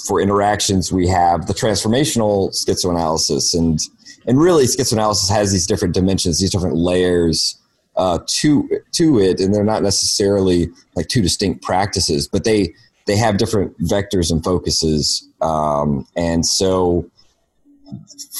for 0.06 0.22
interactions 0.22 0.92
we 0.92 1.08
have 1.08 1.48
the 1.48 1.54
transformational 1.54 2.50
schizoanalysis, 2.52 3.58
and 3.58 3.80
and 4.28 4.40
really 4.40 4.66
schizoanalysis 4.66 5.30
has 5.30 5.52
these 5.52 5.66
different 5.66 5.94
dimensions, 5.94 6.40
these 6.40 6.52
different 6.52 6.76
layers 6.76 7.58
uh, 7.96 8.20
to 8.28 8.70
to 8.92 9.20
it, 9.20 9.40
and 9.40 9.54
they're 9.54 9.64
not 9.64 9.82
necessarily 9.82 10.70
like 10.96 11.08
two 11.08 11.22
distinct 11.22 11.64
practices, 11.64 12.28
but 12.28 12.44
they 12.44 12.74
they 13.06 13.18
have 13.18 13.38
different 13.38 13.78
vectors 13.80 14.32
and 14.32 14.44
focuses, 14.44 15.28
um, 15.42 16.06
and 16.16 16.46
so 16.46 17.10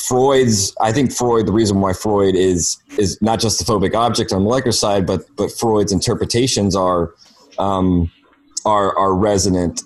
Freud's 0.08 0.76
I 0.82 0.92
think 0.92 1.12
Freud 1.12 1.48
the 1.48 1.52
reason 1.52 1.82
why 1.82 1.94
Freud 1.94 2.36
is 2.36 2.78
is 2.98 3.22
not 3.22 3.40
just 3.40 3.60
the 3.60 3.66
phobic 3.66 3.96
object 3.96 4.32
on 4.32 4.40
the 4.40 4.44
molecular 4.44 4.72
side 4.72 5.06
but 5.06 5.26
but 5.36 5.52
Freud's 5.52 5.92
interpretations 5.92 6.76
are 6.76 7.14
um, 7.60 8.12
are 8.66 8.98
are 8.98 9.16
resonant 9.16 9.82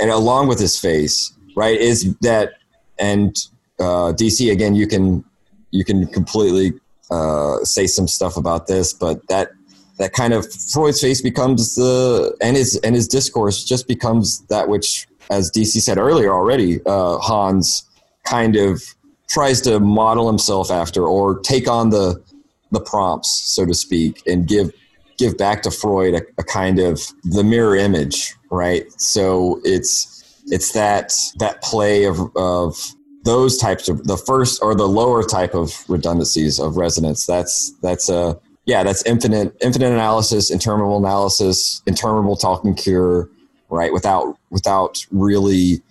and 0.00 0.10
along 0.10 0.48
with 0.48 0.58
his 0.58 0.78
face 0.78 1.34
right? 1.54 1.78
Is 1.78 2.14
that 2.20 2.54
and 2.98 3.36
uh, 3.80 4.12
DC 4.12 4.50
again 4.50 4.74
you 4.74 4.86
can 4.86 5.24
you 5.70 5.84
can 5.84 6.06
completely 6.06 6.72
uh, 7.10 7.58
say 7.64 7.86
some 7.86 8.08
stuff 8.08 8.36
about 8.36 8.66
this 8.66 8.92
but 8.92 9.26
that 9.28 9.50
that 9.98 10.12
kind 10.12 10.32
of 10.32 10.52
Freud's 10.52 11.00
face 11.00 11.20
becomes 11.20 11.74
the 11.76 12.36
and 12.40 12.56
his 12.56 12.76
and 12.84 12.94
his 12.94 13.08
discourse 13.08 13.64
just 13.64 13.88
becomes 13.88 14.40
that 14.46 14.68
which 14.68 15.06
as 15.30 15.50
DC 15.50 15.80
said 15.80 15.98
earlier 15.98 16.32
already 16.32 16.80
uh, 16.86 17.18
Hans 17.18 17.88
kind 18.24 18.56
of 18.56 18.82
tries 19.28 19.60
to 19.62 19.80
model 19.80 20.26
himself 20.26 20.70
after 20.70 21.06
or 21.06 21.38
take 21.40 21.68
on 21.68 21.90
the 21.90 22.22
the 22.70 22.80
prompts, 22.80 23.30
so 23.30 23.64
to 23.64 23.74
speak, 23.74 24.22
and 24.26 24.46
give 24.46 24.72
give 25.16 25.38
back 25.38 25.62
to 25.62 25.70
Freud 25.70 26.14
a, 26.14 26.22
a 26.38 26.44
kind 26.44 26.78
of 26.78 27.00
the 27.22 27.44
mirror 27.44 27.76
image, 27.76 28.34
right? 28.50 28.84
So 29.00 29.60
it's 29.64 30.42
it's 30.46 30.72
that 30.72 31.12
that 31.38 31.62
play 31.62 32.04
of 32.04 32.20
of 32.36 32.76
those 33.24 33.56
types 33.56 33.88
of 33.88 34.04
the 34.04 34.16
first 34.16 34.62
or 34.62 34.74
the 34.74 34.88
lower 34.88 35.22
type 35.22 35.54
of 35.54 35.72
redundancies 35.88 36.58
of 36.58 36.76
resonance. 36.76 37.26
That's 37.26 37.72
that's 37.82 38.08
a 38.08 38.38
yeah, 38.66 38.82
that's 38.82 39.04
infinite 39.04 39.56
infinite 39.60 39.92
analysis, 39.92 40.50
interminable 40.50 40.98
analysis, 40.98 41.82
interminable 41.86 42.36
talking 42.36 42.74
cure, 42.74 43.30
right? 43.70 43.92
Without 43.92 44.36
without 44.50 45.04
really 45.10 45.82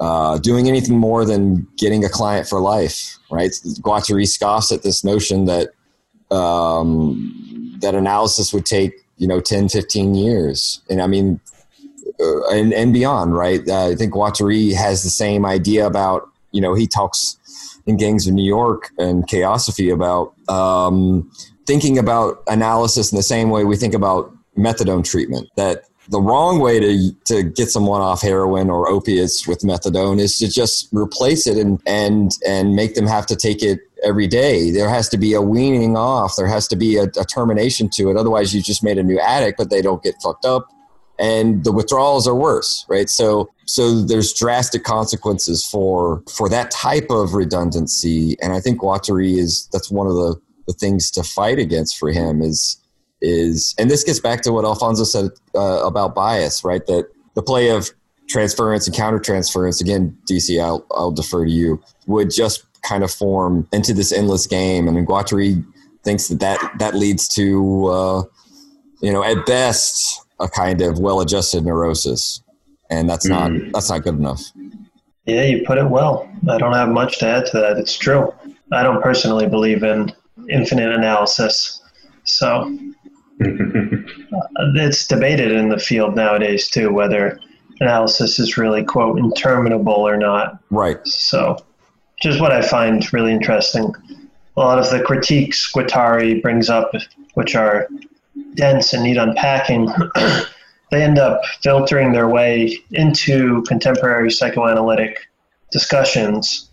uh, 0.00 0.38
doing 0.38 0.66
anything 0.66 0.96
more 0.96 1.24
than 1.26 1.66
getting 1.76 2.04
a 2.04 2.08
client 2.08 2.48
for 2.48 2.58
life, 2.58 3.18
right? 3.30 3.50
Guattari 3.82 4.26
scoffs 4.26 4.72
at 4.72 4.82
this 4.82 5.04
notion 5.04 5.44
that 5.44 5.68
um, 6.34 7.76
that 7.80 7.94
analysis 7.94 8.52
would 8.52 8.64
take, 8.64 8.94
you 9.18 9.28
know, 9.28 9.40
10, 9.40 9.68
15 9.68 10.14
years. 10.14 10.80
And 10.88 11.02
I 11.02 11.06
mean, 11.06 11.38
uh, 12.18 12.48
and, 12.48 12.72
and 12.72 12.94
beyond, 12.94 13.34
right? 13.34 13.60
Uh, 13.68 13.88
I 13.88 13.94
think 13.94 14.14
Guattari 14.14 14.74
has 14.74 15.02
the 15.02 15.10
same 15.10 15.44
idea 15.44 15.86
about, 15.86 16.28
you 16.52 16.62
know, 16.62 16.74
he 16.74 16.86
talks 16.86 17.36
in 17.86 17.98
Gangs 17.98 18.26
of 18.26 18.32
New 18.32 18.44
York 18.44 18.90
and 18.96 19.26
Chaosophy 19.26 19.92
about 19.92 20.32
um, 20.48 21.30
thinking 21.66 21.98
about 21.98 22.42
analysis 22.46 23.12
in 23.12 23.16
the 23.16 23.22
same 23.22 23.50
way 23.50 23.64
we 23.64 23.76
think 23.76 23.94
about 23.94 24.32
methadone 24.56 25.04
treatment, 25.04 25.48
that 25.56 25.84
the 26.10 26.20
wrong 26.20 26.58
way 26.58 26.80
to 26.80 27.12
to 27.24 27.42
get 27.42 27.70
someone 27.70 28.00
off 28.00 28.20
heroin 28.20 28.68
or 28.68 28.88
opiates 28.88 29.46
with 29.46 29.60
methadone 29.60 30.20
is 30.20 30.38
to 30.38 30.48
just 30.48 30.88
replace 30.92 31.46
it 31.46 31.56
and 31.56 31.80
and 31.86 32.32
and 32.46 32.74
make 32.74 32.94
them 32.94 33.06
have 33.06 33.26
to 33.26 33.36
take 33.36 33.62
it 33.62 33.80
every 34.02 34.26
day. 34.26 34.70
There 34.70 34.88
has 34.88 35.08
to 35.10 35.16
be 35.16 35.34
a 35.34 35.40
weaning 35.40 35.96
off. 35.96 36.34
There 36.36 36.48
has 36.48 36.66
to 36.68 36.76
be 36.76 36.96
a, 36.96 37.04
a 37.04 37.24
termination 37.24 37.88
to 37.90 38.10
it. 38.10 38.16
Otherwise, 38.16 38.54
you 38.54 38.60
just 38.60 38.82
made 38.82 38.98
a 38.98 39.02
new 39.02 39.20
addict, 39.20 39.56
but 39.56 39.70
they 39.70 39.82
don't 39.82 40.02
get 40.02 40.16
fucked 40.20 40.44
up, 40.44 40.68
and 41.18 41.62
the 41.62 41.72
withdrawals 41.72 42.26
are 42.26 42.34
worse, 42.34 42.84
right? 42.88 43.08
So 43.08 43.50
so 43.66 44.02
there's 44.02 44.34
drastic 44.34 44.82
consequences 44.82 45.64
for 45.64 46.24
for 46.28 46.48
that 46.48 46.72
type 46.72 47.06
of 47.10 47.34
redundancy, 47.34 48.36
and 48.42 48.52
I 48.52 48.58
think 48.58 48.80
Guattari 48.80 49.38
is 49.38 49.68
that's 49.72 49.90
one 49.92 50.08
of 50.08 50.14
the 50.14 50.40
the 50.66 50.72
things 50.72 51.10
to 51.12 51.22
fight 51.22 51.58
against 51.58 51.98
for 51.98 52.10
him 52.10 52.42
is 52.42 52.79
is, 53.20 53.74
and 53.78 53.90
this 53.90 54.04
gets 54.04 54.20
back 54.20 54.42
to 54.42 54.52
what 54.52 54.64
Alfonso 54.64 55.04
said 55.04 55.30
uh, 55.54 55.84
about 55.84 56.14
bias, 56.14 56.64
right? 56.64 56.84
That 56.86 57.08
the 57.34 57.42
play 57.42 57.70
of 57.70 57.90
transference 58.28 58.86
and 58.86 58.96
countertransference, 58.96 59.80
again, 59.80 60.16
DC, 60.28 60.62
I'll, 60.62 60.86
I'll 60.92 61.10
defer 61.10 61.44
to 61.44 61.50
you, 61.50 61.82
would 62.06 62.30
just 62.30 62.64
kind 62.82 63.04
of 63.04 63.10
form 63.10 63.68
into 63.72 63.92
this 63.92 64.12
endless 64.12 64.46
game. 64.46 64.88
And 64.88 65.06
Guattari 65.06 65.64
thinks 66.02 66.28
that 66.28 66.40
that, 66.40 66.72
that 66.78 66.94
leads 66.94 67.28
to, 67.28 67.86
uh, 67.86 68.22
you 69.00 69.12
know, 69.12 69.22
at 69.22 69.44
best, 69.46 70.24
a 70.40 70.48
kind 70.48 70.80
of 70.80 70.98
well-adjusted 70.98 71.64
neurosis, 71.64 72.42
and 72.88 73.08
that's 73.08 73.26
not 73.26 73.50
mm. 73.50 73.70
that's 73.72 73.90
not 73.90 74.02
good 74.02 74.14
enough. 74.14 74.42
Yeah, 75.26 75.44
you 75.44 75.64
put 75.66 75.78
it 75.78 75.88
well. 75.88 76.28
I 76.48 76.58
don't 76.58 76.72
have 76.72 76.88
much 76.88 77.18
to 77.18 77.26
add 77.26 77.46
to 77.46 77.60
that. 77.60 77.76
It's 77.76 77.96
true. 77.96 78.34
I 78.72 78.82
don't 78.82 79.02
personally 79.02 79.46
believe 79.46 79.82
in 79.82 80.12
infinite 80.48 80.92
analysis, 80.92 81.82
so 82.24 82.76
it's 84.76 85.06
debated 85.06 85.52
in 85.52 85.70
the 85.70 85.78
field 85.78 86.14
nowadays 86.14 86.68
too 86.68 86.92
whether 86.92 87.40
analysis 87.80 88.38
is 88.38 88.56
really 88.56 88.84
quote 88.84 89.18
interminable 89.18 89.92
or 89.92 90.16
not. 90.16 90.58
Right. 90.70 91.04
So, 91.06 91.56
just 92.20 92.40
what 92.40 92.52
I 92.52 92.60
find 92.60 93.10
really 93.12 93.32
interesting. 93.32 93.94
A 94.56 94.60
lot 94.60 94.78
of 94.78 94.90
the 94.90 95.02
critiques 95.02 95.72
Guattari 95.72 96.42
brings 96.42 96.68
up, 96.68 96.92
which 97.34 97.54
are 97.54 97.88
dense 98.54 98.92
and 98.92 99.02
need 99.02 99.16
unpacking, 99.16 99.86
they 100.90 101.02
end 101.02 101.18
up 101.18 101.40
filtering 101.62 102.12
their 102.12 102.28
way 102.28 102.78
into 102.90 103.62
contemporary 103.62 104.30
psychoanalytic 104.30 105.30
discussions, 105.70 106.68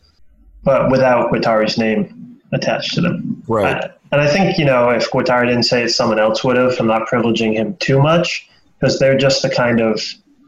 but 0.64 0.91
without 0.91 1.31
Guattari's 1.31 1.77
name 1.77 2.39
attached 2.52 2.94
to 2.95 3.02
them. 3.02 3.41
Right. 3.48 3.91
And 4.11 4.21
I 4.21 4.27
think, 4.27 4.57
you 4.57 4.65
know, 4.65 4.89
if 4.89 5.09
Guattari 5.11 5.47
didn't 5.47 5.63
say 5.63 5.84
it, 5.84 5.89
someone 5.89 6.19
else 6.19 6.43
would 6.43 6.55
have. 6.55 6.79
I'm 6.79 6.88
not 6.88 7.07
privileging 7.07 7.53
him 7.53 7.75
too 7.77 8.01
much 8.01 8.49
because 8.79 8.99
they're 8.99 9.17
just 9.17 9.41
the 9.41 9.49
kind 9.49 9.81
of 9.81 10.01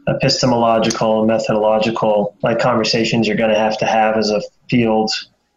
epistemological, 0.07 1.26
methodological 1.26 2.36
like 2.41 2.60
conversations 2.60 3.27
you're 3.27 3.38
going 3.38 3.52
to 3.52 3.60
have 3.60 3.77
to 3.80 3.86
have 3.86 4.15
as 4.15 4.30
a 4.30 4.41
field 4.69 5.11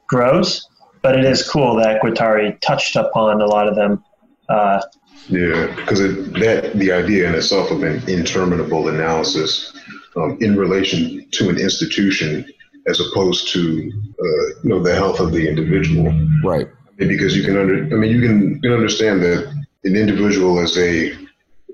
grows. 0.09 0.69
But 1.01 1.19
it 1.19 1.25
is 1.25 1.49
cool 1.49 1.77
that 1.77 2.03
Guattari 2.03 2.61
touched 2.61 2.97
upon 2.97 3.41
a 3.41 3.47
lot 3.47 3.69
of 3.69 3.77
them. 3.77 4.05
Uh, 4.49 4.83
yeah, 5.29 5.73
because 5.77 6.01
that 6.01 6.73
the 6.75 6.91
idea 6.91 7.29
in 7.29 7.35
itself 7.37 7.71
of 7.71 7.85
an 7.85 8.03
interminable 8.09 8.89
analysis 8.89 9.73
um, 10.17 10.37
in 10.41 10.57
relation 10.57 11.27
to 11.31 11.49
an 11.49 11.59
institution 11.59 12.45
as 12.89 13.01
opposed 13.01 13.49
to 13.53 13.61
uh, 13.61 14.47
you 14.65 14.71
know 14.71 14.83
the 14.83 14.95
health 14.95 15.21
of 15.21 15.31
the 15.31 15.49
individual. 15.49 16.13
Right 16.43 16.69
because 17.09 17.37
you 17.37 17.45
can 17.45 17.57
under 17.57 17.77
I 17.77 17.99
mean 17.99 18.11
you 18.11 18.21
can, 18.21 18.55
you 18.55 18.61
can 18.61 18.73
understand 18.73 19.23
that 19.23 19.53
an 19.85 19.97
individual 19.97 20.61
as 20.61 20.75
they 20.75 21.17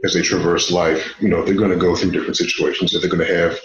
as 0.05 0.15
they 0.15 0.23
traverse 0.23 0.71
life, 0.71 1.15
you 1.19 1.29
know, 1.29 1.45
they're 1.45 1.55
going 1.55 1.73
to 1.73 1.77
go 1.77 1.97
through 1.97 2.13
different 2.13 2.37
situations, 2.37 2.93
that 2.93 3.01
they're 3.01 3.11
going 3.11 3.27
to 3.27 3.35
have 3.35 3.59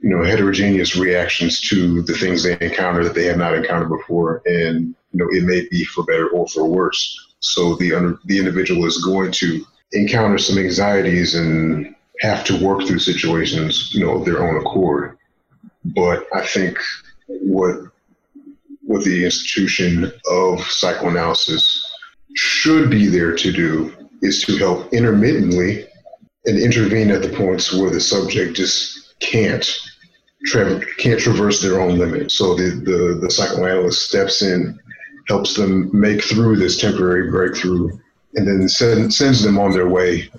you 0.00 0.10
know 0.10 0.22
heterogeneous 0.22 0.96
reactions 0.96 1.60
to 1.60 2.02
the 2.02 2.14
things 2.14 2.42
they 2.42 2.56
encounter 2.60 3.02
that 3.02 3.14
they 3.14 3.24
have 3.24 3.38
not 3.38 3.54
encountered 3.54 3.88
before, 3.88 4.42
and 4.46 4.94
you 5.12 5.18
know 5.18 5.28
it 5.30 5.44
may 5.44 5.66
be 5.70 5.84
for 5.84 6.04
better 6.04 6.28
or 6.28 6.46
for 6.48 6.64
worse. 6.64 7.34
So 7.40 7.76
the 7.76 7.94
under, 7.94 8.18
the 8.26 8.38
individual 8.38 8.86
is 8.86 9.02
going 9.04 9.32
to 9.32 9.64
encounter 9.92 10.38
some 10.38 10.58
anxieties 10.58 11.34
and 11.34 11.94
have 12.20 12.44
to 12.44 12.64
work 12.64 12.86
through 12.86 12.98
situations, 12.98 13.92
you 13.94 14.04
know, 14.04 14.12
of 14.12 14.24
their 14.24 14.42
own 14.42 14.56
accord. 14.60 15.18
But 15.84 16.26
I 16.34 16.44
think 16.46 16.78
what 17.28 17.76
what 18.96 19.04
the 19.04 19.26
institution 19.26 20.10
of 20.30 20.58
psychoanalysis 20.62 21.84
should 22.34 22.88
be 22.90 23.08
there 23.08 23.36
to 23.36 23.52
do 23.52 23.94
is 24.22 24.42
to 24.42 24.56
help 24.56 24.90
intermittently 24.90 25.86
and 26.46 26.58
intervene 26.58 27.10
at 27.10 27.20
the 27.20 27.28
points 27.28 27.74
where 27.74 27.90
the 27.90 28.00
subject 28.00 28.56
just 28.56 29.18
can't 29.20 29.68
tra- 30.46 30.80
can't 30.96 31.20
traverse 31.20 31.60
their 31.60 31.78
own 31.78 31.98
limit. 31.98 32.30
So 32.30 32.54
the, 32.54 32.70
the 32.70 33.18
the 33.20 33.30
psychoanalyst 33.30 34.08
steps 34.08 34.40
in, 34.40 34.78
helps 35.28 35.54
them 35.54 35.90
make 35.92 36.24
through 36.24 36.56
this 36.56 36.80
temporary 36.80 37.30
breakthrough, 37.30 37.90
and 38.34 38.48
then 38.48 38.66
send, 38.66 39.12
sends 39.12 39.42
them 39.42 39.58
on 39.58 39.72
their 39.72 39.90
way 39.90 40.30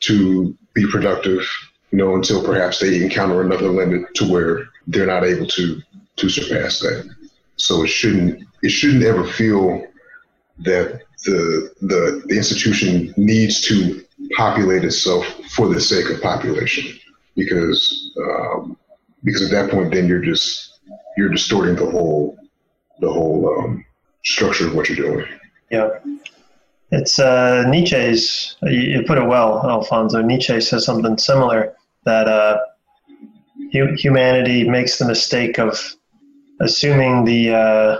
to 0.00 0.56
be 0.72 0.86
productive. 0.90 1.46
You 1.90 1.98
know, 1.98 2.14
until 2.14 2.42
perhaps 2.42 2.78
they 2.78 3.02
encounter 3.02 3.42
another 3.42 3.68
limit 3.68 4.06
to 4.14 4.24
where 4.26 4.70
they're 4.86 5.04
not 5.04 5.24
able 5.24 5.48
to 5.48 5.82
to 6.16 6.28
surpass 6.30 6.80
that. 6.80 7.19
So 7.60 7.84
it 7.84 7.88
shouldn't 7.88 8.42
it 8.62 8.70
shouldn't 8.70 9.04
ever 9.04 9.24
feel 9.24 9.86
that 10.60 11.02
the 11.24 11.70
the, 11.80 12.22
the 12.26 12.36
institution 12.36 13.14
needs 13.16 13.60
to 13.68 14.02
populate 14.36 14.84
itself 14.84 15.26
for 15.54 15.68
the 15.68 15.80
sake 15.80 16.08
of 16.10 16.20
population, 16.22 16.98
because 17.36 18.12
um, 18.22 18.76
because 19.24 19.42
at 19.42 19.50
that 19.50 19.70
point 19.70 19.92
then 19.92 20.08
you're 20.08 20.24
just 20.24 20.80
you're 21.16 21.28
distorting 21.28 21.76
the 21.76 21.90
whole 21.90 22.38
the 23.00 23.10
whole 23.10 23.58
um, 23.58 23.84
structure 24.24 24.66
of 24.66 24.74
what 24.74 24.88
you're 24.88 25.04
doing. 25.08 25.26
Yeah. 25.70 25.88
It's 26.92 27.20
uh, 27.20 27.64
Nietzsche's, 27.68 28.56
you 28.62 29.04
put 29.06 29.16
it 29.16 29.24
well, 29.24 29.64
Alfonso. 29.64 30.20
Nietzsche 30.22 30.60
says 30.60 30.84
something 30.84 31.16
similar 31.18 31.76
that 32.04 32.26
uh, 32.26 32.58
humanity 33.70 34.68
makes 34.68 34.98
the 34.98 35.06
mistake 35.06 35.58
of 35.58 35.94
assuming 36.60 37.24
the, 37.24 37.54
uh, 37.54 37.98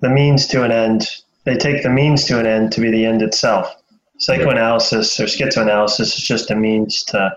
the 0.00 0.10
means 0.10 0.46
to 0.48 0.62
an 0.62 0.72
end. 0.72 1.08
They 1.44 1.56
take 1.56 1.82
the 1.82 1.90
means 1.90 2.24
to 2.26 2.38
an 2.38 2.46
end 2.46 2.72
to 2.72 2.80
be 2.80 2.90
the 2.90 3.06
end 3.06 3.22
itself. 3.22 3.74
Psychoanalysis 4.18 5.18
or 5.18 5.24
schizoanalysis 5.24 6.00
is 6.00 6.16
just 6.16 6.50
a 6.50 6.56
means 6.56 7.02
to 7.04 7.34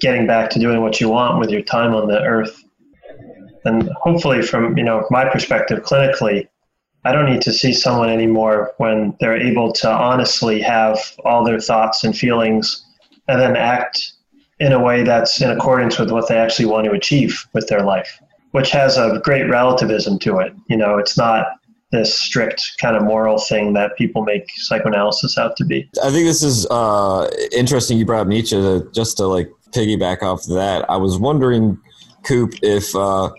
getting 0.00 0.26
back 0.26 0.50
to 0.50 0.58
doing 0.58 0.80
what 0.80 1.00
you 1.00 1.08
want 1.08 1.38
with 1.38 1.50
your 1.50 1.62
time 1.62 1.94
on 1.94 2.08
the 2.08 2.20
earth. 2.22 2.62
And 3.64 3.90
hopefully, 4.00 4.42
from 4.42 4.76
you 4.76 4.82
know 4.82 5.06
my 5.10 5.28
perspective, 5.28 5.82
clinically, 5.82 6.48
I 7.04 7.12
don't 7.12 7.26
need 7.26 7.42
to 7.42 7.52
see 7.52 7.72
someone 7.72 8.08
anymore 8.08 8.72
when 8.78 9.14
they're 9.20 9.36
able 9.36 9.72
to 9.74 9.90
honestly 9.90 10.60
have 10.60 10.98
all 11.24 11.44
their 11.44 11.60
thoughts 11.60 12.02
and 12.02 12.16
feelings 12.16 12.84
and 13.28 13.40
then 13.40 13.56
act 13.56 14.12
in 14.60 14.72
a 14.72 14.82
way 14.82 15.02
that's 15.02 15.40
in 15.40 15.50
accordance 15.50 15.98
with 15.98 16.10
what 16.10 16.28
they 16.28 16.38
actually 16.38 16.66
want 16.66 16.84
to 16.86 16.92
achieve 16.92 17.44
with 17.52 17.68
their 17.68 17.82
life, 17.82 18.20
which 18.52 18.70
has 18.70 18.96
a 18.96 19.20
great 19.24 19.48
relativism 19.48 20.18
to 20.20 20.38
it. 20.38 20.54
You 20.68 20.76
know, 20.76 20.98
it's 20.98 21.18
not 21.18 21.46
this 21.90 22.18
strict 22.18 22.78
kind 22.80 22.96
of 22.96 23.02
moral 23.02 23.38
thing 23.38 23.74
that 23.74 23.96
people 23.98 24.22
make 24.22 24.50
psychoanalysis 24.56 25.36
out 25.36 25.56
to 25.56 25.64
be. 25.64 25.88
I 26.02 26.10
think 26.10 26.26
this 26.26 26.42
is 26.42 26.66
uh, 26.70 27.30
interesting. 27.52 27.98
You 27.98 28.06
brought 28.06 28.22
up 28.22 28.28
Nietzsche 28.28 28.56
to, 28.56 28.88
just 28.94 29.18
to 29.18 29.26
like 29.26 29.50
piggyback 29.70 30.22
off 30.22 30.44
of 30.44 30.54
that. 30.54 30.88
I 30.90 30.96
was 30.96 31.18
wondering, 31.18 31.78
Coop, 32.24 32.54
if 32.62 32.94
uh, 32.96 33.30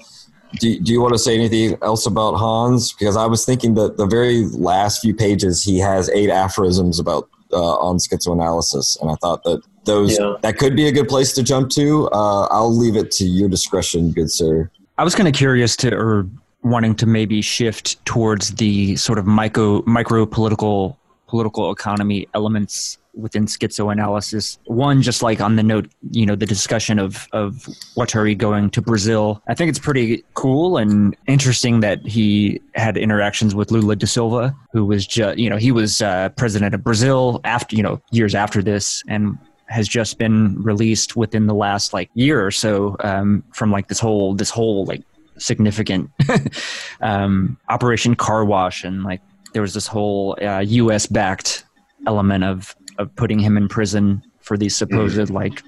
do, 0.60 0.80
do 0.80 0.92
you 0.92 1.02
want 1.02 1.14
to 1.14 1.20
say 1.20 1.34
anything 1.34 1.78
else 1.82 2.06
about 2.06 2.36
Hans? 2.36 2.94
Because 2.94 3.18
I 3.18 3.26
was 3.26 3.44
thinking 3.44 3.74
that 3.76 3.98
the 3.98 4.06
very 4.06 4.46
last 4.46 5.02
few 5.02 5.16
pages 5.16 5.64
he 5.64 5.80
has 5.80 6.10
eight 6.10 6.30
aphorisms 6.30 7.00
about 7.00 7.30
uh, 7.52 7.76
on 7.78 7.98
schizoanalysis, 7.98 9.00
and 9.02 9.12
I 9.12 9.16
thought 9.16 9.44
that 9.44 9.62
those 9.86 10.18
yeah. 10.18 10.36
that 10.42 10.58
could 10.58 10.76
be 10.76 10.88
a 10.88 10.92
good 10.92 11.08
place 11.08 11.34
to 11.34 11.44
jump 11.44 11.70
to. 11.72 12.08
Uh, 12.12 12.46
I'll 12.52 12.76
leave 12.76 12.96
it 12.96 13.12
to 13.14 13.26
your 13.26 13.50
discretion, 13.50 14.12
good 14.12 14.32
sir. 14.32 14.70
I 14.98 15.04
was 15.04 15.16
kind 15.16 15.28
of 15.28 15.34
curious 15.34 15.76
to 15.78 15.94
or 15.96 16.28
wanting 16.62 16.96
to 16.96 17.06
maybe 17.06 17.42
shift 17.42 18.04
towards 18.06 18.56
the 18.56 18.96
sort 18.96 19.18
of 19.20 19.26
micro 19.26 19.84
micro 19.86 20.26
political 20.26 20.98
political 21.28 21.72
economy 21.72 22.28
elements 22.36 23.00
within 23.16 23.46
schizoanalysis. 23.46 24.60
One, 24.66 25.02
just 25.02 25.22
like 25.24 25.42
on 25.42 25.56
the 25.56 25.64
note, 25.64 25.90
you 26.12 26.26
know, 26.26 26.36
the 26.36 26.46
discussion 26.46 27.00
of 27.00 27.28
of 27.32 27.54
Guattari 27.98 28.38
going 28.38 28.70
to 28.72 28.82
Brazil. 28.82 29.42
I 29.48 29.56
think 29.56 29.70
it's 29.70 29.80
pretty 29.80 30.24
cool 30.36 30.78
and 30.78 31.16
interesting 31.28 31.80
that 31.80 32.06
he 32.06 32.62
had 32.76 32.96
interactions 32.96 33.56
with 33.56 33.72
Lula 33.72 33.96
da 33.96 34.06
Silva, 34.06 34.56
who 34.72 34.86
was 34.86 35.08
just, 35.08 35.38
you 35.40 35.50
know, 35.50 35.58
he 35.58 35.72
was 35.72 36.02
uh, 36.02 36.30
president 36.38 36.76
of 36.76 36.84
Brazil 36.84 37.42
after, 37.44 37.76
you 37.76 37.84
know, 37.84 38.00
years 38.12 38.36
after 38.36 38.62
this, 38.62 39.04
and 39.08 39.38
has 39.68 39.88
just 39.88 40.18
been 40.18 40.62
released 40.62 41.16
within 41.16 41.48
the 41.48 41.54
last 41.54 41.94
like 41.94 42.10
year 42.14 42.46
or 42.46 42.52
so 42.52 42.96
um, 43.00 43.44
from 43.54 43.72
like 43.72 43.88
this 43.88 44.00
whole 44.00 44.34
this 44.34 44.50
whole 44.50 44.86
like 44.86 45.02
significant 45.38 46.10
um, 47.02 47.58
Operation 47.70 48.16
Car 48.16 48.46
Wash 48.46 48.84
and 48.84 49.04
like 49.04 49.22
there 49.54 49.62
was 49.62 49.74
this 49.74 49.88
whole 49.88 50.38
uh, 50.42 50.60
U.S. 50.60 51.06
backed 51.06 51.66
element 52.06 52.44
of 52.44 52.76
of 52.98 53.16
putting 53.16 53.40
him 53.40 53.58
in 53.58 53.68
prison 53.68 54.22
for 54.42 54.58
these 54.58 54.76
supposed 54.76 55.18
mm. 55.18 55.30
like 55.32 55.64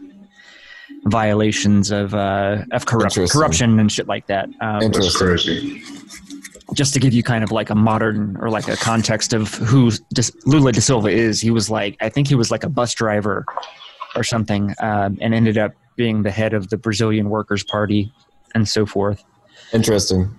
violations 1.05 1.91
of 1.91 2.13
uh, 2.13 2.63
of 2.71 2.85
corrupt, 2.85 3.17
corruption 3.31 3.79
and 3.79 3.91
shit 3.91 4.07
like 4.07 4.27
that. 4.27 4.49
Um, 4.61 4.81
Interesting. 4.81 5.81
Just 6.73 6.93
to 6.95 6.99
give 6.99 7.13
you 7.13 7.21
kind 7.21 7.43
of 7.43 7.51
like 7.51 7.69
a 7.69 7.75
modern 7.75 8.37
or 8.37 8.49
like 8.49 8.67
a 8.67 8.75
context 8.75 9.33
of 9.33 9.53
who 9.53 9.91
Lula 10.45 10.71
da 10.71 10.79
Silva 10.79 11.09
is, 11.09 11.39
he 11.39 11.51
was 11.51 11.69
like 11.69 11.95
I 12.01 12.09
think 12.09 12.27
he 12.27 12.35
was 12.35 12.49
like 12.49 12.63
a 12.63 12.69
bus 12.69 12.93
driver 12.93 13.45
or 14.15 14.23
something, 14.23 14.73
um, 14.79 15.17
and 15.21 15.33
ended 15.33 15.57
up 15.57 15.73
being 15.95 16.23
the 16.23 16.31
head 16.31 16.53
of 16.53 16.69
the 16.69 16.77
Brazilian 16.77 17.29
Workers' 17.29 17.63
Party 17.63 18.11
and 18.53 18.67
so 18.67 18.85
forth. 18.85 19.23
Interesting. 19.73 20.33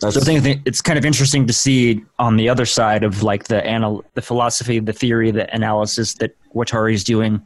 That's 0.00 0.14
so 0.14 0.20
I 0.20 0.24
think 0.24 0.62
it's 0.66 0.82
kind 0.82 0.98
of 0.98 1.06
interesting 1.06 1.46
to 1.46 1.52
see 1.52 2.04
on 2.18 2.36
the 2.36 2.48
other 2.48 2.66
side 2.66 3.02
of 3.02 3.22
like 3.22 3.44
the 3.44 3.66
anal- 3.66 4.04
the 4.14 4.22
philosophy, 4.22 4.78
the 4.78 4.92
theory, 4.92 5.30
the 5.30 5.52
analysis 5.54 6.14
that 6.14 6.36
Guattari 6.54 6.92
is 6.92 7.02
doing, 7.02 7.42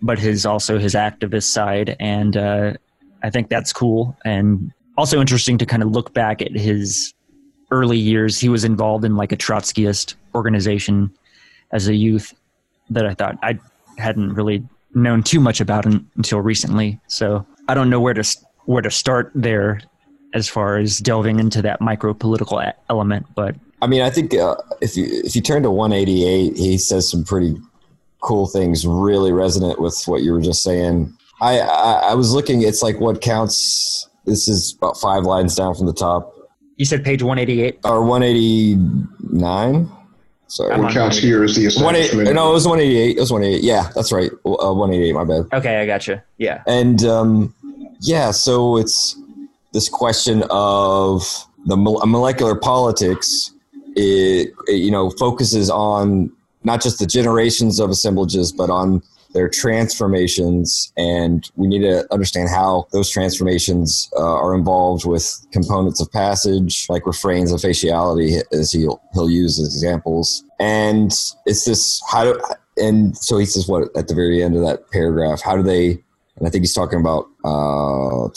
but 0.00 0.18
his 0.18 0.46
also 0.46 0.78
his 0.78 0.94
activist 0.94 1.44
side, 1.44 1.96
and 1.98 2.36
uh, 2.36 2.74
I 3.22 3.30
think 3.30 3.48
that's 3.48 3.72
cool 3.72 4.16
and 4.24 4.72
also 4.98 5.20
interesting 5.20 5.56
to 5.58 5.64
kind 5.64 5.82
of 5.82 5.90
look 5.90 6.12
back 6.12 6.42
at 6.42 6.52
his 6.52 7.14
early 7.70 7.96
years. 7.96 8.38
He 8.38 8.48
was 8.48 8.64
involved 8.64 9.04
in 9.04 9.16
like 9.16 9.32
a 9.32 9.36
Trotskyist 9.36 10.16
organization 10.34 11.10
as 11.72 11.86
a 11.88 11.94
youth 11.94 12.34
that 12.90 13.06
I 13.06 13.14
thought 13.14 13.38
I 13.42 13.58
hadn't 13.96 14.34
really 14.34 14.66
known 14.94 15.22
too 15.22 15.40
much 15.40 15.60
about 15.60 15.86
until 15.86 16.40
recently. 16.40 17.00
So 17.08 17.46
I 17.68 17.74
don't 17.74 17.90
know 17.90 18.00
where 18.00 18.14
to 18.14 18.24
where 18.64 18.82
to 18.82 18.90
start 18.90 19.32
there 19.34 19.80
as 20.34 20.48
far 20.48 20.76
as 20.76 20.98
delving 20.98 21.38
into 21.40 21.62
that 21.62 21.80
micro 21.80 22.12
political 22.14 22.62
element. 22.90 23.26
But 23.34 23.56
I 23.80 23.86
mean, 23.86 24.02
I 24.02 24.10
think 24.10 24.34
uh, 24.34 24.56
if 24.80 24.96
you 24.96 25.06
if 25.24 25.36
you 25.36 25.42
turn 25.42 25.62
to 25.62 25.70
188, 25.70 26.56
he 26.56 26.78
says 26.78 27.10
some 27.10 27.24
pretty 27.24 27.56
cool 28.20 28.46
things, 28.46 28.86
really 28.86 29.32
resonant 29.32 29.80
with 29.80 30.02
what 30.06 30.22
you 30.22 30.32
were 30.32 30.40
just 30.40 30.62
saying. 30.62 31.16
I, 31.40 31.60
I, 31.60 31.92
I 32.10 32.14
was 32.14 32.34
looking. 32.34 32.62
It's 32.62 32.82
like 32.82 32.98
what 33.00 33.20
counts. 33.22 34.08
This 34.24 34.48
is 34.48 34.74
about 34.76 34.98
five 34.98 35.22
lines 35.24 35.54
down 35.54 35.74
from 35.74 35.86
the 35.86 35.94
top. 35.94 36.34
You 36.76 36.84
said 36.84 37.04
page 37.04 37.22
188 37.22 37.78
or 37.84 38.04
189. 38.04 39.90
Sorry. 40.48 40.80
What 40.80 40.92
counts 40.92 41.18
here 41.18 41.44
is 41.44 41.56
the 41.56 41.66
establishment. 41.66 42.34
No, 42.34 42.50
it 42.50 42.54
was 42.54 42.66
188. 42.66 43.16
It 43.16 43.20
was 43.20 43.30
188. 43.30 43.64
Yeah, 43.64 43.90
that's 43.94 44.10
right. 44.10 44.30
Uh, 44.44 44.72
188. 44.74 45.12
My 45.12 45.24
bad. 45.24 45.46
Okay, 45.52 45.80
I 45.80 45.86
got 45.86 46.06
you. 46.06 46.20
Yeah. 46.38 46.62
And 46.66 47.04
um, 47.04 47.54
yeah, 48.00 48.30
so 48.30 48.76
it's 48.78 49.16
this 49.72 49.88
question 49.88 50.42
of 50.50 51.22
the 51.66 51.76
molecular 51.76 52.54
politics 52.54 53.52
it, 53.96 54.54
it, 54.66 54.76
you 54.76 54.90
know 54.90 55.10
focuses 55.10 55.70
on 55.70 56.30
not 56.64 56.80
just 56.80 56.98
the 56.98 57.06
generations 57.06 57.80
of 57.80 57.90
assemblages 57.90 58.52
but 58.52 58.70
on 58.70 59.02
their 59.32 59.48
transformations 59.48 60.92
and 60.96 61.50
we 61.56 61.66
need 61.66 61.82
to 61.82 62.06
understand 62.12 62.48
how 62.48 62.86
those 62.92 63.10
transformations 63.10 64.10
uh, 64.16 64.22
are 64.22 64.54
involved 64.54 65.04
with 65.04 65.44
components 65.52 66.00
of 66.00 66.10
passage 66.12 66.86
like 66.88 67.06
refrains 67.06 67.52
of 67.52 67.60
faciality 67.60 68.42
as 68.52 68.72
he'll 68.72 69.00
he'll 69.12 69.30
use 69.30 69.58
as 69.58 69.66
examples. 69.66 70.44
And 70.58 71.12
it's 71.46 71.64
this 71.64 72.02
how 72.10 72.24
do 72.24 72.40
and 72.76 73.16
so 73.16 73.38
he 73.38 73.46
says 73.46 73.68
what 73.68 73.94
at 73.96 74.08
the 74.08 74.14
very 74.14 74.42
end 74.42 74.56
of 74.56 74.62
that 74.62 74.90
paragraph 74.90 75.42
how 75.42 75.56
do 75.56 75.62
they 75.62 76.02
and 76.38 76.46
i 76.46 76.50
think 76.50 76.62
he's 76.62 76.74
talking 76.74 77.00
about 77.00 77.24
uh, 77.44 78.28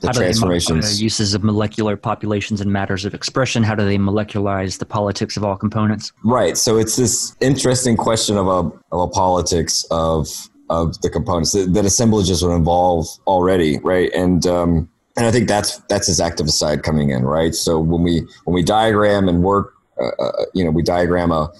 the 0.00 0.08
How 0.08 0.12
do 0.12 0.18
they 0.18 0.24
transformations. 0.26 1.00
uh, 1.00 1.02
uses 1.02 1.34
of 1.34 1.42
molecular 1.42 1.96
populations 1.96 2.60
and 2.60 2.70
matters 2.70 3.04
of 3.04 3.14
expression. 3.14 3.62
How 3.62 3.74
do 3.74 3.84
they 3.84 3.96
molecularize 3.96 4.78
the 4.78 4.86
politics 4.86 5.36
of 5.36 5.44
all 5.44 5.56
components? 5.56 6.12
Right. 6.24 6.58
So 6.58 6.76
it's 6.76 6.96
this 6.96 7.34
interesting 7.40 7.96
question 7.96 8.36
of 8.36 8.46
a 8.46 8.70
of 8.92 9.00
a 9.00 9.08
politics 9.08 9.84
of 9.90 10.28
of 10.70 11.00
the 11.02 11.10
components 11.10 11.52
that, 11.52 11.72
that 11.74 11.84
assemblages 11.84 12.42
would 12.42 12.54
involve 12.54 13.06
already, 13.26 13.78
right? 13.78 14.10
And 14.14 14.46
um, 14.46 14.88
and 15.16 15.26
I 15.26 15.30
think 15.30 15.48
that's 15.48 15.78
that's 15.88 16.06
his 16.06 16.20
activist 16.20 16.58
side 16.58 16.82
coming 16.82 17.10
in, 17.10 17.24
right? 17.24 17.54
So 17.54 17.78
when 17.78 18.02
we 18.02 18.22
when 18.44 18.54
we 18.54 18.62
diagram 18.62 19.28
and 19.28 19.42
work, 19.42 19.74
uh, 19.98 20.10
uh, 20.18 20.32
you 20.54 20.64
know, 20.64 20.70
we 20.70 20.82
diagram 20.82 21.30
a 21.30 21.50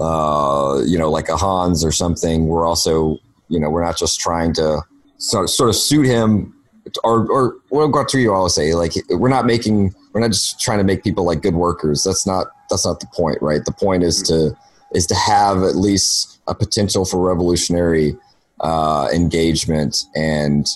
uh, 0.00 0.82
you 0.86 0.98
know 0.98 1.10
like 1.10 1.28
a 1.28 1.36
Hans 1.36 1.84
or 1.84 1.92
something. 1.92 2.46
We're 2.46 2.66
also 2.66 3.18
you 3.48 3.60
know 3.60 3.68
we're 3.68 3.84
not 3.84 3.98
just 3.98 4.20
trying 4.20 4.54
to 4.54 4.82
sort 5.24 5.50
sort 5.50 5.70
of 5.70 5.76
suit 5.76 6.06
him 6.06 6.54
or 7.02 7.30
or 7.30 7.56
what 7.70 7.90
Guattari 7.90 8.32
always 8.32 8.54
say 8.54 8.74
like 8.74 8.92
we're 9.08 9.28
not 9.28 9.46
making 9.46 9.94
we're 10.12 10.20
not 10.20 10.30
just 10.30 10.60
trying 10.60 10.78
to 10.78 10.84
make 10.84 11.02
people 11.02 11.24
like 11.24 11.42
good 11.42 11.54
workers. 11.54 12.04
That's 12.04 12.26
not 12.26 12.48
that's 12.70 12.86
not 12.86 13.00
the 13.00 13.06
point, 13.14 13.38
right? 13.40 13.64
The 13.64 13.72
point 13.72 14.02
is 14.02 14.22
to 14.22 14.56
is 14.92 15.06
to 15.08 15.14
have 15.14 15.62
at 15.62 15.76
least 15.76 16.40
a 16.46 16.54
potential 16.54 17.04
for 17.04 17.18
revolutionary 17.18 18.16
uh, 18.60 19.08
engagement, 19.12 20.04
and 20.14 20.66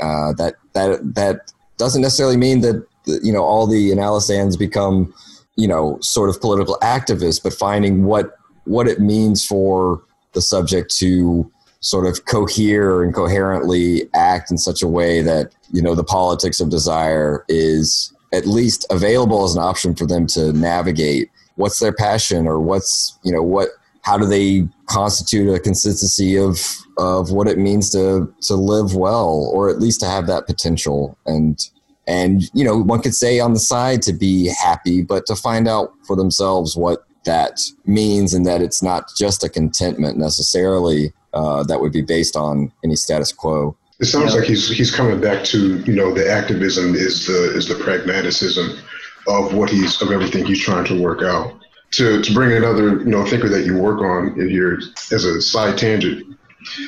uh, 0.00 0.32
that 0.34 0.54
that 0.72 1.14
that 1.14 1.52
doesn't 1.76 2.02
necessarily 2.02 2.36
mean 2.36 2.60
that 2.62 2.84
you 3.22 3.32
know 3.32 3.44
all 3.44 3.66
the 3.66 3.92
analysands 3.92 4.56
become 4.56 5.14
you 5.56 5.68
know 5.68 5.98
sort 6.00 6.30
of 6.30 6.40
political 6.40 6.76
activists, 6.82 7.42
but 7.42 7.52
finding 7.52 8.04
what 8.04 8.36
what 8.64 8.88
it 8.88 9.00
means 9.00 9.44
for 9.44 10.02
the 10.32 10.40
subject 10.40 10.94
to 10.96 11.50
sort 11.80 12.06
of 12.06 12.24
cohere 12.24 13.02
and 13.02 13.14
coherently 13.14 14.08
act 14.14 14.50
in 14.50 14.58
such 14.58 14.82
a 14.82 14.88
way 14.88 15.22
that 15.22 15.52
you 15.72 15.82
know 15.82 15.94
the 15.94 16.04
politics 16.04 16.60
of 16.60 16.70
desire 16.70 17.44
is 17.48 18.12
at 18.32 18.46
least 18.46 18.86
available 18.90 19.44
as 19.44 19.54
an 19.54 19.62
option 19.62 19.94
for 19.94 20.06
them 20.06 20.26
to 20.26 20.52
navigate. 20.52 21.30
What's 21.56 21.80
their 21.80 21.92
passion 21.92 22.46
or 22.46 22.60
what's 22.60 23.18
you 23.22 23.32
know 23.32 23.42
what 23.42 23.70
how 24.02 24.18
do 24.18 24.26
they 24.26 24.66
constitute 24.86 25.54
a 25.54 25.60
consistency 25.60 26.36
of 26.36 26.58
of 26.96 27.30
what 27.30 27.46
it 27.48 27.58
means 27.58 27.90
to 27.90 28.32
to 28.42 28.54
live 28.54 28.94
well 28.94 29.50
or 29.52 29.68
at 29.68 29.80
least 29.80 30.00
to 30.00 30.06
have 30.06 30.26
that 30.26 30.46
potential? 30.46 31.16
And 31.26 31.58
and 32.06 32.42
you 32.54 32.64
know 32.64 32.76
one 32.76 33.02
could 33.02 33.14
say 33.14 33.38
on 33.38 33.52
the 33.52 33.60
side 33.60 34.02
to 34.02 34.12
be 34.12 34.48
happy 34.48 35.02
but 35.02 35.26
to 35.26 35.36
find 35.36 35.68
out 35.68 35.92
for 36.06 36.16
themselves 36.16 36.76
what 36.76 37.04
that 37.24 37.60
means 37.84 38.32
and 38.32 38.46
that 38.46 38.62
it's 38.62 38.82
not 38.82 39.10
just 39.16 39.44
a 39.44 39.48
contentment 39.48 40.16
necessarily 40.16 41.12
uh, 41.34 41.62
that 41.64 41.80
would 41.80 41.92
be 41.92 42.02
based 42.02 42.36
on 42.36 42.72
any 42.84 42.96
status 42.96 43.32
quo 43.32 43.76
It 44.00 44.06
sounds 44.06 44.34
like 44.34 44.44
he's 44.44 44.68
he's 44.68 44.90
coming 44.94 45.20
back 45.20 45.44
to 45.44 45.78
you 45.80 45.94
know 45.94 46.12
the 46.12 46.30
activism 46.30 46.94
is 46.94 47.26
the 47.26 47.56
is 47.56 47.68
the 47.68 47.74
pragmatism 47.76 48.78
of 49.26 49.54
what 49.54 49.70
he's 49.70 50.00
of 50.00 50.10
everything 50.10 50.44
he's 50.46 50.62
trying 50.62 50.84
to 50.86 51.00
work 51.00 51.22
out. 51.22 51.54
To 51.92 52.22
to 52.22 52.34
bring 52.34 52.52
another 52.52 52.98
you 52.98 53.10
know 53.10 53.24
thinker 53.24 53.48
that 53.48 53.64
you 53.64 53.76
work 53.78 54.00
on 54.00 54.38
in 54.40 54.48
here 54.50 54.78
as 55.10 55.24
a 55.24 55.40
side 55.40 55.78
tangent. 55.78 56.36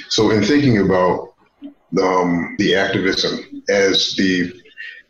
So 0.08 0.30
in 0.30 0.42
thinking 0.42 0.78
about 0.78 1.34
um, 2.02 2.56
the 2.58 2.76
activism 2.76 3.62
as 3.68 4.14
the 4.16 4.52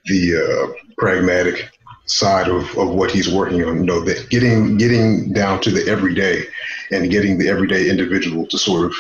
the 0.07 0.37
uh, 0.37 0.73
pragmatic 0.99 1.71
side 2.07 2.49
of, 2.49 2.77
of 2.77 2.91
what 2.91 3.11
he's 3.11 3.33
working 3.33 3.65
on, 3.65 3.79
you 3.79 3.85
know, 3.85 4.01
that 4.01 4.29
getting 4.31 4.77
getting 4.77 5.33
down 5.33 5.61
to 5.61 5.71
the 5.71 5.87
everyday 5.89 6.45
and 6.91 7.11
getting 7.11 7.39
the 7.39 7.49
everyday 7.49 7.89
individual 7.89 8.47
to 8.47 8.59
sort 8.59 8.85
of 8.87 8.95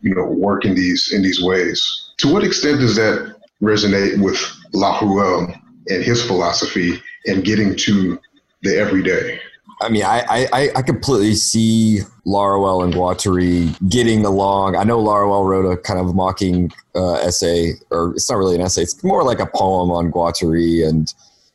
you 0.00 0.14
know 0.14 0.26
work 0.26 0.64
in 0.64 0.74
these 0.74 1.12
in 1.12 1.22
these 1.22 1.42
ways. 1.42 2.10
To 2.18 2.32
what 2.32 2.44
extent 2.44 2.80
does 2.80 2.96
that 2.96 3.36
resonate 3.62 4.22
with 4.22 4.38
Laruelle 4.72 5.54
and 5.88 6.04
his 6.04 6.24
philosophy 6.24 7.00
and 7.26 7.44
getting 7.44 7.76
to 7.76 8.18
the 8.62 8.78
everyday? 8.78 9.40
I 9.80 9.88
mean, 9.88 10.04
I, 10.04 10.46
I, 10.52 10.70
I 10.76 10.82
completely 10.82 11.34
see 11.34 12.00
Laruelle 12.26 12.84
and 12.84 12.94
Guattari 12.94 13.76
getting 13.88 14.24
along. 14.24 14.76
I 14.76 14.84
know 14.84 15.02
Laruelle 15.02 15.46
wrote 15.46 15.70
a 15.70 15.76
kind 15.76 15.98
of 15.98 16.14
mocking 16.14 16.72
uh, 16.94 17.14
essay, 17.14 17.72
or 17.90 18.12
it's 18.14 18.30
not 18.30 18.36
really 18.36 18.54
an 18.54 18.60
essay; 18.60 18.82
it's 18.82 19.02
more 19.02 19.24
like 19.24 19.40
a 19.40 19.46
poem 19.46 19.90
on 19.90 20.12
Guattari, 20.12 20.86
and 20.88 21.12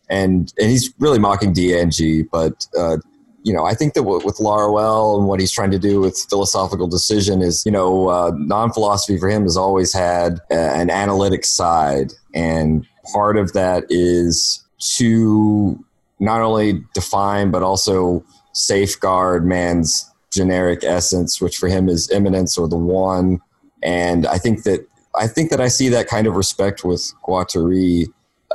and 0.09 0.53
and 0.59 0.69
he's 0.69 0.93
really 0.99 1.19
mocking 1.19 1.53
DNG. 1.53 2.27
But 2.29 2.67
uh, 2.77 2.97
you 3.43 3.53
know, 3.53 3.65
I 3.65 3.73
think 3.73 3.93
that 3.93 4.03
with 4.03 4.37
Laruelle 4.37 5.17
and 5.17 5.27
what 5.27 5.39
he's 5.39 5.51
trying 5.51 5.71
to 5.71 5.79
do 5.79 6.01
with 6.01 6.25
philosophical 6.29 6.87
decision 6.87 7.41
is, 7.41 7.65
you 7.65 7.71
know, 7.71 8.09
uh, 8.09 8.31
non-philosophy 8.35 9.17
for 9.17 9.29
him 9.29 9.43
has 9.43 9.55
always 9.55 9.93
had 9.93 10.39
an 10.49 10.89
analytic 10.89 11.45
side, 11.45 12.11
and 12.33 12.85
part 13.13 13.37
of 13.37 13.53
that 13.53 13.85
is 13.89 14.63
to 14.97 15.83
not 16.19 16.41
only 16.41 16.83
define 16.93 17.49
but 17.49 17.63
also 17.63 18.23
safeguard 18.53 19.45
man's 19.45 20.09
generic 20.31 20.83
essence, 20.83 21.41
which 21.41 21.57
for 21.57 21.67
him 21.67 21.89
is 21.89 22.09
immanence 22.11 22.57
or 22.57 22.67
the 22.67 22.77
one. 22.77 23.39
And 23.81 24.27
I 24.27 24.37
think 24.37 24.63
that 24.63 24.85
I 25.15 25.27
think 25.27 25.49
that 25.49 25.61
I 25.61 25.69
see 25.69 25.89
that 25.89 26.07
kind 26.07 26.27
of 26.27 26.35
respect 26.35 26.83
with 26.83 27.11
Guattari. 27.25 28.05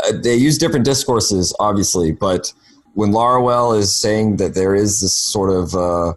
Uh, 0.04 0.12
they 0.22 0.34
use 0.34 0.58
different 0.58 0.84
discourses, 0.84 1.54
obviously, 1.58 2.12
but 2.12 2.52
when 2.94 3.12
Laruelle 3.12 3.78
is 3.78 3.94
saying 3.94 4.36
that 4.36 4.54
there 4.54 4.74
is 4.74 5.00
this 5.00 5.12
sort 5.12 5.50
of, 5.50 5.74
uh, 5.74 6.14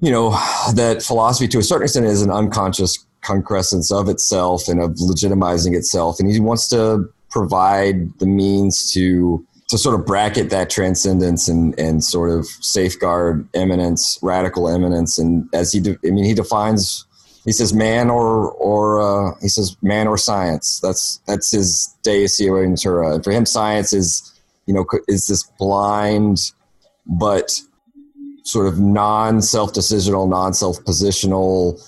you 0.00 0.10
know, 0.10 0.30
that 0.74 1.02
philosophy 1.02 1.48
to 1.48 1.58
a 1.58 1.62
certain 1.62 1.84
extent 1.84 2.06
is 2.06 2.22
an 2.22 2.30
unconscious 2.30 3.04
concrescence 3.20 3.90
of 3.90 4.08
itself 4.08 4.68
and 4.68 4.80
of 4.80 4.90
legitimizing 4.92 5.74
itself, 5.74 6.20
and 6.20 6.30
he 6.30 6.40
wants 6.40 6.68
to 6.68 7.08
provide 7.30 8.18
the 8.18 8.26
means 8.26 8.92
to 8.92 9.44
to 9.68 9.78
sort 9.78 9.98
of 9.98 10.04
bracket 10.06 10.50
that 10.50 10.70
transcendence 10.70 11.48
and, 11.48 11.78
and 11.78 12.04
sort 12.04 12.30
of 12.30 12.46
safeguard 12.60 13.48
immanence, 13.54 14.18
radical 14.22 14.68
immanence, 14.68 15.18
And 15.18 15.48
as 15.54 15.72
he, 15.72 15.80
de- 15.80 15.98
I 16.04 16.10
mean, 16.10 16.24
he 16.24 16.34
defines, 16.34 17.06
he 17.44 17.52
says 17.52 17.72
man 17.72 18.10
or, 18.10 18.50
or, 18.52 19.00
uh, 19.00 19.34
he 19.40 19.48
says 19.48 19.76
man 19.82 20.06
or 20.06 20.18
science. 20.18 20.80
That's, 20.80 21.18
that's 21.26 21.50
his 21.50 21.96
deus 22.02 22.38
natura. 22.40 23.14
And 23.14 23.24
for 23.24 23.30
him, 23.30 23.46
science 23.46 23.92
is, 23.92 24.33
you 24.66 24.74
know, 24.74 24.86
is 25.08 25.26
this 25.26 25.42
blind, 25.58 26.52
but 27.06 27.60
sort 28.44 28.66
of 28.66 28.78
non 28.78 29.42
self 29.42 29.72
decisional, 29.72 30.28
non 30.28 30.54
self 30.54 30.78
positional 30.84 31.80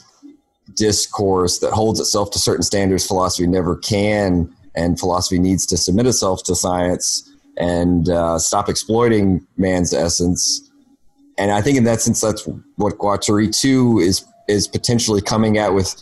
discourse 0.75 1.59
that 1.61 1.73
holds 1.73 2.01
itself 2.01 2.31
to 2.31 2.39
certain 2.39 2.63
standards 2.63 3.07
philosophy 3.07 3.47
never 3.47 3.77
can. 3.77 4.53
And 4.75 5.01
philosophy 5.01 5.39
needs 5.39 5.65
to 5.67 5.77
submit 5.79 6.07
itself 6.07 6.43
to 6.45 6.55
science 6.55 7.33
and 7.57 8.11
uh, 8.11 8.39
stop 8.39 8.69
exploiting 8.69 9.47
man's 9.57 9.95
essence. 9.95 10.71
And 11.39 11.51
I 11.51 11.63
think 11.63 11.79
in 11.79 11.85
that 11.85 12.03
sense, 12.03 12.21
that's 12.21 12.47
what 12.77 12.99
Guattari 12.99 13.59
too 13.59 13.99
is 13.99 14.25
is 14.49 14.69
potentially 14.69 15.21
coming 15.21 15.59
at 15.59 15.75
with 15.75 15.95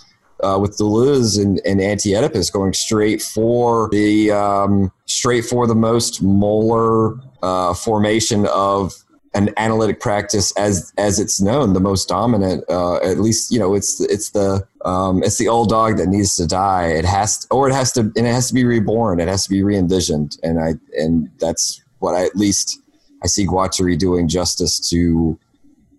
uh, 0.44 0.58
with 0.58 0.76
Deleuze 0.76 1.42
and, 1.42 1.60
and 1.64 1.80
Anti 1.80 2.14
Oedipus, 2.14 2.50
going 2.50 2.72
straight 2.72 3.22
for 3.22 3.88
the 3.90 4.30
um, 4.30 4.92
straight 5.06 5.44
for 5.44 5.66
the 5.66 5.74
most 5.74 6.22
molar 6.22 7.16
uh, 7.42 7.74
formation 7.74 8.46
of 8.48 8.92
an 9.34 9.50
analytic 9.56 10.00
practice 10.00 10.56
as 10.56 10.92
as 10.96 11.18
it's 11.18 11.40
known, 11.40 11.72
the 11.72 11.80
most 11.80 12.08
dominant. 12.08 12.64
Uh, 12.68 12.96
at 12.96 13.18
least 13.18 13.50
you 13.50 13.58
know 13.58 13.74
it's 13.74 14.00
it's 14.00 14.30
the 14.30 14.66
um, 14.84 15.22
it's 15.22 15.38
the 15.38 15.48
old 15.48 15.68
dog 15.68 15.96
that 15.96 16.08
needs 16.08 16.36
to 16.36 16.46
die. 16.46 16.88
It 16.88 17.04
has 17.04 17.38
to, 17.40 17.46
or 17.50 17.68
it 17.68 17.72
has 17.72 17.92
to 17.92 18.00
and 18.00 18.26
it 18.26 18.32
has 18.32 18.48
to 18.48 18.54
be 18.54 18.64
reborn. 18.64 19.20
It 19.20 19.28
has 19.28 19.44
to 19.44 19.50
be 19.50 19.62
re 19.62 19.76
envisioned, 19.76 20.36
and 20.42 20.60
I 20.60 20.74
and 20.96 21.30
that's 21.38 21.82
what 21.98 22.14
I 22.14 22.24
at 22.24 22.36
least 22.36 22.80
I 23.22 23.26
see 23.26 23.46
Guattari 23.46 23.98
doing 23.98 24.28
justice 24.28 24.78
to 24.90 25.38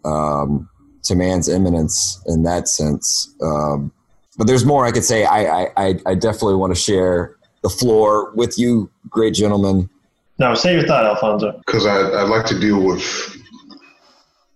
um, 0.06 0.70
to 1.04 1.16
man's 1.16 1.50
immanence 1.50 2.22
in 2.28 2.44
that 2.44 2.68
sense. 2.68 3.34
Um, 3.42 3.92
but 4.38 4.48
there's 4.48 4.66
more 4.66 4.86
I 4.86 4.92
could 4.92 5.04
say. 5.04 5.26
I 5.26 5.72
I, 5.78 6.00
I 6.06 6.16
definitely 6.16 6.56
want 6.56 6.74
to 6.74 6.80
share 6.80 7.36
the 7.62 7.70
floor 7.70 8.32
with 8.36 8.60
you, 8.60 8.90
great 9.10 9.34
gentlemen. 9.34 9.90
No, 10.38 10.54
say 10.54 10.74
your 10.74 10.86
thought, 10.86 11.06
Alfonso. 11.06 11.58
Because 11.66 11.86
I, 11.86 11.98
I 11.98 12.24
like 12.24 12.46
to 12.48 12.60
deal 12.60 12.84
with 12.84 13.38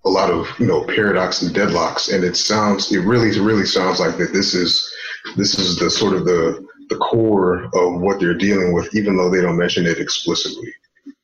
a 0.06 0.10
lot 0.10 0.30
of 0.30 0.47
you 0.60 0.65
know 0.65 0.84
paradox 0.85 1.41
and 1.41 1.56
deadlocks, 1.56 2.14
and 2.14 2.23
it 2.23 2.35
sounds 2.35 2.91
it 2.91 2.99
really 2.99 3.38
really 3.39 3.65
sounds 3.65 3.99
like 3.99 4.18
that 4.18 4.34
this 4.34 4.53
is 4.53 4.93
this 5.35 5.57
is 5.57 5.77
the 5.77 5.89
sort 5.89 6.14
of 6.14 6.26
the 6.26 6.65
the 6.89 6.97
core 6.97 7.65
of 7.73 8.01
what 8.01 8.19
they're 8.19 8.34
dealing 8.34 8.73
with, 8.73 8.93
even 8.95 9.15
though 9.15 9.30
they 9.30 9.41
don't 9.41 9.57
mention 9.57 9.85
it 9.85 9.99
explicitly. 9.99 10.73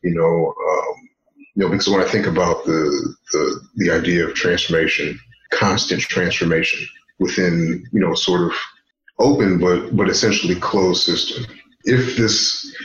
You 0.03 0.14
know, 0.14 0.53
um, 0.72 1.10
you 1.56 1.64
know, 1.64 1.69
because 1.69 1.88
when 1.88 2.02
I 2.02 2.07
think 2.07 2.27
about 2.27 2.65
the 2.65 3.15
the 3.32 3.60
the 3.76 3.91
idea 3.91 4.26
of 4.26 4.36
transformation, 4.36 5.19
constant 5.52 6.02
transformation 6.02 6.88
within 7.19 7.85
you 7.91 7.99
know 7.99 8.13
sort 8.13 8.41
of 8.41 8.53
open 9.19 9.59
but 9.59 9.95
but 9.95 10.09
essentially 10.09 10.55
closed 10.55 11.03
system. 11.03 11.45
If 11.83 12.17
this 12.17 12.75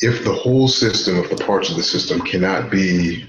if 0.00 0.24
the 0.24 0.32
whole 0.32 0.68
system, 0.68 1.16
if 1.16 1.30
the 1.30 1.44
parts 1.44 1.70
of 1.70 1.76
the 1.76 1.82
system 1.82 2.20
cannot 2.20 2.70
be, 2.70 3.28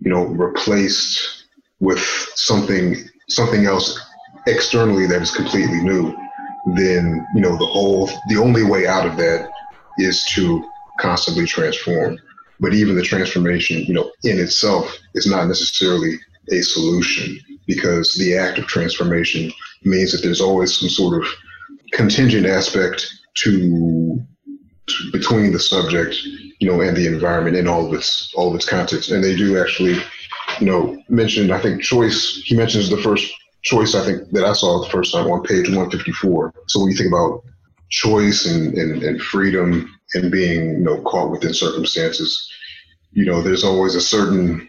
you 0.00 0.10
know, 0.10 0.26
replaced 0.26 1.46
with 1.80 2.00
something 2.34 2.96
something 3.28 3.66
else 3.66 4.00
externally 4.46 5.06
that 5.06 5.20
is 5.20 5.32
completely 5.32 5.82
new, 5.82 6.16
then 6.76 7.26
you 7.34 7.40
know 7.40 7.56
the 7.56 7.66
whole 7.66 8.08
the 8.28 8.36
only 8.36 8.62
way 8.62 8.86
out 8.86 9.06
of 9.06 9.16
that 9.16 9.50
is 9.98 10.24
to 10.34 10.64
constantly 11.00 11.46
transform. 11.46 12.18
But 12.58 12.72
even 12.72 12.96
the 12.96 13.02
transformation, 13.02 13.82
you 13.82 13.92
know, 13.92 14.10
in 14.24 14.38
itself 14.38 14.96
is 15.14 15.26
not 15.26 15.46
necessarily 15.46 16.14
a 16.50 16.62
solution 16.62 17.38
because 17.66 18.14
the 18.14 18.36
act 18.36 18.58
of 18.58 18.66
transformation 18.66 19.52
means 19.84 20.12
that 20.12 20.22
there's 20.22 20.40
always 20.40 20.76
some 20.76 20.88
sort 20.88 21.22
of 21.22 21.28
contingent 21.92 22.46
aspect 22.46 23.06
to, 23.34 24.24
to 24.86 25.10
between 25.12 25.52
the 25.52 25.58
subject, 25.58 26.16
you 26.58 26.68
know, 26.68 26.80
and 26.80 26.96
the 26.96 27.06
environment 27.06 27.56
and 27.56 27.68
all 27.68 27.86
of 27.86 27.92
its 27.92 28.32
all 28.34 28.48
of 28.48 28.54
its 28.54 28.68
context. 28.68 29.10
And 29.10 29.22
they 29.22 29.36
do 29.36 29.60
actually, 29.60 29.94
you 30.60 30.66
know, 30.66 30.96
mention 31.08 31.50
I 31.50 31.60
think 31.60 31.82
choice. 31.82 32.42
He 32.44 32.56
mentions 32.56 32.88
the 32.88 33.02
first 33.02 33.32
choice 33.62 33.94
I 33.94 34.04
think 34.04 34.30
that 34.30 34.44
I 34.44 34.52
saw 34.52 34.82
the 34.82 34.90
first 34.90 35.12
time 35.12 35.26
on 35.26 35.42
page 35.42 35.68
154. 35.68 36.54
So 36.68 36.80
when 36.80 36.90
you 36.90 36.96
think 36.96 37.12
about 37.12 37.42
choice 37.90 38.46
and, 38.46 38.74
and, 38.74 39.02
and 39.02 39.20
freedom 39.20 39.92
and 40.14 40.30
being 40.30 40.70
you 40.70 40.78
know 40.78 41.02
caught 41.02 41.30
within 41.30 41.52
circumstances, 41.52 42.48
you 43.12 43.24
know, 43.24 43.42
there's 43.42 43.64
always 43.64 43.94
a 43.94 44.00
certain 44.00 44.68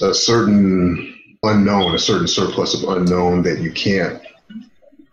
a 0.00 0.14
certain 0.14 1.11
unknown, 1.42 1.94
a 1.94 1.98
certain 1.98 2.28
surplus 2.28 2.80
of 2.80 2.88
unknown 2.96 3.42
that 3.42 3.60
you 3.60 3.72
can't 3.72 4.22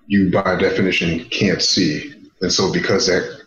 you 0.08 0.32
by 0.32 0.56
definition 0.56 1.24
can't 1.26 1.62
see. 1.62 2.14
And 2.42 2.52
so 2.52 2.72
because 2.74 3.08
that 3.08 3.46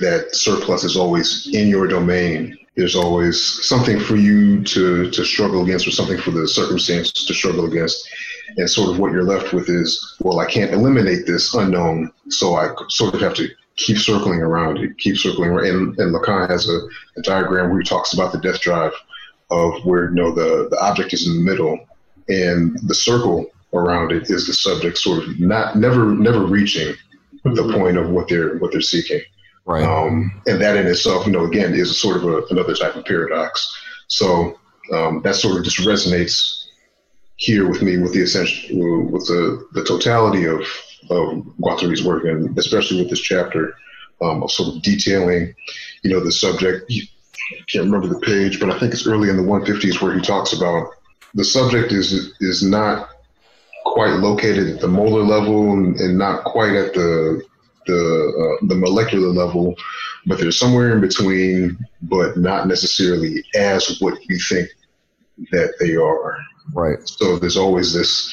that 0.00 0.34
surplus 0.34 0.84
is 0.84 0.96
always 0.96 1.48
in 1.52 1.68
your 1.68 1.86
domain, 1.86 2.56
there's 2.76 2.96
always 2.96 3.42
something 3.66 3.98
for 3.98 4.16
you 4.16 4.62
to 4.64 5.10
to 5.10 5.24
struggle 5.24 5.62
against 5.62 5.86
or 5.86 5.92
something 5.92 6.18
for 6.18 6.30
the 6.30 6.46
circumstance 6.46 7.12
to 7.12 7.34
struggle 7.34 7.66
against. 7.66 8.08
And 8.56 8.68
sort 8.68 8.90
of 8.90 8.98
what 8.98 9.12
you're 9.12 9.22
left 9.22 9.52
with 9.52 9.68
is, 9.68 10.16
well, 10.20 10.40
I 10.40 10.46
can't 10.46 10.72
eliminate 10.72 11.24
this 11.24 11.54
unknown, 11.54 12.10
so 12.30 12.56
I 12.56 12.74
sort 12.88 13.14
of 13.14 13.20
have 13.20 13.34
to 13.34 13.48
keep 13.76 13.96
circling 13.98 14.40
around 14.40 14.78
it, 14.78 14.98
keep 14.98 15.16
circling 15.16 15.50
around. 15.50 15.66
And, 15.66 15.98
and 16.00 16.14
Lacan 16.14 16.50
has 16.50 16.68
a, 16.68 16.80
a 17.16 17.22
diagram 17.22 17.70
where 17.70 17.78
he 17.80 17.86
talks 17.86 18.12
about 18.12 18.32
the 18.32 18.40
death 18.40 18.60
drive 18.60 18.92
of 19.50 19.84
where 19.84 20.08
you 20.08 20.14
know 20.16 20.32
the, 20.32 20.68
the 20.68 20.80
object 20.80 21.12
is 21.12 21.28
in 21.28 21.34
the 21.34 21.50
middle 21.50 21.78
and 22.30 22.78
the 22.86 22.94
circle 22.94 23.50
around 23.72 24.12
it 24.12 24.30
is 24.30 24.46
the 24.46 24.52
subject 24.52 24.98
sort 24.98 25.22
of 25.22 25.38
not 25.38 25.76
never 25.76 26.12
never 26.14 26.40
reaching 26.40 26.94
the 27.44 27.72
point 27.72 27.96
of 27.96 28.10
what 28.10 28.28
they're 28.28 28.56
what 28.58 28.72
they're 28.72 28.80
seeking. 28.80 29.20
Right. 29.66 29.84
Um, 29.84 30.42
and 30.46 30.60
that 30.60 30.76
in 30.76 30.86
itself, 30.86 31.26
you 31.26 31.32
know, 31.32 31.44
again, 31.44 31.74
is 31.74 31.90
a 31.90 31.94
sort 31.94 32.16
of 32.16 32.24
a, 32.24 32.42
another 32.50 32.74
type 32.74 32.96
of 32.96 33.04
paradox. 33.04 33.76
So 34.08 34.58
um, 34.92 35.22
that 35.22 35.36
sort 35.36 35.58
of 35.58 35.64
just 35.64 35.78
resonates 35.80 36.66
here 37.36 37.68
with 37.68 37.80
me 37.82 37.98
with 37.98 38.12
the 38.12 38.22
essential 38.22 39.06
with 39.06 39.26
the, 39.26 39.66
the 39.72 39.84
totality 39.84 40.46
of 40.46 40.60
of 41.10 41.44
Guattari's 41.60 42.04
work, 42.04 42.24
and 42.24 42.56
especially 42.58 42.98
with 43.00 43.10
this 43.10 43.20
chapter 43.20 43.74
um, 44.20 44.42
of 44.42 44.50
sort 44.50 44.74
of 44.74 44.82
detailing, 44.82 45.54
you 46.02 46.10
know, 46.10 46.20
the 46.20 46.32
subject. 46.32 46.90
I 46.90 47.64
can't 47.68 47.86
remember 47.86 48.06
the 48.06 48.20
page, 48.20 48.60
but 48.60 48.70
I 48.70 48.78
think 48.78 48.92
it's 48.92 49.06
early 49.06 49.28
in 49.28 49.36
the 49.36 49.42
150s 49.42 50.00
where 50.00 50.14
he 50.14 50.20
talks 50.20 50.52
about 50.52 50.88
the 51.34 51.44
subject 51.44 51.92
is 51.92 52.34
is 52.40 52.62
not 52.62 53.08
quite 53.84 54.14
located 54.14 54.68
at 54.68 54.80
the 54.80 54.88
molar 54.88 55.22
level 55.22 55.72
and, 55.72 55.98
and 56.00 56.18
not 56.18 56.44
quite 56.44 56.74
at 56.74 56.94
the 56.94 57.42
the 57.86 58.58
uh, 58.62 58.66
the 58.66 58.74
molecular 58.74 59.28
level, 59.28 59.74
but 60.26 60.38
they're 60.38 60.52
somewhere 60.52 60.92
in 60.92 61.00
between, 61.00 61.78
but 62.02 62.36
not 62.36 62.68
necessarily 62.68 63.42
as 63.54 63.98
what 64.00 64.18
you 64.28 64.38
think 64.48 64.68
that 65.50 65.74
they 65.80 65.96
are. 65.96 66.38
Right. 66.74 66.98
So 67.08 67.38
there's 67.38 67.56
always 67.56 67.92
this 67.92 68.32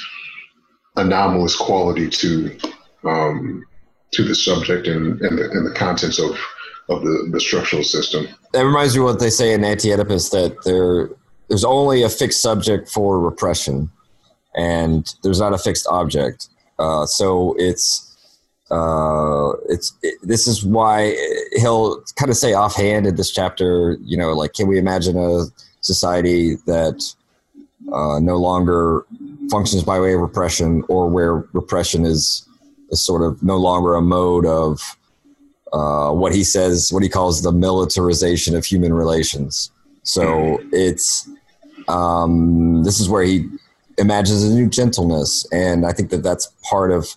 anomalous 0.95 1.55
quality 1.55 2.09
to 2.09 2.57
um, 3.03 3.65
to 4.11 4.23
the 4.23 4.35
subject 4.35 4.87
and, 4.87 5.19
and, 5.21 5.37
the, 5.37 5.49
and 5.51 5.65
the 5.65 5.73
contents 5.73 6.19
of 6.19 6.37
of 6.89 7.03
the, 7.03 7.29
the 7.31 7.39
structural 7.39 7.83
system. 7.83 8.27
That 8.53 8.65
reminds 8.65 8.95
me 8.95 9.01
of 9.01 9.05
what 9.05 9.19
they 9.19 9.29
say 9.29 9.53
in 9.53 9.63
Anti-Oedipus 9.63 10.29
that 10.29 10.63
there 10.63 11.09
there's 11.47 11.63
only 11.63 12.03
a 12.03 12.09
fixed 12.09 12.41
subject 12.41 12.89
for 12.89 13.19
repression, 13.19 13.89
and 14.55 15.13
there's 15.23 15.39
not 15.39 15.53
a 15.53 15.57
fixed 15.57 15.87
object. 15.89 16.49
Uh, 16.79 17.05
so 17.05 17.55
it's 17.57 18.03
uh, 18.69 19.53
it's 19.69 19.93
it, 20.03 20.15
this 20.23 20.47
is 20.47 20.63
why 20.63 21.15
he'll 21.53 22.01
kind 22.15 22.29
of 22.29 22.37
say 22.37 22.53
offhand 22.53 23.07
in 23.07 23.15
this 23.15 23.31
chapter, 23.31 23.97
you 24.03 24.17
know, 24.17 24.33
like 24.33 24.53
can 24.53 24.67
we 24.67 24.77
imagine 24.77 25.17
a 25.17 25.45
society 25.81 26.55
that 26.65 27.13
uh, 27.93 28.19
no 28.19 28.35
longer 28.35 29.05
functions 29.49 29.83
by 29.83 29.99
way 29.99 30.13
of 30.13 30.19
repression, 30.19 30.83
or 30.89 31.07
where 31.07 31.35
repression 31.53 32.05
is, 32.05 32.45
is 32.89 33.05
sort 33.05 33.21
of 33.21 33.41
no 33.41 33.57
longer 33.57 33.93
a 33.95 34.01
mode 34.01 34.45
of 34.45 34.97
uh, 35.71 36.11
what 36.11 36.35
he 36.35 36.43
says, 36.43 36.91
what 36.91 37.03
he 37.03 37.09
calls 37.09 37.41
the 37.41 37.51
militarization 37.51 38.55
of 38.55 38.65
human 38.65 38.93
relations. 38.93 39.71
So 40.03 40.59
it's 40.71 41.29
um, 41.87 42.83
this 42.83 42.99
is 42.99 43.09
where 43.09 43.23
he 43.23 43.47
imagines 43.97 44.43
a 44.43 44.53
new 44.53 44.69
gentleness, 44.69 45.47
and 45.51 45.85
I 45.85 45.91
think 45.91 46.09
that 46.11 46.23
that's 46.23 46.47
part 46.63 46.91
of 46.91 47.15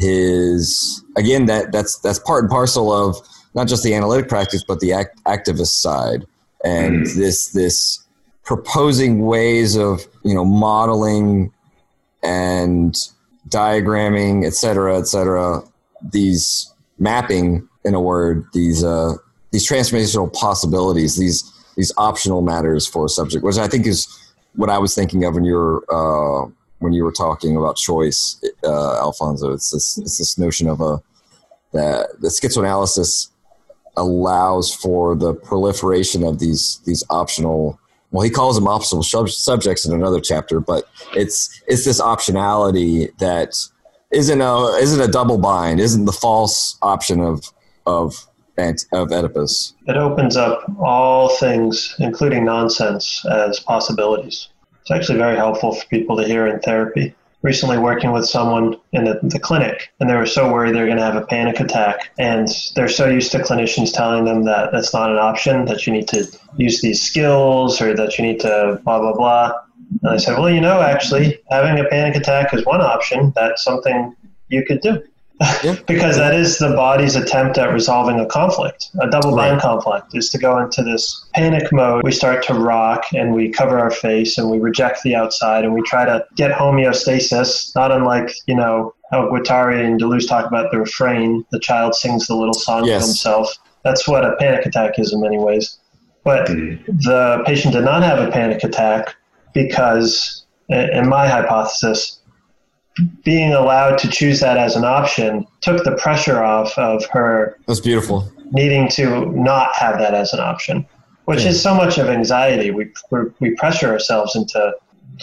his 0.00 1.04
again 1.16 1.44
that 1.46 1.72
that's 1.72 1.98
that's 1.98 2.18
part 2.18 2.42
and 2.42 2.50
parcel 2.50 2.90
of 2.90 3.16
not 3.54 3.68
just 3.68 3.82
the 3.82 3.94
analytic 3.94 4.28
practice 4.28 4.64
but 4.64 4.80
the 4.80 4.92
act, 4.94 5.22
activist 5.24 5.78
side 5.80 6.24
and 6.64 7.02
mm. 7.02 7.16
this 7.16 7.48
this 7.48 8.02
proposing 8.42 9.26
ways 9.26 9.76
of 9.76 10.00
you 10.24 10.34
know 10.34 10.44
modeling 10.44 11.52
and 12.22 12.94
diagramming 13.50 14.46
et 14.46 14.54
cetera 14.54 14.98
et 14.98 15.06
cetera 15.06 15.60
these 16.12 16.72
mapping 16.98 17.68
in 17.84 17.94
a 17.94 18.00
word 18.00 18.46
these 18.54 18.82
uh 18.82 19.12
these 19.50 19.68
transformational 19.68 20.32
possibilities 20.32 21.18
these 21.18 21.42
these 21.76 21.92
optional 21.96 22.42
matters 22.42 22.86
for 22.86 23.04
a 23.04 23.08
subject 23.08 23.44
which 23.44 23.58
i 23.58 23.68
think 23.68 23.86
is 23.86 24.06
what 24.54 24.70
i 24.70 24.78
was 24.78 24.94
thinking 24.94 25.24
of 25.24 25.34
when 25.34 25.44
you 25.44 25.54
were 25.54 25.84
uh 25.90 26.48
when 26.80 26.92
you 26.92 27.04
were 27.04 27.12
talking 27.12 27.56
about 27.56 27.76
choice, 27.76 28.42
uh, 28.64 28.96
Alfonso. 28.96 29.52
It's 29.52 29.70
this, 29.70 29.98
it's 29.98 30.18
this 30.18 30.36
notion 30.36 30.68
of 30.68 30.80
a 30.80 31.00
that 31.72 32.20
the 32.20 32.28
schizoanalysis 32.28 33.28
allows 33.96 34.74
for 34.74 35.14
the 35.14 35.34
proliferation 35.34 36.24
of 36.24 36.40
these 36.40 36.80
these 36.84 37.04
optional. 37.10 37.78
Well, 38.10 38.22
he 38.22 38.30
calls 38.30 38.56
them 38.56 38.66
optional 38.66 39.04
sub- 39.04 39.28
subjects 39.28 39.86
in 39.86 39.94
another 39.94 40.20
chapter, 40.20 40.58
but 40.58 40.88
it's 41.14 41.62
it's 41.68 41.84
this 41.84 42.00
optionality 42.00 43.16
that 43.18 43.54
isn't 44.10 44.40
a 44.40 44.64
isn't 44.80 45.00
a 45.00 45.12
double 45.12 45.38
bind, 45.38 45.80
isn't 45.80 46.06
the 46.06 46.12
false 46.12 46.76
option 46.82 47.20
of 47.20 47.44
of 47.86 48.26
of 48.92 49.12
Oedipus. 49.12 49.74
It 49.86 49.96
opens 49.96 50.36
up 50.36 50.64
all 50.78 51.28
things, 51.28 51.94
including 51.98 52.44
nonsense, 52.44 53.24
as 53.26 53.60
possibilities. 53.60 54.48
It's 54.82 54.90
actually 54.90 55.18
very 55.18 55.36
helpful 55.36 55.74
for 55.74 55.86
people 55.86 56.16
to 56.16 56.24
hear 56.24 56.46
in 56.46 56.60
therapy. 56.60 57.14
Recently, 57.42 57.78
working 57.78 58.12
with 58.12 58.26
someone 58.26 58.76
in 58.92 59.04
the, 59.04 59.18
the 59.22 59.38
clinic, 59.38 59.90
and 59.98 60.10
they 60.10 60.14
were 60.14 60.26
so 60.26 60.52
worried 60.52 60.74
they're 60.74 60.84
going 60.84 60.98
to 60.98 61.02
have 61.02 61.16
a 61.16 61.24
panic 61.24 61.58
attack. 61.58 62.10
And 62.18 62.48
they're 62.74 62.88
so 62.88 63.08
used 63.08 63.32
to 63.32 63.38
clinicians 63.38 63.94
telling 63.94 64.26
them 64.26 64.44
that 64.44 64.72
that's 64.72 64.92
not 64.92 65.10
an 65.10 65.16
option, 65.16 65.64
that 65.64 65.86
you 65.86 65.92
need 65.92 66.06
to 66.08 66.26
use 66.56 66.82
these 66.82 67.02
skills 67.02 67.80
or 67.80 67.96
that 67.96 68.18
you 68.18 68.26
need 68.26 68.40
to 68.40 68.78
blah, 68.84 69.00
blah, 69.00 69.14
blah. 69.14 69.52
And 70.02 70.12
I 70.12 70.16
said, 70.18 70.38
well, 70.38 70.50
you 70.50 70.60
know, 70.60 70.82
actually, 70.82 71.40
having 71.50 71.82
a 71.82 71.88
panic 71.88 72.14
attack 72.14 72.52
is 72.52 72.64
one 72.66 72.82
option. 72.82 73.32
That's 73.34 73.64
something 73.64 74.14
you 74.48 74.62
could 74.64 74.82
do. 74.82 75.02
Because 75.86 76.16
that 76.16 76.34
is 76.34 76.58
the 76.58 76.74
body's 76.76 77.16
attempt 77.16 77.56
at 77.56 77.72
resolving 77.72 78.20
a 78.20 78.26
conflict. 78.26 78.90
A 79.00 79.08
double 79.08 79.34
bind 79.34 79.54
right. 79.54 79.62
conflict 79.62 80.14
is 80.14 80.28
to 80.30 80.38
go 80.38 80.58
into 80.58 80.82
this 80.82 81.26
panic 81.34 81.72
mode. 81.72 82.02
We 82.04 82.12
start 82.12 82.44
to 82.44 82.54
rock 82.54 83.04
and 83.14 83.32
we 83.34 83.48
cover 83.50 83.78
our 83.78 83.90
face 83.90 84.36
and 84.36 84.50
we 84.50 84.58
reject 84.58 85.02
the 85.02 85.14
outside 85.14 85.64
and 85.64 85.72
we 85.72 85.82
try 85.82 86.04
to 86.04 86.26
get 86.36 86.52
homeostasis, 86.52 87.74
not 87.74 87.90
unlike, 87.90 88.34
you 88.46 88.54
know, 88.54 88.94
how 89.10 89.28
Guattari 89.28 89.84
and 89.84 89.98
Deleuze 89.98 90.28
talk 90.28 90.46
about 90.46 90.70
the 90.70 90.78
refrain, 90.78 91.44
the 91.50 91.58
child 91.58 91.94
sings 91.94 92.26
the 92.26 92.36
little 92.36 92.54
song 92.54 92.84
yes. 92.84 93.02
to 93.02 93.06
himself. 93.06 93.56
That's 93.82 94.06
what 94.06 94.24
a 94.24 94.36
panic 94.36 94.66
attack 94.66 94.98
is 94.98 95.12
in 95.12 95.20
many 95.20 95.38
ways. 95.38 95.78
But 96.22 96.48
mm. 96.48 96.84
the 96.86 97.42
patient 97.46 97.72
did 97.72 97.84
not 97.84 98.02
have 98.02 98.18
a 98.18 98.30
panic 98.30 98.62
attack 98.62 99.16
because, 99.54 100.44
in 100.68 101.08
my 101.08 101.26
hypothesis, 101.26 102.19
being 103.24 103.52
allowed 103.52 103.98
to 103.98 104.08
choose 104.08 104.40
that 104.40 104.56
as 104.56 104.76
an 104.76 104.84
option 104.84 105.46
took 105.60 105.84
the 105.84 105.92
pressure 105.92 106.42
off 106.42 106.76
of 106.78 107.04
her. 107.06 107.56
That's 107.66 107.80
beautiful. 107.80 108.30
Needing 108.52 108.88
to 108.90 109.26
not 109.26 109.70
have 109.76 109.98
that 109.98 110.14
as 110.14 110.32
an 110.32 110.40
option, 110.40 110.86
which 111.24 111.42
yeah. 111.42 111.50
is 111.50 111.62
so 111.62 111.74
much 111.74 111.98
of 111.98 112.08
anxiety. 112.08 112.70
We 112.70 112.92
we 113.38 113.52
pressure 113.52 113.88
ourselves 113.88 114.34
into 114.34 114.74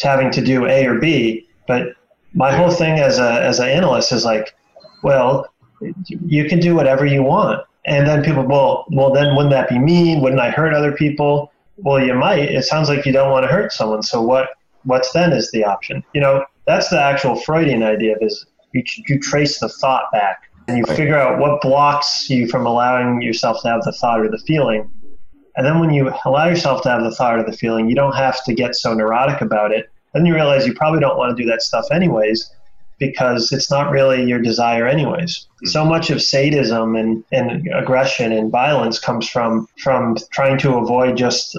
having 0.02 0.32
to 0.32 0.42
do 0.42 0.66
A 0.66 0.86
or 0.86 1.00
B. 1.00 1.48
But 1.68 1.94
my 2.34 2.56
whole 2.56 2.72
thing 2.72 3.00
as 3.00 3.20
a 3.20 3.44
as 3.44 3.60
an 3.60 3.70
analyst 3.70 4.12
is 4.12 4.24
like, 4.24 4.56
well, 5.04 5.48
you 6.26 6.46
can 6.46 6.60
do 6.60 6.76
whatever 6.76 7.06
you 7.06 7.24
want. 7.24 7.64
And 7.86 8.06
then 8.06 8.22
people, 8.24 8.44
well, 8.44 8.86
well, 8.92 9.12
then 9.12 9.36
wouldn't 9.36 9.52
that 9.52 9.70
be 9.70 9.80
mean? 9.80 10.22
Wouldn't 10.22 10.42
I 10.42 10.50
hurt 10.50 10.74
other 10.74 10.92
people? 10.92 11.54
Well, 11.78 12.04
you 12.04 12.14
might. 12.14 12.40
It 12.40 12.64
sounds 12.66 12.90
like 12.90 13.06
you 13.06 13.14
don't 13.14 13.32
want 13.32 13.44
to 13.44 13.48
hurt 13.48 13.72
someone. 13.72 14.04
So 14.04 14.22
what? 14.22 14.50
What's 14.84 15.12
then 15.12 15.34
is 15.34 15.52
the 15.52 15.66
option? 15.66 16.04
You 16.14 16.22
know, 16.22 16.46
that's 16.68 16.90
the 16.90 17.02
actual 17.02 17.36
Freudian 17.36 17.82
idea 17.82 18.16
of 18.16 18.22
is 18.22 18.46
you, 18.74 18.84
you 19.08 19.20
trace 19.20 19.60
the 19.60 19.70
thought 19.70 20.12
back 20.12 20.44
and 20.68 20.78
you 20.78 20.86
figure 20.96 21.18
out 21.18 21.40
what 21.40 21.62
blocks 21.62 22.30
you 22.30 22.48
from 22.48 22.66
allowing 22.66 23.22
yourself 23.22 23.62
to 23.64 23.70
have 23.70 23.84
the 23.84 23.94
thought 23.94 24.20
or 24.20 24.30
the 24.30 24.38
feeling. 24.40 24.92
And 25.56 25.66
then 25.66 25.80
when 25.80 25.92
you 25.92 26.12
allow 26.26 26.48
yourself 26.48 26.84
to 26.84 26.90
have 26.90 27.04
the 27.04 27.16
thought 27.16 27.40
or 27.40 27.44
the 27.44 27.56
feeling, 27.56 27.90
you 27.90 27.96
don't 27.96 28.16
have 28.16 28.44
to 28.44 28.54
get 28.54 28.76
so 28.76 28.94
neurotic 28.94 29.42
about 29.42 29.72
it. 29.72 29.90
Then 30.14 30.26
you 30.26 30.36
realize 30.36 30.68
you 30.68 30.74
probably 30.74 31.00
don't 31.00 31.18
want 31.18 31.36
to 31.36 31.42
do 31.42 31.50
that 31.50 31.62
stuff 31.62 31.86
anyways 31.92 32.52
because 33.00 33.52
it's 33.52 33.72
not 33.72 33.92
really 33.92 34.24
your 34.24 34.40
desire 34.40 34.88
anyways. 34.88 35.40
Mm-hmm. 35.40 35.68
So 35.68 35.86
much 35.86 36.10
of 36.10 36.22
sadism 36.22 36.96
and, 36.96 37.24
and 37.32 37.68
aggression 37.74 38.32
and 38.32 38.52
violence 38.52 39.00
comes 39.00 39.28
from 39.28 39.68
from 39.82 40.18
trying 40.32 40.58
to 40.60 40.76
avoid 40.76 41.18
just 41.18 41.58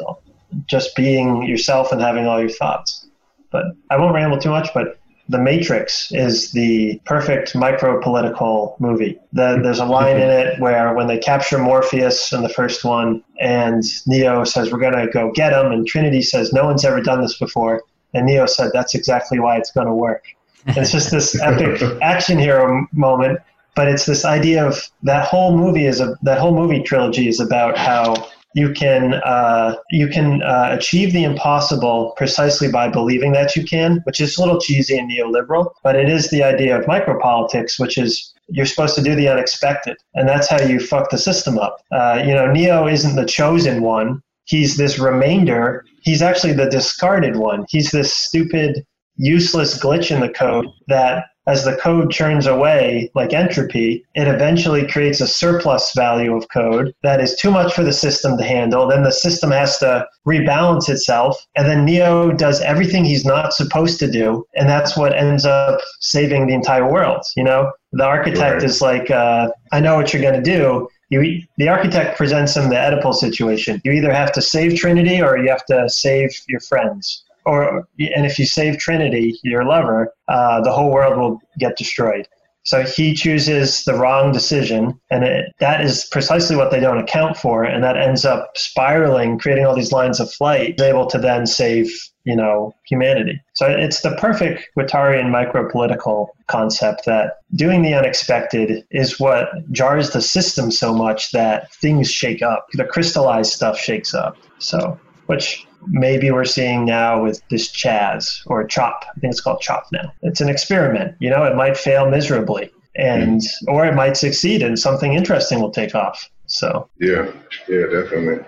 just 0.67 0.95
being 0.97 1.45
yourself 1.45 1.93
and 1.93 2.01
having 2.01 2.27
all 2.27 2.41
your 2.41 2.51
thoughts. 2.51 3.07
But 3.51 3.65
I 3.91 3.97
won't 3.97 4.15
ramble 4.15 4.39
too 4.39 4.51
much, 4.51 4.73
but 4.75 4.98
the 5.29 5.39
Matrix 5.39 6.11
is 6.13 6.53
the 6.53 7.01
perfect 7.05 7.55
micro 7.55 8.01
political 8.01 8.77
movie. 8.79 9.19
The, 9.33 9.61
there's 9.63 9.79
a 9.79 9.85
line 9.85 10.17
in 10.17 10.31
it 10.31 10.59
where 10.59 10.95
when 10.95 11.07
they 11.07 11.19
capture 11.19 11.59
Morpheus 11.59 12.33
in 12.33 12.43
the 12.43 12.49
first 12.49 12.85
one, 12.85 13.23
and 13.39 13.83
Neo 14.07 14.45
says, 14.45 14.73
We're 14.73 14.79
going 14.79 14.95
to 14.95 15.07
go 15.13 15.31
get 15.33 15.53
him, 15.53 15.71
and 15.71 15.87
Trinity 15.87 16.23
says, 16.23 16.53
No 16.53 16.65
one's 16.65 16.85
ever 16.85 17.03
done 17.03 17.21
this 17.21 17.39
before. 17.39 17.83
And 18.15 18.27
Neo 18.27 18.47
said, 18.47 18.71
That's 18.73 18.95
exactly 18.95 19.39
why 19.39 19.59
it's 19.59 19.71
going 19.71 19.87
to 19.87 19.95
work. 19.95 20.25
And 20.67 20.79
it's 20.79 20.93
just 20.93 21.11
this 21.11 21.39
epic 21.41 21.83
action 22.03 22.39
hero 22.39 22.87
moment, 22.93 23.41
but 23.75 23.89
it's 23.89 24.07
this 24.07 24.25
idea 24.25 24.67
of 24.67 24.91
that 25.03 25.27
whole 25.27 25.57
movie 25.57 25.85
is 25.85 26.01
a 26.01 26.17
that 26.23 26.39
whole 26.39 26.55
movie 26.55 26.83
trilogy 26.83 27.29
is 27.29 27.39
about 27.39 27.77
how 27.77 28.15
you 28.55 28.73
can 28.73 29.15
uh, 29.15 29.77
you 29.91 30.09
can 30.09 30.43
uh, 30.43 30.71
achieve 30.73 31.13
the 31.13 31.25
impossible 31.25 32.15
precisely 32.17 32.71
by 32.71 32.89
believing 32.89 33.33
that 33.33 33.55
you 33.55 33.65
can, 33.65 34.01
which 34.05 34.21
is 34.21 34.37
a 34.37 34.41
little 34.41 34.61
cheesy 34.61 34.97
and 34.99 35.11
neoliberal, 35.11 35.71
but 35.83 35.97
it 35.97 36.09
is 36.09 36.31
the 36.31 36.43
idea 36.43 36.79
of 36.79 36.87
micropolitics, 36.87 37.79
which 37.79 37.99
is 37.99 38.33
you're 38.49 38.67
supposed 38.67 38.95
to 38.95 39.03
do 39.03 39.15
the 39.15 39.29
unexpected, 39.29 39.97
and 40.15 40.29
that's 40.29 40.49
how 40.49 40.61
you 40.61 40.81
fuck 40.81 41.11
the 41.11 41.19
system 41.19 41.59
up. 41.59 41.83
Uh, 41.93 42.23
you 42.25 42.33
know, 42.33 42.51
Neo 42.51 42.89
isn't 42.89 43.17
the 43.17 43.27
chosen 43.27 43.83
one; 43.83 44.23
he's 44.45 44.77
this 44.77 44.99
remainder. 44.99 45.85
He's 46.03 46.23
actually 46.23 46.55
the 46.55 46.71
discarded 46.71 47.37
one. 47.37 47.67
He's 47.69 47.91
this 47.91 48.13
stupid, 48.15 48.87
useless 49.17 49.79
glitch 49.79 50.11
in 50.11 50.21
the 50.21 50.31
code 50.31 50.67
that 50.87 51.27
as 51.49 51.65
the 51.65 51.77
code 51.77 52.11
churns 52.11 52.47
away, 52.47 53.11
like 53.15 53.33
entropy, 53.33 54.05
it 54.15 54.29
eventually 54.29 54.87
creates 54.87 55.21
a 55.23 55.27
surplus 55.27 55.93
value 55.97 56.37
of 56.37 56.49
code 56.51 56.95
that 57.03 57.21
is 57.23 57.35
too 57.37 57.51
much 57.51 57.73
for 57.73 57.83
the 57.83 57.93
system 57.93 58.37
to 58.37 58.45
handle. 58.45 58.87
Then 58.87 59.03
the 59.03 59.11
system 59.11 59.51
has 59.51 59.79
to 59.79 60.07
rebalance 60.27 60.91
itself. 60.91 61.37
And 61.57 61.67
then 61.67 61.87
Neo 61.87 62.33
does 62.33 62.61
everything 62.61 63.05
he's 63.05 63.25
not 63.25 63.55
supposed 63.55 63.99
to 64.01 64.11
do. 64.11 64.45
And 64.55 64.69
that's 64.69 64.97
what 64.97 65.17
ends 65.17 65.47
up 65.47 65.81
saving 66.01 66.47
the 66.47 66.55
entire 66.55 66.91
world. 66.91 67.25
You 67.35 67.45
know, 67.45 67.73
the 67.93 68.05
architect 68.05 68.63
is 68.63 68.83
like, 68.83 69.11
uh, 69.11 69.49
I 69.73 69.81
know 69.81 69.97
what 69.97 70.13
you're 70.13 70.23
going 70.23 70.43
to 70.43 70.43
do. 70.43 70.87
You, 71.09 71.43
the 71.57 71.71
architect 71.71 72.19
presents 72.19 72.55
him 72.55 72.69
the 72.69 72.77
Oedipal 72.77 73.15
situation. 73.15 73.81
You 73.83 73.93
either 73.93 74.13
have 74.13 74.33
to 74.33 74.43
save 74.43 74.79
Trinity 74.79 75.23
or 75.23 75.39
you 75.39 75.49
have 75.49 75.65
to 75.67 75.89
save 75.89 76.39
your 76.47 76.61
friends 76.61 77.25
or 77.49 77.89
and 78.17 78.27
if 78.27 78.39
you 78.39 78.47
save 78.47 78.79
Trinity, 78.79 79.39
your 79.43 79.65
lover, 79.65 80.13
uh, 80.29 80.61
the 80.61 80.73
whole 80.73 80.91
world 80.91 81.19
will 81.19 81.41
get 81.59 81.77
destroyed. 81.77 82.29
So 82.65 82.83
he 82.83 83.15
chooses 83.15 83.85
the 83.85 83.95
wrong 83.95 84.31
decision, 84.31 85.01
and 85.11 85.25
it, 85.25 85.55
that 85.59 85.81
is 85.81 86.05
precisely 86.05 86.55
what 86.55 86.71
they 86.71 86.81
don't 86.81 86.99
account 86.99 87.39
for, 87.39 87.65
and 87.65 87.83
that 87.83 87.97
ends 87.97 88.27
up 88.27 88.51
spiraling, 88.57 89.39
creating 89.39 89.65
all 89.65 89.75
these 89.75 89.91
lines 89.91 90.21
of 90.21 90.31
flight, 90.31 90.79
able 90.79 91.07
to 91.07 91.19
then 91.19 91.47
save 91.47 91.91
you 92.25 92.37
know 92.37 92.75
humanity. 92.87 93.41
So 93.55 93.67
it's 93.67 94.03
the 94.03 94.15
perfect 94.17 94.69
Guattarian 94.77 95.31
micro-political 95.31 96.37
concept 96.49 97.07
that 97.07 97.39
doing 97.55 97.81
the 97.81 97.95
unexpected 97.95 98.85
is 98.91 99.19
what 99.19 99.49
jars 99.73 100.11
the 100.11 100.21
system 100.21 100.71
so 100.71 100.95
much 100.95 101.31
that 101.33 101.73
things 101.73 102.11
shake 102.11 102.43
up. 102.43 102.67
The 102.75 102.85
crystallized 102.85 103.53
stuff 103.53 103.79
shakes 103.79 104.13
up. 104.13 104.37
So 104.59 105.01
which 105.29 105.67
maybe 105.87 106.31
we're 106.31 106.45
seeing 106.45 106.85
now 106.85 107.23
with 107.23 107.41
this 107.51 107.71
Chaz 107.71 108.41
or 108.47 108.67
Chop. 108.67 109.05
I 109.15 109.21
think 109.21 109.31
it's 109.31 109.41
called 109.41 109.61
Chop 109.61 109.87
now. 109.93 110.13
It's 110.23 110.41
an 110.41 110.49
experiment. 110.49 111.15
You 111.21 111.31
know, 111.31 111.45
it 111.45 111.55
might 111.55 111.77
fail 111.77 112.11
miserably, 112.11 112.71
and 112.97 113.41
mm. 113.41 113.69
or 113.69 113.87
it 113.87 113.95
might 113.95 114.17
succeed, 114.17 114.63
and 114.63 114.79
something 114.79 115.15
interesting 115.15 115.61
will 115.61 115.71
take 115.71 115.95
off. 115.95 116.29
So 116.47 116.89
yeah, 116.99 117.31
yeah, 117.69 117.87
definitely. 117.87 118.45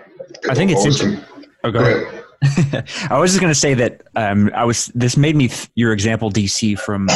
I 0.49 0.55
think 0.55 0.71
it's 0.71 0.85
interesting. 0.85 1.23
Oh, 1.63 1.71
go, 1.71 1.79
go 1.79 1.85
ahead. 1.85 2.23
ahead. 2.41 2.89
I 3.11 3.19
was 3.19 3.31
just 3.31 3.41
going 3.41 3.53
to 3.53 3.59
say 3.59 3.75
that 3.75 4.01
um, 4.15 4.51
I 4.55 4.65
was. 4.65 4.87
This 4.95 5.15
made 5.15 5.35
me 5.35 5.49
th- 5.49 5.69
your 5.75 5.93
example, 5.93 6.31
DC 6.31 6.79
from 6.79 7.07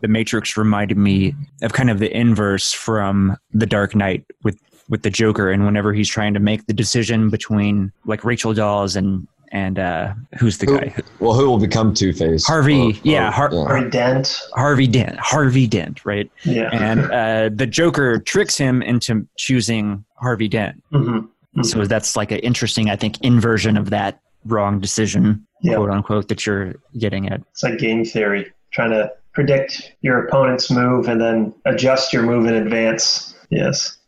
the 0.00 0.08
Matrix, 0.08 0.58
reminded 0.58 0.98
me 0.98 1.34
of 1.62 1.72
kind 1.72 1.88
of 1.88 1.98
the 1.98 2.14
inverse 2.14 2.72
from 2.72 3.38
the 3.52 3.64
Dark 3.64 3.94
Knight 3.94 4.24
with 4.42 4.60
with 4.88 5.02
the 5.02 5.10
Joker, 5.10 5.50
and 5.50 5.64
whenever 5.64 5.92
he's 5.92 6.08
trying 6.08 6.34
to 6.34 6.40
make 6.40 6.66
the 6.66 6.72
decision 6.72 7.30
between 7.30 7.92
like 8.04 8.24
Rachel 8.24 8.54
Dawes 8.54 8.96
and 8.96 9.26
and 9.52 9.78
uh, 9.78 10.14
who's 10.38 10.58
the 10.58 10.66
who, 10.66 10.80
guy? 10.80 10.94
Well, 11.20 11.34
who 11.34 11.48
will 11.48 11.58
become 11.58 11.94
Two 11.94 12.12
Face? 12.12 12.44
Harvey. 12.44 12.90
Or, 12.90 12.94
yeah, 13.04 13.30
Har- 13.30 13.50
yeah, 13.52 13.64
Harvey 13.64 13.88
Dent. 13.88 14.40
Harvey 14.52 14.86
Dent. 14.88 15.18
Harvey 15.20 15.66
Dent. 15.68 16.04
Right. 16.04 16.28
Yeah. 16.44 16.70
And 16.72 17.00
uh, 17.12 17.50
the 17.54 17.66
Joker 17.66 18.18
tricks 18.18 18.58
him 18.58 18.82
into 18.82 19.26
choosing 19.36 20.04
Harvey 20.16 20.48
Dent. 20.48 20.82
Mm-hmm. 20.92 21.18
Mm-hmm. 21.18 21.62
So 21.62 21.84
that's 21.86 22.16
like 22.16 22.32
an 22.32 22.40
interesting, 22.40 22.90
I 22.90 22.96
think, 22.96 23.20
inversion 23.20 23.76
of 23.76 23.90
that 23.90 24.20
wrong 24.44 24.80
decision, 24.80 25.46
yeah. 25.62 25.76
quote 25.76 25.90
unquote, 25.90 26.26
that 26.28 26.44
you're 26.44 26.74
getting 26.98 27.28
at. 27.28 27.40
It's 27.52 27.62
like 27.62 27.78
game 27.78 28.04
theory, 28.04 28.52
trying 28.72 28.90
to 28.90 29.12
predict 29.34 29.92
your 30.00 30.26
opponent's 30.26 30.68
move 30.68 31.06
and 31.06 31.20
then 31.20 31.54
adjust 31.64 32.12
your 32.12 32.24
move 32.24 32.46
in 32.46 32.54
advance. 32.54 33.36
Yes. 33.50 33.98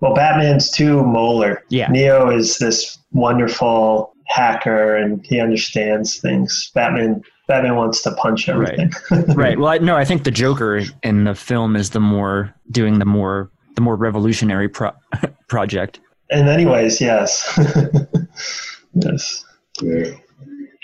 Well, 0.00 0.14
Batman's 0.14 0.70
too 0.70 1.04
molar. 1.04 1.62
Yeah. 1.68 1.88
Neo 1.88 2.30
is 2.30 2.58
this 2.58 2.98
wonderful 3.12 4.14
hacker 4.28 4.96
and 4.96 5.24
he 5.24 5.40
understands 5.40 6.18
things. 6.18 6.70
Batman 6.74 7.22
Batman 7.48 7.76
wants 7.76 8.02
to 8.02 8.12
punch 8.12 8.48
everything. 8.48 8.92
Right. 9.10 9.24
right. 9.36 9.58
Well, 9.58 9.68
I, 9.68 9.78
no, 9.78 9.96
I 9.96 10.04
think 10.04 10.24
the 10.24 10.30
Joker 10.30 10.82
in 11.02 11.24
the 11.24 11.34
film 11.34 11.76
is 11.76 11.90
the 11.90 12.00
more 12.00 12.54
doing 12.70 12.98
the 12.98 13.04
more 13.04 13.50
the 13.74 13.80
more 13.80 13.96
revolutionary 13.96 14.68
pro- 14.68 14.92
project. 15.48 16.00
In 16.30 16.46
many 16.46 16.66
ways, 16.66 17.00
yes. 17.00 17.58
yes. 18.94 19.44
Yeah. 19.82 20.04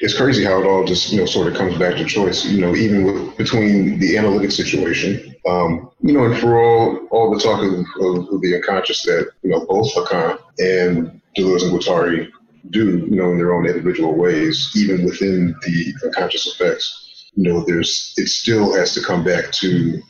It's 0.00 0.16
crazy 0.16 0.44
how 0.44 0.60
it 0.60 0.66
all 0.66 0.84
just 0.84 1.12
you 1.12 1.18
know 1.18 1.26
sort 1.26 1.48
of 1.48 1.54
comes 1.54 1.76
back 1.76 1.96
to 1.96 2.04
choice. 2.04 2.44
You 2.44 2.60
know, 2.60 2.74
even 2.76 3.04
with, 3.04 3.36
between 3.36 3.98
the 3.98 4.16
analytic 4.16 4.52
situation, 4.52 5.34
um, 5.48 5.90
you 6.00 6.12
know, 6.12 6.24
and 6.24 6.38
for 6.38 6.60
all 6.60 6.96
all 7.10 7.34
the 7.34 7.40
talk 7.40 7.62
of, 7.62 7.72
of, 7.72 8.32
of 8.32 8.40
the 8.40 8.54
unconscious 8.54 9.02
that 9.02 9.30
you 9.42 9.50
know 9.50 9.66
both 9.66 9.92
Lacan 9.94 10.38
and 10.58 11.20
Deleuze 11.36 11.64
and 11.64 11.72
Guattari 11.72 12.28
do, 12.70 12.98
you 13.08 13.16
know, 13.16 13.32
in 13.32 13.38
their 13.38 13.54
own 13.54 13.66
individual 13.66 14.14
ways, 14.14 14.72
even 14.76 15.04
within 15.04 15.54
the 15.62 15.94
unconscious 16.04 16.46
effects. 16.46 17.30
You 17.34 17.52
know, 17.52 17.64
there's 17.64 18.14
it 18.16 18.28
still 18.28 18.74
has 18.74 18.94
to 18.94 19.02
come 19.02 19.24
back 19.24 19.50
to 19.52 20.00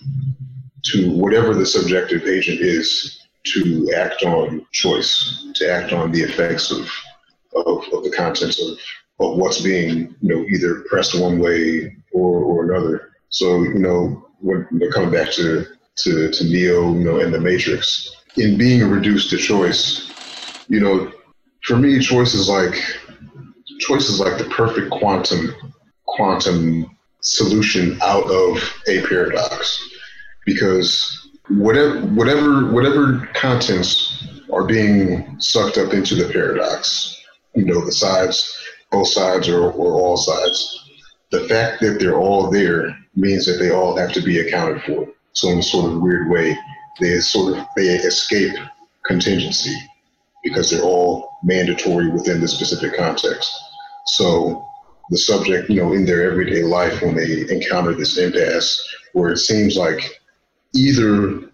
to 0.85 1.11
whatever 1.11 1.55
the 1.55 1.67
subjective 1.67 2.27
agent 2.27 2.61
is 2.61 3.27
to 3.45 3.91
act 3.97 4.23
on 4.23 4.67
choice, 4.73 5.47
to 5.55 5.71
act 5.71 5.93
on 5.93 6.13
the 6.13 6.21
effects 6.21 6.71
of 6.71 6.89
of, 7.55 7.85
of 7.93 8.05
the 8.05 8.13
contents 8.15 8.61
of, 8.61 8.79
of 9.21 9.37
what's 9.37 9.61
being, 9.61 10.15
you 10.21 10.35
know, 10.35 10.45
either 10.45 10.85
pressed 10.89 11.19
one 11.19 11.39
way 11.39 11.97
or, 12.13 12.39
or 12.41 12.71
another. 12.71 13.11
So, 13.31 13.63
you 13.63 13.79
know, 13.79 14.27
when 14.41 14.67
coming 14.93 15.11
back 15.11 15.31
to, 15.33 15.67
to, 15.97 16.31
to 16.31 16.45
Neo, 16.45 16.95
you 16.95 17.05
know, 17.05 17.21
and 17.21 17.35
the 17.35 17.41
Matrix, 17.41 18.15
in 18.37 18.57
being 18.57 18.89
reduced 18.89 19.31
to 19.31 19.37
choice, 19.37 20.11
you 20.69 20.81
know, 20.81 21.13
for 21.63 21.77
me, 21.77 21.99
choice 21.99 22.35
is 22.35 22.49
like 22.49 22.75
choice 23.81 24.09
is 24.09 24.21
like 24.21 24.39
the 24.39 24.45
perfect 24.45 24.91
quantum 24.91 25.55
quantum 26.07 26.97
solution 27.21 27.99
out 28.03 28.25
of 28.31 28.57
a 28.89 29.07
paradox 29.07 29.81
because 30.47 31.29
whatever 31.51 32.01
whatever 32.07 32.73
whatever 32.73 33.29
contents 33.35 34.27
are 34.53 34.65
being 34.65 35.39
sucked 35.41 35.79
up 35.79 35.93
into 35.93 36.15
the 36.15 36.33
paradox 36.33 37.21
you 37.55 37.65
know 37.65 37.85
the 37.85 37.93
sides 37.93 38.57
both 38.91 39.09
sides 39.09 39.49
or, 39.49 39.71
or 39.73 39.93
all 39.95 40.17
sides 40.17 40.85
the 41.31 41.47
fact 41.49 41.81
that 41.81 41.99
they're 41.99 42.19
all 42.19 42.51
there 42.51 42.97
means 43.15 43.45
that 43.47 43.59
they 43.59 43.71
all 43.71 43.97
have 43.97 44.13
to 44.13 44.23
be 44.23 44.41
accounted 44.41 44.83
for 44.83 45.09
so 45.33 45.49
in 45.51 45.59
a 45.59 45.63
sort 45.63 45.91
of 45.91 46.01
weird 46.01 46.31
way 46.31 46.57
they 47.01 47.19
sort 47.21 47.57
of 47.57 47.65
they 47.77 47.87
escape 47.87 48.55
contingency 49.05 49.75
because 50.45 50.71
they're 50.71 50.83
all 50.83 51.39
mandatory 51.43 52.11
within 52.11 52.41
the 52.41 52.49
specific 52.49 52.97
context. 52.97 53.53
So 54.07 54.65
the 55.11 55.19
subject, 55.19 55.71
you 55.71 55.77
know, 55.77 55.93
in 55.93 56.05
their 56.05 56.31
everyday 56.31 56.63
life, 56.63 57.03
when 57.03 57.17
they 57.17 57.49
encounter 57.51 57.95
this 57.95 58.19
impasse, 58.19 58.83
where 59.13 59.33
it 59.33 59.39
seems 59.39 59.77
like 59.77 60.21
either 60.75 61.51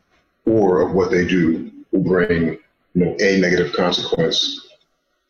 or 0.47 0.83
of 0.83 0.93
what 0.93 1.11
they 1.11 1.27
do 1.27 1.71
will 1.93 2.03
bring, 2.03 2.59
you 2.95 3.05
know, 3.05 3.17
a 3.21 3.41
negative 3.41 3.73
consequence, 3.73 4.69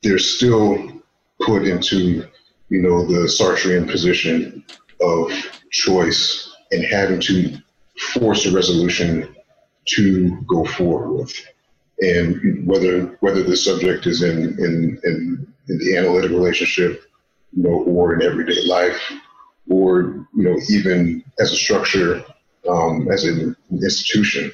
they're 0.02 0.18
still 0.18 1.02
put 1.40 1.66
into, 1.66 2.26
you 2.68 2.82
know, 2.82 3.04
the 3.06 3.28
Sartrean 3.28 3.90
position 3.90 4.64
of 5.00 5.30
choice 5.70 6.54
and 6.70 6.84
having 6.84 7.20
to 7.20 7.58
force 8.14 8.46
a 8.46 8.52
resolution 8.52 9.34
to 9.86 10.40
go 10.46 10.64
forward 10.64 11.12
with. 11.12 11.34
and 12.00 12.66
whether 12.66 13.16
whether 13.20 13.42
the 13.42 13.56
subject 13.56 14.06
is 14.06 14.22
in 14.22 14.38
in, 14.58 14.98
in, 15.04 15.46
in 15.68 15.78
the 15.78 15.96
analytic 15.96 16.30
relationship, 16.30 17.02
you 17.52 17.62
know, 17.62 17.82
or 17.84 18.14
in 18.14 18.22
everyday 18.22 18.64
life, 18.66 19.00
or 19.70 20.26
you 20.36 20.42
know, 20.42 20.56
even 20.68 21.22
as 21.38 21.52
a 21.52 21.56
structure, 21.56 22.24
um, 22.68 23.08
as 23.10 23.24
an 23.24 23.56
institution, 23.70 24.52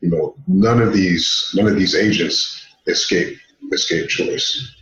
you 0.00 0.10
know, 0.10 0.34
none 0.46 0.80
of 0.80 0.92
these 0.92 1.50
none 1.54 1.66
of 1.66 1.76
these 1.76 1.94
agents 1.94 2.64
escape 2.86 3.36
escape 3.72 4.08
choice. 4.08 4.76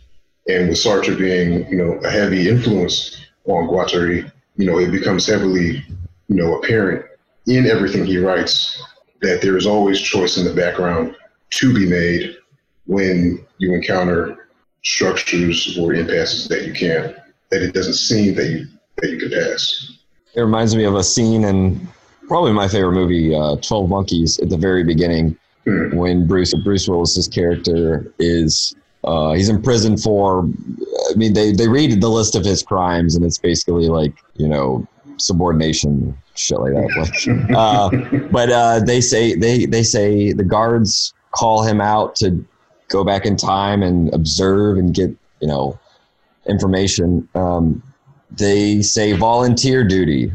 And 0.49 0.69
with 0.69 0.77
Sartre 0.77 1.15
being, 1.17 1.69
you 1.69 1.77
know, 1.77 1.93
a 2.03 2.09
heavy 2.09 2.49
influence 2.49 3.23
on 3.45 3.67
Guattari, 3.67 4.31
you 4.55 4.65
know, 4.65 4.79
it 4.79 4.91
becomes 4.91 5.27
heavily, 5.27 5.85
you 6.27 6.35
know, 6.35 6.55
apparent 6.55 7.05
in 7.45 7.67
everything 7.67 8.03
he 8.03 8.17
writes 8.17 8.81
that 9.21 9.41
there 9.41 9.57
is 9.57 9.67
always 9.67 10.01
choice 10.01 10.37
in 10.37 10.45
the 10.45 10.53
background 10.53 11.15
to 11.51 11.73
be 11.73 11.87
made 11.87 12.35
when 12.87 13.45
you 13.59 13.73
encounter 13.73 14.49
structures 14.83 15.77
or 15.77 15.93
impasses 15.93 16.47
that 16.47 16.65
you 16.65 16.73
can't, 16.73 17.15
that 17.51 17.61
it 17.61 17.73
doesn't 17.73 17.93
seem 17.93 18.33
that 18.35 18.47
you 18.47 18.65
that 18.97 19.11
you 19.11 19.17
can 19.19 19.29
pass. 19.29 19.97
It 20.33 20.41
reminds 20.41 20.75
me 20.75 20.83
of 20.85 20.95
a 20.95 21.03
scene 21.03 21.43
in 21.43 21.87
probably 22.27 22.53
my 22.53 22.67
favorite 22.67 22.93
movie, 22.93 23.35
uh, 23.35 23.57
Twelve 23.57 23.89
Monkeys, 23.89 24.39
at 24.39 24.49
the 24.49 24.57
very 24.57 24.83
beginning, 24.83 25.37
mm. 25.65 25.93
when 25.93 26.27
Bruce 26.27 26.53
Bruce 26.63 26.87
Willis's 26.87 27.27
character 27.27 28.11
is 28.19 28.75
uh, 29.03 29.33
he's 29.33 29.49
in 29.49 29.61
prison 29.61 29.97
for. 29.97 30.49
I 31.09 31.15
mean, 31.15 31.33
they 31.33 31.51
they 31.51 31.67
read 31.67 32.01
the 32.01 32.09
list 32.09 32.35
of 32.35 32.43
his 32.43 32.61
crimes, 32.61 33.15
and 33.15 33.23
it's 33.23 33.37
basically 33.37 33.87
like 33.87 34.13
you 34.35 34.47
know 34.47 34.87
subordination 35.17 36.17
shit 36.35 36.59
like 36.59 36.73
that. 36.73 36.89
Like, 37.49 37.57
uh, 37.57 38.27
but 38.31 38.49
uh, 38.49 38.79
they 38.79 39.01
say 39.01 39.35
they 39.35 39.65
they 39.65 39.83
say 39.83 40.33
the 40.33 40.43
guards 40.43 41.13
call 41.31 41.63
him 41.63 41.79
out 41.79 42.15
to 42.17 42.45
go 42.89 43.03
back 43.03 43.25
in 43.25 43.35
time 43.35 43.83
and 43.83 44.13
observe 44.13 44.77
and 44.77 44.93
get 44.93 45.11
you 45.39 45.47
know 45.47 45.79
information. 46.47 47.27
Um, 47.35 47.81
they 48.31 48.81
say 48.81 49.13
volunteer 49.13 49.83
duty, 49.83 50.31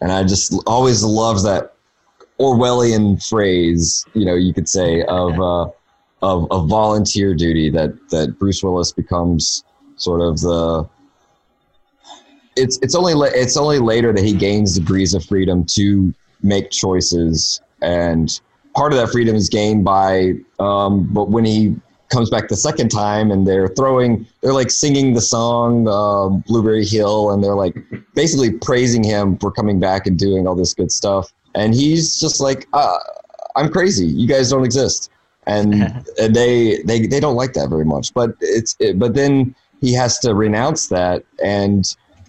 and 0.00 0.12
I 0.12 0.24
just 0.24 0.54
always 0.66 1.02
love 1.02 1.42
that 1.44 1.74
Orwellian 2.38 3.26
phrase. 3.26 4.04
You 4.12 4.26
know, 4.26 4.34
you 4.34 4.52
could 4.52 4.68
say 4.68 5.02
of 5.04 5.40
uh, 5.40 5.70
of, 6.24 6.50
of 6.50 6.68
volunteer 6.68 7.34
duty 7.34 7.68
that 7.68 7.92
that 8.08 8.38
Bruce 8.38 8.62
Willis 8.62 8.92
becomes 8.92 9.62
sort 9.96 10.22
of 10.22 10.40
the 10.40 10.88
it's 12.56 12.78
it's 12.82 12.94
only 12.94 13.12
it's 13.28 13.56
only 13.56 13.78
later 13.78 14.12
that 14.12 14.24
he 14.24 14.32
gains 14.32 14.78
degrees 14.78 15.12
of 15.12 15.24
freedom 15.24 15.64
to 15.74 16.14
make 16.42 16.70
choices, 16.70 17.60
and 17.82 18.40
part 18.74 18.92
of 18.92 18.98
that 18.98 19.10
freedom 19.10 19.36
is 19.36 19.48
gained 19.48 19.84
by. 19.84 20.34
Um, 20.58 21.12
but 21.12 21.28
when 21.30 21.44
he 21.44 21.76
comes 22.08 22.30
back 22.30 22.48
the 22.48 22.56
second 22.56 22.90
time, 22.90 23.30
and 23.30 23.46
they're 23.46 23.68
throwing, 23.68 24.26
they're 24.40 24.52
like 24.54 24.70
singing 24.70 25.12
the 25.12 25.20
song 25.20 25.86
uh, 25.88 26.28
"Blueberry 26.46 26.86
Hill," 26.86 27.32
and 27.32 27.44
they're 27.44 27.56
like 27.56 27.76
basically 28.14 28.52
praising 28.52 29.04
him 29.04 29.36
for 29.38 29.50
coming 29.50 29.78
back 29.78 30.06
and 30.06 30.18
doing 30.18 30.46
all 30.46 30.54
this 30.54 30.72
good 30.72 30.90
stuff, 30.90 31.32
and 31.54 31.74
he's 31.74 32.18
just 32.18 32.40
like, 32.40 32.66
uh, 32.72 32.98
"I'm 33.56 33.70
crazy. 33.70 34.06
You 34.06 34.26
guys 34.26 34.48
don't 34.48 34.64
exist." 34.64 35.10
And, 35.46 35.74
and 36.18 36.34
they, 36.34 36.82
they 36.82 37.06
they 37.06 37.20
don't 37.20 37.36
like 37.36 37.52
that 37.54 37.68
very 37.68 37.84
much, 37.84 38.14
but 38.14 38.34
it's 38.40 38.76
it, 38.80 38.98
but 38.98 39.14
then 39.14 39.54
he 39.80 39.92
has 39.94 40.18
to 40.20 40.34
renounce 40.34 40.88
that. 40.88 41.24
And 41.44 41.84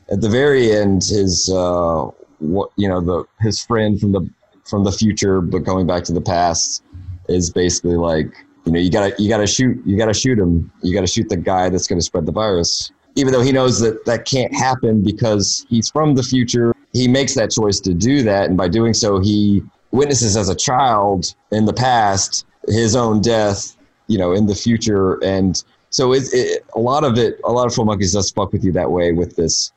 at 0.09 0.21
the 0.21 0.29
very 0.29 0.71
end, 0.71 1.03
his 1.03 1.49
uh, 1.49 2.09
what 2.39 2.71
you 2.75 2.87
know 2.87 3.01
the 3.01 3.25
his 3.39 3.63
friend 3.63 3.99
from 3.99 4.11
the 4.11 4.29
from 4.65 4.83
the 4.83 4.91
future, 4.91 5.41
but 5.41 5.59
going 5.59 5.87
back 5.87 6.03
to 6.05 6.13
the 6.13 6.21
past, 6.21 6.83
is 7.29 7.49
basically 7.51 7.95
like 7.95 8.31
you 8.65 8.71
know 8.71 8.79
you 8.79 8.91
gotta 8.91 9.15
you 9.21 9.29
gotta 9.29 9.47
shoot 9.47 9.81
you 9.85 9.97
gotta 9.97 10.13
shoot 10.13 10.37
him. 10.37 10.71
You 10.81 10.93
gotta 10.93 11.07
shoot 11.07 11.29
the 11.29 11.37
guy 11.37 11.69
that's 11.69 11.87
to 11.87 12.01
spread 12.01 12.25
the 12.25 12.31
virus. 12.31 12.91
Even 13.17 13.31
though 13.31 13.41
he 13.41 13.53
knows 13.53 13.79
that 13.79 14.03
that 14.05 14.25
can't 14.25 14.53
happen 14.53 15.01
because 15.01 15.65
he's 15.69 15.89
from 15.89 16.15
the 16.15 16.23
future 16.23 16.75
he 16.95 17.09
makes 17.09 17.33
that 17.35 17.51
choice 17.51 17.81
to 17.81 17.93
do 17.93 18.23
that. 18.23 18.47
And 18.47 18.57
by 18.57 18.69
doing 18.69 18.93
so 18.93 19.19
he 19.19 19.61
witnesses 19.91 20.37
as 20.37 20.47
a 20.47 20.55
child 20.55 21.35
in 21.51 21.65
the 21.65 21.73
past 21.73 22.45
his 22.67 22.95
own 22.95 23.21
death 23.21 23.75
you 24.07 24.17
know 24.17 24.31
in 24.31 24.45
the 24.45 24.55
future. 24.55 25.23
And 25.23 25.61
so 25.89 26.13
it, 26.13 26.23
it, 26.33 26.65
a 26.75 26.79
lot 26.79 27.03
of 27.03 27.17
it 27.17 27.39
a 27.43 27.51
lot 27.51 27.67
of 27.67 27.73
Twelve 27.73 27.87
Monkeys 27.87 28.13
does 28.13 28.31
fuck 28.31 28.51
with 28.51 28.63
you 28.63 28.71
that 28.73 28.91
way 28.91 29.11
with 29.11 29.35
this 29.35 29.71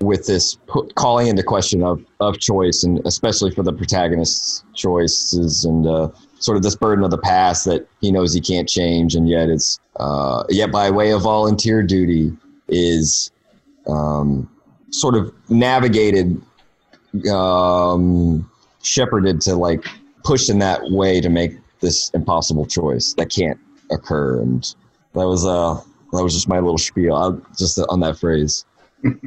with 0.00 0.26
this 0.26 0.56
put, 0.66 0.94
calling 0.96 1.28
into 1.28 1.44
question 1.44 1.82
of, 1.82 2.04
of 2.18 2.38
choice 2.40 2.82
and 2.82 3.00
especially 3.06 3.52
for 3.52 3.62
the 3.62 3.72
protagonist's 3.72 4.64
choices 4.74 5.64
and 5.64 5.86
uh, 5.86 6.08
sort 6.40 6.56
of 6.56 6.64
this 6.64 6.74
burden 6.74 7.04
of 7.04 7.12
the 7.12 7.18
past 7.18 7.64
that 7.66 7.86
he 8.00 8.10
knows 8.10 8.34
he 8.34 8.40
can't 8.40 8.68
change. 8.68 9.14
And 9.14 9.28
yet 9.28 9.48
it's 9.48 9.78
uh, 9.96 10.42
yet 10.48 10.72
by 10.72 10.90
way 10.90 11.12
of 11.12 11.22
volunteer 11.22 11.82
duty 11.82 12.32
is 12.68 13.30
um, 13.86 14.50
sort 14.90 15.14
of 15.14 15.32
navigated 15.48 16.40
um, 17.30 18.50
shepherded 18.82 19.40
to 19.42 19.54
like 19.54 19.86
push 20.24 20.48
in 20.48 20.58
that 20.58 20.80
way 20.90 21.20
to 21.20 21.28
make 21.28 21.56
this 21.82 22.08
impossible 22.14 22.64
choice 22.64 23.12
that 23.14 23.28
can't 23.30 23.60
occur. 23.90 24.40
And 24.40 24.62
that 25.12 25.26
was 25.26 25.44
uh 25.44 25.78
that 26.12 26.22
was 26.22 26.34
just 26.34 26.48
my 26.48 26.60
little 26.60 26.78
spiel. 26.78 27.14
I, 27.14 27.32
just 27.58 27.78
on 27.88 28.00
that 28.00 28.18
phrase. 28.18 28.64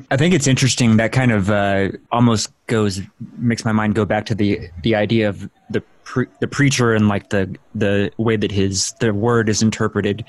I 0.10 0.16
think 0.18 0.34
it's 0.34 0.48
interesting 0.48 0.98
that 0.98 1.12
kind 1.12 1.32
of 1.32 1.50
uh, 1.50 1.90
almost 2.12 2.50
goes 2.68 3.02
makes 3.38 3.66
my 3.66 3.74
mind 3.74 3.94
go 3.96 4.06
back 4.06 4.26
to 4.28 4.36
the 4.36 4.70
the 4.84 4.96
idea 4.96 5.28
of 5.28 5.50
the 5.70 5.82
pre- 6.04 6.28
the 6.40 6.48
preacher 6.48 6.94
and 6.94 7.10
like 7.10 7.30
the 7.30 7.54
the 7.74 8.12
way 8.18 8.38
that 8.38 8.52
his 8.52 8.94
the 9.00 9.14
word 9.14 9.50
is 9.50 9.62
interpreted. 9.62 10.24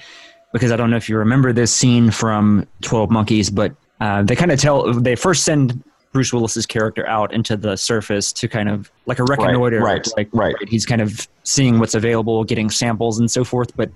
Because 0.53 0.73
I 0.73 0.77
don't 0.77 0.91
know 0.91 0.97
if 0.97 1.09
you 1.09 1.19
remember 1.19 1.53
this 1.53 1.73
scene 1.73 2.11
from 2.11 2.67
Twelve 2.81 3.11
Monkeys, 3.11 3.51
but 3.51 3.75
uh, 4.01 4.23
they 4.23 4.35
kind 4.35 4.51
of 4.51 4.59
tell 4.59 4.93
they 4.93 5.15
first 5.15 5.45
send 5.45 5.83
Bruce 6.17 6.33
Willis's 6.33 6.67
character 6.67 7.07
out 7.07 7.33
into 7.33 7.57
the 7.57 7.77
surface 7.77 8.33
to 8.33 8.49
kind 8.49 8.69
of 8.69 8.91
like 9.05 9.19
a 9.19 9.25
reconnoiter, 9.25 9.81
right? 9.81 9.99
Right. 9.99 10.09
Like, 10.17 10.29
right. 10.33 10.55
He's 10.69 10.87
kind 10.87 11.03
of 11.03 11.29
seeing 11.45 11.79
what's 11.79 11.95
available, 11.95 12.43
getting 12.43 12.71
samples 12.71 13.19
and 13.19 13.31
so 13.31 13.45
forth. 13.45 13.77
But 13.77 13.91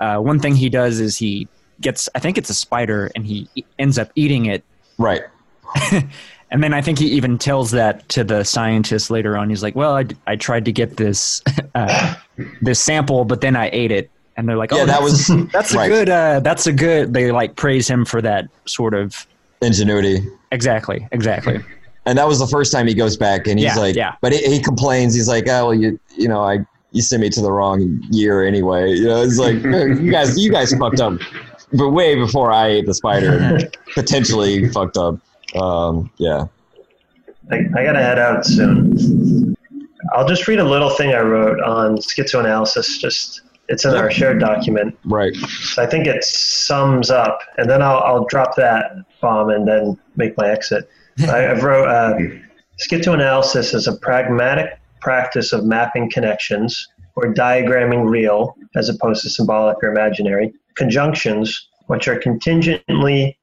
uh, 0.00 0.18
one 0.18 0.40
thing 0.40 0.56
he 0.56 0.68
does 0.68 0.98
is 0.98 1.16
he 1.16 1.46
gets 1.80 2.08
I 2.14 2.18
think 2.18 2.36
it's 2.38 2.50
a 2.50 2.54
spider 2.54 3.10
and 3.14 3.24
he 3.24 3.48
ends 3.78 3.98
up 3.98 4.10
eating 4.14 4.46
it 4.46 4.64
Right. 5.00 5.22
and 6.50 6.62
then 6.62 6.74
I 6.74 6.82
think 6.82 6.98
he 6.98 7.06
even 7.12 7.38
tells 7.38 7.70
that 7.70 8.06
to 8.10 8.22
the 8.22 8.44
scientist 8.44 9.10
later 9.10 9.36
on. 9.36 9.48
He's 9.48 9.62
like, 9.62 9.74
"Well, 9.74 9.96
I, 9.96 10.04
I 10.26 10.36
tried 10.36 10.66
to 10.66 10.72
get 10.72 10.98
this 10.98 11.42
uh, 11.74 12.14
this 12.60 12.80
sample, 12.80 13.24
but 13.24 13.40
then 13.40 13.56
I 13.56 13.70
ate 13.72 13.90
it." 13.90 14.10
And 14.36 14.46
they're 14.46 14.58
like, 14.58 14.72
"Oh, 14.72 14.76
yeah, 14.76 14.84
that 14.84 15.02
was 15.02 15.28
that's 15.52 15.74
right. 15.74 15.86
a 15.86 15.88
good. 15.88 16.08
Uh, 16.10 16.40
that's 16.40 16.66
a 16.66 16.72
good." 16.72 17.14
They 17.14 17.32
like 17.32 17.56
praise 17.56 17.88
him 17.88 18.04
for 18.04 18.20
that 18.20 18.46
sort 18.66 18.92
of 18.92 19.26
ingenuity. 19.62 20.28
Exactly. 20.50 21.06
Exactly. 21.12 21.60
And 22.06 22.18
that 22.18 22.26
was 22.26 22.38
the 22.38 22.46
first 22.46 22.72
time 22.72 22.86
he 22.86 22.94
goes 22.94 23.16
back, 23.16 23.46
and 23.46 23.58
he's 23.58 23.76
yeah, 23.76 23.80
like, 23.80 23.94
yeah. 23.94 24.14
But 24.20 24.32
he, 24.32 24.38
he 24.42 24.60
complains. 24.60 25.14
He's 25.14 25.28
like, 25.28 25.44
"Oh, 25.48 25.66
well, 25.66 25.74
you 25.74 26.00
you 26.16 26.28
know, 26.28 26.42
I 26.42 26.64
you 26.92 27.02
sent 27.02 27.20
me 27.20 27.28
to 27.28 27.40
the 27.42 27.52
wrong 27.52 28.02
year 28.10 28.42
anyway." 28.42 28.94
You 28.94 29.04
know, 29.04 29.22
it's 29.22 29.38
like 29.38 29.54
you 29.62 30.10
guys 30.10 30.38
you 30.38 30.50
guys 30.50 30.72
fucked 30.74 31.00
up 31.00 31.20
but 31.72 31.90
way 31.90 32.14
before 32.14 32.52
I 32.52 32.68
ate 32.68 32.86
the 32.86 32.94
spider 32.94 33.58
potentially 33.94 34.68
fucked 34.68 34.96
up. 34.96 35.18
Um, 35.54 36.10
yeah. 36.18 36.46
I, 37.50 37.56
I 37.56 37.84
gotta 37.84 38.02
head 38.02 38.18
out 38.18 38.44
soon. 38.44 39.56
I'll 40.14 40.26
just 40.26 40.46
read 40.48 40.58
a 40.58 40.64
little 40.64 40.90
thing 40.90 41.12
I 41.12 41.20
wrote 41.20 41.60
on 41.60 41.96
schizoanalysis. 41.98 42.98
Just 42.98 43.42
it's 43.68 43.84
in 43.84 43.94
our 43.94 44.10
shared 44.10 44.40
document. 44.40 44.98
Right. 45.04 45.34
So 45.34 45.82
I 45.82 45.86
think 45.86 46.06
it 46.06 46.24
sums 46.24 47.10
up, 47.10 47.40
and 47.58 47.68
then 47.68 47.82
I'll, 47.82 47.98
I'll 47.98 48.24
drop 48.26 48.56
that 48.56 48.92
bomb 49.20 49.50
and 49.50 49.66
then 49.66 49.98
make 50.16 50.36
my 50.36 50.48
exit. 50.48 50.88
I, 51.28 51.52
wrote 51.60 51.88
uh, 51.88 52.18
schizoanalysis 52.80 53.74
is 53.74 53.86
a 53.86 53.96
pragmatic 53.96 54.78
practice 55.00 55.52
of 55.52 55.64
mapping 55.64 56.10
connections 56.10 56.88
or 57.16 57.32
diagramming 57.32 58.08
real 58.08 58.56
as 58.76 58.88
opposed 58.88 59.22
to 59.22 59.30
symbolic 59.30 59.82
or 59.82 59.90
imaginary 59.90 60.52
conjunctions, 60.76 61.68
which 61.86 62.08
are 62.08 62.18
contingently, 62.18 63.38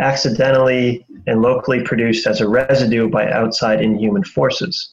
accidentally, 0.00 1.06
and 1.26 1.42
locally 1.42 1.82
produced 1.82 2.26
as 2.26 2.40
a 2.40 2.48
residue 2.48 3.08
by 3.08 3.30
outside 3.30 3.80
inhuman 3.80 4.24
forces. 4.24 4.92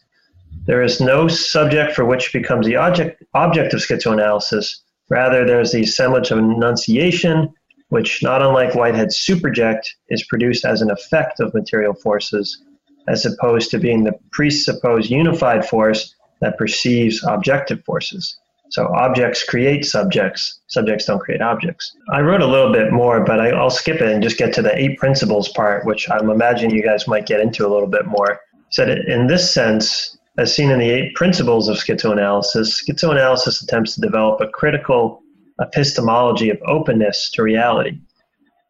There 0.66 0.84
is 0.84 1.02
no 1.02 1.28
subject 1.28 1.94
for 1.94 2.06
which 2.06 2.32
becomes 2.32 2.68
the 2.68 2.76
object, 2.76 3.24
object 3.34 3.74
of 3.74 3.80
schizoanalysis. 3.80 4.76
Rather, 5.10 5.46
there's 5.46 5.72
the 5.72 5.82
assemblage 5.82 6.30
of 6.32 6.38
enunciation, 6.38 7.52
which, 7.90 8.24
not 8.24 8.42
unlike 8.42 8.74
Whitehead's 8.74 9.18
superject, 9.18 9.82
is 10.10 10.24
produced 10.26 10.66
as 10.66 10.82
an 10.82 10.92
effect 10.92 11.40
of 11.40 11.54
material 11.54 11.94
forces, 11.94 12.64
as 13.08 13.26
opposed 13.26 13.72
to 13.72 13.80
being 13.80 14.04
the 14.04 14.14
presupposed 14.32 15.10
unified 15.10 15.66
force 15.68 16.16
that 16.42 16.58
perceives 16.58 17.24
objective 17.28 17.84
forces. 17.84 18.40
So 18.72 18.88
objects 18.96 19.44
create 19.44 19.84
subjects, 19.84 20.62
subjects 20.68 21.06
don't 21.06 21.20
create 21.20 21.42
objects. 21.42 21.92
I 22.14 22.22
wrote 22.22 22.42
a 22.42 22.48
little 22.48 22.72
bit 22.72 22.92
more, 22.92 23.24
but 23.24 23.40
I, 23.40 23.52
will 23.60 23.72
skip 23.72 23.96
it 23.96 24.12
and 24.14 24.22
just 24.22 24.38
get 24.38 24.54
to 24.54 24.62
the 24.62 24.78
eight 24.78 25.00
principles 25.00 25.50
part, 25.50 25.86
which 25.86 26.08
I'm 26.12 26.30
imagining 26.30 26.76
you 26.76 26.84
guys 26.84 27.08
might 27.08 27.26
get 27.26 27.40
into 27.40 27.66
a 27.66 27.70
little 27.70 27.88
bit 27.88 28.06
more. 28.06 28.40
Said 28.72 29.04
so 29.08 29.12
in 29.12 29.26
this 29.26 29.52
sense, 29.52 30.18
as 30.38 30.56
seen 30.56 30.70
in 30.70 30.78
the 30.78 30.90
eight 30.90 31.16
principles 31.16 31.68
of 31.68 31.78
schizoanalysis, 31.78 32.84
schizoanalysis 32.88 33.64
attempts 33.64 33.96
to 33.96 34.02
develop 34.02 34.40
a 34.40 34.48
critical 34.48 35.24
epistemology 35.60 36.50
of 36.50 36.58
openness 36.66 37.30
to 37.32 37.44
reality. 37.44 38.00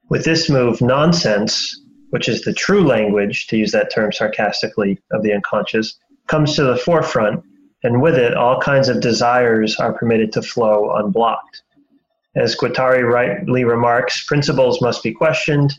With 0.09 0.25
this 0.25 0.49
move, 0.49 0.81
nonsense, 0.81 1.79
which 2.09 2.27
is 2.27 2.41
the 2.41 2.53
true 2.53 2.83
language, 2.83 3.47
to 3.47 3.57
use 3.57 3.71
that 3.71 3.91
term 3.93 4.11
sarcastically, 4.11 4.99
of 5.11 5.23
the 5.23 5.33
unconscious, 5.33 5.99
comes 6.27 6.55
to 6.55 6.63
the 6.63 6.77
forefront, 6.77 7.43
and 7.83 8.01
with 8.01 8.15
it, 8.15 8.35
all 8.35 8.59
kinds 8.59 8.89
of 8.89 9.01
desires 9.01 9.77
are 9.77 9.93
permitted 9.93 10.31
to 10.33 10.41
flow 10.41 10.95
unblocked. 10.95 11.63
As 12.35 12.55
Guattari 12.55 13.03
rightly 13.03 13.63
remarks, 13.63 14.25
principles 14.25 14.81
must 14.81 15.03
be 15.03 15.13
questioned, 15.13 15.73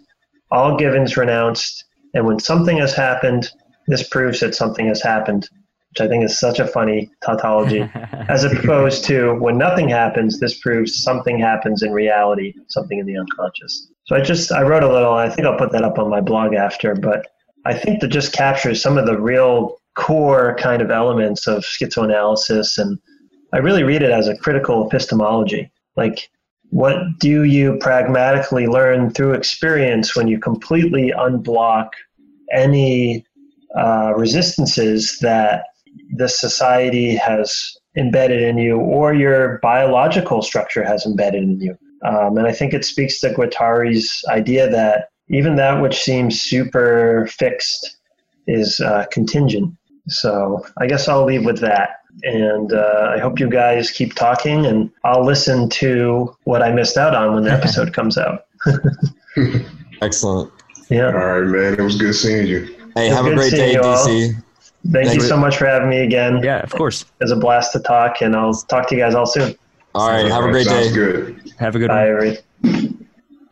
all 0.51 0.77
givens 0.77 1.17
renounced, 1.17 1.85
and 2.15 2.27
when 2.27 2.39
something 2.39 2.79
has 2.79 2.95
happened, 2.95 3.51
this 3.87 4.09
proves 4.09 4.41
that 4.41 4.55
something 4.55 4.87
has 4.87 5.03
happened, 5.03 5.49
which 5.91 6.01
I 6.01 6.09
think 6.09 6.25
is 6.25 6.39
such 6.39 6.61
a 6.61 6.67
funny 6.67 7.11
tautology, 7.25 7.89
as 8.29 8.45
opposed 8.45 9.05
to 9.07 9.35
when 9.35 9.59
nothing 9.59 9.89
happens, 9.89 10.39
this 10.39 10.59
proves 10.61 11.03
something 11.03 11.39
happens 11.39 11.83
in 11.83 11.93
reality, 11.93 12.55
something 12.69 12.99
in 12.99 13.07
the 13.07 13.17
unconscious. 13.17 13.89
So 14.07 14.17
I 14.17 14.21
just 14.21 14.53
I 14.53 14.63
wrote 14.63 14.85
a 14.85 14.93
little. 14.93 15.13
I 15.13 15.29
think 15.29 15.47
I'll 15.47 15.59
put 15.59 15.73
that 15.73 15.83
up 15.83 15.99
on 15.99 16.09
my 16.09 16.21
blog 16.21 16.55
after, 16.55 16.95
but 16.95 17.27
I 17.67 17.75
think 17.75 18.01
that 18.01 18.09
just 18.09 18.33
captures 18.33 18.81
some 18.81 18.99
of 18.99 19.07
the 19.07 19.21
real 19.21 19.79
core 19.97 20.57
kind 20.59 20.81
of 20.81 20.91
elements 20.91 21.47
of 21.47 21.65
schizoanalysis, 21.65 22.79
and 22.79 22.99
I 23.53 23.59
really 23.59 23.83
read 23.83 24.03
it 24.03 24.11
as 24.11 24.29
a 24.29 24.37
critical 24.37 24.87
epistemology. 24.87 25.71
Like, 25.97 26.31
what 26.71 27.19
do 27.19 27.43
you 27.43 27.79
pragmatically 27.81 28.69
learn 28.69 29.11
through 29.11 29.33
experience 29.33 30.15
when 30.15 30.29
you 30.29 30.39
completely 30.39 31.13
unblock 31.17 31.89
any 32.53 33.27
uh, 33.77 34.13
resistances 34.17 35.19
that 35.19 35.65
this 36.13 36.39
society 36.41 37.15
has 37.17 37.77
embedded 37.97 38.43
in 38.43 38.59
you 38.59 38.77
or 38.79 39.15
your 39.15 39.59
biological 39.63 40.43
structure 40.43 40.85
has 40.85 41.07
embedded 41.07 41.43
in 41.43 41.61
you. 41.61 41.77
Um, 42.05 42.39
and 42.39 42.47
I 42.47 42.53
think 42.53 42.73
it 42.73 42.85
speaks 42.85 43.21
to 43.21 43.31
Guattari's 43.31 44.25
idea 44.29 44.69
that 44.71 45.09
even 45.29 45.57
that 45.57 45.81
which 45.81 46.01
seems 46.01 46.41
super 46.41 47.29
fixed 47.31 47.99
is 48.47 48.81
uh, 48.81 49.07
contingent. 49.13 49.75
So 50.09 50.65
I 50.79 50.87
guess 50.87 51.09
I'll 51.09 51.25
leave 51.25 51.45
with 51.45 51.61
that. 51.61 52.01
And 52.25 52.73
uh, 52.73 53.13
I 53.15 53.19
hope 53.19 53.39
you 53.39 53.49
guys 53.49 53.91
keep 53.91 54.15
talking, 54.15 54.67
and 54.67 54.91
I'll 55.05 55.25
listen 55.25 55.69
to 55.71 56.35
what 56.45 56.63
I 56.63 56.73
missed 56.73 56.97
out 56.97 57.15
on 57.15 57.35
when 57.35 57.45
the 57.45 57.53
episode 57.59 57.93
comes 57.93 58.19
out. 58.19 58.47
Excellent. 60.03 60.53
Yeah. 60.89 61.07
All 61.07 61.41
right, 61.41 61.47
man. 61.47 61.75
It 61.75 61.83
was 61.83 61.97
good 61.97 62.15
seeing 62.15 62.47
you. 62.47 62.65
Hey, 62.97 63.07
It's 63.07 63.17
have 63.17 63.27
a 63.27 63.35
great 63.35 63.53
day, 63.53 63.75
you 63.75 63.83
all. 63.83 64.07
DC. 64.07 64.43
Thank 64.85 65.09
Thank 65.09 65.17
you 65.17 65.23
you. 65.23 65.29
so 65.29 65.37
much 65.37 65.59
for 65.59 65.67
having 65.67 65.91
me 65.91 65.99
again. 65.99 66.43
Yeah, 66.43 66.61
of 66.61 66.71
course. 66.73 67.03
It 67.03 67.25
was 67.25 67.31
a 67.33 67.37
blast 67.37 67.73
to 67.73 67.81
talk, 67.81 68.23
and 68.23 68.35
I'll 68.35 68.55
talk 68.55 68.89
to 68.89 68.95
you 68.95 69.03
guys 69.03 69.15
all 69.15 69.27
soon. 69.27 69.55
All 69.95 70.09
right, 70.09 70.27
have 70.27 70.45
a 70.45 70.51
great 70.51 70.67
day. 70.67 70.91
good. 70.93 71.53
Have 71.59 71.75
a 71.77 71.79
good 71.79 71.89
Bye, 71.89 72.11
one. 72.13 72.37
everybody. 72.63 72.97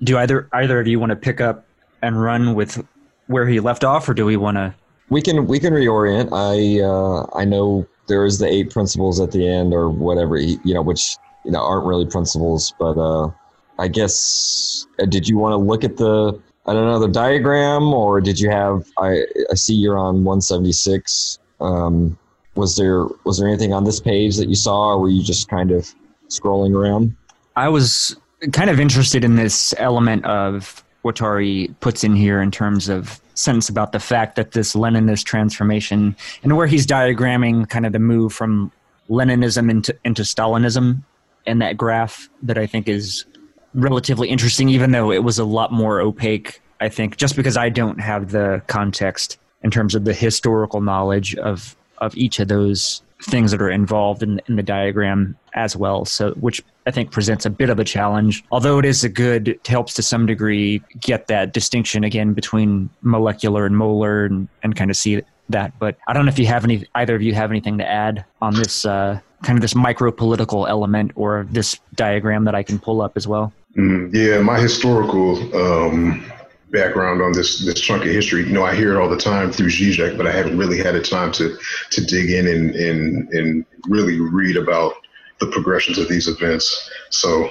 Do 0.02 0.16
either 0.16 0.48
either 0.52 0.80
of 0.80 0.86
you 0.86 0.98
want 1.00 1.10
to 1.10 1.16
pick 1.16 1.40
up 1.40 1.66
and 2.02 2.20
run 2.20 2.54
with 2.54 2.82
where 3.26 3.46
he 3.46 3.60
left 3.60 3.84
off, 3.84 4.08
or 4.08 4.14
do 4.14 4.24
we 4.24 4.36
want 4.36 4.56
to? 4.56 4.74
We 5.10 5.20
can 5.20 5.46
we 5.46 5.58
can 5.58 5.74
reorient. 5.74 6.28
I 6.32 6.82
uh, 6.82 7.26
I 7.38 7.44
know 7.44 7.86
there 8.06 8.24
is 8.24 8.38
the 8.38 8.46
eight 8.46 8.70
principles 8.70 9.20
at 9.20 9.32
the 9.32 9.46
end 9.46 9.74
or 9.74 9.90
whatever 9.90 10.38
you 10.38 10.58
know, 10.72 10.82
which 10.82 11.16
you 11.44 11.50
know 11.50 11.60
aren't 11.60 11.86
really 11.86 12.06
principles, 12.06 12.72
but 12.78 12.96
uh, 12.96 13.30
I 13.78 13.88
guess 13.88 14.86
uh, 15.00 15.04
did 15.06 15.28
you 15.28 15.36
want 15.36 15.52
to 15.52 15.56
look 15.58 15.84
at 15.84 15.96
the 15.98 16.40
The 16.68 17.08
diagram 17.10 17.94
or 17.94 18.20
did 18.20 18.38
you 18.38 18.50
have 18.50 18.86
I 18.98 19.24
I 19.50 19.54
see 19.54 19.74
you're 19.74 19.98
on 19.98 20.24
176. 20.24 21.38
Um, 21.60 22.18
was 22.54 22.76
there 22.76 23.06
was 23.24 23.38
there 23.38 23.48
anything 23.48 23.72
on 23.72 23.84
this 23.84 24.00
page 24.00 24.36
that 24.36 24.48
you 24.48 24.54
saw, 24.54 24.90
or 24.90 24.98
were 24.98 25.08
you 25.08 25.22
just 25.22 25.48
kind 25.48 25.70
of 25.70 25.92
scrolling 26.28 26.74
around? 26.74 27.16
I 27.56 27.68
was 27.68 28.16
kind 28.52 28.70
of 28.70 28.78
interested 28.78 29.24
in 29.24 29.36
this 29.36 29.74
element 29.78 30.24
of 30.24 30.84
what 31.02 31.16
Tari 31.16 31.74
puts 31.80 32.04
in 32.04 32.14
here 32.14 32.40
in 32.42 32.50
terms 32.50 32.88
of 32.88 33.20
sentence 33.34 33.68
about 33.68 33.92
the 33.92 34.00
fact 34.00 34.36
that 34.36 34.52
this 34.52 34.74
Leninist 34.74 35.24
transformation 35.24 36.16
and 36.42 36.56
where 36.56 36.66
he's 36.66 36.86
diagramming 36.86 37.68
kind 37.68 37.86
of 37.86 37.92
the 37.92 37.98
move 37.98 38.32
from 38.32 38.72
Leninism 39.08 39.70
into, 39.70 39.96
into 40.04 40.22
Stalinism 40.22 41.02
and 41.46 41.62
that 41.62 41.76
graph 41.76 42.28
that 42.42 42.58
I 42.58 42.66
think 42.66 42.88
is 42.88 43.24
relatively 43.74 44.28
interesting, 44.28 44.68
even 44.68 44.92
though 44.92 45.12
it 45.12 45.22
was 45.24 45.38
a 45.38 45.44
lot 45.44 45.72
more 45.72 46.00
opaque, 46.00 46.60
I 46.80 46.88
think, 46.88 47.16
just 47.16 47.36
because 47.36 47.56
I 47.56 47.68
don't 47.68 48.00
have 48.00 48.30
the 48.30 48.62
context 48.66 49.38
in 49.62 49.70
terms 49.70 49.94
of 49.94 50.04
the 50.04 50.14
historical 50.14 50.80
knowledge 50.80 51.34
of, 51.36 51.76
of 51.98 52.16
each 52.16 52.38
of 52.38 52.48
those 52.48 53.02
things 53.22 53.50
that 53.50 53.60
are 53.60 53.70
involved 53.70 54.22
in, 54.22 54.40
in 54.46 54.56
the 54.56 54.62
diagram 54.62 55.36
as 55.54 55.76
well. 55.76 56.04
So, 56.04 56.30
which 56.34 56.62
I 56.86 56.90
think 56.90 57.10
presents 57.10 57.44
a 57.44 57.50
bit 57.50 57.68
of 57.68 57.78
a 57.80 57.84
challenge, 57.84 58.44
although 58.52 58.78
it 58.78 58.84
is 58.84 59.02
a 59.02 59.08
good, 59.08 59.58
helps 59.66 59.94
to 59.94 60.02
some 60.02 60.26
degree 60.26 60.82
get 61.00 61.26
that 61.26 61.52
distinction 61.52 62.04
again 62.04 62.32
between 62.32 62.88
molecular 63.02 63.66
and 63.66 63.76
molar 63.76 64.24
and, 64.24 64.48
and 64.62 64.76
kind 64.76 64.90
of 64.90 64.96
see 64.96 65.22
that. 65.48 65.76
But 65.78 65.96
I 66.06 66.12
don't 66.12 66.24
know 66.24 66.30
if 66.30 66.38
you 66.38 66.46
have 66.46 66.64
any, 66.64 66.86
either 66.94 67.16
of 67.16 67.22
you 67.22 67.34
have 67.34 67.50
anything 67.50 67.78
to 67.78 67.88
add 67.88 68.24
on 68.40 68.54
this 68.54 68.84
uh, 68.84 69.18
kind 69.42 69.56
of 69.56 69.62
this 69.62 69.74
micro 69.74 70.10
political 70.10 70.66
element 70.66 71.12
or 71.14 71.46
this 71.50 71.78
diagram 71.94 72.44
that 72.44 72.54
I 72.54 72.62
can 72.62 72.78
pull 72.78 73.00
up 73.00 73.16
as 73.16 73.28
well. 73.28 73.52
Mm, 73.76 74.12
yeah, 74.12 74.40
my 74.40 74.58
historical 74.58 75.36
um, 75.56 76.24
background 76.70 77.22
on 77.22 77.32
this 77.32 77.64
this 77.64 77.80
chunk 77.80 78.02
of 78.04 78.08
history. 78.10 78.44
You 78.46 78.52
know, 78.52 78.64
I 78.64 78.74
hear 78.74 78.94
it 78.94 79.00
all 79.00 79.08
the 79.08 79.16
time 79.16 79.52
through 79.52 79.68
Zizek, 79.68 80.16
but 80.16 80.26
I 80.26 80.32
haven't 80.32 80.58
really 80.58 80.78
had 80.78 80.94
the 80.94 81.02
time 81.02 81.32
to 81.32 81.56
to 81.90 82.04
dig 82.04 82.30
in 82.30 82.46
and 82.48 82.74
and 82.74 83.28
and 83.32 83.64
really 83.88 84.20
read 84.20 84.56
about 84.56 84.94
the 85.40 85.46
progressions 85.46 85.98
of 85.98 86.08
these 86.08 86.26
events. 86.26 86.90
So 87.10 87.50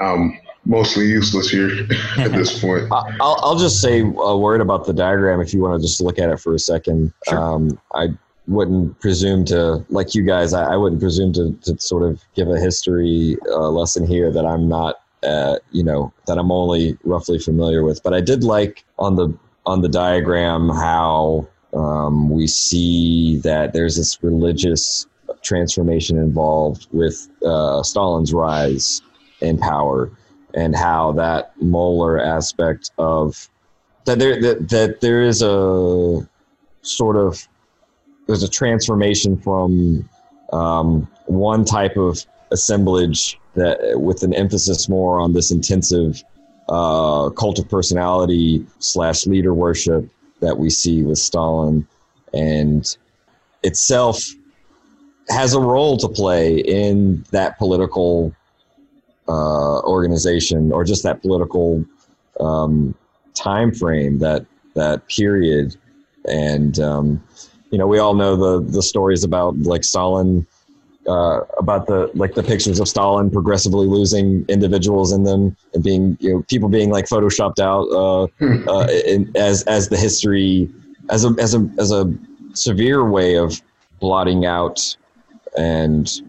I'm 0.00 0.38
mostly 0.64 1.06
useless 1.06 1.48
here 1.50 1.70
at 2.18 2.32
this 2.32 2.60
point. 2.60 2.90
I- 2.92 3.16
I'll, 3.20 3.38
I'll 3.42 3.58
just 3.58 3.80
say 3.80 4.00
a 4.00 4.36
word 4.36 4.60
about 4.60 4.84
the 4.86 4.92
diagram 4.92 5.40
if 5.40 5.52
you 5.52 5.60
want 5.60 5.80
to 5.80 5.86
just 5.86 6.00
look 6.00 6.18
at 6.18 6.28
it 6.30 6.38
for 6.38 6.54
a 6.54 6.58
second. 6.58 7.12
Sure. 7.28 7.38
Um, 7.38 7.80
I 7.94 8.08
wouldn't 8.48 8.98
presume 9.00 9.44
to, 9.46 9.84
like 9.88 10.14
you 10.14 10.22
guys, 10.22 10.52
I, 10.52 10.74
I 10.74 10.76
wouldn't 10.76 11.00
presume 11.00 11.32
to, 11.34 11.52
to 11.62 11.78
sort 11.80 12.02
of 12.02 12.22
give 12.34 12.48
a 12.48 12.58
history 12.58 13.36
uh, 13.48 13.68
lesson 13.70 14.06
here 14.06 14.30
that 14.32 14.44
I'm 14.46 14.68
not, 14.68 15.00
uh, 15.22 15.56
you 15.72 15.82
know, 15.82 16.12
that 16.26 16.38
I'm 16.38 16.52
only 16.52 16.96
roughly 17.04 17.38
familiar 17.38 17.82
with. 17.82 18.02
But 18.02 18.14
I 18.14 18.20
did 18.20 18.44
like 18.44 18.84
on 18.98 19.16
the 19.16 19.36
on 19.64 19.82
the 19.82 19.88
diagram 19.88 20.68
how 20.68 21.48
um, 21.74 22.30
we 22.30 22.46
see 22.46 23.38
that 23.38 23.72
there's 23.72 23.96
this 23.96 24.22
religious 24.22 25.06
transformation 25.42 26.18
involved 26.18 26.86
with 26.92 27.28
uh, 27.44 27.82
Stalin's 27.82 28.32
rise 28.32 29.02
in 29.40 29.58
power 29.58 30.10
and 30.54 30.74
how 30.74 31.12
that 31.12 31.52
molar 31.60 32.18
aspect 32.18 32.90
of 32.98 33.48
that 34.04 34.18
there 34.18 34.40
that, 34.40 34.68
that 34.68 35.00
there 35.00 35.22
is 35.22 35.42
a 35.42 36.26
sort 36.82 37.16
of 37.16 37.46
there's 38.26 38.42
a 38.42 38.48
transformation 38.48 39.36
from 39.36 40.08
um, 40.52 41.08
one 41.26 41.64
type 41.64 41.96
of 41.96 42.24
assemblage 42.50 43.38
that 43.54 43.78
with 44.00 44.22
an 44.22 44.34
emphasis 44.34 44.88
more 44.88 45.18
on 45.18 45.32
this 45.32 45.50
intensive 45.50 46.22
uh, 46.68 47.30
cult 47.30 47.58
of 47.58 47.68
personality 47.68 48.64
slash 48.78 49.26
leader 49.26 49.54
worship 49.54 50.08
that 50.40 50.58
we 50.58 50.70
see 50.70 51.02
with 51.02 51.18
Stalin. 51.18 51.86
And 52.34 52.96
itself 53.62 54.22
has 55.28 55.54
a 55.54 55.60
role 55.60 55.96
to 55.96 56.08
play 56.08 56.58
in 56.58 57.24
that 57.30 57.58
political 57.58 58.34
uh, 59.28 59.80
organization 59.80 60.72
or 60.72 60.84
just 60.84 61.02
that 61.02 61.22
political 61.22 61.84
um, 62.38 62.94
time 63.34 63.72
frame 63.72 64.18
that 64.18 64.46
that 64.74 65.08
period. 65.08 65.76
And 66.28 66.78
um, 66.78 67.22
you 67.70 67.78
know 67.78 67.86
we 67.86 67.98
all 67.98 68.14
know 68.14 68.36
the 68.36 68.70
the 68.70 68.82
stories 68.82 69.24
about 69.24 69.58
like 69.60 69.84
Stalin 69.84 70.46
uh, 71.08 71.40
about 71.58 71.86
the 71.86 72.10
like 72.14 72.34
the 72.34 72.42
pictures 72.42 72.80
of 72.80 72.88
Stalin 72.88 73.30
progressively 73.30 73.86
losing 73.86 74.44
individuals 74.48 75.12
in 75.12 75.24
them 75.24 75.56
and 75.74 75.82
being 75.82 76.16
you 76.20 76.34
know 76.34 76.42
people 76.48 76.68
being 76.68 76.90
like 76.90 77.06
photoshopped 77.06 77.60
out 77.60 77.86
uh, 77.90 78.24
uh, 78.70 78.88
in, 79.06 79.30
as 79.36 79.62
as 79.64 79.88
the 79.88 79.96
history 79.96 80.68
as 81.10 81.24
a 81.24 81.34
as 81.38 81.54
a 81.54 81.68
as 81.78 81.92
a 81.92 82.12
severe 82.54 83.08
way 83.08 83.36
of 83.36 83.60
blotting 84.00 84.46
out 84.46 84.96
and 85.56 86.20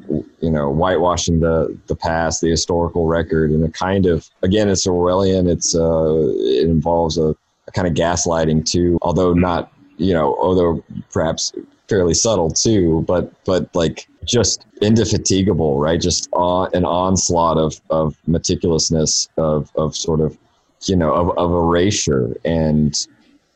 you 0.41 0.49
know 0.49 0.72
whitewashing 0.72 1.39
the 1.39 1.77
the 1.88 1.95
past 1.95 2.41
the 2.41 2.49
historical 2.49 3.07
record. 3.07 3.51
And 3.51 3.64
a 3.64 3.72
kind 3.72 4.05
of 4.05 4.30
again 4.43 4.69
it's 4.69 4.88
orwellian. 4.88 5.49
It's 5.49 5.76
uh 5.76 6.15
it 6.38 6.69
involves 6.69 7.18
a, 7.18 7.35
a 7.68 7.72
kind 7.73 7.88
of 7.88 7.93
gaslighting 7.93 8.65
too 8.65 8.97
although 9.01 9.34
not 9.34 9.72
you 9.98 10.14
know 10.14 10.36
although 10.40 10.84
perhaps 11.11 11.53
fairly 11.88 12.14
subtle 12.14 12.49
too 12.49 13.03
but 13.07 13.32
but 13.45 13.74
like 13.76 14.07
just 14.26 14.65
indefatigable 14.82 15.80
right 15.80 16.02
just 16.02 16.28
on, 16.34 16.69
an 16.74 16.86
onslaught 16.86 17.57
of 17.57 17.80
of 17.90 18.18
meticulousness 18.28 19.30
of 19.38 19.72
of 19.76 19.95
sort 19.95 20.19
of 20.19 20.38
you 20.86 20.95
know 20.95 21.14
of, 21.14 21.38
of 21.38 21.52
erasure 21.52 22.36
and 22.45 23.07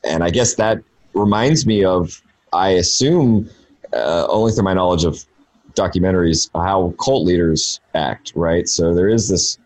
and 0.04 0.24
i 0.24 0.30
guess 0.30 0.56
that 0.56 0.80
reminds 1.14 1.66
me 1.66 1.84
of 1.84 2.22
i 2.54 2.70
assume 2.70 3.50
uh, 3.94 4.26
only 4.30 4.52
through 4.52 4.64
my 4.64 4.74
knowledge 4.74 5.04
of 5.04 5.26
documentaries 5.74 6.50
how 6.54 6.94
cult 7.04 7.26
leaders 7.26 7.80
act, 7.96 8.34
right? 8.36 8.68
So 8.68 8.94
there 8.94 9.10
is 9.10 9.30
this 9.30 9.58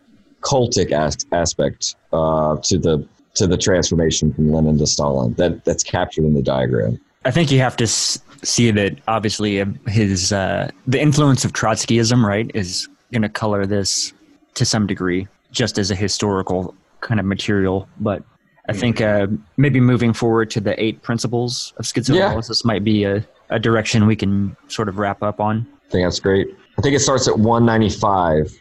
cultic 0.42 0.92
as- 0.92 1.26
aspect 1.32 1.96
uh, 2.14 2.58
to 2.64 2.78
the 2.78 3.08
to 3.36 3.48
the 3.48 3.58
transformation 3.58 4.34
from 4.34 4.52
Lenin 4.52 4.78
to 4.80 4.88
Stalin 4.88 5.34
that 5.36 5.64
that's 5.66 5.84
captured 5.84 6.26
in 6.26 6.34
the 6.34 6.42
diagram. 6.42 7.00
I 7.26 7.32
think 7.32 7.52
you 7.52 7.60
have 7.60 7.76
to 7.78 7.86
s- 7.86 8.20
see 8.44 8.72
that 8.72 8.98
obviously 9.08 9.62
uh, 9.62 9.66
his 9.88 10.32
uh, 10.32 10.70
the 10.88 11.00
influence 11.02 11.46
of 11.46 11.54
Trotskyism, 11.54 12.26
right, 12.26 12.50
is 12.54 12.88
going 13.12 13.22
to 13.24 13.30
color 13.30 13.66
this 13.66 14.14
to 14.56 14.66
some 14.66 14.88
degree, 14.88 15.28
just 15.52 15.78
as 15.78 15.92
a 15.92 15.96
historical 15.96 16.76
kind 17.02 17.20
of 17.20 17.26
material. 17.26 17.88
But 18.00 18.24
I 18.68 18.74
think 18.74 19.02
uh, 19.02 19.28
maybe 19.58 19.80
moving 19.80 20.14
forward 20.14 20.50
to 20.52 20.60
the 20.62 20.82
eight 20.82 21.02
principles 21.04 21.74
of 21.78 21.86
schizoanalysis 21.86 22.66
might 22.66 22.84
be 22.84 23.04
a, 23.04 23.26
a 23.50 23.60
direction 23.60 24.08
we 24.08 24.16
can 24.16 24.56
sort 24.68 24.90
of 24.90 24.98
wrap 24.98 25.22
up 25.22 25.40
on. 25.40 25.68
I 25.88 25.92
think 25.92 26.06
that's 26.06 26.20
great. 26.20 26.48
I 26.78 26.82
think 26.82 26.96
it 26.96 27.00
starts 27.00 27.28
at 27.28 27.38
195, 27.38 28.60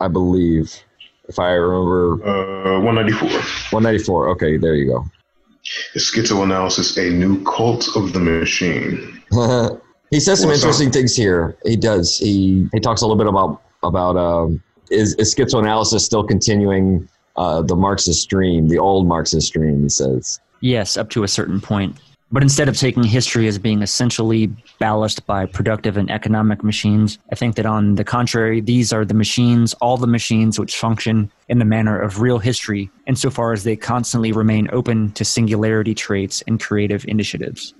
I 0.00 0.08
believe, 0.08 0.72
if 1.30 1.38
I 1.38 1.52
remember. 1.52 2.14
Uh, 2.26 2.80
194. 2.80 3.28
194. 3.70 4.28
Okay, 4.30 4.56
there 4.58 4.74
you 4.74 4.86
go. 4.86 5.04
Is 5.94 6.10
schizoanalysis 6.10 6.98
a 6.98 7.10
new 7.10 7.42
cult 7.44 7.88
of 7.96 8.12
the 8.12 8.18
machine? 8.20 9.22
he 10.10 10.20
says 10.20 10.40
some 10.40 10.48
Well, 10.48 10.58
so- 10.58 10.66
interesting 10.66 10.90
things 10.90 11.16
here. 11.16 11.56
He 11.64 11.76
does. 11.76 12.18
He 12.18 12.68
he 12.72 12.80
talks 12.80 13.00
a 13.00 13.06
little 13.06 13.16
bit 13.16 13.28
about 13.28 13.62
about 13.82 14.16
um, 14.16 14.62
is, 14.90 15.14
is 15.14 15.34
schizoanalysis 15.34 16.00
still 16.00 16.24
continuing 16.26 17.08
uh, 17.36 17.62
the 17.62 17.76
Marxist 17.76 18.28
dream, 18.28 18.68
the 18.68 18.78
old 18.78 19.06
Marxist 19.06 19.52
dream? 19.52 19.82
He 19.84 19.88
says. 19.88 20.40
Yes, 20.60 20.96
up 20.96 21.08
to 21.10 21.22
a 21.22 21.28
certain 21.28 21.60
point. 21.60 21.96
But 22.32 22.44
instead 22.44 22.68
of 22.68 22.76
taking 22.76 23.02
history 23.02 23.48
as 23.48 23.58
being 23.58 23.82
essentially 23.82 24.46
ballasted 24.78 25.26
by 25.26 25.46
productive 25.46 25.96
and 25.96 26.08
economic 26.10 26.62
machines, 26.62 27.18
I 27.32 27.34
think 27.34 27.56
that 27.56 27.66
on 27.66 27.96
the 27.96 28.04
contrary, 28.04 28.60
these 28.60 28.92
are 28.92 29.04
the 29.04 29.14
machines, 29.14 29.74
all 29.74 29.96
the 29.96 30.06
machines 30.06 30.58
which 30.58 30.76
function 30.76 31.30
in 31.48 31.58
the 31.58 31.64
manner 31.64 32.00
of 32.00 32.20
real 32.20 32.38
history, 32.38 32.88
insofar 33.08 33.52
as 33.52 33.64
they 33.64 33.74
constantly 33.74 34.30
remain 34.30 34.68
open 34.72 35.10
to 35.12 35.24
singularity 35.24 35.92
traits 35.92 36.42
and 36.46 36.60
creative 36.60 37.04
initiatives. 37.08 37.74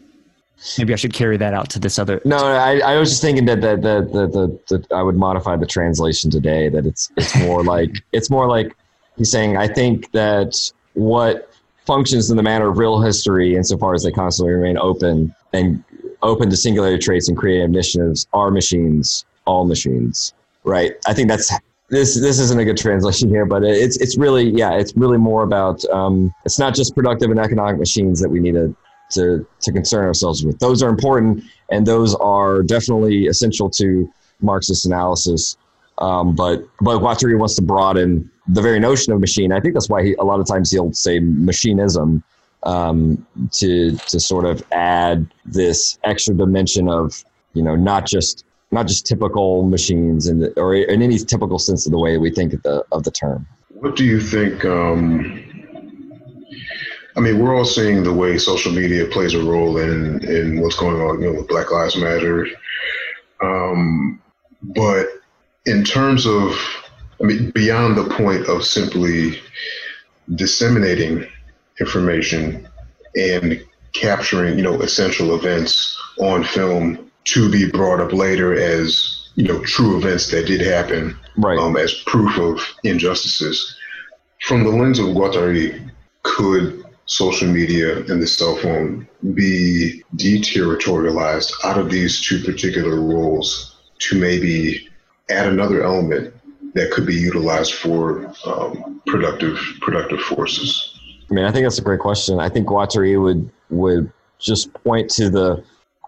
Maybe 0.77 0.93
I 0.93 0.97
should 0.97 1.15
carry 1.15 1.37
that 1.37 1.55
out 1.55 1.71
to 1.71 1.79
this 1.79 1.99
other. 1.99 2.21
No, 2.25 2.37
I, 2.37 2.81
I 2.81 2.99
was 2.99 3.11
just 3.11 3.23
thinking 3.23 3.47
that 3.47 3.61
that 3.63 3.83
that 3.83 4.13
that 4.13 4.67
that 4.69 4.93
I 4.93 5.03
would 5.03 5.17
modify 5.17 5.57
the 5.57 5.65
translation 5.65 6.31
today. 6.31 6.69
That 6.69 6.85
it's 6.85 7.11
it's 7.17 7.35
more 7.39 7.65
like 7.75 8.03
it's 8.13 8.29
more 8.29 8.47
like 8.47 8.77
he's 9.17 9.31
saying. 9.31 9.57
I 9.57 9.69
think 9.69 10.11
that 10.13 10.55
what 10.93 11.50
functions 11.91 12.31
in 12.31 12.37
the 12.37 12.43
manner 12.43 12.69
of 12.69 12.79
real 12.79 13.01
history, 13.01 13.57
insofar 13.57 13.95
as 13.95 14.05
they 14.05 14.13
constantly 14.13 14.55
remain 14.55 14.79
open 14.79 15.35
and 15.53 15.83
open 16.23 16.49
to 16.49 16.57
singular 16.57 16.97
traits 16.97 17.29
and 17.29 17.37
creative 17.37 17.69
initiatives, 17.69 18.29
are 18.33 18.53
machines, 18.53 19.25
all 19.45 19.65
machines. 19.65 20.33
Right. 20.63 20.93
I 21.09 21.15
think 21.15 21.29
that's 21.29 21.53
this. 21.89 22.21
This 22.21 22.39
isn't 22.39 22.61
a 22.61 22.65
good 22.65 22.77
translation 22.77 23.29
here, 23.29 23.45
but 23.45 23.65
it's 23.65 23.97
it's 23.97 24.17
really 24.17 24.51
yeah. 24.51 24.75
It's 24.75 24.95
really 24.95 25.19
more 25.19 25.43
about. 25.43 25.85
Um, 25.87 26.33
it's 26.45 26.61
not 26.61 26.77
just 26.77 26.95
productive 26.95 27.29
and 27.33 27.41
economic 27.41 27.81
machines 27.81 28.21
that 28.21 28.29
we 28.29 28.39
need 28.39 28.55
to 28.55 28.77
to 29.15 29.45
to 29.63 29.73
concern 29.73 30.05
ourselves 30.05 30.45
with. 30.45 30.61
Those 30.61 30.85
are 30.85 30.91
important, 30.91 31.43
and 31.73 31.85
those 31.85 32.15
are 32.15 32.63
definitely 32.63 33.27
essential 33.27 33.69
to 33.71 34.09
Marxist 34.41 34.87
analysis. 34.87 35.57
Um, 35.99 36.37
but 36.37 36.63
but 36.81 37.01
Guattari 37.01 37.37
wants 37.37 37.57
to 37.57 37.63
broaden 37.63 38.30
the 38.49 38.63
very 38.63 38.81
notion 38.81 39.13
of 39.13 39.21
machine. 39.21 39.53
I 39.53 39.61
think 39.61 39.75
that's 39.75 39.89
why 39.89 40.03
he, 40.03 40.15
a 40.15 40.25
lot 40.25 40.41
of 40.41 40.47
times 40.47 40.71
he'll 40.71 40.93
say 40.93 41.21
machinism 41.21 42.23
um, 42.65 43.27
to 43.53 43.97
to 43.97 44.21
sort 44.21 44.45
of 44.45 44.63
add 44.73 45.27
this 45.45 45.99
extra 46.05 46.35
dimension 46.35 46.89
of 46.89 47.25
you 47.55 47.63
know 47.63 47.77
not 47.77 48.07
just 48.07 48.45
not 48.71 48.87
just 48.87 49.07
typical 49.07 49.65
machines 49.65 50.27
and 50.27 50.53
or 50.57 50.75
in 50.75 51.03
any 51.03 51.19
typical 51.19 51.59
sense 51.59 51.87
of 51.87 51.93
the 51.93 51.99
way 51.99 52.19
we 52.19 52.31
think 52.31 52.53
of 52.53 52.63
the 52.63 52.85
of 52.93 53.03
the 53.05 53.11
term. 53.11 53.47
What 53.69 53.97
do 53.97 54.05
you 54.05 54.21
think? 54.21 54.65
Um, 54.65 55.47
I 57.17 57.21
mean, 57.21 57.39
we're 57.39 57.57
all 57.57 57.65
seeing 57.65 58.03
the 58.03 58.13
way 58.13 58.39
social 58.39 58.73
media 58.73 59.07
plays 59.07 59.35
a 59.35 59.43
role 59.43 59.79
in 59.79 60.25
in 60.25 60.61
what's 60.61 60.77
going 60.77 61.01
on, 61.01 61.21
you 61.21 61.33
know, 61.33 61.39
with 61.39 61.49
Black 61.49 61.71
Lives 61.71 61.97
Matter. 61.97 62.47
Um, 63.43 64.21
but 64.63 65.09
in 65.67 65.85
terms 65.85 66.27
of, 66.27 66.55
I 67.21 67.27
mean, 67.27 67.51
beyond 67.51 67.97
the 67.97 68.09
point 68.15 68.47
of 68.47 68.65
simply 68.65 69.41
disseminating 70.35 71.27
information 71.79 72.69
and 73.17 73.63
capturing, 73.93 74.57
you 74.57 74.65
know, 74.65 74.81
essential 74.81 75.35
events 75.35 75.99
on 76.19 76.45
film 76.45 77.11
to 77.25 77.51
be 77.51 77.71
brought 77.71 78.01
up 78.01 78.13
later 78.13 78.55
as, 78.55 79.29
you 79.35 79.47
know, 79.47 79.63
true 79.65 79.99
events 79.99 80.31
that 80.31 80.47
did 80.47 80.61
happen 80.61 81.17
Right. 81.37 81.59
um, 81.59 81.77
as 81.77 81.95
proof 82.07 82.39
of 82.39 82.61
injustices. 82.85 83.77
From 84.43 84.65
the 84.65 84.71
lens 84.71 84.99
of 84.99 85.07
Guattari, 85.07 85.91
could 86.23 86.85
social 87.07 87.49
media 87.49 87.99
and 88.05 88.23
the 88.23 88.27
cell 88.27 88.57
phone 88.57 89.07
be 89.35 90.03
deterritorialized 90.17 91.53
out 91.65 91.79
of 91.79 91.91
these 91.91 92.21
two 92.21 92.43
particular 92.45 93.01
roles 93.01 93.77
to 93.99 94.19
maybe 94.19 94.89
add 95.29 95.47
another 95.49 95.83
element 95.83 96.33
that 96.75 96.91
could 96.91 97.07
be 97.07 97.15
utilized 97.15 97.75
for 97.75 98.33
um, 98.47 99.01
productive 99.07 99.59
productive 99.81 100.21
forces? 100.21 100.99
I 101.31 101.35
mean, 101.35 101.45
I 101.45 101.53
think 101.53 101.65
that's 101.65 101.79
a 101.79 101.83
great 101.83 102.01
question. 102.01 102.41
I 102.41 102.49
think 102.49 102.69
Guattari 102.69 103.21
would 103.21 103.51
would 103.71 104.13
just 104.39 104.73
point 104.75 105.11
to 105.11 105.31
the, 105.31 105.63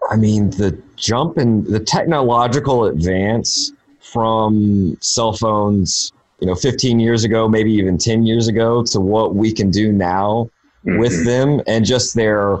I 0.09 0.17
mean, 0.17 0.49
the 0.51 0.77
jump 0.95 1.37
in 1.37 1.63
the 1.63 1.79
technological 1.79 2.85
advance 2.85 3.71
from 3.99 4.97
cell 5.01 5.33
phones, 5.33 6.11
you 6.39 6.47
know, 6.47 6.55
15 6.55 6.99
years 6.99 7.23
ago, 7.23 7.47
maybe 7.47 7.71
even 7.71 7.97
10 7.97 8.25
years 8.25 8.47
ago, 8.47 8.83
to 8.83 8.99
what 8.99 9.35
we 9.35 9.53
can 9.53 9.71
do 9.71 9.91
now 9.91 10.49
with 10.83 11.13
Mhm. 11.13 11.25
them, 11.25 11.61
and 11.67 11.85
just 11.85 12.15
their, 12.15 12.59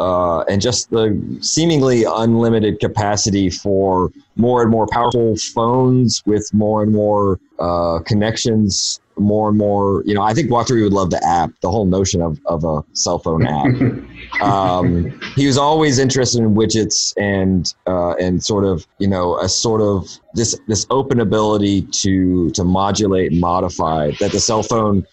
uh, 0.00 0.40
and 0.48 0.62
just 0.62 0.88
the 0.88 1.20
seemingly 1.42 2.04
unlimited 2.04 2.80
capacity 2.80 3.50
for 3.50 4.10
more 4.34 4.62
and 4.62 4.70
more 4.70 4.86
powerful 4.86 5.36
phones 5.54 6.22
with 6.24 6.48
more 6.54 6.82
and 6.82 6.90
more 6.90 7.38
uh, 7.58 7.98
connections, 8.06 8.98
more 9.18 9.50
and 9.50 9.58
more. 9.58 10.02
You 10.06 10.14
know, 10.14 10.22
I 10.22 10.32
think 10.32 10.48
Guattari 10.48 10.82
would 10.82 10.94
love 10.94 11.10
the 11.10 11.22
app, 11.22 11.50
the 11.60 11.70
whole 11.70 11.84
notion 11.84 12.22
of, 12.22 12.40
of 12.46 12.64
a 12.64 12.82
cell 12.94 13.18
phone 13.18 13.46
app. 13.46 14.40
um, 14.40 15.12
he 15.36 15.46
was 15.46 15.58
always 15.58 15.98
interested 15.98 16.40
in 16.40 16.54
widgets 16.54 17.12
and 17.18 17.74
uh, 17.86 18.14
and 18.14 18.42
sort 18.42 18.64
of 18.64 18.86
you 18.98 19.08
know 19.08 19.38
a 19.38 19.50
sort 19.50 19.82
of 19.82 20.08
this 20.34 20.58
this 20.66 20.86
open 20.88 21.20
ability 21.20 21.82
to 21.82 22.50
to 22.52 22.64
modulate 22.64 23.32
and 23.32 23.40
modify 23.40 24.10
that 24.18 24.32
the 24.32 24.40
cell 24.40 24.62
phone 24.62 25.04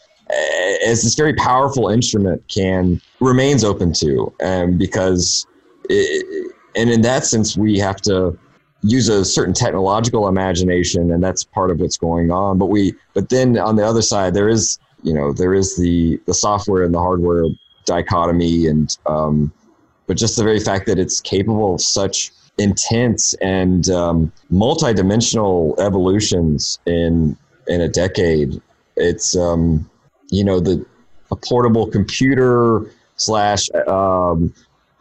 as 0.86 1.04
this 1.04 1.16
very 1.16 1.34
powerful 1.34 1.90
instrument 1.90 2.44
can 2.48 3.02
remains 3.20 3.64
open 3.64 3.94
to 3.94 4.34
and 4.40 4.78
because 4.78 5.46
it, 5.90 6.54
and 6.76 6.90
in 6.90 7.02
that 7.02 7.26
sense 7.26 7.58
we 7.58 7.78
have 7.78 7.98
to 8.02 8.38
use 8.84 9.10
a 9.10 9.26
certain 9.26 9.54
technological 9.54 10.28
imagination 10.28 11.12
and 11.12 11.24
that's 11.24 11.44
part 11.44 11.72
of 11.72 11.80
what's 11.80 11.98
going 11.98 12.32
on. 12.32 12.58
But 12.58 12.68
we 12.68 12.94
but 13.14 13.30
then 13.30 13.58
on 13.58 13.76
the 13.76 13.86
other 13.86 14.02
side 14.02 14.34
there 14.34 14.50
is 14.50 14.80
you 15.04 15.14
know 15.14 15.34
there 15.34 15.54
is 15.54 15.78
the 15.78 16.20
the 16.26 16.34
software 16.34 16.84
and 16.84 16.94
the 16.94 17.00
hardware 17.00 17.46
dichotomy 17.86 18.68
and 18.68 18.98
um, 19.06 19.52
but 20.08 20.18
just 20.18 20.38
the 20.38 20.44
very 20.44 20.60
fact 20.60 20.86
that 20.88 21.00
it's 21.00 21.20
capable 21.22 21.76
of 21.76 21.82
such 21.82 22.32
intense 22.58 23.34
and 23.36 23.90
um, 23.90 24.32
multi-dimensional 24.50 25.76
evolutions 25.80 26.80
in 26.86 27.38
in 27.68 27.82
a 27.82 27.88
decade 27.88 28.62
it's 28.96 29.36
um, 29.38 29.88
you 30.30 30.44
know 30.44 30.60
the 30.60 30.86
a 31.32 31.36
portable 31.36 31.88
computer 31.88 32.90
slash 33.16 33.70
um, 33.88 34.54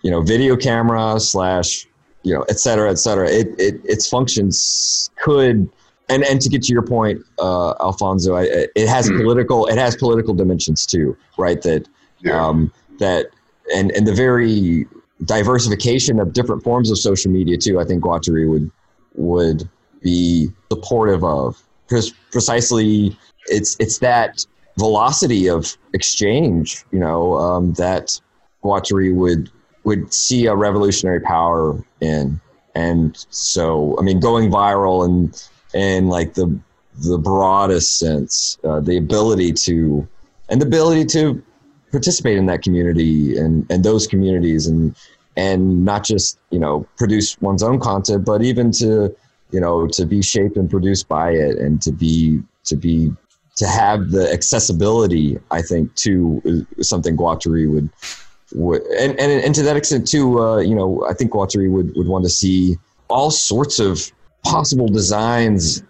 you 0.03 0.11
know 0.11 0.21
video 0.23 0.57
camera 0.57 1.19
slash 1.21 1.87
you 2.23 2.35
know 2.35 2.45
et 2.49 2.59
cetera 2.59 2.91
et 2.91 2.97
cetera 2.99 3.29
it, 3.29 3.49
it 3.59 3.81
its 3.85 4.09
functions 4.09 5.11
could 5.23 5.69
and 6.09 6.25
and 6.25 6.41
to 6.41 6.49
get 6.49 6.63
to 6.63 6.73
your 6.73 6.83
point 6.83 7.21
uh, 7.39 7.75
alfonso 7.81 8.35
I, 8.35 8.67
it 8.75 8.89
has 8.89 9.09
Hmm. 9.09 9.19
political 9.19 9.67
it 9.67 9.79
has 9.79 9.97
political 9.97 10.35
dimensions 10.35 10.87
too 10.87 11.17
right 11.39 11.61
that 11.63 11.87
Yeah. 12.21 12.47
um, 12.47 12.73
that 12.99 13.27
and 13.75 13.91
and 13.93 14.07
the 14.07 14.15
very 14.15 14.87
diversification 15.25 16.19
of 16.21 16.33
different 16.33 16.63
forms 16.63 16.91
of 16.91 16.99
social 16.99 17.31
media 17.33 17.57
too. 17.57 17.81
I 17.81 17.85
think 17.85 18.03
Guattari 18.03 18.49
would 18.49 18.71
would 19.15 19.69
be 20.03 20.51
supportive 20.71 21.25
of 21.25 21.57
because 21.87 22.11
precisely 22.33 23.17
it's 23.47 23.77
it's 23.81 23.99
that 23.99 24.45
velocity 24.79 25.49
of 25.49 25.77
exchange, 25.93 26.85
you 26.93 26.99
know, 26.99 27.35
um, 27.39 27.73
that 27.75 28.21
Guattari 28.63 29.15
would 29.15 29.51
would 29.85 30.13
see 30.13 30.47
a 30.47 30.55
revolutionary 30.55 31.21
power 31.21 31.83
in, 32.01 32.41
and 32.75 33.25
so 33.31 33.97
I 33.99 34.03
mean, 34.03 34.21
going 34.21 34.51
viral 34.51 35.05
and 35.05 35.49
and 35.75 36.09
like 36.09 36.35
the 36.35 36.59
the 37.07 37.19
broadest 37.19 37.99
sense, 37.99 38.59
uh, 38.65 38.81
the 38.81 38.97
ability 38.97 39.53
to 39.53 40.07
and 40.49 40.61
the 40.61 40.67
ability 40.67 41.05
to 41.07 41.43
participate 41.91 42.37
in 42.37 42.47
that 42.47 42.63
community 42.63 43.37
and, 43.39 43.67
and 43.71 43.85
those 43.85 44.07
communities 44.07 44.67
and 44.67 44.97
and 45.37 45.85
not 45.85 46.05
just 46.05 46.39
you 46.51 46.59
know 46.59 46.87
produce 46.97 47.41
one's 47.41 47.63
own 47.63 47.79
content 47.79 48.25
but 48.25 48.43
even 48.43 48.71
to 48.71 49.15
you 49.51 49.61
know, 49.61 49.87
to 49.89 50.07
be 50.07 50.23
shaped 50.23 50.57
and 50.57 50.69
produced 50.69 51.09
by 51.09 51.31
it, 51.31 51.59
and 51.59 51.81
to 51.83 51.93
be 51.93 52.43
to 52.65 52.77
be 52.77 53.13
to 53.57 53.67
have 53.67 54.11
the 54.11 54.31
accessibility, 54.33 55.39
I 55.51 55.63
think, 55.63 55.95
to 55.97 56.67
something 56.81 57.17
Guattari 57.17 57.71
would 57.71 57.91
would, 58.55 58.83
and, 58.99 59.19
and 59.19 59.45
and 59.45 59.55
to 59.55 59.63
that 59.63 59.77
extent 59.77 60.07
too, 60.07 60.41
uh, 60.41 60.59
you 60.59 60.75
know, 60.75 61.05
I 61.09 61.15
think 61.15 61.33
Guattari 61.33 61.71
would 61.71 61.95
would 61.97 62.07
want 62.07 62.25
to 62.25 62.31
see 62.31 62.77
all 63.09 63.31
sorts 63.31 63.79
of 63.79 64.13
possible 64.45 64.87
designs 64.87 65.83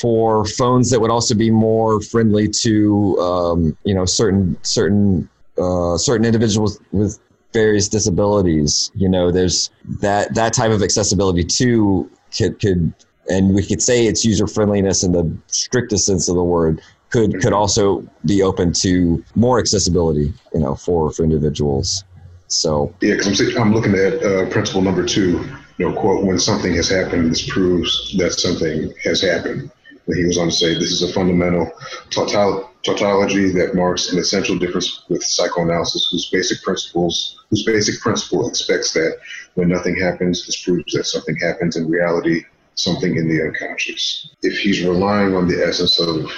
for 0.00 0.44
phones 0.44 0.90
that 0.90 1.00
would 1.00 1.10
also 1.10 1.34
be 1.34 1.50
more 1.50 2.00
friendly 2.00 2.48
to 2.48 3.18
um, 3.18 3.76
you 3.84 3.94
know 3.94 4.04
certain 4.04 4.56
certain 4.62 5.28
uh, 5.58 5.96
certain 5.96 6.26
individuals 6.26 6.80
with 6.92 7.18
various 7.52 7.88
disabilities. 7.88 8.90
You 8.94 9.08
know, 9.08 9.32
there's 9.32 9.70
that 10.00 10.34
that 10.34 10.52
type 10.52 10.70
of 10.70 10.82
accessibility 10.82 11.44
too 11.44 12.10
could 12.36 12.60
could 12.60 12.92
and 13.28 13.54
we 13.54 13.64
could 13.64 13.82
say 13.82 14.06
it's 14.06 14.24
user 14.24 14.46
friendliness 14.46 15.02
in 15.02 15.12
the 15.12 15.36
strictest 15.48 16.06
sense 16.06 16.28
of 16.28 16.36
the 16.36 16.44
word 16.44 16.80
could 17.10 17.40
could 17.40 17.52
also 17.52 18.06
be 18.24 18.42
open 18.42 18.72
to 18.72 19.24
more 19.34 19.58
accessibility, 19.58 20.32
you 20.52 20.60
know, 20.60 20.74
for 20.74 21.10
for 21.12 21.22
individuals. 21.24 22.04
So 22.48 22.94
yeah, 23.00 23.16
because 23.16 23.40
I'm, 23.40 23.62
I'm 23.62 23.74
looking 23.74 23.94
at 23.94 24.22
uh, 24.22 24.48
principle 24.50 24.82
number 24.82 25.04
two. 25.04 25.44
You 25.78 25.90
know, 25.90 26.00
quote: 26.00 26.24
When 26.24 26.38
something 26.38 26.74
has 26.74 26.88
happened, 26.88 27.30
this 27.30 27.48
proves 27.48 28.16
that 28.18 28.32
something 28.32 28.92
has 29.04 29.20
happened. 29.20 29.70
And 30.06 30.16
he 30.16 30.24
was 30.24 30.38
on 30.38 30.46
to 30.46 30.52
say, 30.52 30.74
this 30.74 30.92
is 30.92 31.02
a 31.02 31.12
fundamental 31.12 31.70
tautology 32.10 33.50
that 33.50 33.74
marks 33.74 34.12
an 34.12 34.18
essential 34.18 34.56
difference 34.56 35.02
with 35.08 35.22
psychoanalysis, 35.22 36.08
whose 36.10 36.30
basic 36.30 36.62
principles, 36.62 37.44
whose 37.50 37.64
basic 37.64 38.00
principle 38.00 38.48
expects 38.48 38.92
that 38.92 39.18
when 39.54 39.68
nothing 39.68 39.96
happens, 39.96 40.46
this 40.46 40.62
proves 40.62 40.92
that 40.92 41.06
something 41.06 41.36
happens 41.36 41.76
in 41.76 41.88
reality, 41.88 42.44
something 42.74 43.16
in 43.16 43.28
the 43.28 43.42
unconscious. 43.42 44.30
If 44.42 44.58
he's 44.58 44.84
relying 44.84 45.34
on 45.34 45.48
the 45.48 45.66
essence 45.66 45.98
of 45.98 46.30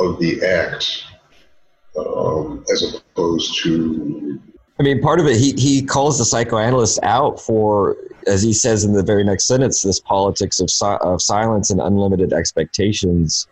of 0.00 0.18
the 0.18 0.42
act 0.44 1.04
um, 1.96 2.64
as 2.72 2.94
opposed 2.94 3.62
to. 3.62 4.40
I 4.78 4.82
mean, 4.82 5.00
part 5.00 5.20
of 5.20 5.26
it, 5.26 5.36
he, 5.36 5.52
he 5.52 5.82
calls 5.84 6.18
the 6.18 6.24
psychoanalyst 6.24 6.98
out 7.02 7.38
for, 7.38 7.96
as 8.26 8.42
he 8.42 8.52
says 8.52 8.82
in 8.82 8.94
the 8.94 9.02
very 9.02 9.24
next 9.24 9.46
sentence, 9.46 9.82
this 9.82 10.00
politics 10.00 10.58
of, 10.58 10.70
si- 10.70 10.98
of 11.02 11.20
silence 11.20 11.70
and 11.70 11.80
unlimited 11.80 12.32
expectations. 12.32 13.46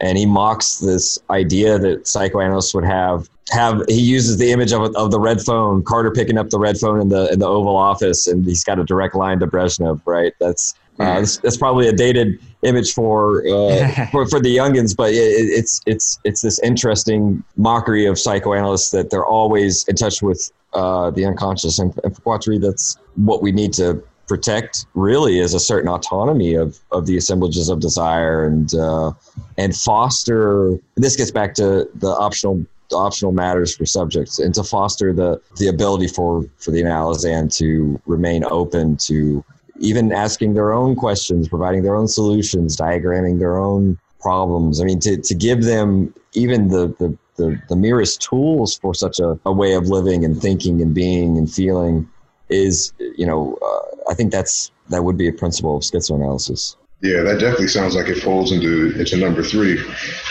And 0.00 0.18
he 0.18 0.26
mocks 0.26 0.78
this 0.78 1.18
idea 1.30 1.78
that 1.78 2.06
psychoanalysts 2.06 2.74
would 2.74 2.84
have. 2.84 3.28
Have 3.50 3.82
he 3.88 4.00
uses 4.00 4.38
the 4.38 4.50
image 4.50 4.72
of, 4.72 4.94
of 4.96 5.10
the 5.10 5.20
red 5.20 5.40
phone, 5.40 5.82
Carter 5.84 6.10
picking 6.10 6.36
up 6.36 6.50
the 6.50 6.58
red 6.58 6.78
phone 6.78 7.00
in 7.00 7.10
the 7.10 7.30
in 7.30 7.38
the 7.38 7.46
Oval 7.46 7.76
Office, 7.76 8.26
and 8.26 8.44
he's 8.44 8.64
got 8.64 8.78
a 8.78 8.84
direct 8.84 9.14
line 9.14 9.38
to 9.40 9.46
Brezhnev, 9.46 10.00
right? 10.06 10.32
That's 10.40 10.74
uh, 10.98 11.20
that's, 11.20 11.38
that's, 11.38 11.56
probably 11.56 11.88
a 11.88 11.92
dated 11.92 12.38
image 12.62 12.92
for 12.92 13.46
uh, 13.46 14.06
for, 14.12 14.26
for 14.28 14.40
the 14.40 14.56
youngins, 14.56 14.96
but 14.96 15.12
it, 15.12 15.16
it's 15.16 15.80
it's 15.86 16.20
it's 16.24 16.42
this 16.42 16.58
interesting 16.60 17.42
mockery 17.56 18.06
of 18.06 18.18
psychoanalysts 18.18 18.90
that 18.92 19.10
they're 19.10 19.26
always 19.26 19.84
in 19.88 19.96
touch 19.96 20.22
with 20.22 20.52
uh, 20.72 21.10
the 21.10 21.24
unconscious, 21.24 21.78
and, 21.78 21.98
and 22.04 22.16
for 22.16 22.38
Guattari, 22.38 22.60
that's 22.60 22.98
what 23.16 23.42
we 23.42 23.50
need 23.50 23.72
to 23.74 24.02
protect. 24.28 24.86
Really, 24.94 25.40
is 25.40 25.52
a 25.52 25.60
certain 25.60 25.88
autonomy 25.88 26.54
of 26.54 26.78
of 26.92 27.06
the 27.06 27.16
assemblages 27.16 27.68
of 27.68 27.80
desire, 27.80 28.46
and 28.46 28.72
uh, 28.74 29.12
and 29.58 29.74
foster. 29.74 30.78
This 30.94 31.16
gets 31.16 31.32
back 31.32 31.54
to 31.54 31.88
the 31.94 32.10
optional 32.10 32.64
optional 32.92 33.32
matters 33.32 33.74
for 33.74 33.86
subjects 33.86 34.38
and 34.38 34.54
to 34.54 34.62
foster 34.62 35.12
the 35.12 35.40
the 35.56 35.66
ability 35.66 36.06
for 36.06 36.44
for 36.58 36.70
the 36.70 36.82
analysand 36.82 37.54
to 37.56 38.00
remain 38.06 38.44
open 38.44 38.96
to 38.96 39.44
even 39.78 40.12
asking 40.12 40.54
their 40.54 40.72
own 40.72 40.96
questions, 40.96 41.48
providing 41.48 41.82
their 41.82 41.96
own 41.96 42.08
solutions, 42.08 42.76
diagramming 42.76 43.38
their 43.38 43.58
own 43.58 43.98
problems. 44.20 44.80
I 44.80 44.84
mean, 44.84 45.00
to, 45.00 45.16
to 45.16 45.34
give 45.34 45.64
them 45.64 46.14
even 46.32 46.68
the, 46.68 46.88
the, 46.98 47.16
the, 47.36 47.60
the 47.68 47.76
merest 47.76 48.22
tools 48.22 48.76
for 48.76 48.94
such 48.94 49.18
a, 49.18 49.38
a, 49.44 49.52
way 49.52 49.74
of 49.74 49.88
living 49.88 50.24
and 50.24 50.40
thinking 50.40 50.80
and 50.80 50.94
being 50.94 51.36
and 51.36 51.52
feeling 51.52 52.08
is, 52.48 52.92
you 52.98 53.26
know, 53.26 53.58
uh, 53.62 54.10
I 54.10 54.14
think 54.14 54.32
that's 54.32 54.70
that 54.90 55.04
would 55.04 55.16
be 55.16 55.28
a 55.28 55.32
principle 55.32 55.76
of 55.76 55.82
schizoanalysis. 55.82 56.76
Yeah, 57.00 57.22
that 57.22 57.38
definitely 57.38 57.68
sounds 57.68 57.94
like 57.94 58.08
it 58.08 58.22
falls 58.22 58.52
into 58.52 58.98
into 58.98 59.16
number 59.18 59.42
three. 59.42 59.78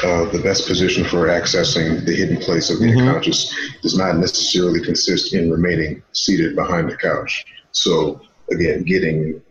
Uh, 0.03 0.25
the 0.31 0.41
best 0.43 0.67
position 0.67 1.03
for 1.03 1.27
accessing 1.27 2.03
the 2.05 2.15
hidden 2.15 2.37
place 2.37 2.69
of 2.69 2.79
the 2.79 2.85
mm-hmm. 2.85 3.07
unconscious 3.07 3.53
does 3.81 3.95
not 3.95 4.17
necessarily 4.17 4.81
consist 4.81 5.33
in 5.33 5.51
remaining 5.51 6.01
seated 6.13 6.55
behind 6.55 6.89
the 6.89 6.97
couch. 6.97 7.45
So 7.73 8.21
again, 8.53 8.83
getting 8.83 9.41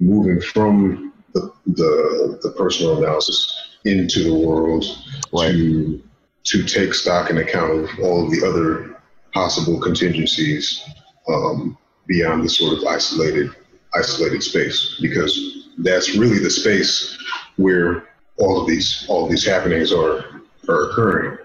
moving 0.00 0.40
from 0.40 1.12
the, 1.34 1.52
the, 1.66 2.38
the 2.42 2.50
personal 2.56 2.98
analysis 2.98 3.76
into 3.84 4.24
the 4.24 4.34
world 4.34 4.84
right. 5.32 5.52
to 5.52 6.02
to 6.42 6.64
take 6.64 6.94
stock 6.94 7.28
and 7.30 7.38
account 7.38 7.70
of 7.70 7.90
all 8.02 8.24
of 8.24 8.30
the 8.30 8.46
other 8.46 9.00
possible 9.32 9.78
contingencies 9.78 10.82
um, 11.28 11.76
beyond 12.06 12.42
the 12.42 12.48
sort 12.48 12.78
of 12.78 12.84
isolated 12.86 13.50
isolated 13.94 14.42
space 14.42 14.98
because 15.00 15.68
that's 15.78 16.16
really 16.16 16.38
the 16.38 16.50
space 16.50 17.18
where 17.56 18.08
all 18.38 18.60
of 18.60 18.66
these 18.66 19.06
all 19.08 19.24
of 19.24 19.30
these 19.30 19.46
happenings 19.46 19.92
are 19.92 20.42
are 20.68 20.90
occurring 20.90 21.38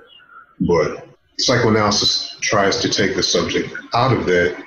but 0.62 1.08
psychoanalysis 1.40 2.38
tries 2.42 2.80
to 2.80 2.90
take 2.90 3.16
the 3.16 3.24
subject 3.24 3.74
out 3.94 4.16
of 4.16 4.26
that 4.26 4.65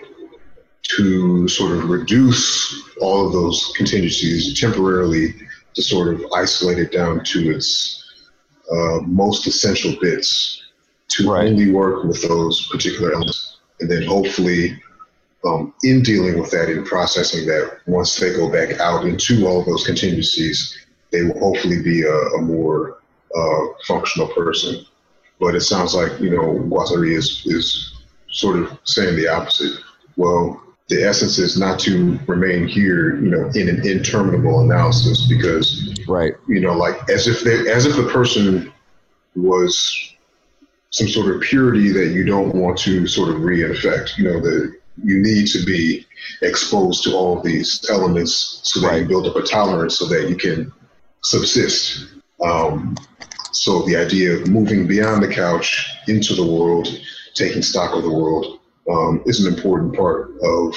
to 0.83 1.49
sort 1.49 1.73
of 1.73 1.89
reduce 1.89 2.83
all 3.01 3.27
of 3.27 3.33
those 3.33 3.73
contingencies 3.77 4.59
temporarily 4.59 5.35
to 5.75 5.83
sort 5.83 6.15
of 6.15 6.25
isolate 6.35 6.79
it 6.79 6.93
down 6.93 7.23
to 7.25 7.51
its 7.55 8.05
uh, 8.73 9.01
most 9.03 9.47
essential 9.47 9.95
bits 10.01 10.63
to 11.09 11.31
right. 11.31 11.47
only 11.47 11.71
work 11.71 12.05
with 12.05 12.23
those 12.23 12.69
particular 12.69 13.13
elements. 13.13 13.59
And 13.81 13.91
then 13.91 14.03
hopefully, 14.03 14.81
um, 15.45 15.73
in 15.85 16.03
dealing 16.03 16.39
with 16.39 16.51
that, 16.51 16.69
in 16.69 16.85
processing 16.85 17.47
that, 17.47 17.79
once 17.87 18.17
they 18.17 18.33
go 18.33 18.51
back 18.51 18.81
out 18.81 19.05
into 19.05 19.47
all 19.47 19.61
of 19.61 19.67
those 19.67 19.85
contingencies, 19.85 20.77
they 21.13 21.23
will 21.23 21.39
hopefully 21.39 21.81
be 21.83 22.03
a, 22.03 22.15
a 22.15 22.43
more 22.43 22.99
uh, 23.35 23.61
functional 23.87 24.29
person. 24.29 24.85
But 25.39 25.55
it 25.55 25.61
sounds 25.61 25.95
like, 25.95 26.19
you 26.21 26.31
know, 26.31 26.59
Guattari 26.69 27.17
is, 27.17 27.43
is 27.47 27.95
sort 28.31 28.57
of 28.59 28.77
saying 28.85 29.17
the 29.17 29.29
opposite. 29.29 29.79
Well, 30.17 30.61
the 30.89 31.03
essence 31.03 31.39
is 31.39 31.59
not 31.59 31.79
to 31.81 32.19
remain 32.27 32.67
here, 32.67 33.21
you 33.21 33.31
know, 33.31 33.51
in 33.55 33.69
an 33.69 33.87
interminable 33.87 34.61
analysis 34.61 35.27
because, 35.29 35.95
right, 36.09 36.35
you 36.49 36.61
know, 36.61 36.73
like 36.73 36.97
as 37.11 37.27
if 37.27 37.43
they, 37.43 37.71
as 37.71 37.85
if 37.85 37.95
the 37.97 38.11
person 38.11 38.73
was 39.37 40.15
some 40.91 41.09
sort 41.09 41.35
of 41.35 41.43
purity 41.43 41.91
that 41.93 42.09
you 42.09 42.25
don't 42.25 42.55
want 42.55 42.79
to 42.79 43.07
sort 43.07 43.29
of 43.29 43.37
reinfect. 43.37 44.17
You 44.17 44.25
know, 44.25 44.41
that 44.41 44.79
you 45.05 45.23
need 45.23 45.47
to 45.49 45.65
be 45.65 46.07
exposed 46.43 47.05
to 47.05 47.15
all 47.15 47.41
these 47.43 47.87
elements 47.91 48.61
so 48.65 48.81
that 48.81 48.89
right. 48.89 49.03
you 49.03 49.09
build 49.09 49.27
up 49.27 49.37
a 49.37 49.43
tolerance 49.43 49.99
so 49.99 50.07
that 50.07 50.29
you 50.29 50.37
can 50.37 50.73
subsist. 51.23 52.15
Um, 52.43 52.97
so 53.53 53.83
the 53.83 53.97
idea 53.97 54.35
of 54.35 54.49
moving 54.49 54.87
beyond 54.87 55.23
the 55.23 55.29
couch 55.29 55.91
into 56.07 56.35
the 56.35 56.45
world, 56.45 56.89
taking 57.35 57.63
stock 57.63 57.95
of 57.95 58.03
the 58.03 58.13
world, 58.13 58.58
um, 58.91 59.23
is 59.27 59.45
an 59.45 59.53
important 59.53 59.95
part 59.95 60.31
of 60.43 60.75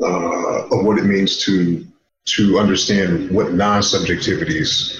uh, 0.00 0.66
of 0.66 0.84
what 0.84 0.98
it 0.98 1.04
means 1.04 1.38
to 1.44 1.86
to 2.26 2.58
understand 2.58 3.30
what 3.30 3.54
non-subjectivities, 3.54 4.98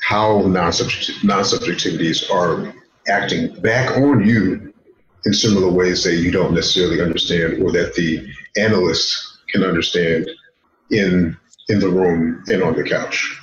how 0.00 0.40
non-subject, 0.42 1.24
non-subjectivities 1.24 2.30
are 2.30 2.72
acting 3.08 3.52
back 3.60 3.96
on 3.96 4.26
you 4.26 4.72
in 5.24 5.34
similar 5.34 5.70
ways 5.70 6.04
that 6.04 6.14
you 6.14 6.30
don't 6.30 6.54
necessarily 6.54 7.02
understand, 7.02 7.62
or 7.62 7.72
that 7.72 7.94
the 7.94 8.26
analyst 8.56 9.38
can 9.50 9.64
understand 9.64 10.30
in 10.90 11.36
in 11.68 11.80
the 11.80 11.88
room 11.88 12.42
and 12.48 12.62
on 12.62 12.74
the 12.74 12.82
couch. 12.82 13.38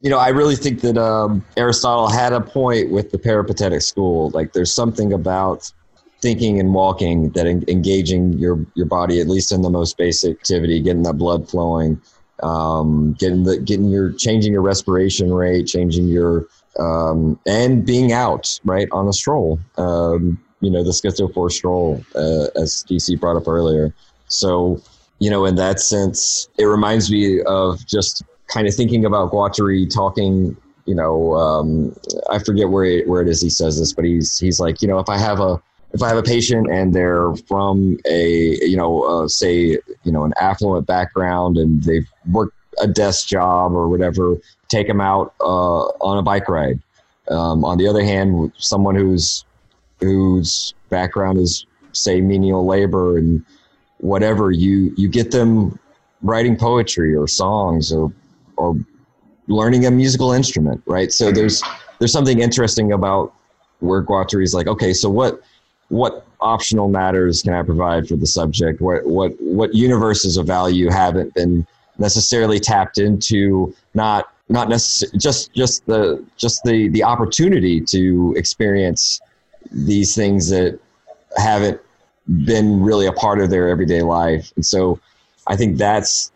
You 0.00 0.10
know, 0.10 0.18
I 0.18 0.28
really 0.28 0.54
think 0.54 0.80
that 0.82 0.96
um, 0.96 1.44
Aristotle 1.56 2.08
had 2.08 2.32
a 2.32 2.40
point 2.40 2.90
with 2.90 3.10
the 3.10 3.18
peripatetic 3.18 3.82
school. 3.82 4.30
Like, 4.30 4.52
there's 4.52 4.72
something 4.72 5.12
about 5.12 5.70
thinking 6.20 6.58
and 6.58 6.74
walking 6.74 7.30
that 7.30 7.46
en- 7.46 7.64
engaging 7.68 8.32
your 8.34 8.64
your 8.74 8.86
body 8.86 9.20
at 9.20 9.28
least 9.28 9.52
in 9.52 9.62
the 9.62 9.70
most 9.70 9.96
basic 9.96 10.36
activity 10.36 10.80
getting 10.80 11.02
that 11.02 11.14
blood 11.14 11.48
flowing 11.48 12.00
um, 12.42 13.14
getting 13.14 13.44
the 13.44 13.58
getting 13.58 13.88
your 13.88 14.12
changing 14.12 14.52
your 14.52 14.62
respiration 14.62 15.32
rate 15.32 15.66
changing 15.66 16.08
your 16.08 16.46
um, 16.78 17.38
and 17.46 17.84
being 17.86 18.12
out 18.12 18.58
right 18.64 18.88
on 18.92 19.08
a 19.08 19.12
stroll 19.12 19.58
um, 19.76 20.42
you 20.60 20.70
know 20.70 20.82
the 20.82 20.90
schizophore 20.90 21.50
stroll 21.50 22.02
uh, 22.14 22.46
as 22.60 22.84
dc 22.88 23.18
brought 23.20 23.36
up 23.36 23.48
earlier. 23.48 23.94
So 24.26 24.80
you 25.20 25.30
know 25.30 25.44
in 25.44 25.56
that 25.56 25.80
sense 25.80 26.48
it 26.58 26.64
reminds 26.64 27.10
me 27.10 27.42
of 27.42 27.84
just 27.86 28.24
kind 28.48 28.66
of 28.66 28.74
thinking 28.74 29.04
about 29.04 29.30
Guattari 29.30 29.92
talking 29.92 30.56
you 30.88 30.94
know, 30.94 31.34
um, 31.34 31.94
I 32.30 32.38
forget 32.38 32.70
where 32.70 32.84
he, 32.86 33.02
where 33.02 33.20
it 33.20 33.28
is 33.28 33.42
he 33.42 33.50
says 33.50 33.78
this, 33.78 33.92
but 33.92 34.06
he's 34.06 34.38
he's 34.38 34.58
like, 34.58 34.80
you 34.80 34.88
know, 34.88 34.98
if 34.98 35.10
I 35.10 35.18
have 35.18 35.38
a 35.38 35.60
if 35.92 36.02
I 36.02 36.08
have 36.08 36.18
a 36.18 36.22
patient 36.22 36.70
and 36.70 36.94
they're 36.94 37.34
from 37.48 37.98
a, 38.06 38.58
you 38.62 38.76
know, 38.76 39.02
uh, 39.02 39.28
say, 39.28 39.78
you 40.04 40.12
know, 40.12 40.24
an 40.24 40.34
affluent 40.40 40.86
background 40.86 41.56
and 41.56 41.82
they've 41.82 42.08
worked 42.30 42.54
a 42.80 42.86
desk 42.86 43.28
job 43.28 43.72
or 43.72 43.88
whatever, 43.88 44.36
take 44.68 44.86
them 44.86 45.00
out 45.00 45.34
uh, 45.40 45.84
on 46.00 46.18
a 46.18 46.22
bike 46.22 46.48
ride. 46.48 46.80
Um, 47.30 47.64
on 47.64 47.78
the 47.78 47.86
other 47.88 48.02
hand, 48.02 48.52
someone 48.56 48.94
whose 48.94 49.44
whose 50.00 50.74
background 50.90 51.38
is 51.38 51.66
say 51.92 52.20
menial 52.20 52.64
labor 52.64 53.18
and 53.18 53.44
whatever, 53.98 54.50
you 54.50 54.94
you 54.96 55.08
get 55.08 55.30
them 55.30 55.78
writing 56.22 56.56
poetry 56.56 57.14
or 57.14 57.26
songs 57.26 57.92
or 57.92 58.12
or 58.56 58.76
learning 59.48 59.86
a 59.86 59.90
musical 59.90 60.32
instrument, 60.32 60.82
right? 60.86 61.12
So 61.12 61.32
there's 61.32 61.62
there's 61.98 62.12
something 62.12 62.40
interesting 62.40 62.92
about 62.92 63.34
where 63.80 64.02
Guattari 64.02 64.44
is 64.44 64.54
like, 64.54 64.66
okay, 64.66 64.92
so 64.92 65.08
what 65.08 65.42
what 65.88 66.26
optional 66.40 66.88
matters 66.88 67.42
can 67.42 67.54
I 67.54 67.62
provide 67.62 68.08
for 68.08 68.16
the 68.16 68.26
subject? 68.26 68.80
What 68.80 69.06
what 69.06 69.32
what 69.40 69.74
universes 69.74 70.36
of 70.36 70.46
value 70.46 70.90
haven't 70.90 71.34
been 71.34 71.66
necessarily 71.98 72.60
tapped 72.60 72.98
into? 72.98 73.74
Not 73.94 74.32
not 74.48 74.68
necessarily 74.68 75.18
just 75.18 75.52
just 75.52 75.86
the 75.86 76.24
just 76.36 76.62
the 76.64 76.88
the 76.88 77.02
opportunity 77.02 77.80
to 77.82 78.34
experience 78.36 79.20
these 79.70 80.14
things 80.14 80.48
that 80.50 80.78
haven't 81.36 81.80
been 82.44 82.82
really 82.82 83.06
a 83.06 83.12
part 83.12 83.40
of 83.40 83.50
their 83.50 83.68
everyday 83.68 84.02
life. 84.02 84.52
And 84.56 84.64
so 84.64 85.00
I 85.46 85.56
think 85.56 85.78
that's 85.78 86.32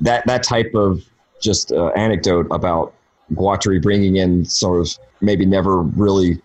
that 0.00 0.26
that 0.26 0.42
type 0.42 0.74
of 0.74 1.04
just 1.40 1.72
uh, 1.72 1.88
anecdote 1.88 2.46
about 2.50 2.94
Guattari 3.34 3.80
bringing 3.80 4.16
in 4.16 4.44
sort 4.44 4.80
of 4.80 4.98
maybe 5.20 5.46
never 5.46 5.82
really 5.82 6.40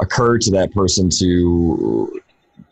occurred 0.00 0.40
to 0.42 0.50
that 0.52 0.72
person 0.72 1.10
to 1.10 2.20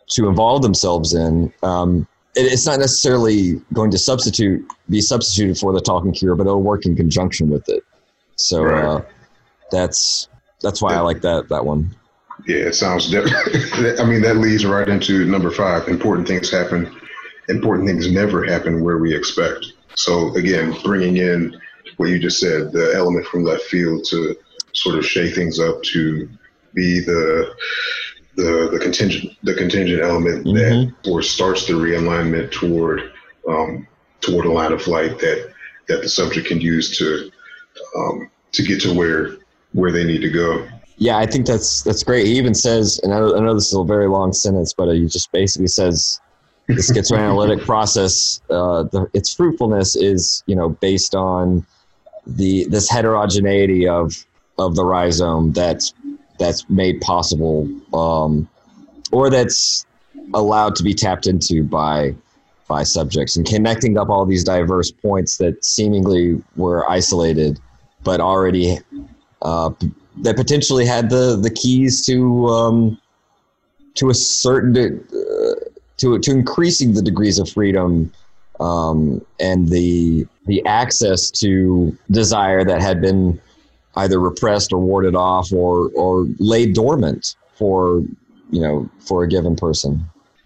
to 0.09 0.27
involve 0.27 0.61
themselves 0.61 1.13
in. 1.13 1.51
Um, 1.63 2.07
it, 2.35 2.51
it's 2.51 2.65
not 2.65 2.79
necessarily 2.79 3.61
going 3.73 3.91
to 3.91 3.97
substitute 3.97 4.65
be 4.89 5.01
substituted 5.01 5.57
for 5.57 5.73
the 5.73 5.81
talking 5.81 6.13
cure, 6.13 6.35
but 6.35 6.47
it'll 6.47 6.63
work 6.63 6.85
in 6.85 6.95
conjunction 6.95 7.49
with 7.49 7.67
it. 7.69 7.83
So 8.35 8.63
Right. 8.63 8.83
uh, 8.83 9.01
that's 9.71 10.29
that's 10.61 10.81
why 10.81 10.93
I 10.95 11.01
like 11.01 11.21
that 11.21 11.49
that 11.49 11.65
one. 11.65 11.95
Yeah, 12.47 12.67
it 12.67 12.75
sounds. 12.75 13.09
De- 13.09 13.23
I 13.99 14.05
mean, 14.05 14.21
that 14.21 14.37
leads 14.37 14.65
right 14.65 14.87
into 14.87 15.25
number 15.25 15.49
five. 15.51 15.87
Important 15.87 16.27
things 16.27 16.49
happen. 16.51 16.95
Important 17.49 17.87
things 17.87 18.11
never 18.11 18.43
happen 18.43 18.83
where 18.83 18.97
we 18.99 19.15
expect. 19.15 19.73
So 19.95 20.33
again, 20.35 20.75
bringing 20.83 21.17
in 21.17 21.59
what 21.97 22.09
you 22.09 22.19
just 22.19 22.39
said, 22.39 22.71
the 22.71 22.93
element 22.95 23.25
from 23.25 23.43
left 23.43 23.63
field 23.63 24.05
to 24.11 24.35
sort 24.73 24.97
of 24.99 25.05
shake 25.05 25.33
things 25.33 25.59
up 25.59 25.81
to 25.81 26.29
be 26.77 26.99
the 27.01 27.53
the 28.35 28.69
the 28.71 28.79
contingent 28.79 29.33
the 29.43 29.53
contingent 29.55 30.01
element 30.01 30.45
that 30.45 30.93
or 31.09 31.21
starts 31.21 31.65
the 31.65 31.73
realignment 31.73 32.51
toward 32.51 33.11
um, 33.49 33.87
toward 34.21 34.45
a 34.45 34.51
line 34.51 34.71
of 34.71 34.81
flight 34.81 35.19
that 35.19 35.51
that 35.87 36.01
the 36.01 36.09
subject 36.09 36.47
can 36.47 36.61
use 36.61 36.97
to 36.97 37.31
um, 37.97 38.29
to 38.51 38.63
get 38.63 38.79
to 38.81 38.93
where 38.93 39.37
where 39.73 39.91
they 39.91 40.03
need 40.03 40.21
to 40.21 40.29
go. 40.29 40.67
Yeah, 40.97 41.17
I 41.17 41.25
think 41.25 41.45
that's 41.45 41.81
that's 41.81 42.03
great. 42.03 42.25
He 42.27 42.37
even 42.37 42.53
says, 42.53 42.99
and 43.03 43.13
I 43.13 43.19
know, 43.19 43.35
I 43.35 43.39
know 43.39 43.53
this 43.53 43.67
is 43.67 43.73
a 43.73 43.83
very 43.83 44.07
long 44.07 44.33
sentence, 44.33 44.73
but 44.73 44.91
he 44.93 45.05
just 45.05 45.31
basically 45.31 45.67
says 45.67 46.19
the 46.67 46.73
schizoanalytic 46.73 47.65
process, 47.65 48.41
uh, 48.49 48.83
the, 48.83 49.09
its 49.13 49.33
fruitfulness 49.33 49.95
is 49.95 50.43
you 50.45 50.55
know 50.55 50.69
based 50.69 51.15
on 51.15 51.65
the 52.27 52.65
this 52.65 52.89
heterogeneity 52.89 53.87
of 53.87 54.25
of 54.59 54.75
the 54.75 54.83
rhizome 54.83 55.53
that's 55.53 55.93
that's 56.37 56.69
made 56.69 57.01
possible, 57.01 57.67
um, 57.93 58.47
or 59.11 59.29
that's 59.29 59.85
allowed 60.33 60.75
to 60.75 60.83
be 60.83 60.93
tapped 60.93 61.27
into 61.27 61.63
by 61.63 62.15
by 62.67 62.83
subjects 62.83 63.37
and 63.37 63.45
connecting 63.45 63.97
up 63.97 64.09
all 64.09 64.25
these 64.25 64.43
diverse 64.43 64.91
points 64.91 65.37
that 65.37 65.63
seemingly 65.63 66.41
were 66.57 66.89
isolated, 66.89 67.59
but 68.03 68.19
already 68.19 68.77
uh, 69.41 69.69
that 70.21 70.35
potentially 70.35 70.85
had 70.85 71.09
the 71.09 71.37
the 71.37 71.49
keys 71.49 72.05
to 72.05 72.47
um, 72.47 73.01
to 73.95 74.09
a 74.09 74.13
certain 74.13 74.75
uh, 74.77 75.69
to 75.97 76.19
to 76.19 76.31
increasing 76.31 76.93
the 76.93 77.01
degrees 77.01 77.39
of 77.39 77.49
freedom 77.49 78.11
um, 78.59 79.25
and 79.39 79.69
the 79.69 80.27
the 80.45 80.65
access 80.65 81.29
to 81.29 81.95
desire 82.11 82.63
that 82.63 82.81
had 82.81 83.01
been 83.01 83.39
either 83.97 84.19
repressed 84.19 84.71
or 84.71 84.79
warded 84.79 85.15
off 85.15 85.51
or 85.51 85.89
or 85.95 86.27
laid 86.39 86.73
dormant 86.73 87.35
for 87.55 88.03
you 88.51 88.61
know 88.61 88.89
for 88.99 89.23
a 89.23 89.27
given 89.27 89.55
person. 89.55 90.03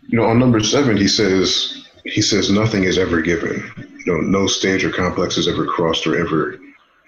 You 0.07 0.17
know, 0.17 0.25
on 0.25 0.39
number 0.39 0.59
seven, 0.61 0.97
he 0.97 1.07
says 1.07 1.87
he 2.05 2.21
says 2.21 2.51
nothing 2.51 2.83
is 2.83 2.97
ever 2.97 3.21
given. 3.21 3.63
You 4.05 4.13
know, 4.13 4.21
no 4.21 4.47
stage 4.47 4.83
or 4.83 4.91
complex 4.91 5.37
is 5.37 5.47
ever 5.47 5.65
crossed 5.65 6.07
or 6.07 6.17
ever 6.17 6.59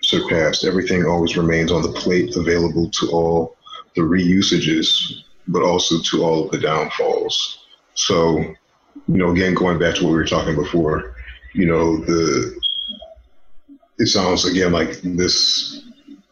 surpassed. 0.03 0.63
Everything 0.63 1.05
always 1.05 1.35
remains 1.35 1.71
on 1.71 1.81
the 1.81 1.91
plate, 1.91 2.35
available 2.35 2.89
to 2.91 3.09
all 3.11 3.57
the 3.95 4.01
reusages, 4.01 4.89
but 5.47 5.63
also 5.63 5.99
to 5.99 6.23
all 6.23 6.45
of 6.45 6.51
the 6.51 6.59
downfalls. 6.59 7.65
So, 7.95 8.39
you 8.39 8.55
know, 9.07 9.31
again, 9.31 9.53
going 9.53 9.79
back 9.79 9.95
to 9.95 10.03
what 10.03 10.11
we 10.11 10.17
were 10.17 10.25
talking 10.25 10.55
before, 10.55 11.15
you 11.53 11.65
know, 11.65 11.97
the 11.97 12.59
it 13.99 14.07
sounds 14.07 14.45
again 14.45 14.71
like 14.71 15.01
this 15.03 15.82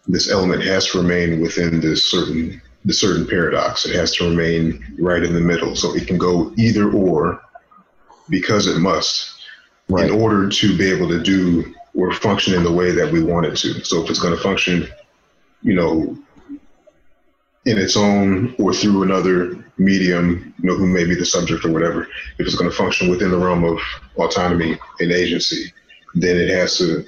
this 0.07 0.29
element 0.29 0.63
has 0.63 0.87
to 0.87 1.01
remain 1.01 1.41
within 1.41 1.79
this 1.79 2.03
certain 2.03 2.61
the 2.85 2.93
certain 2.93 3.27
paradox. 3.27 3.85
It 3.85 3.95
has 3.95 4.11
to 4.15 4.27
remain 4.27 4.83
right 4.97 5.21
in 5.21 5.35
the 5.35 5.39
middle. 5.39 5.75
So 5.75 5.95
it 5.95 6.07
can 6.07 6.17
go 6.17 6.51
either 6.57 6.91
or 6.91 7.41
because 8.27 8.65
it 8.65 8.79
must 8.79 9.41
Right. 9.91 10.09
in 10.09 10.21
order 10.21 10.47
to 10.47 10.77
be 10.77 10.89
able 10.89 11.09
to 11.09 11.21
do 11.21 11.73
or 11.93 12.13
function 12.13 12.53
in 12.53 12.63
the 12.63 12.71
way 12.71 12.91
that 12.91 13.11
we 13.11 13.21
want 13.21 13.45
it 13.45 13.57
to. 13.57 13.83
So 13.83 14.01
if 14.01 14.09
it's 14.09 14.19
going 14.19 14.35
to 14.35 14.41
function, 14.41 14.87
you 15.61 15.73
know, 15.73 16.17
in 17.65 17.77
its 17.77 17.97
own 17.97 18.55
or 18.57 18.73
through 18.73 19.03
another 19.03 19.63
medium, 19.77 20.53
you 20.59 20.69
know, 20.69 20.77
who 20.77 20.87
may 20.87 21.03
be 21.03 21.13
the 21.15 21.25
subject 21.25 21.65
or 21.65 21.71
whatever, 21.73 22.07
if 22.37 22.47
it's 22.47 22.55
going 22.55 22.69
to 22.69 22.75
function 22.75 23.09
within 23.09 23.31
the 23.31 23.37
realm 23.37 23.65
of 23.65 23.79
autonomy 24.15 24.79
and 25.01 25.11
agency, 25.11 25.73
then 26.15 26.37
it 26.37 26.49
has 26.49 26.77
to 26.77 27.05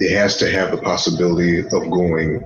it 0.00 0.16
has 0.16 0.36
to 0.38 0.50
have 0.50 0.70
the 0.70 0.78
possibility 0.78 1.60
of 1.60 1.70
going 1.70 2.44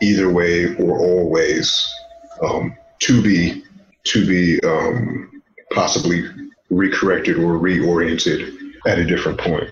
either 0.00 0.30
way 0.30 0.74
or 0.76 0.98
all 0.98 1.30
ways 1.30 1.94
um, 2.42 2.76
to 3.00 3.22
be 3.22 3.62
to 4.04 4.26
be 4.26 4.60
um, 4.60 5.42
possibly 5.72 6.22
recorrected 6.70 7.38
or 7.38 7.58
reoriented 7.58 8.56
at 8.86 8.98
a 8.98 9.04
different 9.04 9.38
point. 9.38 9.70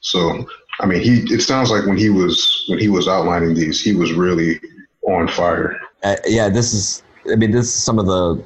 So, 0.00 0.46
I 0.80 0.86
mean, 0.86 1.00
he 1.00 1.22
it 1.32 1.40
sounds 1.40 1.70
like 1.70 1.86
when 1.86 1.96
he 1.96 2.10
was 2.10 2.64
when 2.68 2.78
he 2.78 2.88
was 2.88 3.08
outlining 3.08 3.54
these, 3.54 3.82
he 3.82 3.94
was 3.94 4.12
really 4.12 4.60
on 5.02 5.28
fire. 5.28 5.80
Uh, 6.02 6.16
yeah, 6.26 6.48
this 6.48 6.72
is. 6.72 7.02
I 7.30 7.36
mean, 7.36 7.52
this 7.52 7.66
is 7.66 7.74
some 7.74 7.98
of 8.00 8.06
the 8.06 8.42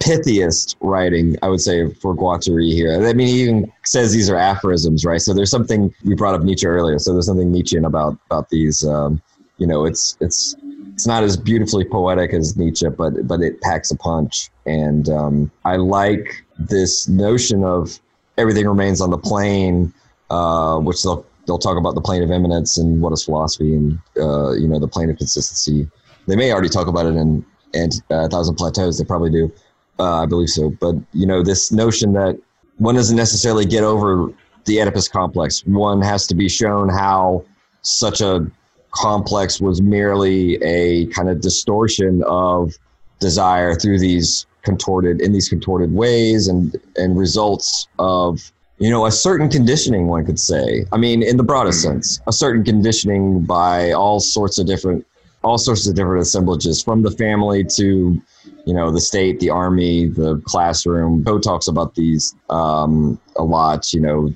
pithiest 0.00 0.76
writing 0.80 1.36
I 1.42 1.48
would 1.48 1.60
say 1.60 1.92
for 1.94 2.16
Guattari 2.16 2.72
here. 2.72 3.06
I 3.06 3.12
mean, 3.12 3.26
he 3.26 3.42
even 3.42 3.72
says 3.84 4.12
these 4.12 4.30
are 4.30 4.36
aphorisms, 4.36 5.04
right? 5.04 5.20
So 5.20 5.32
there's 5.32 5.50
something 5.50 5.94
we 6.04 6.14
brought 6.14 6.34
up 6.34 6.42
Nietzsche 6.42 6.66
earlier. 6.66 6.98
So 6.98 7.12
there's 7.12 7.26
something 7.26 7.52
Nietzschean 7.52 7.84
about 7.84 8.18
about 8.26 8.48
these. 8.48 8.84
Um, 8.84 9.22
you 9.58 9.66
know, 9.66 9.84
it's 9.84 10.16
it's 10.20 10.56
it's 10.94 11.06
not 11.06 11.22
as 11.22 11.36
beautifully 11.36 11.84
poetic 11.84 12.32
as 12.32 12.56
Nietzsche, 12.56 12.88
but 12.88 13.26
but 13.28 13.40
it 13.40 13.60
packs 13.60 13.90
a 13.90 13.96
punch. 13.96 14.50
And 14.66 15.08
um, 15.08 15.50
I 15.64 15.76
like 15.76 16.44
this 16.58 17.08
notion 17.08 17.62
of 17.62 18.00
everything 18.38 18.66
remains 18.66 19.00
on 19.00 19.10
the 19.10 19.18
plane, 19.18 19.92
uh, 20.30 20.78
which 20.78 21.02
they'll 21.02 21.26
they'll 21.46 21.58
talk 21.58 21.76
about 21.76 21.94
the 21.94 22.00
plane 22.00 22.22
of 22.22 22.30
immanence 22.30 22.78
and 22.78 23.02
what 23.02 23.12
is 23.12 23.24
philosophy 23.24 23.74
and 23.74 23.98
uh, 24.16 24.52
you 24.52 24.66
know 24.66 24.78
the 24.78 24.88
plane 24.88 25.10
of 25.10 25.18
consistency. 25.18 25.88
They 26.26 26.36
may 26.36 26.52
already 26.52 26.68
talk 26.68 26.86
about 26.86 27.06
it 27.06 27.16
in 27.16 27.44
and 27.74 27.92
uh, 28.10 28.28
Thousand 28.28 28.56
Plateaus. 28.56 28.98
They 28.98 29.04
probably 29.04 29.30
do, 29.30 29.52
uh, 30.00 30.22
I 30.22 30.26
believe 30.26 30.48
so. 30.48 30.70
But 30.80 30.96
you 31.12 31.26
know 31.26 31.42
this 31.42 31.70
notion 31.70 32.12
that 32.14 32.40
one 32.78 32.94
doesn't 32.94 33.16
necessarily 33.16 33.66
get 33.66 33.84
over 33.84 34.32
the 34.64 34.80
Oedipus 34.80 35.08
complex. 35.08 35.60
One 35.66 36.00
has 36.02 36.26
to 36.28 36.34
be 36.34 36.48
shown 36.48 36.88
how 36.88 37.44
such 37.82 38.20
a 38.20 38.50
complex 38.92 39.60
was 39.60 39.80
merely 39.80 40.56
a 40.62 41.06
kind 41.06 41.28
of 41.28 41.40
distortion 41.40 42.22
of 42.26 42.76
desire 43.20 43.74
through 43.74 43.98
these 43.98 44.46
contorted 44.62 45.20
in 45.20 45.32
these 45.32 45.48
contorted 45.48 45.92
ways 45.92 46.48
and 46.48 46.76
and 46.96 47.18
results 47.18 47.88
of 47.98 48.52
you 48.78 48.90
know 48.90 49.06
a 49.06 49.12
certain 49.12 49.48
conditioning 49.48 50.06
one 50.06 50.24
could 50.24 50.38
say 50.38 50.84
i 50.92 50.98
mean 50.98 51.22
in 51.22 51.36
the 51.38 51.42
broadest 51.42 51.80
sense 51.80 52.20
a 52.26 52.32
certain 52.32 52.62
conditioning 52.62 53.40
by 53.40 53.92
all 53.92 54.20
sorts 54.20 54.58
of 54.58 54.66
different 54.66 55.06
all 55.42 55.58
sorts 55.58 55.86
of 55.88 55.94
different 55.94 56.22
assemblages 56.22 56.82
from 56.82 57.02
the 57.02 57.10
family 57.10 57.64
to 57.64 58.20
you 58.66 58.74
know 58.74 58.90
the 58.90 59.00
state 59.00 59.40
the 59.40 59.50
army 59.50 60.06
the 60.06 60.40
classroom 60.44 61.24
poe 61.24 61.38
talks 61.38 61.66
about 61.68 61.94
these 61.94 62.34
um, 62.50 63.18
a 63.36 63.42
lot 63.42 63.92
you 63.92 64.00
know 64.00 64.34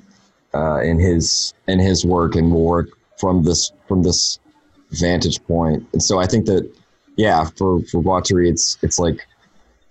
uh, 0.53 0.81
in 0.81 0.99
his 0.99 1.53
in 1.67 1.79
his 1.79 2.05
work 2.05 2.35
and 2.35 2.51
will 2.51 2.63
work 2.63 2.89
from 3.17 3.43
this 3.43 3.71
from 3.87 4.03
this 4.03 4.39
vantage 4.91 5.43
point. 5.43 5.85
and 5.93 6.01
so 6.01 6.19
i 6.19 6.25
think 6.25 6.45
that 6.45 6.69
yeah 7.17 7.45
for 7.57 7.81
for 7.83 8.01
Guattari, 8.01 8.49
it's 8.49 8.77
it's 8.81 8.99
like 8.99 9.25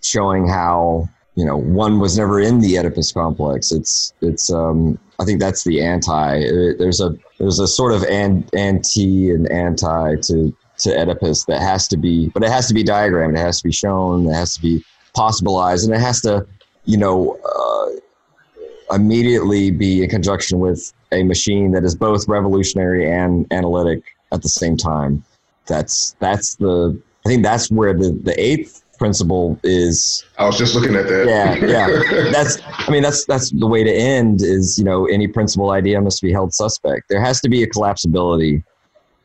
showing 0.02 0.46
how 0.46 1.08
you 1.34 1.44
know 1.44 1.56
one 1.56 1.98
was 2.00 2.18
never 2.18 2.40
in 2.40 2.60
the 2.60 2.78
Oedipus 2.78 3.12
complex. 3.12 3.72
It's 3.72 4.12
it's 4.20 4.52
um, 4.52 4.98
I 5.18 5.24
think 5.24 5.40
that's 5.40 5.64
the 5.64 5.82
anti. 5.82 6.44
Uh, 6.44 6.72
There's 6.78 7.00
a 7.00 7.16
there's 7.38 7.58
a 7.58 7.66
sort 7.66 7.92
of 7.92 8.04
an, 8.04 8.46
anti 8.54 9.30
and 9.30 9.50
anti 9.50 10.16
to 10.16 10.56
to 10.78 10.90
Oedipus 10.90 11.44
that 11.46 11.60
has 11.60 11.88
to 11.88 11.96
be, 11.96 12.28
but 12.30 12.42
it 12.42 12.50
has 12.50 12.66
to 12.68 12.74
be 12.74 12.82
diagrammed. 12.82 13.36
It 13.36 13.40
has 13.40 13.58
to 13.58 13.64
be 13.64 13.72
shown. 13.72 14.26
It 14.28 14.34
has 14.34 14.54
to 14.54 14.62
be 14.62 14.84
possibilized, 15.14 15.86
and 15.86 15.94
it 15.94 16.00
has 16.00 16.20
to, 16.22 16.46
you 16.84 16.96
know, 16.96 17.38
uh, 17.44 18.94
immediately 18.94 19.70
be 19.70 20.02
in 20.02 20.10
conjunction 20.10 20.58
with 20.58 20.92
a 21.12 21.22
machine 21.22 21.72
that 21.72 21.84
is 21.84 21.94
both 21.94 22.26
revolutionary 22.28 23.10
and 23.10 23.46
analytic 23.52 24.02
at 24.32 24.42
the 24.42 24.48
same 24.48 24.76
time. 24.76 25.24
That's 25.66 26.16
that's 26.18 26.56
the. 26.56 27.00
I 27.24 27.28
think 27.28 27.42
that's 27.42 27.70
where 27.70 27.94
the 27.94 28.10
the 28.22 28.38
eighth 28.38 28.84
principle 28.98 29.58
is 29.62 30.24
I 30.38 30.46
was 30.46 30.56
just 30.56 30.74
looking 30.74 30.94
at 30.94 31.08
that. 31.08 31.26
yeah 31.26 31.54
yeah 31.66 32.30
that's 32.32 32.58
i 32.64 32.90
mean 32.92 33.02
that's 33.02 33.24
that's 33.24 33.50
the 33.50 33.66
way 33.66 33.82
to 33.82 33.92
end 33.92 34.40
is 34.40 34.78
you 34.78 34.84
know 34.84 35.06
any 35.06 35.26
principle 35.26 35.70
idea 35.72 36.00
must 36.00 36.22
be 36.22 36.30
held 36.30 36.54
suspect 36.54 37.08
there 37.08 37.20
has 37.20 37.40
to 37.40 37.48
be 37.48 37.64
a 37.64 37.66
collapsibility 37.66 38.62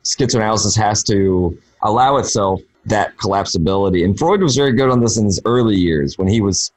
schizoanalysis 0.09 0.75
has 0.77 1.03
to 1.03 1.57
allow 1.81 2.17
itself 2.17 2.61
that 2.85 3.15
collapsibility. 3.17 4.03
And 4.03 4.17
freud 4.17 4.41
was 4.41 4.55
very 4.55 4.71
good 4.73 4.89
on 4.89 5.01
this 5.01 5.17
in 5.17 5.25
his 5.25 5.39
early 5.45 5.75
years 5.75 6.17
when 6.17 6.27
he 6.27 6.41
was 6.41 6.71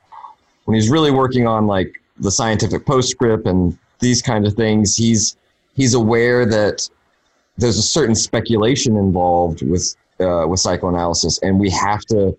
when 0.65 0.75
he 0.75 0.79
was 0.79 0.91
really 0.91 1.11
working 1.11 1.47
on 1.47 1.67
like 1.67 2.01
the 2.19 2.31
scientific 2.31 2.85
postscript 2.87 3.47
and 3.47 3.77
these 4.01 4.23
kind 4.23 4.47
of 4.47 4.55
things. 4.55 4.97
He's 4.97 5.37
he's 5.75 5.95
aware 5.95 6.45
that 6.47 6.89
there's 7.57 7.79
a 7.79 7.83
certain 7.83 8.15
speculation 8.15 8.97
involved 8.97 9.63
with 9.63 9.95
uh, 10.21 10.47
with 10.47 10.61
psychoanalysis 10.61 11.39
and 11.39 11.59
we 11.59 11.71
have 11.71 12.03
to 12.07 12.37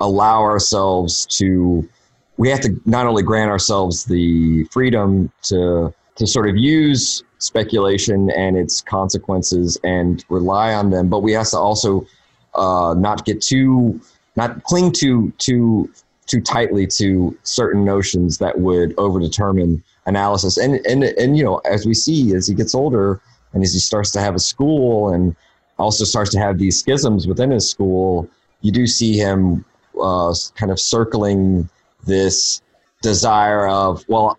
allow 0.00 0.42
ourselves 0.42 1.26
to 1.26 1.88
we 2.36 2.48
have 2.48 2.60
to 2.60 2.80
not 2.84 3.06
only 3.06 3.22
grant 3.22 3.50
ourselves 3.50 4.04
the 4.04 4.64
freedom 4.64 5.30
to 5.42 5.94
to 6.16 6.26
sort 6.26 6.48
of 6.48 6.56
use 6.56 7.22
speculation 7.38 8.30
and 8.30 8.56
its 8.56 8.80
consequences 8.80 9.78
and 9.82 10.24
rely 10.28 10.72
on 10.74 10.90
them, 10.90 11.08
but 11.08 11.20
we 11.20 11.32
have 11.32 11.48
to 11.48 11.58
also 11.58 12.06
uh, 12.54 12.94
not 12.96 13.24
get 13.24 13.40
too 13.40 14.00
not 14.36 14.62
cling 14.64 14.92
too 14.92 15.32
too 15.38 15.90
too 16.26 16.40
tightly 16.40 16.86
to 16.86 17.36
certain 17.42 17.84
notions 17.84 18.38
that 18.38 18.58
would 18.58 18.94
overdetermine 18.96 19.82
analysis. 20.06 20.56
And 20.56 20.84
and 20.86 21.04
and 21.04 21.36
you 21.36 21.44
know, 21.44 21.58
as 21.58 21.86
we 21.86 21.94
see 21.94 22.34
as 22.34 22.46
he 22.46 22.54
gets 22.54 22.74
older 22.74 23.20
and 23.52 23.62
as 23.62 23.72
he 23.72 23.80
starts 23.80 24.10
to 24.12 24.20
have 24.20 24.34
a 24.34 24.38
school 24.38 25.12
and 25.12 25.34
also 25.78 26.04
starts 26.04 26.30
to 26.30 26.38
have 26.38 26.58
these 26.58 26.78
schisms 26.78 27.26
within 27.26 27.50
his 27.50 27.68
school, 27.68 28.28
you 28.60 28.72
do 28.72 28.86
see 28.86 29.16
him 29.16 29.64
uh, 30.00 30.34
kind 30.54 30.70
of 30.70 30.80
circling 30.80 31.68
this 32.04 32.62
desire 33.02 33.66
of 33.68 34.04
well 34.08 34.38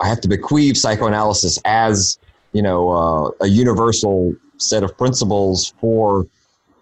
i 0.00 0.08
have 0.08 0.20
to 0.20 0.28
bequeath 0.28 0.76
psychoanalysis 0.76 1.58
as 1.64 2.18
you 2.52 2.62
know 2.62 2.90
uh, 2.90 3.30
a 3.44 3.48
universal 3.48 4.34
set 4.58 4.82
of 4.82 4.96
principles 4.96 5.74
for 5.80 6.26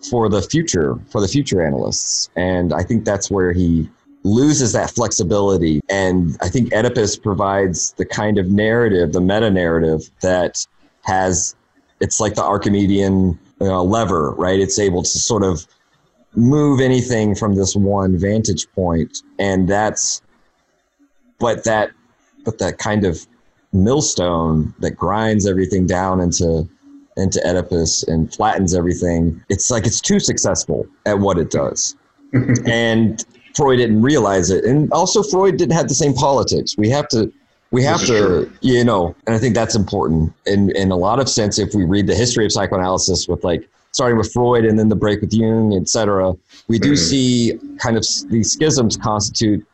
for 0.09 0.29
the 0.29 0.43
future 0.43 0.99
for 1.11 1.21
the 1.21 1.29
future 1.29 1.65
analysts. 1.65 2.31
And 2.37 2.73
i 2.73 2.83
think 2.83 3.05
that's 3.05 3.31
where 3.31 3.53
he 3.53 3.89
loses 4.23 4.73
that 4.73 4.91
flexibility. 4.91 5.81
And 5.89 6.37
i 6.41 6.49
think 6.49 6.73
oedipus 6.73 7.17
provides 7.17 7.93
the 7.93 8.05
kind 8.05 8.39
of 8.39 8.51
narrative 8.51 9.13
the 9.13 9.21
meta 9.21 9.51
narrative 9.51 10.11
that 10.21 10.67
has 11.03 11.55
it's 12.01 12.21
like 12.21 12.35
the 12.35 12.45
archimedean 12.45 13.39
uh, 13.61 13.83
lever 13.83 14.33
right? 14.33 14.61
It's 14.61 14.79
able 14.79 15.03
to 15.03 15.19
sort 15.19 15.43
of 15.43 15.67
move 16.35 16.81
anything 16.81 17.35
from 17.35 17.55
this 17.55 17.77
one 17.77 18.19
vantage 18.19 18.67
point. 18.73 19.19
And 19.39 19.69
that's 19.69 20.21
but 21.39 21.65
that 21.65 21.91
but 22.45 22.59
that 22.59 22.79
kind 22.79 23.05
of 23.05 23.27
millstone 23.73 24.73
that 24.79 24.93
grinds 24.93 25.47
everything 25.47 25.87
down 25.87 26.21
into 26.21 26.69
into 27.17 27.41
Oedipus 27.47 28.03
and 28.05 28.33
flattens 28.35 28.75
everything 28.75 29.41
it's 29.49 29.71
like 29.71 29.87
it's 29.87 30.01
too 30.01 30.19
successful 30.21 30.87
at 31.07 31.19
what 31.19 31.39
it 31.39 31.51
does 31.51 31.97
and 32.67 33.25
Freud 33.57 33.79
didn't 33.79 34.03
realize 34.03 34.51
it 34.51 34.65
and 34.65 34.91
also 34.93 35.23
Freud 35.23 35.57
didn't 35.57 35.75
have 35.75 35.89
the 35.89 35.95
same 35.95 36.15
politics 36.15 36.77
we 36.79 36.89
have 36.89 37.09
to 37.09 37.33
we 37.71 37.83
have 37.83 38.01
to 38.01 38.07
true. 38.07 38.53
you 38.63 38.85
know 38.85 39.15
and 39.27 39.35
I 39.35 39.39
think 39.39 39.55
that's 39.55 39.75
important 39.77 40.33
in 40.47 40.71
in 40.77 40.91
a 40.91 40.97
lot 40.97 41.21
of 41.21 41.29
sense 41.29 41.59
if 41.59 41.75
we 41.75 41.85
read 41.85 42.07
the 42.07 42.15
history 42.15 42.45
of 42.45 42.53
psychoanalysis 42.53 43.27
with 43.29 43.43
like 43.45 43.69
starting 43.93 44.19
with 44.19 44.33
Freud 44.33 44.65
and 44.65 44.77
then 44.77 44.89
the 44.89 44.97
break 44.97 45.21
with 45.21 45.33
Jung, 45.33 45.73
et 45.81 45.89
cetera, 45.89 46.33
we 46.67 46.81
do 46.81 46.95
Mhm. 46.95 46.99
see 46.99 47.59
kind 47.79 47.97
of 47.97 48.05
these 48.29 48.51
schisms 48.51 48.97
constitute, 48.97 49.65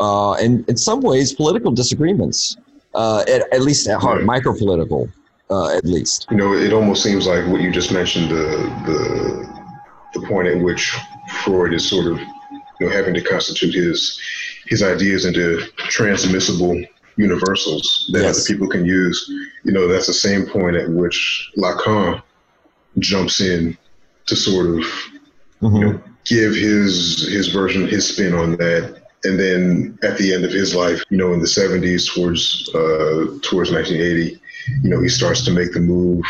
uh, 0.00 0.36
in, 0.40 0.64
in 0.68 0.76
some 0.76 1.00
ways, 1.00 1.32
political 1.32 1.70
disagreements, 1.72 2.56
uh, 2.94 3.24
at, 3.28 3.42
at 3.52 3.62
least 3.62 3.86
at 3.88 4.00
heart, 4.00 4.18
Right. 4.18 4.26
micro-political, 4.26 5.08
uh, 5.50 5.76
at 5.76 5.84
least. 5.84 6.26
You 6.30 6.36
know, 6.36 6.52
it 6.54 6.72
almost 6.72 7.02
seems 7.02 7.26
like 7.26 7.46
what 7.46 7.60
you 7.60 7.70
just 7.70 7.92
mentioned 7.92 8.30
the 8.30 8.46
the 8.86 10.20
the 10.20 10.26
point 10.28 10.46
at 10.48 10.58
which 10.60 10.96
Freud 11.42 11.74
is 11.74 11.88
sort 11.88 12.06
of 12.06 12.18
you 12.20 12.86
know 12.86 12.88
having 12.90 13.14
to 13.14 13.20
constitute 13.20 13.74
his 13.74 14.18
his 14.66 14.82
ideas 14.82 15.24
into 15.24 15.60
transmissible 15.76 16.80
universals 17.16 18.08
that 18.12 18.22
Yes. 18.22 18.36
other 18.38 18.46
people 18.54 18.68
can 18.68 18.84
use. 18.84 19.28
You 19.64 19.72
know, 19.72 19.86
that's 19.88 20.06
the 20.06 20.14
same 20.14 20.46
point 20.46 20.76
at 20.76 20.88
which 20.88 21.50
Lacan 21.56 22.22
jumps 22.98 23.40
in 23.40 23.76
to 24.26 24.36
sort 24.36 24.66
of 24.66 24.84
Mhm. 25.62 25.78
you 25.80 25.84
know 25.86 26.00
give 26.24 26.54
his 26.54 27.26
his 27.28 27.48
version, 27.48 27.86
his 27.88 28.06
spin 28.08 28.34
on 28.34 28.56
that. 28.56 29.02
And 29.24 29.38
then 29.40 29.98
at 30.02 30.18
the 30.18 30.32
end 30.34 30.44
of 30.44 30.52
his 30.52 30.74
life, 30.74 31.02
you 31.10 31.16
know, 31.16 31.32
in 31.32 31.40
the 31.40 31.46
70s 31.46 32.14
towards 32.14 32.68
uh, 32.74 33.38
towards 33.42 33.72
1980, 33.72 34.38
you 34.82 34.90
know, 34.90 35.00
he 35.00 35.08
starts 35.08 35.42
to 35.44 35.50
make 35.50 35.72
the 35.72 35.80
move 35.80 36.24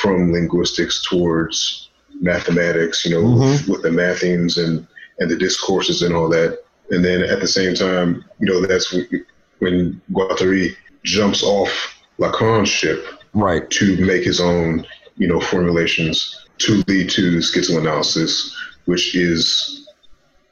from 0.00 0.32
linguistics 0.32 1.02
towards 1.08 1.88
mathematics, 2.20 3.04
you 3.04 3.10
know, 3.10 3.22
Mhm. 3.22 3.68
with 3.68 3.82
the 3.82 3.88
mathemes 3.88 4.62
and, 4.62 4.86
and 5.18 5.30
the 5.30 5.36
discourses 5.36 6.02
and 6.02 6.14
all 6.14 6.28
that. 6.28 6.62
And 6.90 7.04
then 7.04 7.22
at 7.22 7.40
the 7.40 7.48
same 7.48 7.74
time, 7.74 8.24
you 8.40 8.46
know, 8.46 8.64
that's 8.66 8.92
when- 8.92 9.24
when 9.58 10.00
Guattari 10.12 10.74
jumps 11.04 11.42
off 11.42 11.72
Lacan's 12.18 12.68
ship 12.68 13.04
Right. 13.34 13.68
to 13.70 13.96
make 14.04 14.22
his 14.24 14.40
own, 14.40 14.86
you 15.16 15.26
know, 15.26 15.40
formulations 15.40 16.36
to 16.58 16.82
lead 16.88 17.10
to 17.10 17.38
schizoanalysis, 17.38 18.50
which 18.86 19.14
is 19.16 19.86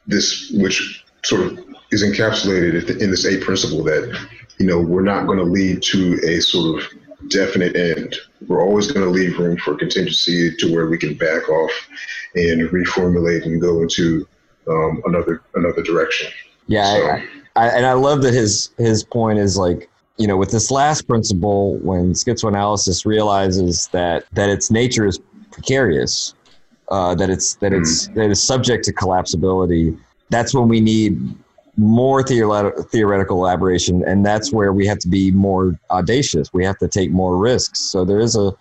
this, 0.06 0.50
which 0.50 1.04
sort 1.24 1.42
of 1.46 1.58
is 1.94 2.02
encapsulated 2.02 3.00
in 3.00 3.10
this 3.10 3.24
A 3.24 3.38
principle 3.38 3.82
that, 3.84 4.04
you 4.58 4.66
know, 4.66 4.80
we're 4.80 5.02
not 5.02 5.26
going 5.26 5.38
to 5.38 5.44
lead 5.44 5.80
to 5.82 6.18
a 6.26 6.40
sort 6.40 6.82
of 6.82 6.88
definite 7.30 7.76
end. 7.76 8.16
We're 8.48 8.62
always 8.62 8.90
going 8.90 9.06
to 9.06 9.10
leave 9.10 9.38
room 9.38 9.56
for 9.58 9.76
contingency 9.76 10.54
to 10.56 10.74
where 10.74 10.86
we 10.88 10.98
can 10.98 11.14
back 11.14 11.48
off 11.48 11.70
and 12.34 12.68
reformulate 12.70 13.46
and 13.46 13.60
go 13.60 13.80
into 13.82 14.26
um, 14.68 15.02
another 15.06 15.42
another 15.54 15.82
direction. 15.82 16.30
Yeah, 16.66 16.92
So- 16.92 17.06
I, 17.06 17.28
I, 17.56 17.68
and 17.68 17.86
I 17.86 17.92
love 17.92 18.22
that 18.22 18.34
his 18.34 18.70
his 18.78 19.04
point 19.04 19.38
is 19.38 19.56
like 19.56 19.88
you 20.18 20.26
know 20.26 20.36
with 20.36 20.50
this 20.50 20.70
last 20.72 21.06
principle 21.06 21.76
when 21.78 22.12
schizoanalysis 22.12 23.06
realizes 23.06 23.88
that 23.92 24.24
that 24.32 24.48
its 24.48 24.70
nature 24.70 25.06
is 25.06 25.20
precarious, 25.52 26.34
uh, 26.88 27.14
that 27.14 27.30
it's 27.30 27.54
that 27.56 27.72
it's 27.72 28.08
that 28.08 28.30
it's 28.30 28.42
subject 28.42 28.84
to 28.86 28.92
collapsibility. 28.92 29.96
That's 30.30 30.52
when 30.52 30.66
we 30.68 30.80
need 30.80 31.20
more 31.76 32.22
theoret- 32.22 32.88
theoretical 32.90 33.38
elaboration, 33.38 34.04
and 34.06 34.24
that's 34.24 34.52
where 34.52 34.72
we 34.72 34.86
have 34.86 34.98
to 35.00 35.08
be 35.08 35.30
more 35.30 35.78
audacious. 35.90 36.52
We 36.52 36.64
have 36.64 36.78
to 36.78 36.88
take 36.88 37.10
more 37.10 37.36
risks. 37.36 37.80
So 37.80 38.04
there 38.04 38.20
is 38.20 38.36
a, 38.36 38.52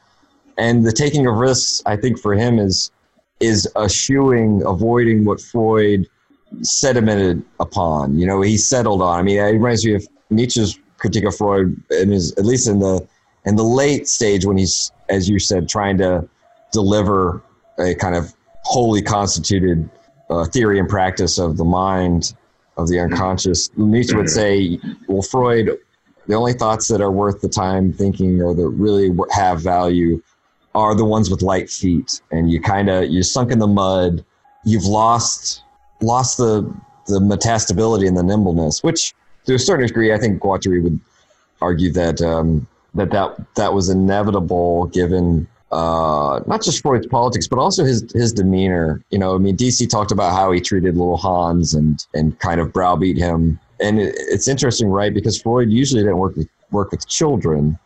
and 0.57 0.85
the 0.85 0.91
taking 0.91 1.27
of 1.27 1.35
risks, 1.35 1.81
I 1.85 1.95
think, 1.95 2.19
for 2.19 2.34
him 2.34 2.60
is 2.60 2.91
is 3.40 3.68
eschewing, 3.76 4.64
avoiding 4.65 5.26
what 5.26 5.41
Freud 5.41 6.07
sedimented 6.61 7.44
upon. 7.60 8.18
You 8.18 8.26
know, 8.26 8.41
he 8.41 8.57
settled 8.57 9.02
on. 9.02 9.19
I 9.19 9.23
mean, 9.23 9.38
it 9.38 9.52
reminds 9.52 9.85
me 9.85 9.95
of 9.95 10.07
Nietzsche's 10.30 10.80
critique 10.98 11.26
of 11.26 11.35
Freud, 11.35 11.76
in 11.91 12.11
his 12.11 12.31
at 12.34 12.45
least 12.45 12.68
in 12.68 12.80
the 12.80 13.06
in 13.45 13.56
the 13.56 13.64
late 13.64 14.07
stage 14.07 14.45
when 14.45 14.57
he's, 14.57 14.91
as 15.10 15.27
you 15.27 15.40
said, 15.40 15.68
trying 15.68 15.98
to 15.98 16.27
deliver 16.72 17.41
a 17.80 17.94
kind 17.95 18.15
of 18.15 18.34
wholly 18.64 19.02
constituted 19.02 19.90
uh, 20.30 20.45
theory 20.45 20.80
and 20.80 20.88
practice 20.88 21.38
of 21.38 21.57
the 21.57 21.65
mind 21.65 22.34
of 22.77 22.87
the 22.87 22.99
unconscious. 22.99 23.69
Nietzsche 23.77 24.15
would 24.15 24.29
say, 24.29 24.79
well, 25.07 25.21
Freud, 25.21 25.77
the 26.27 26.35
only 26.35 26.53
thoughts 26.53 26.87
that 26.87 27.01
are 27.01 27.11
worth 27.11 27.41
the 27.41 27.49
time 27.49 27.91
thinking 27.93 28.41
or 28.41 28.53
that 28.53 28.67
really 28.69 29.11
have 29.31 29.61
value 29.61 30.21
are 30.75 30.95
the 30.95 31.05
ones 31.05 31.29
with 31.29 31.41
light 31.41 31.69
feet, 31.69 32.21
and 32.31 32.51
you 32.51 32.59
kind 32.59 32.89
of 32.89 33.09
you're 33.09 33.23
sunk 33.23 33.51
in 33.51 33.59
the 33.59 33.67
mud. 33.67 34.23
You've 34.65 34.85
lost 34.85 35.63
lost 36.01 36.37
the 36.37 36.61
the 37.07 37.19
metastability 37.19 38.07
and 38.07 38.17
the 38.17 38.23
nimbleness, 38.23 38.81
which 38.81 39.13
to 39.45 39.55
a 39.55 39.59
certain 39.59 39.85
degree, 39.85 40.13
I 40.13 40.17
think 40.17 40.41
Guattari 40.41 40.81
would 40.81 40.99
argue 41.61 41.91
that 41.91 42.21
um, 42.21 42.67
that 42.95 43.11
that 43.11 43.37
that 43.55 43.73
was 43.73 43.89
inevitable 43.89 44.87
given 44.87 45.47
uh, 45.73 46.39
not 46.45 46.61
just 46.63 46.81
Freud's 46.81 47.07
politics, 47.07 47.47
but 47.47 47.57
also 47.59 47.83
his 47.83 48.05
his 48.13 48.31
demeanor. 48.31 49.01
You 49.09 49.19
know, 49.19 49.35
I 49.35 49.37
mean, 49.39 49.57
DC 49.57 49.89
talked 49.89 50.11
about 50.11 50.31
how 50.31 50.51
he 50.51 50.61
treated 50.61 50.95
little 50.95 51.17
Hans 51.17 51.73
and 51.73 52.05
and 52.13 52.37
kind 52.39 52.61
of 52.61 52.71
browbeat 52.71 53.17
him. 53.17 53.59
And 53.79 53.99
it, 53.99 54.13
it's 54.17 54.47
interesting, 54.47 54.87
right? 54.89 55.13
Because 55.13 55.41
Freud 55.41 55.69
usually 55.71 56.03
didn't 56.03 56.17
work 56.19 56.35
with, 56.35 56.47
work 56.71 56.91
with 56.91 57.07
children. 57.07 57.77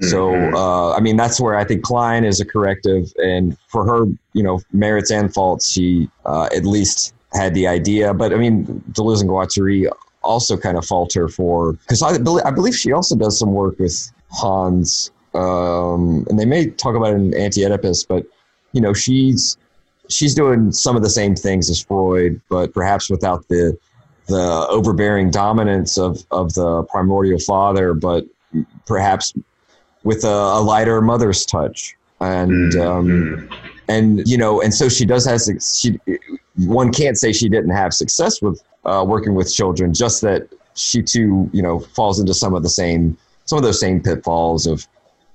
So, 0.00 0.30
Mhm. 0.30 0.54
uh, 0.54 0.90
I 0.92 1.00
mean, 1.00 1.16
that's 1.16 1.40
where 1.40 1.54
I 1.54 1.62
think 1.64 1.82
Klein 1.84 2.24
is 2.24 2.40
a 2.40 2.44
corrective, 2.44 3.12
and 3.22 3.56
for 3.68 3.84
her, 3.84 4.06
you 4.32 4.42
know, 4.42 4.60
merits 4.72 5.12
and 5.12 5.32
faults, 5.32 5.70
she 5.70 6.08
uh, 6.26 6.48
at 6.56 6.64
least 6.64 7.14
had 7.32 7.54
the 7.54 7.68
idea. 7.68 8.12
But 8.12 8.32
I 8.32 8.36
mean, 8.36 8.82
Deleuze 8.92 9.20
and 9.20 9.30
Guattari 9.30 9.88
also 10.22 10.56
kind 10.56 10.76
of 10.76 10.84
falter 10.84 11.28
for 11.28 11.74
because 11.74 12.02
I, 12.02 12.18
believe 12.18 12.44
I 12.44 12.50
believe 12.50 12.74
she 12.74 12.90
also 12.92 13.14
does 13.14 13.38
some 13.38 13.52
work 13.52 13.78
with 13.78 14.10
Hans, 14.30 15.12
um, 15.34 16.26
and 16.28 16.38
they 16.38 16.44
may 16.44 16.70
talk 16.70 16.94
about 16.94 17.12
it 17.12 17.16
in 17.16 17.34
Anti-Oedipus, 17.34 18.04
but 18.04 18.24
you 18.72 18.80
know, 18.80 18.92
she's 18.92 19.56
she's 20.08 20.34
doing 20.34 20.70
some 20.72 20.96
of 20.96 21.02
the 21.02 21.10
same 21.10 21.34
things 21.34 21.70
as 21.70 21.82
Freud, 21.82 22.40
but 22.48 22.72
perhaps 22.74 23.10
without 23.10 23.46
the 23.48 23.76
the 24.26 24.66
overbearing 24.70 25.30
dominance 25.30 25.98
of 25.98 26.24
of 26.30 26.54
the 26.54 26.82
primordial 26.84 27.38
father, 27.38 27.94
but 27.94 28.24
perhaps 28.86 29.32
with 30.02 30.24
a, 30.24 30.28
a 30.28 30.60
lighter 30.60 31.00
mother's 31.00 31.44
touch 31.46 31.94
and 32.20 32.74
um, 32.76 33.06
Mhm. 33.06 33.50
and 33.88 34.26
you 34.28 34.38
know 34.38 34.60
and 34.62 34.72
so 34.72 34.88
she 34.88 35.04
does 35.04 35.24
have 35.26 35.40
she 35.62 35.98
one 36.66 36.92
can't 36.92 37.18
say 37.18 37.32
she 37.32 37.48
didn't 37.48 37.70
have 37.70 37.92
success 37.92 38.40
with 38.40 38.62
uh, 38.84 39.04
working 39.06 39.34
with 39.34 39.52
children 39.52 39.92
just 39.92 40.20
that 40.22 40.48
she 40.74 41.02
too 41.02 41.50
you 41.52 41.62
know 41.62 41.80
falls 41.80 42.20
into 42.20 42.34
some 42.34 42.54
of 42.54 42.62
the 42.62 42.68
same 42.68 43.16
some 43.46 43.58
of 43.58 43.64
those 43.64 43.80
same 43.80 44.00
pitfalls 44.00 44.66
of 44.66 44.86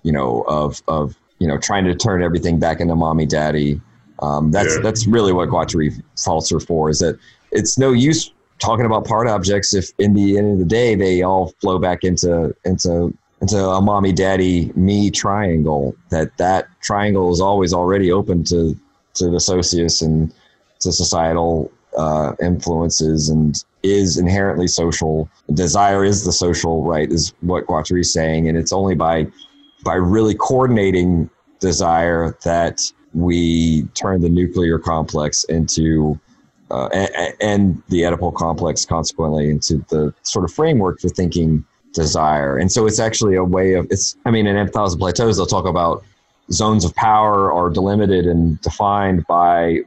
you 0.04 0.12
know 0.12 0.42
of 0.48 0.82
of 0.88 1.16
you 1.40 1.48
know 1.48 1.58
trying 1.58 1.86
to 1.86 1.96
turn 1.96 2.22
everything 2.24 2.60
back 2.60 2.80
into 2.80 2.96
mommy 2.96 3.26
daddy 3.26 3.82
um, 4.22 4.52
that's 4.52 4.76
Yeah. 4.76 4.82
that's 4.82 5.08
really 5.08 5.32
what 5.32 5.50
Guattari 5.50 6.02
faults 6.18 6.50
her 6.50 6.60
for 6.60 6.90
is 6.90 7.00
that 7.00 7.18
it's 7.52 7.78
no 7.78 7.92
use 7.92 8.32
talking 8.60 8.86
about 8.86 9.06
part 9.06 9.28
objects 9.28 9.74
if 9.74 9.92
in 10.00 10.14
the 10.14 10.38
end 10.38 10.54
of 10.54 10.60
the 10.60 10.66
day 10.66 10.96
they 10.96 11.22
all 11.22 11.54
flow 11.62 11.80
back 11.80 12.04
into 12.04 12.54
into 12.66 13.14
into 13.42 13.58
a 13.58 13.82
mommy 13.82 14.12
daddy 14.12 14.72
me 14.76 15.10
triangle 15.10 15.96
that 16.10 16.36
that 16.38 16.68
triangle 16.82 17.32
is 17.32 17.40
always 17.40 17.74
already 17.74 18.12
open 18.12 18.44
to 18.44 18.76
to 19.14 19.30
the 19.30 19.40
socius 19.40 20.02
and 20.02 20.34
to 20.82 20.92
societal 20.92 21.72
uh, 21.98 22.34
influences 22.42 23.30
and 23.30 23.64
is 23.84 24.18
inherently 24.18 24.68
social 24.68 25.30
desire 25.54 26.04
is 26.04 26.26
the 26.26 26.32
social 26.32 26.84
right 26.84 27.10
is 27.12 27.34
what 27.40 27.66
Guattari 27.66 28.02
is 28.02 28.12
saying 28.14 28.48
and 28.50 28.58
it's 28.58 28.74
only 28.74 28.94
by 28.96 29.26
by 29.84 29.96
really 29.96 30.36
coordinating 30.36 31.30
desire 31.60 32.38
that 32.44 32.82
we 33.14 33.84
turn 33.94 34.22
the 34.22 34.30
nuclear 34.30 34.78
complex 34.80 35.44
into 35.46 36.20
uh, 36.72 36.88
and, 36.94 37.34
and 37.42 37.84
the 37.90 38.02
Oedipal 38.02 38.34
complex 38.36 38.86
consequently 38.86 39.50
into 39.50 39.84
the 39.90 40.14
sort 40.22 40.46
of 40.46 40.54
framework 40.54 41.00
for 41.00 41.10
thinking 41.10 41.66
desire. 41.94 42.58
And 42.58 42.72
so 42.72 42.86
it's 42.86 43.00
actually 43.00 43.36
a 43.36 43.44
way 43.44 43.74
of 43.74 43.88
it's. 43.90 44.16
I 44.26 44.32
mean, 44.32 44.46
in 44.46 44.56
M 44.56 44.68
Thousand 44.68 45.00
Plateaus, 45.00 45.38
they'll 45.38 45.48
talk 45.48 45.66
about 45.66 46.04
zones 46.52 46.86
of 46.86 46.94
power 46.96 47.52
are 47.52 47.70
delimited 47.70 48.26
and 48.26 48.60
defined 48.62 49.26
by 49.28 49.82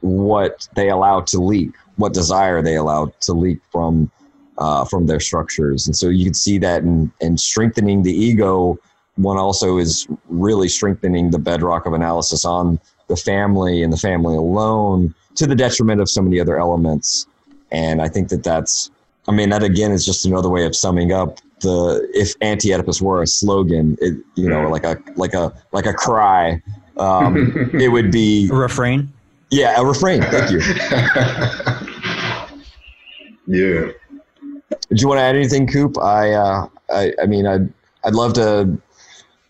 what 0.00 0.68
they 0.74 0.90
allow 0.90 1.20
to 1.22 1.38
leak, 1.38 1.70
what 1.96 2.12
desire 2.12 2.62
they 2.62 2.76
allow 2.76 3.12
to 3.20 3.32
leak 3.32 3.58
from 3.72 4.10
uh, 4.58 4.84
from 4.84 5.06
their 5.06 5.20
structures. 5.20 5.86
And 5.86 5.96
so 5.96 6.08
you 6.08 6.24
can 6.24 6.34
see 6.34 6.58
that 6.58 6.82
in, 6.82 7.10
in 7.20 7.36
strengthening 7.36 8.02
the 8.02 8.12
ego. 8.12 8.78
One 9.18 9.36
also 9.36 9.78
is 9.78 10.06
really 10.28 10.68
strengthening 10.68 11.30
the 11.30 11.38
bedrock 11.38 11.86
of 11.86 11.92
analysis 11.92 12.44
on 12.44 12.80
the 13.08 13.16
family 13.16 13.82
and 13.82 13.92
the 13.92 13.96
family 13.96 14.36
alone 14.36 15.14
to 15.34 15.46
the 15.46 15.54
detriment 15.54 16.00
of 16.00 16.08
so 16.08 16.22
many 16.22 16.40
other 16.40 16.58
elements. 16.58 17.26
And 17.70 18.00
I 18.00 18.08
think 18.08 18.28
that 18.28 18.42
that's, 18.42 18.90
I 19.26 19.32
mean, 19.32 19.50
that 19.50 19.62
again 19.62 19.92
is 19.92 20.04
just 20.06 20.24
another 20.24 20.48
way 20.48 20.64
of 20.64 20.74
summing 20.74 21.12
up 21.12 21.38
the 21.60 22.08
if 22.14 22.34
anti-Oedipus 22.40 23.02
were 23.02 23.22
a 23.22 23.26
slogan, 23.26 23.96
it 24.00 24.16
you 24.36 24.48
know, 24.48 24.68
like 24.68 24.84
a 24.84 24.96
like 25.16 25.34
a 25.34 25.52
like 25.72 25.86
a 25.86 25.92
cry, 25.92 26.62
um, 26.98 27.70
it 27.74 27.88
would 27.88 28.10
be 28.10 28.48
a 28.50 28.54
refrain. 28.54 29.12
yeah 29.50 29.80
a 29.80 29.84
refrain. 29.84 30.22
Thank 30.22 30.50
you. 30.50 30.60
yeah. 33.46 33.92
Do 34.70 34.96
you 34.96 35.08
want 35.08 35.18
to 35.18 35.22
add 35.22 35.36
anything, 35.36 35.66
Coop? 35.66 35.98
I 35.98 36.32
uh, 36.32 36.68
I 36.90 37.12
I 37.22 37.26
mean, 37.26 37.46
I'd 37.46 37.72
I'd 38.04 38.14
love 38.14 38.32
to. 38.34 38.78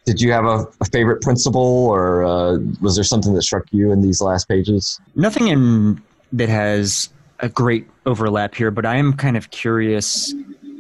Did 0.09 0.22
you 0.22 0.32
have 0.32 0.47
a, 0.47 0.66
a 0.80 0.86
favorite 0.90 1.20
principle, 1.20 1.60
or 1.89 2.24
uh, 2.24 2.56
was 2.80 2.94
there 2.94 3.05
something 3.05 3.35
that 3.35 3.43
struck 3.43 3.64
you 3.72 3.93
in 3.93 4.01
these 4.01 4.22
last 4.22 4.48
pages? 4.48 4.98
Nothing 5.16 5.48
in 5.48 6.02
that 6.32 6.48
has 6.48 7.10
a 7.40 7.51
great 7.51 7.86
overlap 8.06 8.55
here, 8.55 8.70
but 8.70 8.86
I 8.86 8.97
am 8.97 9.12
kind 9.12 9.36
of 9.36 9.51
curious. 9.51 10.32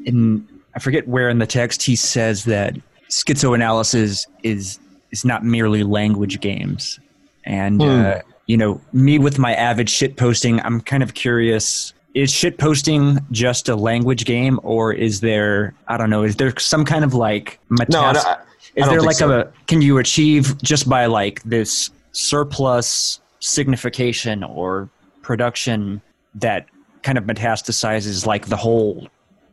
In 0.06 0.48
I 0.74 0.78
forget 0.78 1.06
where 1.06 1.28
in 1.28 1.40
the 1.40 1.46
text 1.46 1.82
he 1.82 1.94
says 1.94 2.44
that 2.46 2.74
schizoanalysis 3.10 4.26
is 4.42 4.78
is 5.10 5.24
not 5.26 5.44
merely 5.44 5.82
language 5.82 6.40
games, 6.40 6.98
and 7.44 7.82
Hmm. 7.82 7.88
uh, 7.88 8.14
you 8.46 8.56
know, 8.56 8.80
me 8.94 9.18
with 9.18 9.38
my 9.38 9.52
avid 9.54 9.90
shit 9.90 10.16
posting, 10.16 10.58
I'm 10.62 10.80
kind 10.80 11.02
of 11.02 11.12
curious. 11.12 11.92
Is 12.14 12.30
shit 12.32 12.56
posting 12.56 13.18
just 13.30 13.68
a 13.68 13.76
language 13.76 14.24
game, 14.24 14.58
or 14.62 14.92
is 14.94 15.20
there 15.20 15.74
I 15.86 15.98
don't 15.98 16.08
know? 16.08 16.22
Is 16.24 16.36
there 16.36 16.54
some 16.58 16.86
kind 16.86 17.04
of 17.04 17.12
like 17.12 17.58
No, 17.68 17.76
metas- 17.80 18.24
don't- 18.24 18.26
I, 18.26 18.38
is 18.78 18.88
there 18.88 19.02
like 19.02 19.16
so. 19.16 19.40
a 19.40 19.52
can 19.66 19.82
you 19.82 19.98
achieve 19.98 20.60
just 20.62 20.88
by 20.88 21.06
like 21.06 21.42
this 21.42 21.90
surplus 22.12 23.20
signification 23.40 24.42
or 24.42 24.88
production 25.22 26.00
that 26.34 26.66
kind 27.02 27.18
of 27.18 27.24
metastasizes 27.24 28.26
like 28.26 28.46
the 28.46 28.56
whole 28.56 29.08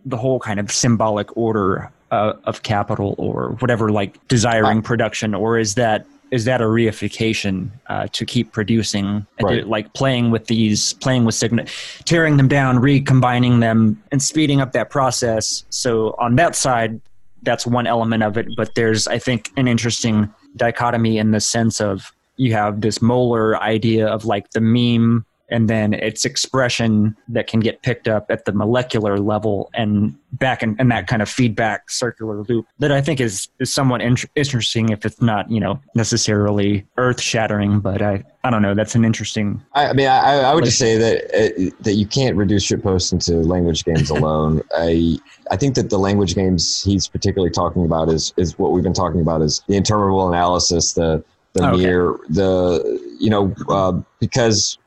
the 0.05 0.17
whole 0.17 0.39
kind 0.39 0.59
of 0.59 0.71
symbolic 0.71 1.35
order 1.35 1.91
uh, 2.11 2.33
of 2.45 2.63
capital 2.63 3.15
or 3.17 3.51
whatever 3.59 3.89
like 3.91 4.25
desiring 4.27 4.81
production 4.81 5.33
or 5.33 5.57
is 5.57 5.75
that 5.75 6.05
is 6.31 6.45
that 6.45 6.59
a 6.61 6.65
reification 6.65 7.69
uh, 7.87 8.07
to 8.11 8.25
keep 8.25 8.51
producing 8.51 9.25
Right. 9.41 9.67
like 9.67 9.93
playing 9.93 10.31
with 10.31 10.47
these 10.47 10.93
playing 10.93 11.25
with 11.25 11.35
sign 11.35 11.65
tearing 12.05 12.37
them 12.37 12.47
down 12.47 12.79
recombining 12.79 13.59
them 13.59 14.01
and 14.11 14.21
speeding 14.21 14.61
up 14.61 14.71
that 14.73 14.89
process 14.89 15.63
so 15.69 16.15
on 16.19 16.35
that 16.35 16.55
side 16.55 16.99
that's 17.45 17.65
one 17.65 17.87
element 17.87 18.23
of 18.23 18.37
it 18.37 18.47
but 18.57 18.75
there's 18.75 19.07
i 19.07 19.17
think 19.17 19.51
an 19.57 19.67
interesting 19.67 20.33
dichotomy 20.55 21.17
in 21.17 21.31
the 21.31 21.39
sense 21.39 21.79
of 21.79 22.11
you 22.37 22.51
have 22.53 22.81
this 22.81 23.01
molar 23.01 23.57
idea 23.61 24.07
of 24.07 24.25
like 24.25 24.49
the 24.51 24.61
meme 24.61 25.25
and 25.49 25.69
then 25.69 25.93
its 25.93 26.25
expression 26.25 27.15
that 27.27 27.47
can 27.47 27.59
get 27.59 27.81
picked 27.81 28.07
up 28.07 28.25
at 28.29 28.45
the 28.45 28.51
molecular 28.51 29.19
level 29.19 29.69
and 29.73 30.15
back 30.33 30.63
in, 30.63 30.75
in 30.79 30.89
that 30.89 31.07
kind 31.07 31.21
of 31.21 31.29
feedback 31.29 31.89
circular 31.89 32.43
loop 32.43 32.65
that 32.79 32.91
I 32.91 32.99
think 33.01 33.21
is, 33.21 33.47
is 33.59 33.71
somewhat 33.73 34.01
int- 34.01 34.25
interesting 34.35 34.89
if 34.89 35.05
it's 35.05 35.21
not, 35.21 35.49
you 35.49 35.59
know, 35.59 35.79
necessarily 35.93 36.85
earth 36.97 37.21
shattering, 37.21 37.79
but 37.79 38.01
I, 38.01 38.23
I 38.43 38.49
don't 38.49 38.61
know. 38.61 38.73
That's 38.73 38.95
an 38.95 39.05
interesting, 39.05 39.63
I, 39.73 39.87
I 39.87 39.93
mean, 39.93 40.07
I, 40.07 40.39
I 40.41 40.53
would 40.53 40.65
just 40.65 40.77
say 40.79 40.97
that 40.97 41.25
uh, 41.33 41.71
that 41.81 41.93
you 41.93 42.05
can't 42.05 42.35
reduce 42.35 42.67
shitpost 42.67 43.13
into 43.13 43.35
language 43.37 43.85
games 43.85 44.09
alone. 44.09 44.61
I 44.75 45.17
I 45.51 45.57
think 45.57 45.75
that 45.75 45.89
the 45.89 45.97
language 45.97 46.35
games 46.35 46.83
he's 46.83 47.07
particularly 47.07 47.51
talking 47.51 47.85
about 47.85 48.09
is 48.09 48.33
is 48.37 48.57
what 48.59 48.71
we've 48.71 48.83
been 48.83 48.93
talking 48.93 49.21
about 49.21 49.41
is 49.41 49.63
the 49.67 49.75
interminable 49.75 50.27
analysis, 50.27 50.93
the 50.93 51.23
the 51.53 51.65
Okay. 51.67 51.77
mere 51.83 52.17
the 52.29 52.99
you 53.19 53.29
know 53.29 53.53
uh, 53.69 53.93
because 54.19 54.77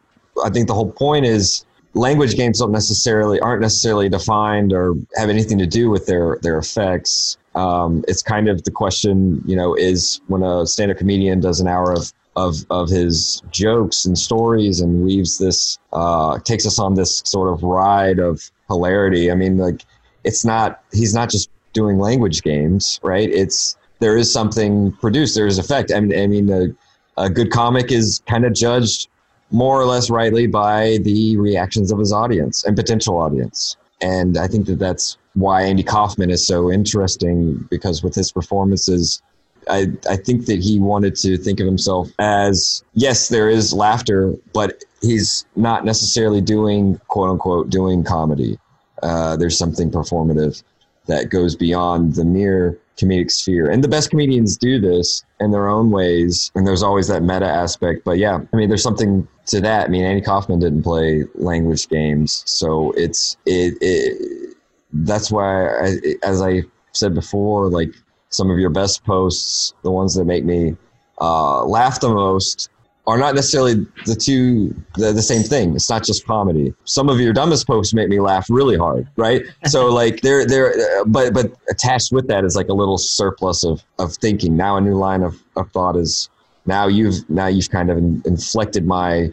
I 0.44 0.51
think 0.51 0.69
the 0.69 0.74
whole 0.74 0.90
point 0.90 1.24
is 1.27 1.65
language 1.94 2.36
games 2.36 2.59
don't 2.60 2.73
necessarily 2.73 3.40
aren't 3.40 3.62
necessarily 3.62 4.09
defined 4.09 4.73
or 4.73 4.94
have 5.16 5.31
anything 5.31 5.59
to 5.59 5.66
do 5.66 5.90
with 5.90 6.06
their 6.06 6.39
their 6.43 6.59
effects. 6.59 7.36
Um, 7.55 8.05
it's 8.06 8.23
kind 8.23 8.48
of 8.48 8.62
the 8.65 8.70
question, 8.70 9.43
you 9.47 9.56
know, 9.56 9.74
is 9.74 10.20
when 10.28 10.43
a 10.43 10.66
stand-up 10.66 10.98
comedian 10.98 11.40
does 11.40 11.60
an 11.60 11.69
hour 11.69 11.93
of 11.93 12.12
of 12.36 12.65
of 12.70 12.89
his 12.89 13.43
jokes 13.51 14.05
and 14.05 14.16
stories 14.16 14.81
and 14.81 15.02
weaves 15.02 15.39
this 15.39 15.78
uh, 15.93 16.39
takes 16.40 16.66
us 16.66 16.78
on 16.78 16.94
this 16.94 17.23
sort 17.24 17.52
of 17.52 17.62
ride 17.62 18.19
of 18.19 18.51
hilarity. 18.69 19.31
I 19.31 19.35
mean, 19.35 19.59
like 19.59 19.85
it's 20.24 20.44
not 20.44 20.82
he's 20.93 21.15
not 21.15 21.31
just 21.31 21.51
doing 21.73 21.98
language 21.98 22.43
games, 22.43 23.01
right? 23.02 23.28
It's 23.28 23.77
there 23.98 24.16
is 24.16 24.32
something 24.32 24.93
produced. 24.93 25.35
There 25.35 25.47
is 25.47 25.59
effect. 25.59 25.93
I 25.93 26.01
mean, 26.01 26.19
I 26.19 26.27
mean, 26.28 26.51
a, 26.51 27.23
a 27.23 27.28
good 27.28 27.51
comic 27.51 27.90
is 27.90 28.23
kind 28.27 28.44
of 28.44 28.52
judged 28.52 29.09
more 29.51 29.81
or 29.81 29.87
less 29.87 30.11
rightly 30.11 30.47
by 30.47 30.99
the 31.03 31.37
reactions 31.37 31.91
of 31.91 31.99
his 31.99 32.12
audience 32.12 32.65
and 32.65 32.77
potential 32.77 33.19
audience. 33.19 33.77
And 34.01 34.37
I 34.39 34.47
think 34.47 34.66
that 34.66 34.79
that's 34.79 35.16
why 35.35 35.62
Andy 35.62 35.83
Kaufman 35.83 36.31
is 36.31 36.47
so 36.47 36.70
interesting 36.70 37.66
because 37.70 38.03
with 38.03 38.15
his 38.15 38.31
performances, 38.31 39.23
I, 39.69 39.89
I 40.09 40.16
think 40.16 40.47
that 40.47 40.61
he 40.61 40.79
wanted 40.79 41.15
to 41.16 41.37
think 41.37 41.61
of 41.61 41.66
himself 41.66 42.09
as 42.19 42.83
yes, 42.95 43.29
there 43.29 43.49
is 43.49 43.73
laughter, 43.73 44.35
but 44.53 44.85
he's 45.03 45.47
not 45.57 45.85
necessarily 45.85 46.41
doing 46.41 47.01
quote 47.09 47.31
unquote 47.31 47.70
doing 47.70 48.05
comedy. 48.05 48.59
Uh, 49.03 49.37
there's 49.37 49.57
something 49.57 49.91
performative 49.91 50.62
that 51.07 51.31
goes 51.31 51.55
beyond 51.55 52.15
the 52.15 52.25
mere 52.25 52.79
comedic 52.99 53.31
sphere. 53.31 53.70
And 53.70 53.83
the 53.83 53.89
best 53.89 54.11
comedians 54.11 54.57
do 54.57 54.81
this 54.81 55.25
in 55.41 55.51
their 55.51 55.69
own 55.69 55.91
ways. 55.91 56.51
And 56.55 56.66
there's 56.66 56.83
always 56.83 57.09
that 57.09 57.23
meta 57.23 57.47
aspect. 57.47 58.05
But 58.05 58.19
yeah, 58.19 58.41
I 58.53 58.57
mean, 58.57 58.69
there's 58.69 58.83
something 58.83 59.27
to 59.47 59.61
that. 59.61 59.87
I 59.87 59.89
mean, 59.89 60.05
Andy 60.05 60.20
Kaufman 60.20 60.59
didn't 60.59 60.83
play 60.83 61.25
language 61.35 61.89
games. 61.89 62.43
So 62.47 62.93
it's, 62.93 63.37
it, 63.47 63.79
it 63.81 64.57
that's 64.93 65.31
why, 65.31 65.69
I, 65.69 65.97
as 66.23 66.43
I 66.43 66.62
said 66.93 67.15
before, 67.15 67.69
like 67.69 67.95
some 68.31 68.51
of 68.51 68.59
your 68.59 68.70
best 68.70 69.05
posts, 69.05 69.75
the 69.83 69.91
ones 69.91 70.15
that 70.15 70.25
make 70.25 70.45
me 70.45 70.77
uh, 71.20 71.65
laugh 71.65 72.01
the 72.01 72.09
most, 72.09 72.70
are 73.09 73.16
not 73.16 73.35
necessarily 73.35 73.86
the 74.05 74.14
two 74.14 74.74
the, 74.97 75.14
the 75.14 75.22
same 75.22 75.43
thing. 75.43 75.74
It's 75.74 75.89
not 75.89 76.05
just 76.05 76.26
comedy. 76.26 76.74
Some 76.85 77.09
of 77.09 77.18
your 77.18 77.32
dumbest 77.32 77.66
posts 77.66 77.94
make 77.94 78.10
me 78.10 78.20
laugh 78.20 78.47
really 78.51 78.76
hard, 78.76 79.09
right? 79.16 79.43
so 79.64 79.86
like 80.02 80.20
they're 80.20 80.47
they're 80.47 80.74
uh, 81.01 81.05
but 81.06 81.32
but 81.32 81.52
attached 81.70 82.12
with 82.12 82.28
that 82.28 82.44
is 82.44 82.55
like 82.55 82.68
a 82.68 82.74
little 82.74 82.98
surplus 82.98 83.64
of 83.64 83.82
of 83.98 84.12
thinking. 84.12 84.56
Now 84.56 84.76
a 84.76 84.80
new 84.82 84.94
line 84.94 85.22
of, 85.22 85.43
of 85.56 85.72
thought 85.72 85.97
is 85.97 86.28
now 86.66 86.86
you've 86.86 87.28
now 87.30 87.47
you've 87.47 87.70
kind 87.70 87.90
of 87.90 87.97
in, 87.97 88.22
inflected 88.26 88.86
my 88.86 89.30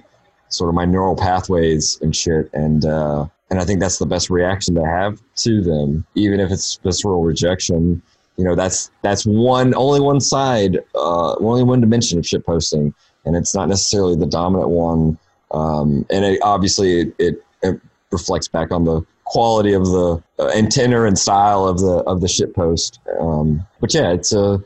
sort 0.47 0.69
of 0.69 0.76
my 0.76 0.85
neural 0.85 1.18
pathways 1.18 1.99
and 2.02 2.15
shit 2.15 2.49
and 2.53 2.85
uh 2.85 3.26
and 3.49 3.60
I 3.60 3.65
think 3.65 3.81
that's 3.81 3.99
the 3.99 4.06
best 4.06 4.30
reaction 4.30 4.73
to 4.76 4.85
have 4.85 5.22
to 5.35 5.61
them, 5.61 6.06
even 6.15 6.39
if 6.39 6.49
it's 6.49 6.77
visceral 6.77 7.23
rejection. 7.23 8.02
You 8.38 8.45
know, 8.45 8.56
that's 8.56 8.89
that's 9.02 9.26
one 9.26 9.76
only 9.76 9.99
one 9.99 10.22
side, 10.22 10.80
uh, 10.95 11.35
only 11.35 11.64
one 11.64 11.81
dimension 11.81 12.18
of 12.18 12.26
shit 12.26 12.45
posting 12.45 12.93
and 13.26 13.35
it's 13.35 13.56
not 13.56 13.69
necessarily 13.69 14.15
the 14.15 14.26
dominant 14.26 14.69
one. 14.69 15.18
Um, 15.52 16.06
and 16.10 16.26
it, 16.26 16.39
obviously, 16.41 17.02
it, 17.02 17.15
it, 17.19 17.43
it, 17.61 17.81
reflects 18.11 18.47
back 18.47 18.72
on 18.72 18.85
the 18.85 19.02
quality 19.26 19.73
of 19.73 19.85
the 19.85 20.23
uh, 20.39 20.47
and 20.56 20.72
tenor 20.72 21.06
and 21.06 21.18
style 21.18 21.65
of 21.65 21.80
the 21.80 21.97
of 22.07 22.22
the 22.22 22.27
ship 22.27 22.56
post. 22.56 22.99
Um, 23.19 23.65
but 23.81 23.93
yeah, 23.93 24.11
it's 24.11 24.31
a 24.31 24.64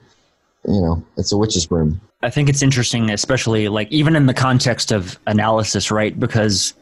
you 0.68 0.82
know 0.82 1.04
it's 1.18 1.32
a 1.32 1.38
witch's 1.38 1.66
broom. 1.66 2.00
I 2.22 2.30
think 2.30 2.50
it's 2.50 2.62
interesting, 2.62 3.10
especially 3.10 3.70
like 3.70 3.90
even 3.92 4.16
in 4.16 4.26
the 4.26 4.34
context 4.34 4.92
of 4.92 5.18
analysis, 5.26 5.90
right? 5.90 6.20
Because 6.20 6.74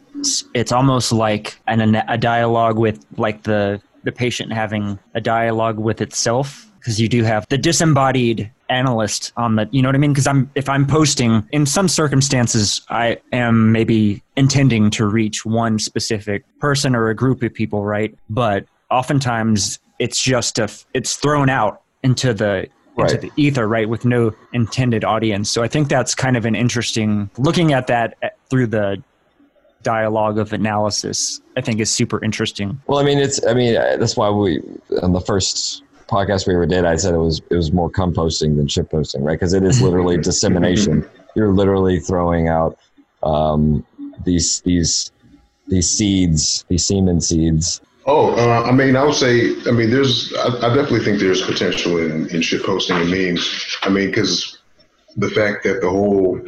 it's 0.55 0.71
almost 0.71 1.11
like 1.11 1.59
an, 1.67 1.95
a 1.95 2.17
dialogue 2.17 2.77
with 2.77 3.05
like 3.17 3.43
the 3.43 3.81
the 4.03 4.11
patient 4.11 4.51
having 4.51 4.97
a 5.13 5.21
dialogue 5.21 5.77
with 5.77 6.01
itself 6.01 6.71
because 6.79 6.99
you 6.99 7.09
do 7.09 7.23
have 7.23 7.45
the 7.49 7.57
disembodied 7.57 8.49
analyst 8.69 9.31
on 9.37 9.55
the 9.55 9.67
you 9.71 9.81
know 9.81 9.87
what 9.87 9.95
i 9.95 9.97
mean? 9.97 10.11
Because 10.11 10.27
i'm 10.27 10.49
if 10.55 10.69
i'm 10.69 10.85
posting 10.85 11.47
in 11.51 11.65
some 11.65 11.87
circumstances 11.87 12.81
i 12.89 13.17
am 13.31 13.71
maybe 13.71 14.21
intending 14.35 14.89
to 14.91 15.05
reach 15.05 15.45
one 15.45 15.79
specific 15.79 16.43
person 16.59 16.95
or 16.95 17.09
a 17.09 17.15
group 17.15 17.43
of 17.43 17.53
people 17.53 17.85
right? 17.85 18.17
But 18.29 18.65
oftentimes 18.91 19.79
it's 19.99 20.21
just 20.21 20.59
a 20.59 20.69
it's 20.93 21.15
thrown 21.15 21.49
out 21.49 21.81
into 22.03 22.33
the 22.33 22.67
into 22.97 23.17
the 23.17 23.31
ether 23.35 23.67
right 23.67 23.87
with 23.87 24.05
no 24.05 24.33
intended 24.53 25.03
audience. 25.03 25.49
So 25.51 25.63
i 25.63 25.67
think 25.67 25.87
that's 25.87 26.15
kind 26.15 26.35
of 26.35 26.45
an 26.45 26.55
interesting 26.55 27.29
looking 27.37 27.73
at 27.73 27.87
that 27.87 28.35
through 28.49 28.67
the 28.67 29.01
dialogue 29.83 30.37
of 30.37 30.51
analysis 30.51 31.39
i 31.55 31.61
think 31.61 31.79
is 31.79 31.91
super 31.91 32.23
interesting. 32.23 32.81
Well 32.87 32.99
i 32.99 33.03
mean 33.03 33.19
it's 33.19 33.45
i 33.45 33.53
mean 33.53 33.73
that's 33.75 34.17
why 34.17 34.29
we 34.29 34.61
on 35.01 35.13
the 35.13 35.21
first 35.21 35.83
podcast 36.07 36.47
we 36.47 36.53
ever 36.53 36.65
did, 36.65 36.85
I 36.85 36.95
said 36.95 37.13
it 37.13 37.19
was 37.19 37.41
it 37.49 37.55
was 37.55 37.71
more 37.71 37.89
composting 37.89 38.57
than 38.57 38.67
ship 38.67 38.89
posting, 38.91 39.23
right? 39.23 39.33
Because 39.33 39.53
it 39.53 39.63
is 39.63 39.81
literally 39.81 40.17
dissemination. 40.29 41.07
You're 41.35 41.53
literally 41.53 41.99
throwing 41.99 42.47
out 42.47 42.77
um, 43.23 43.85
these 44.23 44.61
these 44.61 45.11
these 45.67 45.89
seeds, 45.89 46.65
these 46.69 46.85
semen 46.85 47.21
seeds. 47.21 47.81
Oh, 48.05 48.31
uh, 48.35 48.63
I 48.63 48.71
mean, 48.71 48.95
I 48.95 49.03
would 49.03 49.15
say, 49.15 49.53
I 49.67 49.71
mean, 49.71 49.89
there's, 49.89 50.33
I, 50.33 50.47
I 50.47 50.73
definitely 50.73 51.03
think 51.03 51.19
there's 51.19 51.41
potential 51.41 51.97
in, 51.97 52.29
in 52.29 52.41
shit 52.41 52.63
posting 52.63 52.95
and 52.95 53.11
memes. 53.11 53.77
I 53.83 53.89
mean, 53.89 54.07
because 54.07 54.59
the 55.17 55.29
fact 55.29 55.65
that 55.65 55.81
the 55.81 55.89
whole 55.89 56.39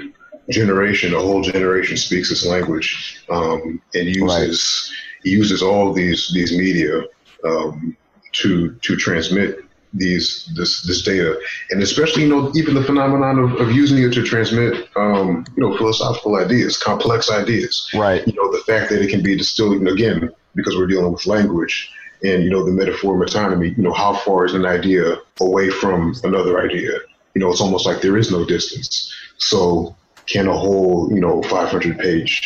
generation, 0.50 1.12
the 1.12 1.20
whole 1.20 1.42
generation 1.42 1.98
speaks 1.98 2.30
this 2.30 2.46
language 2.46 3.22
um, 3.30 3.82
and 3.94 4.08
uses 4.08 4.92
right. 5.24 5.32
uses 5.32 5.62
all 5.62 5.92
these 5.92 6.32
these 6.34 6.58
media 6.58 7.04
um, 7.44 7.98
to 8.34 8.74
to 8.74 8.96
transmit 8.96 9.60
these 9.94 10.50
this 10.56 10.84
this 10.84 11.02
data. 11.02 11.40
And 11.72 11.82
especially 11.82 12.24
you 12.24 12.30
know 12.30 12.52
even 12.56 12.76
the 12.76 12.84
phenomenon 12.84 13.40
of, 13.40 13.60
of 13.60 13.72
using 13.72 14.04
it 14.04 14.14
to 14.14 14.24
transmit 14.24 14.88
um, 14.96 15.46
you 15.56 15.64
know 15.64 15.76
philosophical 15.78 16.36
ideas 16.36 16.78
complex 16.78 17.30
ideas. 17.32 17.90
Right. 17.94 18.26
You 18.28 18.34
know 18.34 18.52
the 18.52 18.64
fact 18.64 18.90
that 18.92 19.02
it 19.02 19.10
can 19.10 19.24
be 19.24 19.36
distilled 19.36 19.88
again 19.88 20.30
because 20.56 20.76
we're 20.76 20.88
dealing 20.88 21.12
with 21.12 21.26
language 21.26 21.92
and 22.24 22.44
you 22.44 22.50
know 22.50 22.66
the 22.66 22.72
metaphor 22.72 23.18
metonymy 23.18 23.76
you 23.78 23.84
know 23.84 23.94
how 23.94 24.14
far 24.14 24.46
is 24.46 24.54
an 24.54 24.66
idea 24.66 25.18
away 25.40 25.70
from 25.70 26.14
another 26.24 26.62
idea? 26.62 27.00
You 27.34 27.42
know 27.42 27.50
it's 27.50 27.62
almost 27.62 27.86
like 27.86 28.02
there 28.02 28.18
is 28.18 28.32
no 28.32 28.46
distance. 28.46 29.14
So 29.38 29.96
can 30.28 30.48
a 30.48 30.56
whole 30.56 31.10
you 31.12 31.20
know 31.20 31.42
500 31.44 31.98
page 31.98 32.42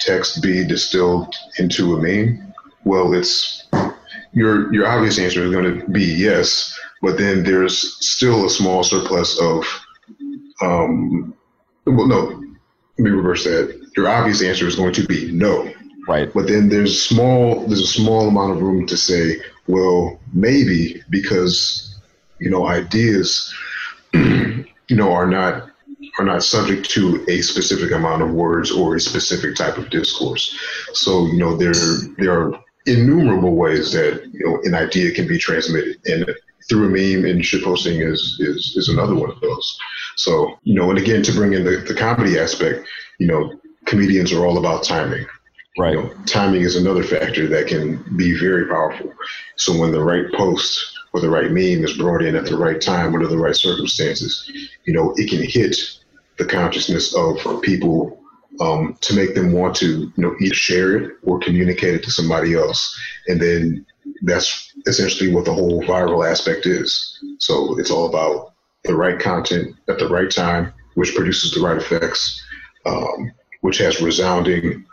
text 0.00 0.42
be 0.42 0.64
distilled 0.66 1.34
into 1.58 1.96
a 1.96 2.02
meme? 2.02 2.52
Well 2.84 3.12
it's 3.12 3.68
your 4.32 4.72
your 4.72 4.86
obvious 4.86 5.18
answer 5.18 5.42
is 5.42 5.52
going 5.52 5.80
to 5.80 5.88
be 5.88 6.04
yes, 6.04 6.78
but 7.02 7.18
then 7.18 7.44
there's 7.44 7.96
still 8.06 8.46
a 8.46 8.50
small 8.50 8.82
surplus 8.82 9.40
of, 9.40 9.64
um, 10.60 11.34
well, 11.86 12.06
no, 12.06 12.24
let 12.98 13.04
me 13.04 13.10
reverse 13.10 13.44
that. 13.44 13.78
Your 13.96 14.08
obvious 14.08 14.42
answer 14.42 14.66
is 14.66 14.76
going 14.76 14.94
to 14.94 15.06
be 15.06 15.30
no. 15.32 15.72
Right. 16.06 16.32
But 16.32 16.46
then 16.46 16.70
there's 16.70 17.02
small 17.02 17.66
there's 17.66 17.82
a 17.82 17.86
small 17.86 18.28
amount 18.28 18.52
of 18.52 18.62
room 18.62 18.86
to 18.86 18.96
say, 18.96 19.36
well, 19.66 20.18
maybe 20.32 21.02
because 21.10 21.96
you 22.40 22.50
know 22.50 22.66
ideas, 22.66 23.54
you 24.14 24.64
know, 24.90 25.12
are 25.12 25.26
not 25.26 25.70
are 26.18 26.24
not 26.24 26.42
subject 26.42 26.88
to 26.90 27.24
a 27.28 27.42
specific 27.42 27.92
amount 27.92 28.22
of 28.22 28.30
words 28.30 28.70
or 28.70 28.96
a 28.96 29.00
specific 29.00 29.54
type 29.54 29.76
of 29.76 29.90
discourse. 29.90 30.56
So 30.94 31.26
you 31.26 31.36
know 31.36 31.56
there 31.56 31.74
there 32.16 32.32
are 32.32 32.64
innumerable 32.88 33.54
ways 33.54 33.92
that 33.92 34.22
you 34.32 34.46
know 34.46 34.60
an 34.64 34.74
idea 34.74 35.12
can 35.12 35.28
be 35.28 35.38
transmitted, 35.38 35.98
and 36.06 36.34
through 36.68 36.86
a 36.86 36.90
meme 36.90 37.24
and 37.24 37.42
shitposting 37.42 38.04
is 38.04 38.36
is 38.40 38.74
is 38.76 38.88
another 38.88 39.14
one 39.14 39.30
of 39.30 39.40
those. 39.40 39.78
So 40.16 40.58
you 40.62 40.74
know, 40.74 40.90
and 40.90 40.98
again, 40.98 41.22
to 41.22 41.32
bring 41.32 41.52
in 41.52 41.64
the, 41.64 41.78
the 41.78 41.94
comedy 41.94 42.38
aspect, 42.38 42.86
you 43.18 43.26
know, 43.26 43.52
comedians 43.86 44.32
are 44.32 44.46
all 44.46 44.58
about 44.58 44.84
timing. 44.84 45.26
Right. 45.78 45.92
You 45.92 46.02
know, 46.02 46.14
timing 46.26 46.62
is 46.62 46.76
another 46.76 47.04
factor 47.04 47.46
that 47.46 47.68
can 47.68 48.02
be 48.16 48.36
very 48.36 48.66
powerful. 48.66 49.12
So 49.56 49.78
when 49.78 49.92
the 49.92 50.02
right 50.02 50.26
post 50.32 50.98
or 51.12 51.20
the 51.20 51.30
right 51.30 51.52
meme 51.52 51.84
is 51.84 51.96
brought 51.96 52.22
in 52.22 52.34
at 52.34 52.46
the 52.46 52.56
right 52.56 52.80
time 52.80 53.14
under 53.14 53.28
the 53.28 53.38
right 53.38 53.54
circumstances, 53.54 54.50
you 54.84 54.92
know, 54.92 55.14
it 55.16 55.30
can 55.30 55.42
hit 55.42 55.76
the 56.36 56.44
consciousness 56.44 57.14
of 57.14 57.38
people 57.62 58.18
um, 58.60 58.96
to 59.00 59.14
make 59.14 59.34
them 59.34 59.52
want 59.52 59.76
to 59.76 59.86
you 59.86 60.12
know 60.16 60.34
either 60.40 60.54
share 60.54 60.96
it 60.96 61.16
or 61.22 61.38
communicate 61.38 61.94
it 61.94 62.02
to 62.04 62.10
somebody 62.10 62.54
else 62.54 62.98
and 63.28 63.40
then 63.40 63.84
that's 64.22 64.72
essentially 64.86 65.32
what 65.32 65.44
the 65.44 65.52
whole 65.52 65.82
viral 65.84 66.28
aspect 66.28 66.66
is 66.66 67.18
so 67.38 67.78
it's 67.78 67.90
all 67.90 68.08
about 68.08 68.52
the 68.84 68.94
right 68.94 69.18
content 69.18 69.76
at 69.88 69.98
the 69.98 70.08
right 70.08 70.30
time 70.30 70.72
which 70.94 71.14
produces 71.14 71.52
the 71.52 71.60
right 71.60 71.76
effects 71.76 72.44
um, 72.86 73.30
which 73.60 73.78
has 73.78 74.00
resounding 74.00 74.84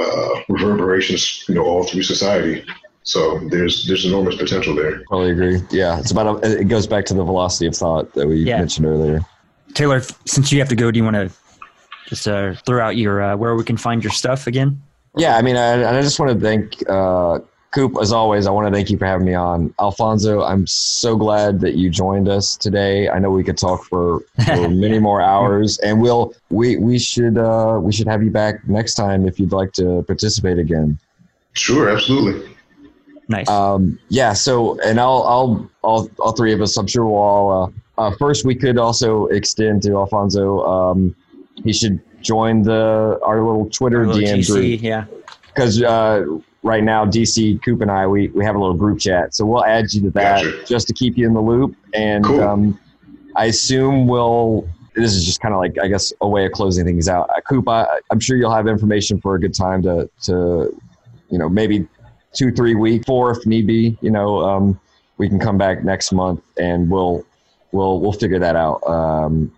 uh, 0.00 0.40
reverberations 0.48 1.44
you 1.48 1.54
know 1.54 1.64
all 1.64 1.84
through 1.84 2.02
society 2.02 2.64
so 3.08 3.38
there's 3.48 3.86
there's 3.86 4.04
enormous 4.04 4.36
potential 4.36 4.74
there. 4.74 4.98
Totally 5.04 5.30
agree. 5.30 5.62
Yeah, 5.70 5.98
it's 5.98 6.10
about 6.10 6.44
a, 6.44 6.60
it 6.60 6.68
goes 6.68 6.86
back 6.86 7.06
to 7.06 7.14
the 7.14 7.24
velocity 7.24 7.66
of 7.66 7.74
thought 7.74 8.12
that 8.12 8.28
we 8.28 8.36
yeah. 8.36 8.58
mentioned 8.58 8.84
earlier. 8.84 9.22
Taylor, 9.72 10.02
since 10.26 10.52
you 10.52 10.58
have 10.58 10.68
to 10.68 10.76
go, 10.76 10.90
do 10.90 10.98
you 10.98 11.04
want 11.04 11.16
to 11.16 11.30
just 12.08 12.26
uh, 12.26 12.54
throw 12.66 12.84
out 12.84 12.96
your 12.96 13.22
uh, 13.22 13.36
where 13.36 13.54
we 13.54 13.64
can 13.64 13.76
find 13.76 14.02
your 14.02 14.12
stuff 14.12 14.46
again. 14.46 14.80
Yeah, 15.16 15.36
I 15.36 15.42
mean, 15.42 15.56
I, 15.56 15.98
I 15.98 16.02
just 16.02 16.18
want 16.18 16.32
to 16.32 16.40
thank 16.40 16.88
uh, 16.88 17.40
Coop 17.70 17.96
as 18.00 18.12
always. 18.12 18.46
I 18.46 18.50
want 18.50 18.66
to 18.66 18.72
thank 18.72 18.88
you 18.90 18.96
for 18.96 19.06
having 19.06 19.26
me 19.26 19.34
on, 19.34 19.74
Alfonso. 19.78 20.42
I'm 20.42 20.66
so 20.66 21.16
glad 21.16 21.60
that 21.60 21.74
you 21.74 21.90
joined 21.90 22.28
us 22.28 22.56
today. 22.56 23.08
I 23.08 23.18
know 23.18 23.30
we 23.30 23.44
could 23.44 23.58
talk 23.58 23.84
for, 23.84 24.20
for 24.46 24.68
many 24.68 24.98
more 24.98 25.20
hours, 25.20 25.78
and 25.78 26.00
we'll 26.00 26.34
we 26.50 26.76
we 26.76 26.98
should 26.98 27.36
uh, 27.36 27.78
we 27.80 27.92
should 27.92 28.06
have 28.06 28.22
you 28.22 28.30
back 28.30 28.66
next 28.68 28.94
time 28.94 29.26
if 29.26 29.38
you'd 29.38 29.52
like 29.52 29.72
to 29.74 30.02
participate 30.06 30.58
again. 30.58 30.98
Sure, 31.52 31.90
absolutely. 31.90 32.54
Nice. 33.28 33.48
Um, 33.48 33.98
yeah. 34.08 34.32
So, 34.32 34.80
and 34.80 34.98
I'll, 34.98 35.22
I'll, 35.24 35.70
all, 35.82 36.10
all 36.18 36.32
three 36.32 36.52
of 36.52 36.62
us, 36.62 36.76
I'm 36.78 36.86
sure 36.86 37.04
we'll 37.04 37.16
all, 37.16 37.64
uh, 37.64 37.70
uh, 38.00 38.16
first 38.16 38.44
we 38.44 38.54
could 38.54 38.78
also 38.78 39.26
extend 39.26 39.82
to 39.82 39.96
Alfonso, 39.96 40.64
um, 40.64 41.14
he 41.64 41.72
should 41.72 42.00
join 42.20 42.62
the 42.62 43.18
our 43.22 43.42
little 43.42 43.68
Twitter 43.70 44.00
our 44.00 44.06
little 44.06 44.20
DM 44.20 44.38
GC, 44.38 44.52
group. 44.52 44.82
Yeah, 44.82 45.04
because 45.46 45.82
uh, 45.82 46.24
right 46.62 46.82
now 46.82 47.04
DC 47.04 47.62
Coop 47.62 47.80
and 47.80 47.90
I 47.90 48.06
we 48.06 48.28
we 48.28 48.44
have 48.44 48.54
a 48.54 48.58
little 48.58 48.76
group 48.76 49.00
chat, 49.00 49.34
so 49.34 49.44
we'll 49.44 49.64
add 49.64 49.92
you 49.92 50.02
to 50.02 50.10
that 50.10 50.44
gotcha. 50.44 50.64
just 50.66 50.88
to 50.88 50.94
keep 50.94 51.16
you 51.16 51.26
in 51.26 51.34
the 51.34 51.40
loop. 51.40 51.76
And 51.94 52.24
cool. 52.24 52.42
um, 52.42 52.80
I 53.36 53.46
assume 53.46 54.06
we'll. 54.06 54.68
This 54.94 55.14
is 55.14 55.24
just 55.24 55.40
kind 55.40 55.54
of 55.54 55.60
like 55.60 55.76
I 55.80 55.86
guess 55.86 56.12
a 56.20 56.28
way 56.28 56.44
of 56.46 56.52
closing 56.52 56.84
things 56.84 57.08
out. 57.08 57.30
Uh, 57.30 57.40
Coop, 57.42 57.68
I, 57.68 57.86
I'm 58.10 58.18
sure 58.18 58.36
you'll 58.36 58.54
have 58.54 58.66
information 58.66 59.20
for 59.20 59.36
a 59.36 59.40
good 59.40 59.54
time 59.54 59.82
to 59.82 60.10
to 60.24 60.76
you 61.30 61.38
know 61.38 61.48
maybe 61.48 61.86
two 62.32 62.50
three 62.50 62.74
week 62.74 63.06
four 63.06 63.30
if 63.30 63.46
need 63.46 63.66
be. 63.66 63.96
You 64.00 64.10
know 64.10 64.40
um, 64.40 64.80
we 65.18 65.28
can 65.28 65.38
come 65.38 65.56
back 65.56 65.84
next 65.84 66.12
month 66.12 66.40
and 66.58 66.90
we'll 66.90 67.24
we'll 67.72 68.00
we'll 68.00 68.12
figure 68.12 68.38
that 68.38 68.56
out 68.56 68.80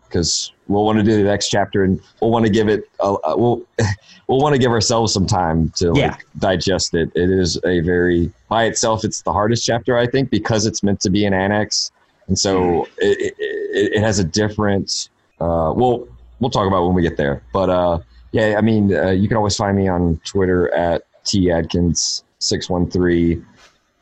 because 0.08 0.52
we'll 0.68 0.84
want 0.84 0.98
to 0.98 1.04
do 1.04 1.16
the 1.16 1.22
next 1.24 1.48
chapter 1.48 1.84
and 1.84 2.00
we'll 2.20 2.30
want 2.30 2.44
to 2.44 2.50
give 2.50 2.68
it 2.68 2.88
a, 3.00 3.14
a- 3.24 3.36
we'll 3.36 3.62
we'll 4.26 4.40
want 4.40 4.54
to 4.54 4.58
give 4.58 4.70
ourselves 4.72 5.12
some 5.12 5.26
time 5.26 5.70
to 5.76 5.92
Yeah. 5.94 6.10
like 6.12 6.26
digest 6.38 6.94
it. 6.94 7.10
It 7.14 7.30
is 7.30 7.56
a 7.64 7.80
very 7.80 8.32
by 8.48 8.64
itself 8.64 9.04
it's 9.04 9.22
the 9.22 9.32
hardest 9.32 9.64
chapter 9.64 9.96
I 9.96 10.06
think 10.06 10.30
because 10.30 10.66
it's 10.66 10.82
meant 10.82 11.00
to 11.00 11.10
be 11.10 11.24
an 11.24 11.32
annex 11.34 11.90
and 12.28 12.38
so 12.38 12.84
it, 12.98 13.18
it, 13.20 13.34
it 13.38 13.92
it 13.96 14.00
has 14.00 14.18
a 14.18 14.24
different 14.24 15.08
uh, 15.40 15.72
we'll 15.74 16.08
we'll 16.40 16.50
talk 16.50 16.66
about 16.66 16.84
when 16.86 16.94
we 16.94 17.02
get 17.02 17.16
there 17.16 17.42
but 17.52 17.70
uh, 17.70 17.98
yeah 18.32 18.54
I 18.58 18.60
mean 18.60 18.94
uh, 18.94 19.10
you 19.10 19.28
can 19.28 19.36
always 19.36 19.56
find 19.56 19.76
me 19.76 19.88
on 19.88 20.20
Twitter 20.24 20.72
at 20.74 21.02
t 21.24 21.50
adkins 21.50 22.24
six 22.38 22.68
one 22.70 22.90
three 22.90 23.42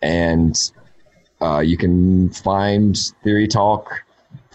and 0.02 0.70
uh, 1.40 1.60
you 1.60 1.76
can 1.76 2.30
find 2.30 2.98
Theory 3.22 3.48
Talk 3.48 4.02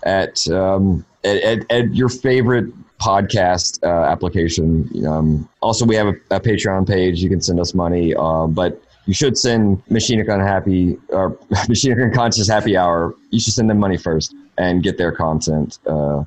at 0.04 0.48
um, 0.50 1.06
at, 1.24 1.38
at, 1.38 1.72
at 1.72 1.96
your 1.96 2.10
favorite 2.10 2.74
podcast 3.00 3.82
uh, 3.84 4.06
application. 4.06 4.90
Um, 5.06 5.50
also, 5.62 5.86
we 5.86 5.96
have 5.96 6.08
a, 6.08 6.16
a 6.32 6.40
Patreon 6.40 6.88
page. 6.88 7.22
You 7.22 7.30
can 7.30 7.42
send 7.42 7.60
us 7.60 7.74
money, 7.74 8.16
uh, 8.16 8.48
but 8.48 8.82
you 9.06 9.14
should 9.14 9.38
send 9.38 9.82
Machine 9.90 10.24
Gun 10.26 10.40
Happy 10.40 10.98
or 11.10 11.32
Machinic 11.70 12.02
Unconscious 12.02 12.48
Happy 12.48 12.78
Hour. 12.78 13.14
You 13.32 13.40
should 13.40 13.54
send 13.54 13.70
them 13.70 13.80
money 13.80 13.98
first 13.98 14.34
and 14.58 14.84
get 14.84 14.98
their 14.98 15.12
content. 15.12 15.80
Uh, 15.86 16.24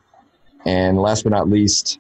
and 0.65 0.99
last 0.99 1.23
but 1.23 1.31
not 1.31 1.49
least, 1.49 1.99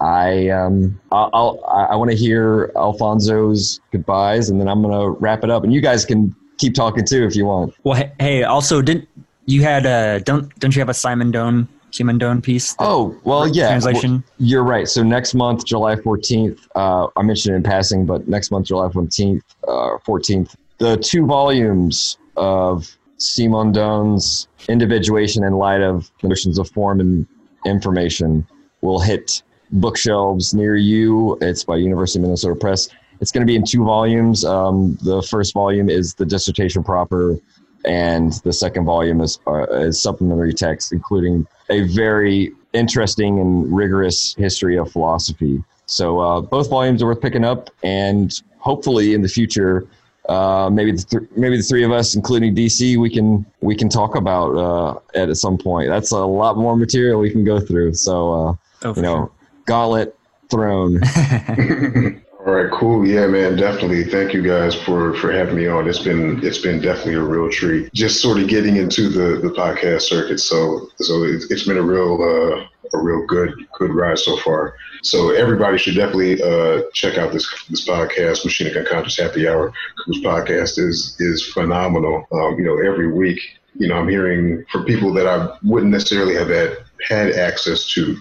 I 0.00 0.48
um 0.48 1.00
I'll, 1.10 1.30
I'll 1.32 1.64
I 1.90 1.96
want 1.96 2.10
to 2.10 2.16
hear 2.16 2.72
Alfonso's 2.76 3.80
goodbyes, 3.90 4.50
and 4.50 4.60
then 4.60 4.68
I'm 4.68 4.82
gonna 4.82 5.10
wrap 5.10 5.44
it 5.44 5.50
up. 5.50 5.64
And 5.64 5.72
you 5.72 5.80
guys 5.80 6.04
can 6.04 6.34
keep 6.62 6.74
talking 6.74 7.04
too 7.04 7.24
if 7.24 7.34
you 7.34 7.44
want. 7.44 7.74
Well, 7.82 8.02
hey, 8.20 8.44
also 8.44 8.80
didn't 8.80 9.08
you 9.46 9.62
had 9.62 9.84
uh 9.84 10.20
don't 10.20 10.54
don't 10.60 10.74
you 10.74 10.80
have 10.80 10.88
a 10.88 10.98
Simondon 11.04 11.66
Simon 11.90 12.18
Doan 12.18 12.40
piece? 12.40 12.74
Oh 12.78 13.14
well, 13.24 13.46
yeah. 13.46 13.68
Translation. 13.68 14.24
You're 14.38 14.62
right. 14.62 14.88
So 14.88 15.02
next 15.02 15.34
month, 15.34 15.66
July 15.66 15.96
14th, 15.96 16.58
uh, 16.74 17.08
I 17.16 17.22
mentioned 17.22 17.54
it 17.54 17.56
in 17.56 17.62
passing, 17.62 18.06
but 18.06 18.26
next 18.28 18.50
month, 18.50 18.66
July 18.66 18.88
14th, 18.88 19.42
uh, 19.68 19.98
14th, 20.06 20.54
the 20.78 20.96
two 20.96 21.26
volumes 21.26 22.16
of 22.36 22.96
Simondon's 23.18 24.48
individuation 24.68 25.44
in 25.44 25.52
light 25.52 25.82
of 25.82 26.10
notions 26.22 26.58
of 26.58 26.70
form 26.70 27.00
and 27.00 27.26
information 27.66 28.46
will 28.80 29.00
hit 29.00 29.42
bookshelves 29.70 30.54
near 30.54 30.76
you. 30.76 31.36
It's 31.40 31.62
by 31.62 31.76
University 31.76 32.20
of 32.20 32.22
Minnesota 32.22 32.54
Press. 32.54 32.88
It's 33.22 33.30
going 33.30 33.46
to 33.46 33.46
be 33.46 33.54
in 33.54 33.64
two 33.64 33.84
volumes. 33.84 34.44
Um, 34.44 34.98
the 35.00 35.22
first 35.22 35.54
volume 35.54 35.88
is 35.88 36.12
the 36.14 36.26
dissertation 36.26 36.82
proper, 36.82 37.38
and 37.84 38.32
the 38.42 38.52
second 38.52 38.84
volume 38.84 39.20
is, 39.20 39.38
uh, 39.46 39.62
is 39.70 40.02
supplementary 40.02 40.52
text, 40.52 40.92
including 40.92 41.46
a 41.70 41.82
very 41.82 42.52
interesting 42.72 43.38
and 43.38 43.72
rigorous 43.72 44.34
history 44.34 44.76
of 44.76 44.90
philosophy. 44.90 45.62
So 45.86 46.18
uh, 46.18 46.40
both 46.40 46.68
volumes 46.68 47.00
are 47.00 47.06
worth 47.06 47.20
picking 47.20 47.44
up, 47.44 47.70
and 47.84 48.32
hopefully 48.58 49.14
in 49.14 49.22
the 49.22 49.28
future, 49.28 49.86
uh, 50.28 50.68
maybe 50.72 50.90
the 50.90 51.04
th- 51.04 51.30
maybe 51.36 51.56
the 51.56 51.62
three 51.62 51.84
of 51.84 51.92
us, 51.92 52.16
including 52.16 52.56
DC, 52.56 52.96
we 52.96 53.08
can 53.08 53.46
we 53.60 53.76
can 53.76 53.88
talk 53.88 54.16
about 54.16 54.56
uh, 54.56 54.98
it 55.14 55.28
at 55.28 55.36
some 55.36 55.58
point. 55.58 55.88
That's 55.88 56.10
a 56.10 56.18
lot 56.18 56.56
more 56.56 56.76
material 56.76 57.20
we 57.20 57.30
can 57.30 57.44
go 57.44 57.60
through. 57.60 57.94
So 57.94 58.32
uh, 58.32 58.54
Oh, 58.84 58.94
you 58.96 59.02
know, 59.02 59.30
Gauntlet 59.66 60.16
Thrown. 60.50 61.00
All 62.44 62.54
right, 62.54 62.70
cool. 62.72 63.06
Yeah, 63.06 63.28
man, 63.28 63.54
definitely. 63.54 64.02
Thank 64.02 64.32
you 64.34 64.42
guys 64.42 64.74
for 64.74 65.14
for 65.14 65.30
having 65.30 65.54
me 65.54 65.68
on. 65.68 65.88
It's 65.88 66.00
been 66.00 66.44
it's 66.44 66.58
been 66.58 66.80
definitely 66.80 67.14
a 67.14 67.20
real 67.20 67.48
treat. 67.48 67.92
Just 67.94 68.20
sort 68.20 68.40
of 68.40 68.48
getting 68.48 68.74
into 68.74 69.08
the 69.08 69.38
the 69.40 69.54
podcast 69.54 70.02
circuit. 70.02 70.40
So 70.40 70.88
so 70.98 71.22
it's, 71.22 71.48
it's 71.52 71.62
been 71.68 71.76
a 71.76 71.82
real 71.82 72.20
uh, 72.20 72.66
a 72.98 73.00
real 73.00 73.24
good 73.26 73.54
good 73.78 73.94
ride 73.94 74.18
so 74.18 74.36
far. 74.38 74.74
So 75.04 75.30
everybody 75.30 75.78
should 75.78 75.94
definitely 75.94 76.42
uh, 76.42 76.82
check 76.94 77.16
out 77.16 77.32
this 77.32 77.46
this 77.68 77.86
podcast, 77.86 78.44
Machinic 78.44 78.76
Unconscious 78.76 79.18
Happy 79.18 79.46
Hour. 79.46 79.72
Whose 80.04 80.20
podcast 80.20 80.80
is 80.80 81.16
is 81.20 81.46
phenomenal. 81.46 82.26
Um, 82.32 82.58
you 82.58 82.64
know, 82.64 82.78
every 82.78 83.12
week, 83.12 83.40
you 83.74 83.86
know, 83.86 83.94
I'm 83.94 84.08
hearing 84.08 84.64
from 84.72 84.84
people 84.84 85.12
that 85.12 85.28
I 85.28 85.56
wouldn't 85.62 85.92
necessarily 85.92 86.34
have 86.34 86.48
had 86.48 86.76
had 87.08 87.32
access 87.34 87.88
to 87.92 88.16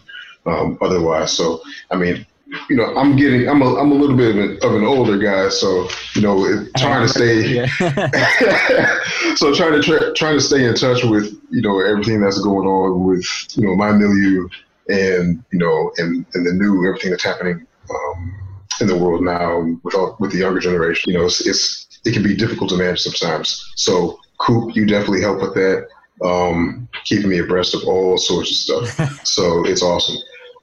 um, 0.45 0.77
otherwise. 0.79 1.33
So 1.33 1.63
I 1.89 1.95
mean, 1.95 2.27
you 2.69 2.75
know, 2.75 2.95
I'm 2.95 3.15
getting, 3.15 3.47
I'm 3.47 3.61
a, 3.61 3.75
I'm 3.75 3.91
a 3.91 3.95
little 3.95 4.15
bit 4.15 4.31
of 4.31 4.37
an, 4.37 4.59
of 4.61 4.75
an 4.75 4.83
older 4.83 5.17
guy, 5.17 5.49
so 5.49 5.87
you 6.15 6.21
know, 6.21 6.45
it, 6.45 6.69
trying 6.77 7.07
to 7.07 7.09
stay, 7.09 7.65
so 9.35 9.53
trying 9.53 9.73
to 9.73 9.81
tra- 9.81 10.13
trying 10.15 10.35
to 10.35 10.41
stay 10.41 10.65
in 10.65 10.75
touch 10.75 11.03
with 11.03 11.33
you 11.49 11.61
know 11.61 11.79
everything 11.79 12.21
that's 12.21 12.39
going 12.39 12.67
on 12.67 13.05
with 13.05 13.25
you 13.55 13.65
know 13.65 13.75
my 13.75 13.91
milieu 13.91 14.47
and 14.89 15.43
you 15.51 15.59
know 15.59 15.91
and 15.97 16.25
and 16.33 16.45
the 16.45 16.53
new 16.53 16.85
everything 16.87 17.11
that's 17.11 17.23
happening 17.23 17.65
um, 17.89 18.35
in 18.81 18.87
the 18.87 18.97
world 18.97 19.23
now 19.23 19.61
with 19.83 19.95
all, 19.95 20.17
with 20.19 20.31
the 20.31 20.39
younger 20.39 20.59
generation. 20.59 21.11
You 21.11 21.19
know, 21.19 21.25
it's, 21.25 21.45
it's 21.47 21.87
it 22.05 22.13
can 22.13 22.23
be 22.23 22.35
difficult 22.35 22.69
to 22.71 22.77
manage 22.77 23.01
sometimes. 23.01 23.71
So, 23.75 24.19
Coop, 24.39 24.75
you 24.75 24.85
definitely 24.85 25.21
help 25.21 25.41
with 25.41 25.53
that, 25.53 25.87
um, 26.23 26.89
keeping 27.05 27.29
me 27.29 27.39
abreast 27.39 27.75
of 27.75 27.83
all 27.85 28.17
sorts 28.17 28.49
of 28.51 28.57
stuff. 28.87 29.19
so 29.25 29.65
it's 29.65 29.83
awesome. 29.83 30.17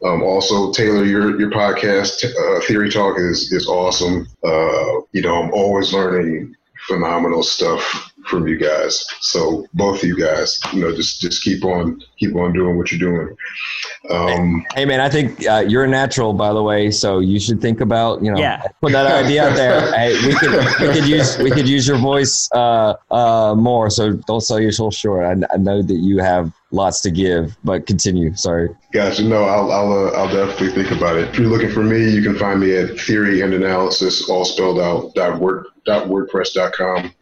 Um, 0.05 0.23
also, 0.23 0.73
Taylor, 0.73 1.05
your 1.05 1.39
your 1.41 1.51
podcast, 1.51 2.25
uh, 2.25 2.61
Theory 2.67 2.91
Talk, 2.91 3.19
is 3.19 3.53
is 3.53 3.67
awesome. 3.67 4.29
Uh, 4.45 5.01
you 5.13 5.23
know, 5.23 5.43
I'm 5.43 5.53
always 5.53 5.93
learning 5.93 6.55
phenomenal 6.87 7.43
stuff 7.43 8.13
from 8.27 8.47
you 8.47 8.57
guys. 8.59 9.05
So 9.21 9.67
both 9.75 10.03
of 10.03 10.09
you 10.09 10.17
guys, 10.19 10.59
you 10.73 10.81
know, 10.83 10.95
just 10.95 11.21
just 11.21 11.43
keep 11.43 11.65
on 11.65 12.01
keep 12.19 12.35
on 12.37 12.53
doing 12.53 12.77
what 12.77 12.93
you're 12.93 13.11
doing. 13.11 13.37
Um, 14.11 14.65
Hey 14.75 14.85
man, 14.85 15.01
I 15.01 15.09
think 15.09 15.47
uh, 15.47 15.65
you're 15.67 15.85
a 15.85 15.89
natural, 15.89 16.33
by 16.33 16.53
the 16.53 16.63
way. 16.63 16.91
So 16.91 17.19
you 17.19 17.41
should 17.41 17.61
think 17.61 17.81
about 17.81 18.23
you 18.23 18.31
know 18.31 18.39
Yeah. 18.39 18.63
put 18.81 18.93
that 18.93 19.07
idea 19.07 19.49
out 19.49 19.57
there. 19.57 19.93
hey, 19.99 20.15
we 20.27 20.35
could 20.37 20.51
we 20.81 20.95
could 20.95 21.09
use 21.09 21.39
we 21.39 21.51
could 21.51 21.69
use 21.69 21.89
your 21.89 21.99
voice 21.99 22.49
uh, 22.55 22.95
uh, 23.11 23.55
more. 23.57 23.91
So 23.91 24.13
don't 24.13 24.41
sell 24.43 24.61
yourself 24.61 24.95
short. 24.95 25.25
I, 25.25 25.55
I 25.55 25.57
know 25.57 25.83
that 25.83 25.95
you 25.95 26.19
have 26.19 26.53
lots 26.71 27.01
to 27.03 27.11
give, 27.11 27.57
but 27.65 27.87
continue. 27.87 28.35
Sorry. 28.35 28.69
Gotcha. 28.93 29.25
No, 29.25 29.45
I'll 29.45 29.73
I'll, 29.73 29.93
uh, 29.93 30.11
I'll 30.13 30.33
definitely 30.33 30.71
think 30.71 30.91
about 30.97 31.17
it. 31.17 31.29
If 31.29 31.39
you're 31.39 31.49
looking 31.49 31.71
for 31.71 31.83
me, 31.83 32.11
you 32.11 32.23
can 32.23 32.37
find 32.37 32.61
me 32.61 32.77
at 32.77 32.99
theory 33.01 33.41
and 33.43 33.55
analysis, 33.55 34.29
all 34.29 34.45
spelled 34.45 34.79
out 34.79 35.15
dot 35.15 35.39
word 35.41 35.67
dot 35.87 36.07
wordpress 36.09 36.53
dot 36.53 36.73
com. 36.73 37.13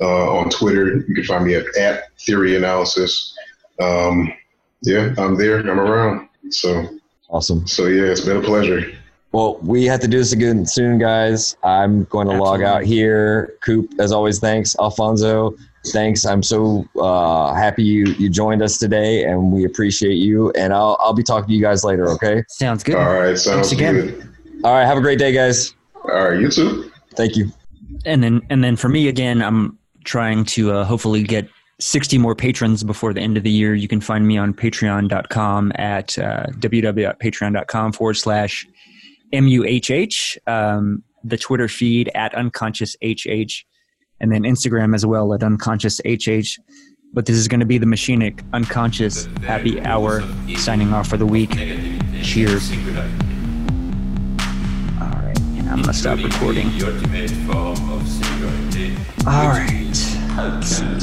Uh, 0.00 0.36
on 0.38 0.50
Twitter, 0.50 1.04
you 1.06 1.14
can 1.14 1.24
find 1.24 1.44
me 1.46 1.54
at, 1.54 1.64
at 1.76 2.04
theory 2.20 2.56
analysis. 2.56 3.36
Um, 3.80 4.32
yeah, 4.82 5.14
I'm 5.18 5.36
there. 5.36 5.58
I'm 5.60 5.80
around. 5.80 6.28
So 6.50 6.88
Awesome. 7.28 7.66
so 7.66 7.86
yeah, 7.86 8.04
it's 8.04 8.20
been 8.20 8.36
a 8.36 8.42
pleasure. 8.42 8.92
Well, 9.32 9.58
we 9.58 9.84
have 9.84 10.00
to 10.00 10.08
do 10.08 10.18
this 10.18 10.32
again 10.32 10.64
soon, 10.64 10.98
guys. 10.98 11.56
I'm 11.62 12.04
going 12.04 12.28
to 12.28 12.40
log 12.42 12.62
out 12.62 12.84
here. 12.84 13.56
Coop, 13.60 13.92
as 13.98 14.12
always, 14.12 14.38
thanks. 14.38 14.74
Alfonso, 14.78 15.54
thanks. 15.92 16.24
I'm 16.24 16.42
so 16.42 16.86
uh, 16.98 17.54
happy 17.54 17.82
you 17.84 18.06
you 18.18 18.28
joined 18.30 18.62
us 18.62 18.78
today, 18.78 19.24
and 19.24 19.52
we 19.52 19.64
appreciate 19.64 20.16
you. 20.16 20.50
And 20.52 20.72
I'll 20.72 20.96
I'll 21.00 21.14
be 21.14 21.22
talking 21.22 21.48
to 21.48 21.54
you 21.54 21.62
guys 21.62 21.84
later. 21.84 22.08
Okay. 22.10 22.42
Sounds 22.48 22.82
good. 22.82 22.96
All 22.96 23.14
right, 23.14 23.36
sounds 23.38 23.68
Thanks 23.68 23.72
again. 23.72 23.94
good. 23.94 24.28
All 24.64 24.72
right. 24.74 24.84
Have 24.84 24.98
a 24.98 25.00
great 25.00 25.18
day, 25.18 25.32
guys. 25.32 25.74
All 26.04 26.30
right, 26.30 26.40
you 26.40 26.50
too. 26.50 26.90
Thank 27.14 27.36
you. 27.36 27.50
and 28.04 28.22
then 28.22 28.40
and 28.50 28.62
then 28.62 28.76
for 28.76 28.88
me 28.88 29.08
again 29.08 29.40
i'm 29.42 29.78
trying 30.04 30.44
to 30.44 30.70
uh, 30.70 30.84
hopefully 30.84 31.22
get 31.22 31.48
60 31.80 32.18
more 32.18 32.34
patrons 32.34 32.84
before 32.84 33.12
the 33.14 33.20
end 33.20 33.36
of 33.36 33.42
the 33.42 33.50
year 33.50 33.74
you 33.74 33.88
can 33.88 34.00
find 34.00 34.26
me 34.26 34.36
on 34.38 34.52
patreon.com 34.54 35.72
at 35.76 36.16
uh, 36.18 36.44
www.patreon.com 36.60 37.92
forward 37.92 38.14
slash 38.14 38.66
muhh 39.32 40.36
um, 40.46 41.02
the 41.24 41.36
twitter 41.36 41.68
feed 41.68 42.10
at 42.14 42.34
unconscious 42.34 42.94
hh 43.02 43.64
and 44.20 44.30
then 44.32 44.42
instagram 44.42 44.94
as 44.94 45.04
well 45.06 45.32
at 45.34 45.42
unconscious 45.42 46.00
hh 46.06 46.58
but 47.12 47.24
this 47.24 47.36
is 47.36 47.48
going 47.48 47.60
to 47.60 47.66
be 47.66 47.78
the 47.78 47.86
machinic 47.86 48.42
unconscious 48.52 49.26
happy 49.42 49.80
hour 49.82 50.22
signing 50.56 50.92
off 50.92 51.08
for 51.08 51.16
the 51.16 51.24
week. 51.24 51.50
Cheers. 52.22 52.70
All 52.70 52.76
right 55.08 55.38
and 55.38 55.68
i'm 55.70 55.76
going 55.82 55.84
to 55.84 55.94
stop 55.94 56.18
recording. 56.18 56.66
All 59.26 59.48
right. 59.48 59.96
Object. 60.38 61.02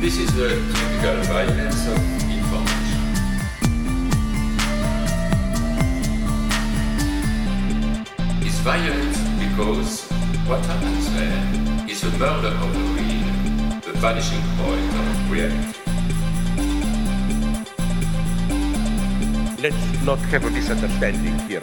This 0.00 0.18
is 0.18 0.32
the 0.34 0.48
typical 0.48 1.22
violence 1.32 1.86
of 1.88 2.33
violent 8.64 9.14
because 9.38 10.08
what 10.48 10.64
happens 10.64 11.12
there 11.12 11.86
is 11.86 12.00
the 12.00 12.10
murder 12.16 12.48
of 12.48 12.72
the 12.72 12.80
real, 12.96 13.80
the 13.82 13.92
vanishing 14.00 14.40
point 14.56 14.90
of 15.02 15.30
reality. 15.30 15.78
Let's 19.60 20.04
not 20.06 20.18
have 20.32 20.46
a 20.46 20.50
misunderstanding 20.50 21.38
here. 21.40 21.60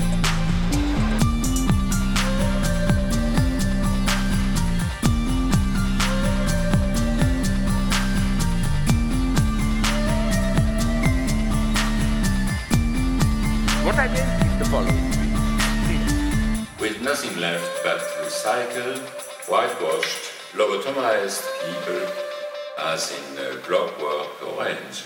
What 13.84 13.96
I 13.96 14.08
meant 14.08 14.46
is 14.46 14.60
the 14.60 14.66
following. 14.66 15.11
Nothing 17.04 17.40
left 17.40 17.84
but 17.84 18.00
recycled, 18.24 19.00
whitewashed, 19.50 20.54
lobotomized 20.54 21.44
people 21.66 22.08
as 22.78 23.12
in 23.12 23.40
uh, 23.40 23.56
Clockwork 23.64 24.56
Orange. 24.56 25.06